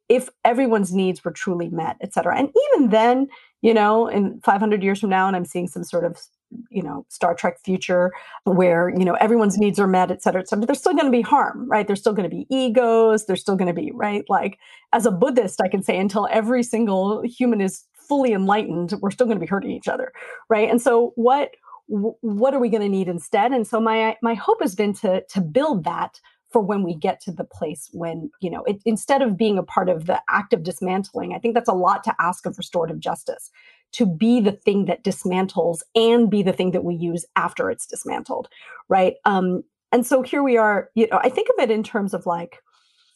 if 0.08 0.28
everyone's 0.44 0.92
needs 0.92 1.24
were 1.24 1.32
truly 1.32 1.70
met, 1.70 1.96
et 2.02 2.12
cetera, 2.12 2.36
and 2.38 2.50
even 2.74 2.90
then, 2.90 3.26
you 3.62 3.72
know, 3.72 4.06
in 4.06 4.40
500 4.44 4.82
years 4.82 5.00
from 5.00 5.10
now, 5.10 5.26
and 5.26 5.34
I'm 5.34 5.46
seeing 5.46 5.66
some 5.66 5.82
sort 5.82 6.04
of 6.04 6.18
you 6.70 6.82
know 6.82 7.06
star 7.08 7.34
trek 7.34 7.58
future 7.64 8.12
where 8.44 8.90
you 8.90 9.06
know 9.06 9.14
everyone's 9.14 9.56
needs 9.56 9.80
are 9.80 9.86
met 9.86 10.10
et 10.10 10.22
cetera 10.22 10.42
et 10.42 10.46
cetera 10.46 10.66
there's 10.66 10.78
still 10.78 10.92
going 10.92 11.06
to 11.06 11.10
be 11.10 11.22
harm 11.22 11.66
right? 11.66 11.86
There's 11.86 12.00
still 12.00 12.12
going 12.12 12.28
to 12.28 12.36
be 12.36 12.46
egos. 12.50 13.24
There's 13.24 13.40
still 13.40 13.56
going 13.56 13.74
to 13.74 13.80
be 13.80 13.90
right 13.94 14.22
like 14.28 14.58
as 14.92 15.06
a 15.06 15.10
buddhist 15.10 15.62
i 15.62 15.68
can 15.68 15.82
say 15.82 15.98
until 15.98 16.28
every 16.30 16.62
single 16.62 17.22
human 17.22 17.62
is 17.62 17.84
fully 18.06 18.34
enlightened 18.34 18.92
we're 19.00 19.10
still 19.10 19.26
going 19.26 19.38
to 19.38 19.40
be 19.40 19.48
hurting 19.48 19.70
each 19.70 19.88
other 19.88 20.12
right? 20.48 20.70
And 20.70 20.80
so 20.80 21.12
what 21.14 21.52
what 22.20 22.54
are 22.54 22.60
we 22.60 22.70
going 22.70 22.82
to 22.82 22.88
need 22.88 23.08
instead 23.08 23.52
and 23.52 23.66
so 23.66 23.80
my 23.80 24.16
my 24.22 24.34
hope 24.34 24.60
has 24.62 24.74
been 24.74 24.94
to 24.94 25.22
to 25.28 25.40
build 25.40 25.84
that 25.84 26.20
for 26.50 26.62
when 26.62 26.82
we 26.82 26.94
get 26.94 27.20
to 27.20 27.32
the 27.32 27.44
place 27.44 27.88
when 27.92 28.30
you 28.40 28.50
know 28.50 28.62
it, 28.64 28.80
instead 28.86 29.20
of 29.20 29.36
being 29.36 29.58
a 29.58 29.62
part 29.62 29.88
of 29.88 30.06
the 30.06 30.20
active 30.30 30.62
dismantling 30.62 31.34
i 31.34 31.38
think 31.38 31.54
that's 31.54 31.68
a 31.68 31.74
lot 31.74 32.02
to 32.02 32.14
ask 32.18 32.46
of 32.46 32.56
restorative 32.56 32.98
justice 32.98 33.50
to 33.92 34.06
be 34.06 34.40
the 34.40 34.52
thing 34.52 34.86
that 34.86 35.04
dismantles 35.04 35.80
and 35.94 36.30
be 36.30 36.42
the 36.42 36.52
thing 36.52 36.70
that 36.72 36.84
we 36.84 36.94
use 36.94 37.24
after 37.36 37.70
it's 37.70 37.86
dismantled, 37.86 38.48
right? 38.88 39.14
Um, 39.24 39.62
and 39.92 40.06
so 40.06 40.22
here 40.22 40.42
we 40.42 40.56
are, 40.56 40.88
you 40.94 41.06
know, 41.08 41.20
I 41.22 41.28
think 41.28 41.48
of 41.50 41.62
it 41.62 41.70
in 41.70 41.82
terms 41.82 42.14
of 42.14 42.26
like, 42.26 42.58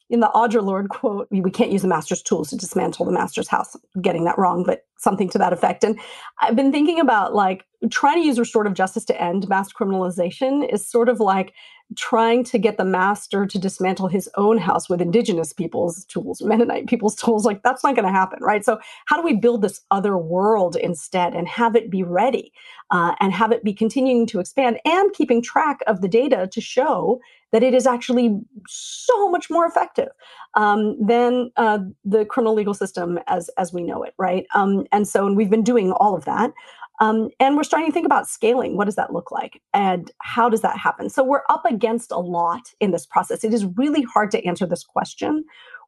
in 0.09 0.21
the 0.21 0.31
Audre 0.35 0.63
Lorde 0.63 0.89
quote, 0.89 1.27
we 1.31 1.51
can't 1.51 1.73
use 1.73 1.83
the 1.83 1.89
master's 1.89 2.23
tools 2.23 2.51
to 2.51 2.57
dismantle 2.57 3.05
the 3.05 3.13
master's 3.13 3.49
house. 3.49 3.77
getting 4.01 4.25
that 4.25 4.39
wrong, 4.39 4.63
but 4.65 4.85
something 4.99 5.29
to 5.31 5.39
that 5.39 5.53
effect. 5.53 5.85
And 5.85 5.99
I've 6.41 6.57
been 6.57 6.73
thinking 6.73 7.01
about 7.01 7.35
like 7.35 7.65
trying 7.91 8.21
to 8.21 8.27
use 8.27 8.39
restorative 8.39 8.75
justice 8.75 9.05
to 9.07 9.21
end 9.21 9.49
mass 9.49 9.73
criminalization 9.73 10.73
is 10.73 10.89
sort 10.89 11.09
of 11.09 11.21
like 11.21 11.53
trying 11.97 12.43
to 12.43 12.59
get 12.59 12.79
the 12.79 12.85
master 12.85 13.47
to 13.47 13.59
dismantle 13.59 14.09
his 14.09 14.29
own 14.37 14.59
house 14.59 14.89
with 14.89 15.01
indigenous 15.01 15.53
people's 15.53 16.05
tools, 16.07 16.43
Mennonite 16.43 16.89
people's 16.89 17.15
tools. 17.23 17.45
Like 17.45 17.63
that's 17.63 17.85
not 17.85 17.95
going 17.95 18.07
to 18.07 18.13
happen, 18.13 18.39
right? 18.43 18.65
So 18.65 18.79
how 19.07 19.17
do 19.17 19.23
we 19.23 19.35
build 19.35 19.63
this 19.63 19.81
other 19.91 20.17
world 20.17 20.77
instead 20.77 21.35
and 21.35 21.47
have 21.47 21.77
it 21.77 21.91
be 21.91 22.03
ready 22.03 22.53
uh, 22.91 23.15
and 23.21 23.33
have 23.33 23.53
it 23.53 23.65
be 23.65 23.75
continuing 23.75 24.27
to 24.27 24.41
expand 24.41 24.79
and 24.85 25.13
keeping 25.13 25.43
track 25.43 25.81
of 25.87 26.01
the 26.01 26.09
data 26.09 26.49
to 26.53 26.61
show 26.61 27.21
that 27.57 27.63
it 27.63 27.73
is 27.73 27.87
actually 27.87 28.39
so 28.69 29.31
much 29.31 29.49
more 29.49 29.65
effective 29.65 30.09
um, 30.57 30.95
than 31.03 31.51
uh, 31.57 31.79
the 32.05 32.27
criminal 32.27 32.53
legal 32.53 32.75
system 32.75 33.19
as 33.29 33.49
as 33.57 33.73
we 33.73 33.83
know 33.83 34.03
it, 34.03 34.13
right? 34.19 34.45
Um, 34.55 34.85
and 34.93 35.09
so, 35.09 35.27
and 35.27 35.39
we've 35.39 35.49
been 35.49 35.63
doing 35.63 35.91
all 35.93 36.15
of 36.15 36.27
that. 36.27 36.53
Um, 37.01 37.31
and 37.41 37.57
we're 37.57 37.65
starting 37.65 37.89
to 37.89 37.95
think 37.95 38.05
about 38.05 38.29
scaling. 38.29 38.77
What 38.77 38.85
does 38.85 38.97
that 38.97 39.11
look 39.11 39.31
like? 39.31 39.63
And 39.73 40.11
how 40.21 40.51
does 40.51 40.61
that 40.61 40.77
happen? 40.77 41.09
So 41.09 41.25
we're 41.25 41.45
up 41.49 41.65
against 41.65 42.13
a 42.13 42.19
lot 42.19 42.75
in 42.79 42.91
this 42.91 43.07
process. 43.07 43.43
It 43.43 43.55
is 43.55 43.65
really 43.65 44.03
hard 44.03 44.31
to 44.33 44.45
answer 44.45 44.67
this 44.67 44.85
question 44.85 45.43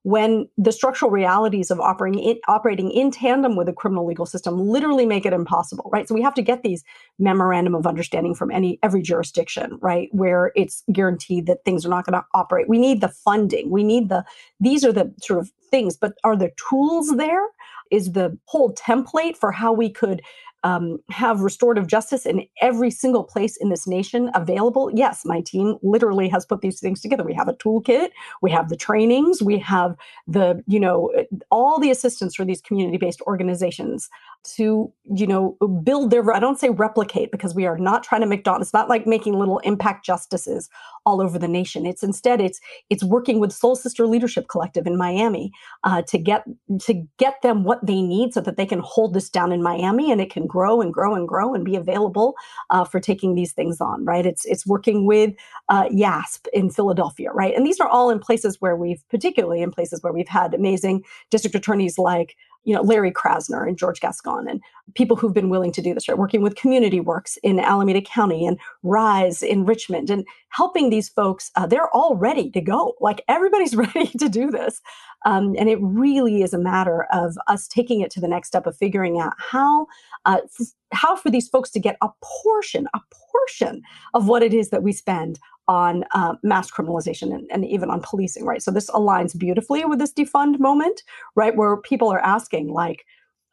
when 0.09 0.49
the 0.57 0.73
structural 0.73 1.11
realities 1.11 1.71
of 1.71 1.79
operating 1.81 2.19
in, 2.19 2.39
operating 2.49 2.91
in 2.91 3.11
tandem 3.11 3.57
with 3.57 3.67
the 3.67 3.75
criminal 3.75 4.07
legal 4.07 4.25
system 4.25 4.59
literally 4.59 5.05
make 5.05 5.27
it 5.27 5.35
impossible, 5.35 5.91
right? 5.93 6.09
So 6.09 6.15
we 6.15 6.23
have 6.23 6.33
to 6.35 6.41
get 6.43 6.63
these 6.63 6.83
memorandum 7.19 7.75
of 7.75 7.87
understanding 7.87 8.35
from 8.35 8.51
any 8.51 8.79
every 8.83 9.03
jurisdiction, 9.03 9.79
right, 9.83 10.09
where 10.13 10.51
it's 10.57 10.83
guaranteed 10.91 11.45
that 11.45 11.63
things 11.67 11.85
are 11.85 11.91
not 11.91 12.07
going 12.07 12.19
to 12.19 12.25
operate. 12.33 12.71
We 12.71 12.79
need 12.79 13.03
the 13.03 13.11
funding. 13.11 13.69
We 13.69 13.85
need 13.85 14.09
the 14.09 14.25
these 14.59 14.83
are 14.83 14.95
the 14.95 15.13
sort 15.21 15.41
of 15.41 15.53
things, 15.71 15.95
but 15.95 16.15
are 16.25 16.37
the 16.37 16.53
tools 16.71 17.15
there? 17.19 17.45
Is 17.91 18.13
the 18.13 18.39
whole 18.47 18.75
template 18.75 19.37
for 19.37 19.53
how 19.53 19.75
we 19.75 19.91
could 19.91 20.23
um, 20.65 20.99
have 21.11 21.41
restorative 21.41 21.87
justice 21.87 22.27
in 22.27 22.47
every 22.61 22.91
single 22.91 23.25
place 23.25 23.57
in 23.57 23.69
this 23.69 23.87
nation 23.87 24.31
available. 24.35 24.91
Yes, 24.95 25.25
my 25.25 25.41
team 25.41 25.77
literally 25.83 26.29
has 26.29 26.45
put 26.45 26.61
these 26.61 26.81
things 26.81 27.01
together. 27.01 27.25
We 27.25 27.35
have 27.35 27.49
a 27.49 27.55
toolkit, 27.55 28.11
we 28.43 28.51
have 28.51 28.69
the 28.69 28.77
trainings, 28.77 29.43
we 29.43 29.59
have 29.59 29.97
the, 30.27 30.63
you 30.67 30.81
know, 30.81 31.13
all 31.51 31.79
the 31.79 31.91
assistance 31.91 32.35
for 32.35 32.45
these 32.45 32.61
community-based 32.61 33.21
organizations 33.23 34.09
to, 34.55 34.93
you 35.15 35.27
know, 35.27 35.57
build 35.83 36.11
their, 36.11 36.33
I 36.33 36.39
don't 36.39 36.59
say 36.59 36.71
replicate 36.71 37.31
because 37.31 37.55
we 37.55 37.67
are 37.67 37.79
not 37.79 38.03
trying 38.03 38.21
to 38.21 38.27
make 38.27 38.45
It's 38.47 38.73
not 38.73 38.89
like 38.89 39.07
making 39.07 39.39
little 39.39 39.59
impact 39.61 40.05
justices 40.05 40.69
all 41.07 41.21
over 41.21 41.39
the 41.39 41.49
nation. 41.49 41.87
It's 41.87 42.03
instead, 42.03 42.41
it's, 42.41 42.61
it's 42.91 43.03
working 43.03 43.41
with 43.41 43.53
Soul 43.53 43.77
Sister 43.77 44.07
Leadership 44.07 44.49
Collective 44.49 44.87
in 44.87 44.97
Miami 44.97 45.53
uh, 45.85 46.03
to 46.03 46.19
get, 46.19 46.45
to 46.81 47.07
get 47.19 47.41
them 47.43 47.65
what 47.65 47.85
they 47.85 48.03
need 48.03 48.35
so 48.35 48.41
that 48.41 48.57
they 48.57 48.67
can 48.67 48.81
hold 48.81 49.15
this 49.15 49.31
down 49.31 49.53
in 49.53 49.63
Miami 49.63 50.11
and 50.13 50.21
it 50.21 50.31
can 50.31 50.47
grow 50.47 50.81
and 50.81 50.93
grow 50.93 51.15
and 51.15 51.29
grow 51.29 51.55
and 51.55 51.65
be 51.65 51.77
available 51.77 52.35
uh, 52.71 52.85
for 52.85 53.01
taking 53.01 53.35
these 53.35 53.53
things 53.53 53.81
on, 53.81 54.05
right? 54.05 54.27
It's, 54.27 54.45
it's 54.45 54.67
working 54.67 55.07
with 55.07 55.35
uh, 55.69 55.85
YASP 55.85 56.47
in 56.53 56.71
Philadelphia, 56.71 57.31
right? 57.33 57.55
And 57.55 57.67
these 57.67 57.81
are 57.81 57.89
all 57.89 58.11
in 58.11 58.19
places 58.19 58.61
where 58.61 58.77
we've, 58.77 59.03
particularly 59.09 59.63
in 59.63 59.71
places 59.71 60.03
where 60.03 60.13
we've 60.13 60.29
had 60.29 60.55
amazing 60.55 61.05
district 61.31 61.55
attorneys 61.55 61.99
like 61.99 62.37
you 62.65 62.75
know, 62.75 62.83
Larry 62.83 63.11
Krasner 63.11 63.67
and 63.67 63.79
George 63.79 64.01
Gascon 64.01 64.47
and 64.49 64.61
people 64.95 65.17
who've 65.17 65.33
been 65.33 65.49
willing 65.49 65.73
to 65.73 65.83
do 65.83 65.95
this, 65.95 66.09
right? 66.09 66.19
Working 66.19 66.43
with 66.43 66.57
Community 66.57 67.01
Works 67.01 67.39
in 67.43 67.59
Alameda 67.61 68.03
County 68.03 68.47
and 68.47 68.59
Rise 68.83 69.43
in 69.43 69.65
Richmond 69.65 70.11
and 70.11 70.27
helping 70.51 70.91
these 70.91 71.09
folks, 71.09 71.51
uh, 71.57 71.67
they're 71.67 71.95
all 71.95 72.17
ready 72.17 72.51
to 72.51 72.61
go. 72.61 72.95
Like 73.01 73.23
everybody's 73.29 73.77
ready 73.77 74.07
to 74.19 74.29
do 74.29 74.51
this. 74.51 74.81
Um, 75.25 75.55
and 75.59 75.69
it 75.69 75.79
really 75.81 76.43
is 76.43 76.53
a 76.53 76.59
matter 76.59 77.07
of 77.13 77.37
us 77.49 77.67
taking 77.69 78.01
it 78.01 78.11
to 78.13 78.21
the 78.21 78.29
next 78.29 78.49
step 78.49 78.67
of 78.67 78.77
figuring 78.77 79.19
out 79.19 79.33
how, 79.39 79.87
uh, 80.27 80.39
f- 80.45 80.69
how 80.93 81.17
for 81.17 81.31
these 81.31 81.49
folks 81.49 81.71
to 81.71 81.81
get 81.81 81.97
a 82.03 82.09
portion, 82.43 82.87
a 82.95 83.01
portion 83.33 83.83
of 84.15 84.29
what 84.29 84.43
it 84.43 84.55
is 84.55 84.71
that 84.71 84.83
we 84.83 84.93
spend 84.93 85.39
on 85.69 86.05
uh, 86.13 86.35
mass 86.43 86.71
criminalization 86.71 87.35
and, 87.35 87.47
and, 87.53 87.65
even 87.67 87.91
on 87.91 88.01
policing, 88.01 88.45
right? 88.45 88.63
So 88.63 88.71
this 88.71 88.91
aligns 88.91 89.39
beautifully 89.39 89.85
with 89.85 89.99
this 89.99 90.13
defund 90.13 90.59
moment, 90.59 91.03
right? 91.37 91.55
Where 91.55 91.77
people 91.77 92.09
are 92.09 92.21
asking, 92.21 92.73
like, 92.73 93.05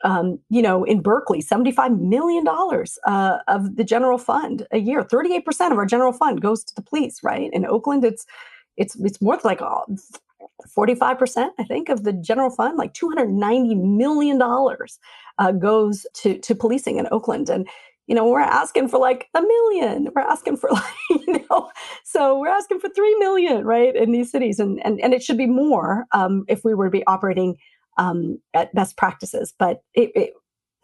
um, 0.03 0.39
you 0.49 0.61
know, 0.61 0.83
in 0.83 1.01
Berkeley, 1.01 1.41
$75 1.41 1.99
million 1.99 2.47
uh, 2.47 3.37
of 3.47 3.75
the 3.75 3.83
general 3.83 4.17
fund 4.17 4.65
a 4.71 4.77
year, 4.77 5.03
38% 5.03 5.71
of 5.71 5.77
our 5.77 5.85
general 5.85 6.13
fund 6.13 6.41
goes 6.41 6.63
to 6.63 6.75
the 6.75 6.81
police, 6.81 7.19
right? 7.21 7.49
In 7.51 7.65
Oakland, 7.65 8.05
it's 8.05 8.25
it's 8.77 8.95
it's 8.97 9.21
more 9.21 9.39
like 9.43 9.61
45%, 10.75 11.49
I 11.59 11.63
think, 11.63 11.89
of 11.89 12.03
the 12.03 12.13
general 12.13 12.49
fund, 12.49 12.77
like 12.77 12.93
$290 12.93 13.81
million 13.81 14.41
uh, 14.41 15.51
goes 15.53 16.05
to, 16.15 16.37
to 16.39 16.55
policing 16.55 16.97
in 16.97 17.07
Oakland. 17.11 17.49
And 17.49 17.67
you 18.07 18.13
know, 18.13 18.27
we're 18.27 18.39
asking 18.39 18.87
for 18.87 18.99
like 18.99 19.27
a 19.33 19.41
million. 19.41 20.09
We're 20.15 20.21
asking 20.21 20.57
for 20.57 20.69
like, 20.71 20.83
you 21.09 21.45
know, 21.49 21.69
so 22.03 22.39
we're 22.39 22.49
asking 22.49 22.79
for 22.79 22.89
three 22.89 23.15
million, 23.15 23.63
right, 23.65 23.95
in 23.95 24.11
these 24.11 24.31
cities, 24.31 24.59
and 24.59 24.83
and 24.85 24.99
and 25.01 25.13
it 25.13 25.23
should 25.23 25.37
be 25.37 25.47
more 25.47 26.05
um, 26.11 26.45
if 26.47 26.63
we 26.63 26.73
were 26.73 26.85
to 26.85 26.91
be 26.91 27.05
operating 27.07 27.57
um, 27.97 28.39
at 28.53 28.73
best 28.75 28.97
practices. 28.97 29.53
But 29.57 29.81
it, 29.93 30.11
it, 30.15 30.33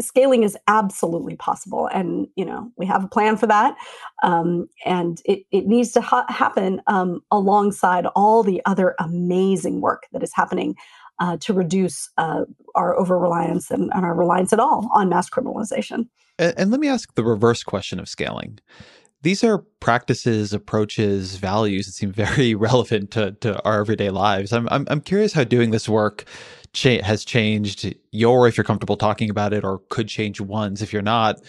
scaling 0.01 0.41
is 0.43 0.57
absolutely 0.67 1.35
possible, 1.35 1.87
and 1.93 2.27
you 2.35 2.45
know, 2.45 2.71
we 2.77 2.87
have 2.87 3.03
a 3.03 3.09
plan 3.09 3.37
for 3.37 3.47
that, 3.47 3.75
um, 4.23 4.67
and 4.85 5.21
it 5.25 5.43
it 5.51 5.67
needs 5.67 5.91
to 5.91 6.01
ha- 6.01 6.25
happen 6.29 6.81
um, 6.87 7.21
alongside 7.29 8.07
all 8.15 8.41
the 8.41 8.61
other 8.65 8.95
amazing 8.99 9.81
work 9.81 10.03
that 10.11 10.23
is 10.23 10.31
happening 10.33 10.75
uh, 11.21 11.37
to 11.37 11.53
reduce 11.53 12.09
uh, 12.17 12.43
our 12.73 12.99
over 12.99 13.17
reliance 13.17 13.69
and, 13.69 13.91
and, 13.93 14.03
our 14.03 14.15
reliance 14.15 14.51
at 14.51 14.59
all 14.59 14.89
on 14.91 15.07
mass 15.07 15.29
criminalization. 15.29 16.07
And, 16.39 16.53
and 16.57 16.71
let 16.71 16.79
me 16.79 16.87
ask 16.87 17.13
the 17.13 17.23
reverse 17.23 17.63
question 17.63 17.99
of 17.99 18.09
scaling. 18.09 18.57
These 19.21 19.43
are 19.43 19.59
practices, 19.79 20.51
approaches, 20.51 21.35
values 21.35 21.85
that 21.85 21.91
seem 21.91 22.11
very 22.11 22.55
relevant 22.69 23.11
to, 23.11 23.33
to 23.33 23.63
our 23.63 23.79
everyday 23.79 24.09
lives. 24.09 24.51
I'm, 24.51 24.67
I'm, 24.71 24.87
I'm 24.89 24.99
curious 24.99 25.33
how 25.33 25.43
doing 25.43 25.69
this 25.69 25.87
work 25.87 26.25
cha- 26.73 27.03
has 27.03 27.23
changed 27.23 27.95
your, 28.11 28.47
if 28.47 28.57
you're 28.57 28.63
comfortable 28.63 28.97
talking 28.97 29.29
about 29.29 29.53
it, 29.53 29.63
or 29.63 29.81
could 29.89 30.07
change 30.07 30.41
one's 30.41 30.81
if 30.81 30.91
you're 30.91 31.03
not. 31.03 31.39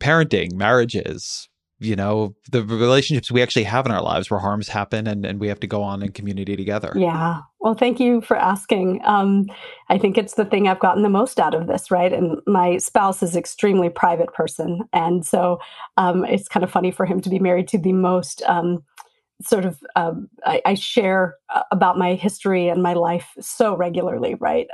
Parenting, 0.00 0.52
marriages, 0.52 1.48
you 1.78 1.94
know 1.94 2.34
the 2.50 2.62
relationships 2.62 3.30
we 3.30 3.42
actually 3.42 3.64
have 3.64 3.86
in 3.86 3.92
our 3.92 4.02
lives 4.02 4.30
where 4.30 4.40
harms 4.40 4.68
happen 4.68 5.06
and, 5.06 5.26
and 5.26 5.40
we 5.40 5.48
have 5.48 5.60
to 5.60 5.66
go 5.66 5.82
on 5.82 6.02
in 6.02 6.12
community 6.12 6.56
together. 6.56 6.92
Yeah. 6.96 7.40
Well 7.60 7.74
thank 7.74 8.00
you 8.00 8.20
for 8.20 8.36
asking. 8.36 9.00
Um, 9.04 9.46
i 9.88 9.98
think 9.98 10.18
it's 10.18 10.34
the 10.34 10.44
thing 10.44 10.68
i've 10.68 10.80
gotten 10.80 11.02
the 11.02 11.08
most 11.08 11.38
out 11.38 11.54
of 11.54 11.66
this 11.66 11.90
right? 11.90 12.12
And 12.12 12.38
my 12.46 12.78
spouse 12.78 13.22
is 13.22 13.36
extremely 13.36 13.88
private 13.88 14.32
person. 14.32 14.80
And 14.92 15.24
so 15.24 15.58
um, 15.96 16.24
it's 16.24 16.48
kind 16.48 16.64
of 16.64 16.70
funny 16.70 16.90
for 16.90 17.06
him 17.06 17.20
to 17.20 17.30
be 17.30 17.38
married 17.38 17.68
to 17.68 17.78
the 17.78 17.92
most 17.92 18.42
um, 18.46 18.84
sort 19.42 19.64
of 19.64 19.78
um, 19.96 20.28
I, 20.44 20.62
I, 20.64 20.74
share 20.74 21.36
uh, 21.54 21.62
about 21.70 21.98
my 21.98 22.14
history 22.14 22.68
and 22.68 22.82
my 22.82 22.94
life 22.94 23.28
so 23.38 23.76
regularly 23.76 24.34
right 24.40 24.66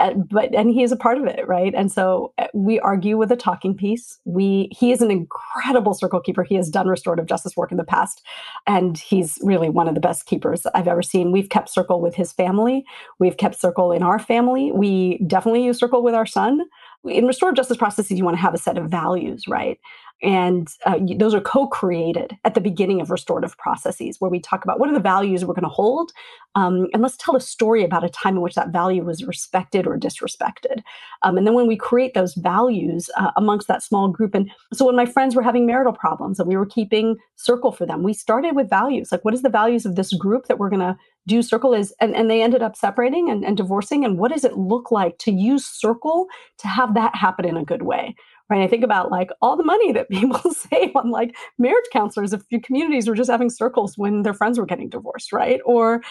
um, 0.00 0.26
but 0.30 0.54
and 0.54 0.70
he 0.70 0.82
is 0.82 0.92
a 0.92 0.96
part 0.96 1.18
of 1.18 1.26
it 1.26 1.46
right? 1.46 1.74
And 1.74 1.92
so 1.92 2.32
uh, 2.38 2.46
we 2.54 2.80
argue 2.80 3.16
with 3.16 3.30
a 3.30 3.36
talking 3.36 3.76
piece. 3.76 4.18
We 4.24 4.68
he 4.72 4.92
is 4.92 5.02
an 5.02 5.10
incredible 5.10 5.94
circle 5.94 6.20
keeper. 6.20 6.42
He 6.42 6.56
has 6.56 6.68
done 6.70 6.88
restorative 6.88 7.26
justice 7.26 7.56
work 7.56 7.70
in 7.70 7.78
the 7.78 7.84
past 7.84 8.22
and 8.66 8.98
he's 8.98 9.38
really 9.42 9.68
one 9.68 9.88
of 9.88 9.94
the 9.94 10.00
best 10.00 10.26
keepers 10.26 10.66
i've 10.74 10.88
ever 10.88 11.02
seen. 11.02 11.32
We've 11.32 11.48
kept 11.48 11.68
circle 11.68 12.00
with 12.00 12.14
his 12.14 12.32
family. 12.32 12.84
We've 13.18 13.36
kept 13.36 13.60
circle 13.60 13.92
in 13.92 14.02
our 14.02 14.18
family. 14.18 14.72
We 14.72 15.18
definitely 15.26 15.64
use 15.64 15.78
circle 15.78 16.02
with 16.02 16.14
our 16.14 16.26
son 16.26 16.62
in 17.04 17.26
restorative 17.26 17.56
justice 17.56 17.76
processes 17.76 18.18
you 18.18 18.24
want 18.24 18.36
to 18.36 18.42
have 18.42 18.54
a 18.54 18.58
set 18.58 18.78
of 18.78 18.90
values 18.90 19.44
right? 19.48 19.78
And 20.22 20.68
uh, 20.84 20.98
those 21.16 21.32
are 21.32 21.40
co-created 21.40 22.36
at 22.44 22.54
the 22.54 22.60
beginning 22.60 23.00
of 23.00 23.10
restorative 23.10 23.56
processes 23.56 24.16
where 24.18 24.30
we 24.30 24.38
talk 24.38 24.64
about 24.64 24.78
what 24.78 24.90
are 24.90 24.94
the 24.94 25.00
values 25.00 25.44
we're 25.44 25.54
going 25.54 25.62
to 25.62 25.70
hold 25.70 26.12
um, 26.56 26.88
and 26.92 27.02
let's 27.02 27.16
tell 27.16 27.36
a 27.36 27.40
story 27.40 27.84
about 27.84 28.04
a 28.04 28.08
time 28.08 28.36
in 28.36 28.42
which 28.42 28.54
that 28.54 28.70
value 28.70 29.04
was 29.04 29.24
respected 29.24 29.86
or 29.86 29.96
disrespected. 29.96 30.82
Um, 31.22 31.38
and 31.38 31.46
then 31.46 31.54
when 31.54 31.66
we 31.66 31.76
create 31.76 32.12
those 32.14 32.34
values 32.34 33.08
uh, 33.16 33.30
amongst 33.36 33.68
that 33.68 33.82
small 33.82 34.08
group 34.08 34.34
and 34.34 34.50
so 34.72 34.84
when 34.84 34.96
my 34.96 35.06
friends 35.06 35.34
were 35.34 35.42
having 35.42 35.64
marital 35.64 35.92
problems 35.92 36.38
and 36.38 36.48
we 36.48 36.56
were 36.56 36.66
keeping 36.66 37.16
circle 37.36 37.72
for 37.72 37.86
them 37.86 38.02
we 38.02 38.12
started 38.12 38.54
with 38.54 38.68
values 38.68 39.10
like 39.10 39.24
what 39.24 39.34
is 39.34 39.42
the 39.42 39.48
values 39.48 39.86
of 39.86 39.96
this 39.96 40.12
group 40.14 40.46
that 40.46 40.58
we're 40.58 40.68
going 40.68 40.80
to 40.80 40.96
do 41.26 41.42
circle 41.42 41.74
is 41.74 41.94
and, 42.00 42.14
and 42.14 42.30
they 42.30 42.42
ended 42.42 42.62
up 42.62 42.76
separating 42.76 43.30
and, 43.30 43.44
and 43.44 43.56
divorcing 43.56 44.04
and 44.04 44.18
what 44.18 44.32
does 44.32 44.44
it 44.44 44.56
look 44.56 44.90
like 44.90 45.18
to 45.18 45.30
use 45.30 45.64
circle 45.64 46.26
to 46.58 46.66
have 46.66 46.94
that 46.94 47.14
happen 47.14 47.44
in 47.44 47.56
a 47.56 47.64
good 47.64 47.82
way 47.82 48.14
right? 48.50 48.62
I 48.62 48.66
think 48.66 48.82
about 48.82 49.10
like 49.10 49.30
all 49.40 49.56
the 49.56 49.64
money 49.64 49.92
that 49.92 50.10
people 50.10 50.52
save 50.52 50.94
on 50.94 51.10
like 51.10 51.36
marriage 51.58 51.84
counselors 51.92 52.34
if 52.34 52.42
communities 52.62 53.08
were 53.08 53.14
just 53.14 53.30
having 53.30 53.48
circles 53.48 53.96
when 53.96 54.22
their 54.22 54.34
friends 54.34 54.58
were 54.58 54.66
getting 54.66 54.90
divorced, 54.90 55.32
right? 55.32 55.60
Or 55.64 56.02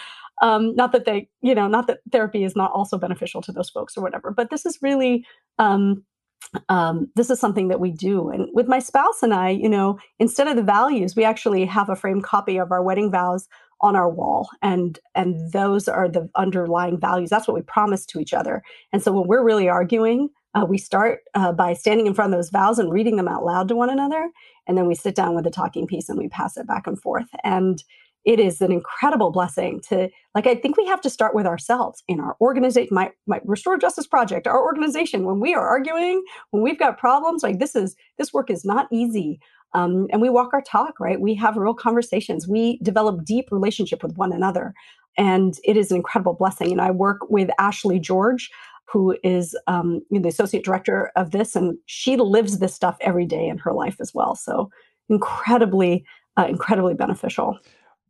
um, 0.42 0.74
not 0.74 0.92
that 0.92 1.04
they, 1.04 1.28
you 1.42 1.54
know, 1.54 1.68
not 1.68 1.86
that 1.86 2.00
therapy 2.10 2.44
is 2.44 2.56
not 2.56 2.72
also 2.72 2.98
beneficial 2.98 3.42
to 3.42 3.52
those 3.52 3.68
folks 3.68 3.96
or 3.96 4.02
whatever, 4.02 4.30
but 4.30 4.50
this 4.50 4.64
is 4.64 4.78
really 4.80 5.24
um, 5.58 6.02
um, 6.70 7.10
this 7.14 7.28
is 7.28 7.38
something 7.38 7.68
that 7.68 7.80
we 7.80 7.90
do. 7.92 8.30
And 8.30 8.48
with 8.54 8.66
my 8.66 8.78
spouse 8.78 9.22
and 9.22 9.34
I, 9.34 9.50
you 9.50 9.68
know, 9.68 9.98
instead 10.18 10.48
of 10.48 10.56
the 10.56 10.62
values, 10.62 11.14
we 11.14 11.22
actually 11.22 11.66
have 11.66 11.90
a 11.90 11.94
framed 11.94 12.24
copy 12.24 12.56
of 12.56 12.72
our 12.72 12.82
wedding 12.82 13.10
vows 13.10 13.46
on 13.82 13.96
our 13.96 14.08
wall 14.08 14.48
and 14.62 14.98
and 15.14 15.52
those 15.52 15.88
are 15.88 16.08
the 16.08 16.28
underlying 16.34 16.98
values. 16.98 17.30
That's 17.30 17.48
what 17.48 17.54
we 17.54 17.62
promise 17.62 18.04
to 18.06 18.20
each 18.20 18.34
other. 18.34 18.62
And 18.92 19.02
so 19.02 19.12
when 19.12 19.26
we're 19.26 19.44
really 19.44 19.68
arguing 19.68 20.28
uh, 20.54 20.66
we 20.68 20.78
start 20.78 21.20
uh, 21.34 21.52
by 21.52 21.74
standing 21.74 22.06
in 22.06 22.14
front 22.14 22.32
of 22.32 22.38
those 22.38 22.50
vows 22.50 22.78
and 22.78 22.92
reading 22.92 23.16
them 23.16 23.28
out 23.28 23.44
loud 23.44 23.68
to 23.68 23.76
one 23.76 23.90
another 23.90 24.30
and 24.66 24.76
then 24.76 24.86
we 24.86 24.94
sit 24.94 25.14
down 25.14 25.34
with 25.34 25.46
a 25.46 25.50
talking 25.50 25.86
piece 25.86 26.08
and 26.08 26.18
we 26.18 26.28
pass 26.28 26.56
it 26.56 26.66
back 26.66 26.86
and 26.86 27.00
forth. 27.00 27.28
And 27.44 27.82
it 28.24 28.38
is 28.38 28.60
an 28.60 28.70
incredible 28.70 29.30
blessing 29.30 29.80
to 29.88 30.08
like 30.34 30.46
i 30.46 30.54
think 30.54 30.76
we 30.76 30.86
have 30.86 31.00
to 31.00 31.10
start 31.10 31.34
with 31.34 31.46
ourselves 31.46 32.02
in 32.08 32.20
our 32.20 32.36
organization 32.40 32.88
my, 32.94 33.10
my 33.26 33.40
restore 33.44 33.78
justice 33.78 34.06
project 34.06 34.46
our 34.46 34.62
organization. 34.62 35.24
When 35.24 35.40
we 35.40 35.54
are 35.54 35.66
arguing 35.66 36.22
when 36.50 36.62
we've 36.62 36.78
got 36.78 36.98
problems 36.98 37.42
like 37.42 37.58
this 37.58 37.74
is 37.74 37.96
this 38.18 38.32
work 38.32 38.50
is 38.50 38.64
not 38.64 38.88
easy 38.92 39.40
um, 39.72 40.06
and 40.10 40.20
we 40.20 40.28
walk 40.28 40.50
our 40.52 40.62
talk 40.62 40.98
right? 41.00 41.20
We 41.20 41.34
have 41.36 41.56
real 41.56 41.74
conversations. 41.74 42.48
We 42.48 42.78
develop 42.82 43.24
deep 43.24 43.48
relationship 43.50 44.02
with 44.02 44.16
one 44.16 44.32
another 44.32 44.74
and 45.16 45.54
it 45.64 45.76
is 45.76 45.90
an 45.90 45.96
incredible 45.96 46.34
blessing. 46.34 46.72
And 46.72 46.80
i 46.80 46.90
work 46.90 47.18
with 47.28 47.50
ashley 47.58 47.98
george 47.98 48.50
who 48.92 49.16
is 49.22 49.56
um, 49.68 50.02
you 50.10 50.18
know, 50.18 50.22
the 50.22 50.28
associate 50.28 50.64
director 50.64 51.12
of 51.14 51.30
this 51.30 51.54
and 51.54 51.78
she 51.86 52.16
lives 52.16 52.58
this 52.58 52.74
stuff 52.74 52.96
every 53.00 53.24
day 53.24 53.46
in 53.46 53.58
her 53.58 53.72
life 53.72 53.96
as 54.00 54.12
well. 54.12 54.34
So 54.34 54.70
incredibly 55.08 56.04
uh, 56.36 56.46
incredibly 56.48 56.94
beneficial. 56.94 57.58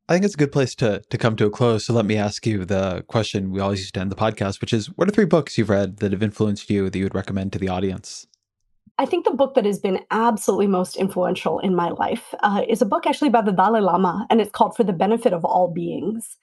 I 0.08 0.14
think 0.14 0.24
it's 0.24 0.34
a 0.34 0.38
good 0.38 0.52
place 0.52 0.74
to 0.76 1.00
to 1.08 1.18
come 1.18 1.36
to 1.36 1.46
a 1.46 1.50
close. 1.50 1.84
So 1.84 1.92
let 1.92 2.06
me 2.06 2.16
ask 2.16 2.46
you 2.46 2.64
the 2.64 3.04
question 3.08 3.50
we 3.50 3.60
always 3.60 3.80
used 3.80 3.94
to 3.94 4.00
end 4.00 4.10
the 4.10 4.16
podcast, 4.16 4.60
which 4.60 4.72
is 4.72 4.86
what 4.96 5.08
are 5.08 5.12
three 5.12 5.24
books 5.24 5.56
you've 5.56 5.70
read 5.70 5.98
that 5.98 6.12
have 6.12 6.22
influenced 6.22 6.70
you 6.70 6.90
that 6.90 6.98
you 6.98 7.04
would 7.04 7.14
recommend 7.14 7.52
to 7.52 7.58
the 7.58 7.68
audience? 7.68 8.26
I 9.00 9.06
think 9.06 9.24
the 9.24 9.30
book 9.30 9.54
that 9.54 9.64
has 9.64 9.78
been 9.78 10.00
absolutely 10.10 10.66
most 10.66 10.94
influential 10.96 11.58
in 11.60 11.74
my 11.74 11.88
life 11.88 12.34
uh, 12.40 12.66
is 12.68 12.82
a 12.82 12.86
book 12.86 13.06
actually 13.06 13.30
by 13.30 13.40
the 13.40 13.50
Dalai 13.50 13.80
Lama, 13.80 14.26
and 14.28 14.42
it's 14.42 14.50
called 14.50 14.76
For 14.76 14.84
the 14.84 14.92
Benefit 14.92 15.32
of 15.32 15.42
All 15.42 15.72
Beings. 15.72 16.36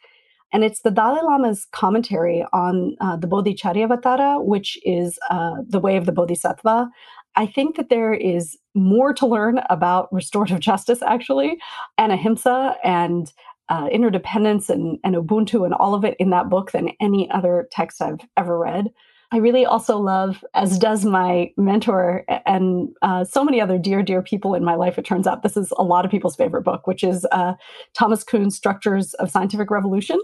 And 0.51 0.63
it's 0.63 0.81
the 0.81 0.89
Dalai 0.89 1.21
Lama's 1.21 1.67
commentary 1.71 2.43
on 2.53 2.95
uh, 2.99 3.15
the 3.15 3.27
Bodhicharyavatara, 3.27 4.43
which 4.43 4.75
is 4.83 5.19
uh, 5.29 5.57
the 5.69 5.77
way 5.77 5.97
of 5.97 6.07
the 6.07 6.11
Bodhisattva. 6.11 6.89
I 7.35 7.45
think 7.45 7.75
that 7.75 7.89
there 7.89 8.15
is 8.15 8.57
more 8.73 9.13
to 9.13 9.27
learn 9.27 9.59
about 9.69 10.11
restorative 10.11 10.59
justice, 10.59 11.03
actually, 11.03 11.59
and 11.99 12.11
ahimsa, 12.11 12.75
and 12.83 13.31
uh, 13.69 13.87
interdependence 13.91 14.67
and, 14.67 14.97
and 15.03 15.13
Ubuntu 15.13 15.63
and 15.63 15.75
all 15.75 15.93
of 15.93 16.03
it 16.03 16.15
in 16.17 16.31
that 16.31 16.49
book 16.49 16.71
than 16.71 16.89
any 16.99 17.29
other 17.29 17.67
text 17.71 18.01
I've 18.01 18.21
ever 18.35 18.57
read. 18.57 18.87
I 19.29 19.37
really 19.37 19.65
also 19.65 19.97
love, 19.97 20.45
as 20.53 20.79
does 20.79 21.03
my 21.03 21.51
mentor 21.57 22.23
and 22.45 22.87
uh, 23.01 23.25
so 23.25 23.43
many 23.43 23.59
other 23.59 23.77
dear, 23.77 24.01
dear 24.01 24.21
people 24.21 24.55
in 24.55 24.63
my 24.63 24.75
life. 24.75 24.97
It 24.97 25.03
turns 25.03 25.27
out 25.27 25.43
this 25.43 25.57
is 25.57 25.73
a 25.77 25.83
lot 25.83 26.05
of 26.05 26.11
people's 26.11 26.37
favorite 26.37 26.61
book, 26.61 26.87
which 26.87 27.03
is 27.03 27.27
uh, 27.33 27.55
Thomas 27.93 28.23
Kuhn's 28.23 28.55
Structures 28.55 29.13
of 29.15 29.29
Scientific 29.29 29.69
Revolution. 29.69 30.17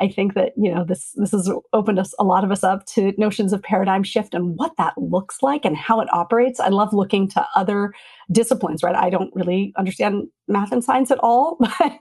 I 0.00 0.08
think 0.08 0.34
that 0.34 0.54
you 0.56 0.74
know 0.74 0.84
this 0.84 1.12
this 1.14 1.30
has 1.30 1.48
opened 1.72 2.00
us 2.00 2.14
a 2.18 2.24
lot 2.24 2.42
of 2.42 2.50
us 2.50 2.64
up 2.64 2.84
to 2.86 3.12
notions 3.16 3.52
of 3.52 3.62
paradigm 3.62 4.02
shift 4.02 4.34
and 4.34 4.56
what 4.56 4.76
that 4.76 4.94
looks 4.98 5.40
like 5.40 5.64
and 5.64 5.76
how 5.76 6.00
it 6.00 6.12
operates. 6.12 6.58
I 6.58 6.68
love 6.68 6.92
looking 6.92 7.28
to 7.28 7.46
other 7.54 7.92
disciplines. 8.30 8.82
Right, 8.82 8.94
I 8.94 9.10
don't 9.10 9.34
really 9.34 9.72
understand 9.76 10.28
math 10.46 10.72
and 10.72 10.84
science 10.84 11.10
at 11.10 11.18
all, 11.20 11.56
but 11.60 11.92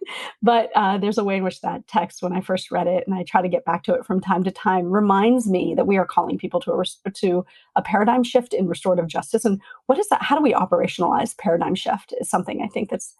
but 0.41 0.70
uh, 0.76 0.98
there's 0.98 1.18
a 1.18 1.24
way 1.24 1.38
in 1.38 1.44
which 1.44 1.62
that 1.62 1.88
text, 1.88 2.22
when 2.22 2.34
I 2.34 2.41
first 2.41 2.72
read 2.72 2.88
it, 2.88 3.04
and 3.08 3.16
I 3.16 3.24
try 3.24 3.41
to 3.41 3.49
get 3.49 3.66
back 3.66 3.84
to 3.84 3.94
it 3.94 4.06
from 4.06 4.22
time 4.22 4.44
to 4.44 4.52
time, 4.52 4.86
reminds 4.86 5.48
me 5.48 5.74
that 5.76 5.88
we 5.88 5.98
are 5.98 6.06
calling 6.06 6.38
people 6.38 6.60
to 6.62 6.72
a 6.74 7.12
to 7.12 7.45
a 7.76 7.82
paradigm 7.82 8.24
shift 8.24 8.54
in 8.54 8.68
restorative 8.68 9.08
justice. 9.08 9.45
And 9.45 9.62
what 9.86 9.98
is 9.98 10.10
that? 10.10 10.22
How 10.22 10.36
do 10.36 10.44
we 10.44 10.54
operationalize 10.54 11.38
paradigm 11.38 11.76
shift? 11.76 12.14
Is 12.20 12.30
something 12.30 12.62
I 12.62 12.68
think 12.68 12.90
that's 12.90 13.16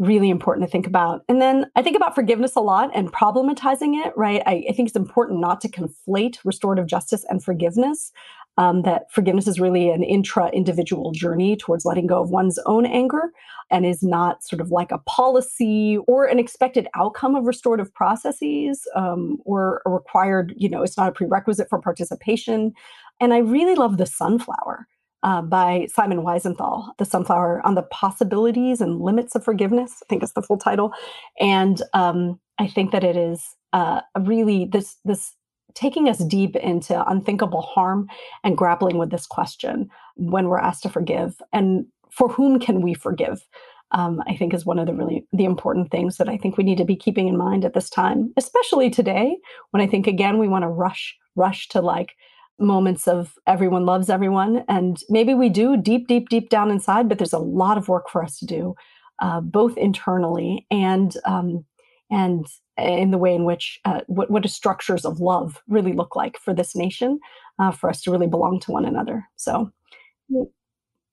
really 0.00 0.30
important 0.30 0.66
to 0.66 0.70
think 0.70 0.86
about. 0.86 1.22
And 1.28 1.42
then 1.42 1.70
I 1.76 1.82
think 1.82 1.94
about 1.94 2.14
forgiveness 2.14 2.56
a 2.56 2.60
lot 2.60 2.90
and 2.94 3.12
problematizing 3.12 4.02
it, 4.04 4.14
right? 4.16 4.42
I, 4.46 4.64
I 4.70 4.72
think 4.72 4.88
it's 4.88 4.96
important 4.96 5.40
not 5.40 5.60
to 5.60 5.68
conflate 5.68 6.38
restorative 6.42 6.86
justice 6.86 7.24
and 7.28 7.44
forgiveness. 7.44 8.10
Um, 8.58 8.82
that 8.82 9.10
forgiveness 9.10 9.46
is 9.46 9.58
really 9.58 9.88
an 9.88 10.02
intra 10.02 10.50
individual 10.50 11.12
journey 11.12 11.56
towards 11.56 11.86
letting 11.86 12.06
go 12.06 12.20
of 12.20 12.30
one's 12.30 12.58
own 12.66 12.84
anger 12.84 13.32
and 13.70 13.86
is 13.86 14.02
not 14.02 14.42
sort 14.44 14.60
of 14.60 14.70
like 14.70 14.90
a 14.90 14.98
policy 14.98 15.98
or 16.06 16.26
an 16.26 16.38
expected 16.38 16.88
outcome 16.94 17.34
of 17.34 17.46
restorative 17.46 17.94
processes 17.94 18.86
um, 18.94 19.38
or 19.44 19.80
a 19.86 19.90
required, 19.90 20.52
you 20.56 20.68
know, 20.68 20.82
it's 20.82 20.96
not 20.96 21.08
a 21.08 21.12
prerequisite 21.12 21.68
for 21.70 21.80
participation. 21.80 22.72
And 23.20 23.32
I 23.32 23.38
really 23.38 23.76
love 23.76 23.96
the 23.96 24.06
sunflower 24.06 24.86
uh, 25.22 25.42
by 25.42 25.86
Simon 25.92 26.22
Wiesenthal, 26.22 26.88
The 26.98 27.04
Sunflower 27.04 27.60
on 27.64 27.74
the 27.74 27.82
Possibilities 27.82 28.80
and 28.80 29.00
Limits 29.00 29.34
of 29.34 29.44
Forgiveness. 29.44 30.02
I 30.02 30.06
think 30.08 30.22
it's 30.22 30.32
the 30.32 30.42
full 30.42 30.58
title. 30.58 30.92
And 31.38 31.82
um, 31.92 32.40
I 32.58 32.66
think 32.66 32.90
that 32.92 33.04
it 33.04 33.16
is 33.16 33.54
uh, 33.72 34.00
really 34.18 34.64
this, 34.64 34.96
this 35.04 35.34
taking 35.74 36.08
us 36.08 36.18
deep 36.24 36.56
into 36.56 37.08
unthinkable 37.08 37.62
harm 37.62 38.08
and 38.44 38.56
grappling 38.56 38.98
with 38.98 39.10
this 39.10 39.26
question 39.26 39.88
when 40.16 40.48
we're 40.48 40.58
asked 40.58 40.82
to 40.82 40.88
forgive 40.88 41.40
and 41.52 41.86
for 42.10 42.28
whom 42.28 42.58
can 42.58 42.80
we 42.80 42.94
forgive 42.94 43.46
um, 43.92 44.22
i 44.26 44.36
think 44.36 44.52
is 44.54 44.66
one 44.66 44.78
of 44.78 44.86
the 44.86 44.94
really 44.94 45.26
the 45.32 45.44
important 45.44 45.90
things 45.90 46.16
that 46.16 46.28
i 46.28 46.36
think 46.36 46.56
we 46.56 46.64
need 46.64 46.78
to 46.78 46.84
be 46.84 46.96
keeping 46.96 47.28
in 47.28 47.36
mind 47.36 47.64
at 47.64 47.74
this 47.74 47.90
time 47.90 48.32
especially 48.36 48.90
today 48.90 49.36
when 49.70 49.82
i 49.82 49.86
think 49.86 50.06
again 50.06 50.38
we 50.38 50.48
want 50.48 50.62
to 50.62 50.68
rush 50.68 51.16
rush 51.36 51.68
to 51.68 51.80
like 51.80 52.14
moments 52.60 53.08
of 53.08 53.38
everyone 53.46 53.86
loves 53.86 54.10
everyone. 54.10 54.64
And 54.68 54.98
maybe 55.08 55.34
we 55.34 55.48
do 55.48 55.76
deep, 55.76 56.06
deep, 56.06 56.28
deep 56.28 56.50
down 56.50 56.70
inside, 56.70 57.08
but 57.08 57.18
there's 57.18 57.32
a 57.32 57.38
lot 57.38 57.78
of 57.78 57.88
work 57.88 58.08
for 58.08 58.22
us 58.22 58.38
to 58.38 58.46
do, 58.46 58.74
uh, 59.20 59.40
both 59.40 59.76
internally 59.76 60.66
and 60.70 61.16
um, 61.24 61.64
and 62.10 62.46
in 62.76 63.10
the 63.10 63.18
way 63.18 63.34
in 63.34 63.44
which 63.44 63.78
uh, 63.84 64.00
what 64.06 64.30
what 64.30 64.42
do 64.42 64.48
structures 64.48 65.04
of 65.04 65.20
love 65.20 65.62
really 65.68 65.92
look 65.92 66.16
like 66.16 66.38
for 66.38 66.54
this 66.54 66.74
nation, 66.74 67.20
uh, 67.58 67.70
for 67.70 67.90
us 67.90 68.00
to 68.02 68.10
really 68.10 68.26
belong 68.26 68.60
to 68.60 68.72
one 68.72 68.84
another. 68.84 69.24
So, 69.36 69.70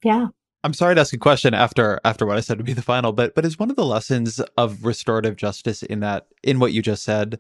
yeah. 0.04 0.28
I'm 0.64 0.74
sorry 0.74 0.96
to 0.96 1.02
ask 1.02 1.14
a 1.14 1.18
question 1.18 1.54
after 1.54 2.00
after 2.04 2.26
what 2.26 2.38
I 2.38 2.42
said 2.42 2.58
to 2.58 2.64
be 2.64 2.74
the 2.74 2.82
final, 2.82 3.14
but 3.14 3.36
but 3.36 3.46
is 3.46 3.60
one 3.60 3.70
of 3.70 3.76
the 3.76 3.86
lessons 3.86 4.42
of 4.58 4.86
restorative 4.86 5.36
justice 5.36 5.84
in 5.84 6.00
that 6.00 6.28
in 6.44 6.60
what 6.60 6.74
you 6.74 6.82
just 6.82 7.04
said 7.04 7.40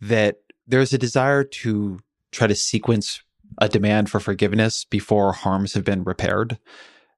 that 0.00 0.38
there's 0.66 0.92
a 0.92 0.98
desire 0.98 1.44
to 1.44 1.98
try 2.32 2.46
to 2.46 2.54
sequence 2.54 3.22
a 3.58 3.68
demand 3.68 4.10
for 4.10 4.20
forgiveness 4.20 4.84
before 4.84 5.32
harms 5.32 5.72
have 5.74 5.84
been 5.84 6.04
repaired 6.04 6.58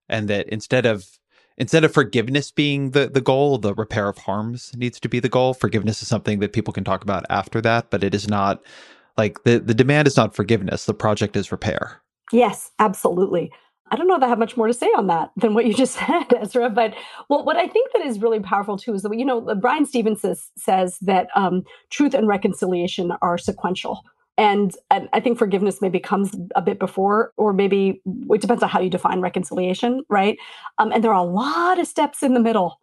and 0.08 0.28
that 0.28 0.48
instead 0.48 0.86
of 0.86 1.19
instead 1.60 1.84
of 1.84 1.92
forgiveness 1.92 2.50
being 2.50 2.90
the 2.90 3.08
the 3.08 3.20
goal 3.20 3.58
the 3.58 3.74
repair 3.74 4.08
of 4.08 4.18
harms 4.18 4.72
needs 4.76 4.98
to 4.98 5.08
be 5.08 5.20
the 5.20 5.28
goal. 5.28 5.54
Forgiveness 5.54 6.02
is 6.02 6.08
something 6.08 6.40
that 6.40 6.52
people 6.52 6.72
can 6.72 6.82
talk 6.82 7.04
about 7.04 7.24
after 7.30 7.60
that 7.60 7.90
but 7.90 8.02
it 8.02 8.14
is 8.14 8.26
not 8.26 8.60
like 9.16 9.44
the 9.44 9.60
the 9.60 9.74
demand 9.74 10.08
is 10.08 10.16
not 10.16 10.34
forgiveness. 10.34 10.86
The 10.86 10.94
project 10.94 11.36
is 11.36 11.52
repair. 11.52 12.02
Yes 12.32 12.72
absolutely. 12.80 13.52
I 13.92 13.96
don't 13.96 14.06
know 14.06 14.16
if 14.16 14.22
I 14.22 14.28
have 14.28 14.38
much 14.38 14.56
more 14.56 14.68
to 14.68 14.74
say 14.74 14.86
on 14.96 15.08
that 15.08 15.32
than 15.36 15.52
what 15.54 15.66
you 15.66 15.74
just 15.74 15.94
said, 15.98 16.26
Ezra. 16.40 16.70
But 16.70 16.94
well, 17.28 17.44
what 17.44 17.56
I 17.56 17.66
think 17.66 17.92
that 17.92 18.02
is 18.02 18.20
really 18.20 18.40
powerful 18.40 18.78
too 18.78 18.94
is 18.94 19.02
that 19.02 19.16
you 19.16 19.24
know 19.24 19.40
Bryan 19.56 19.84
Stevenson 19.84 20.36
says, 20.56 20.98
that 21.02 21.28
um, 21.34 21.64
truth 21.90 22.14
and 22.14 22.28
reconciliation 22.28 23.12
are 23.20 23.36
sequential, 23.36 24.02
and, 24.36 24.74
and 24.90 25.08
I 25.12 25.20
think 25.20 25.38
forgiveness 25.38 25.82
maybe 25.82 26.00
comes 26.00 26.34
a 26.54 26.62
bit 26.62 26.78
before, 26.78 27.32
or 27.36 27.52
maybe 27.52 28.00
it 28.30 28.40
depends 28.40 28.62
on 28.62 28.68
how 28.68 28.80
you 28.80 28.90
define 28.90 29.20
reconciliation, 29.20 30.02
right? 30.08 30.38
Um, 30.78 30.92
and 30.92 31.04
there 31.04 31.12
are 31.12 31.24
a 31.24 31.30
lot 31.30 31.78
of 31.78 31.86
steps 31.86 32.22
in 32.22 32.34
the 32.34 32.40
middle. 32.40 32.78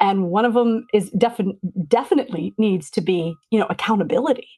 And 0.00 0.28
one 0.28 0.44
of 0.44 0.54
them 0.54 0.86
is 0.92 1.10
defi- 1.10 1.58
definitely 1.88 2.54
needs 2.58 2.90
to 2.90 3.00
be, 3.00 3.34
you 3.50 3.58
know, 3.58 3.66
accountability 3.70 4.48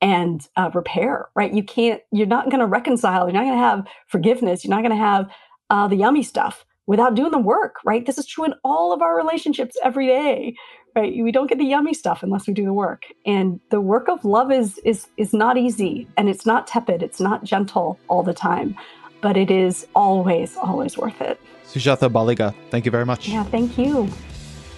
and 0.00 0.46
uh, 0.56 0.70
repair, 0.74 1.28
right? 1.34 1.52
You 1.52 1.62
can't, 1.62 2.00
you're 2.12 2.26
not 2.26 2.46
going 2.50 2.60
to 2.60 2.66
reconcile, 2.66 3.26
you're 3.26 3.34
not 3.34 3.44
going 3.44 3.58
to 3.58 3.58
have 3.58 3.86
forgiveness, 4.06 4.64
you're 4.64 4.74
not 4.74 4.82
going 4.82 4.96
to 4.96 5.04
have 5.04 5.28
uh, 5.68 5.88
the 5.88 5.96
yummy 5.96 6.22
stuff 6.22 6.64
without 6.86 7.14
doing 7.14 7.30
the 7.30 7.38
work, 7.38 7.76
right? 7.84 8.06
This 8.06 8.18
is 8.18 8.26
true 8.26 8.44
in 8.44 8.54
all 8.64 8.92
of 8.92 9.02
our 9.02 9.16
relationships 9.16 9.76
every 9.84 10.06
day, 10.06 10.56
right? 10.94 11.12
We 11.22 11.32
don't 11.32 11.48
get 11.48 11.58
the 11.58 11.64
yummy 11.64 11.94
stuff 11.94 12.22
unless 12.22 12.46
we 12.46 12.54
do 12.54 12.64
the 12.64 12.72
work. 12.72 13.04
And 13.26 13.60
the 13.70 13.80
work 13.80 14.08
of 14.08 14.24
love 14.24 14.50
is 14.50 14.78
is 14.84 15.08
is 15.16 15.32
not 15.32 15.56
easy 15.56 16.08
and 16.16 16.28
it's 16.28 16.46
not 16.46 16.66
tepid, 16.66 17.02
it's 17.02 17.20
not 17.20 17.44
gentle 17.44 17.98
all 18.08 18.22
the 18.22 18.34
time, 18.34 18.76
but 19.20 19.36
it 19.36 19.50
is 19.50 19.86
always 19.94 20.56
always 20.56 20.96
worth 20.96 21.20
it. 21.20 21.40
Sujatha 21.66 22.10
Baliga, 22.10 22.54
thank 22.70 22.84
you 22.84 22.90
very 22.90 23.06
much. 23.06 23.28
Yeah, 23.28 23.44
thank 23.44 23.78
you. 23.78 24.08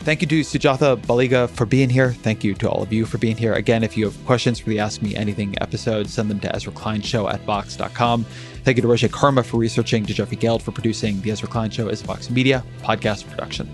Thank 0.03 0.21
you 0.21 0.27
to 0.27 0.41
Sujatha 0.41 0.97
Baliga 0.97 1.49
for 1.49 1.65
being 1.65 1.89
here. 1.89 2.13
Thank 2.13 2.43
you 2.43 2.55
to 2.55 2.69
all 2.69 2.83
of 2.83 2.93
you 2.93 3.07
for 3.07 3.19
being 3.19 3.37
here. 3.37 3.53
Again, 3.53 3.85
if 3.85 3.97
you 3.97 4.07
have 4.07 4.27
questions 4.27 4.59
for 4.59 4.69
the 4.69 4.81
Ask 4.81 5.01
Me 5.01 5.15
Anything 5.15 5.55
episode, 5.61 6.11
send 6.11 6.29
them 6.29 6.41
to 6.41 6.53
Ezra 6.53 6.73
Klein 6.73 7.01
Show 7.03 7.29
at 7.29 7.41
Vox.com. 7.43 8.25
Thank 8.65 8.79
you 8.79 8.83
to 8.83 8.89
Roge 8.89 9.09
Karma 9.13 9.45
for 9.45 9.59
researching, 9.59 10.05
to 10.07 10.13
Jeffrey 10.13 10.37
Geld 10.37 10.61
for 10.61 10.73
producing. 10.73 11.21
The 11.21 11.31
Ezra 11.31 11.49
Klein 11.49 11.71
Show 11.71 11.87
is 11.87 12.03
a 12.03 12.05
Vox 12.05 12.31
Media 12.31 12.65
podcast 12.83 13.31
production. 13.31 13.73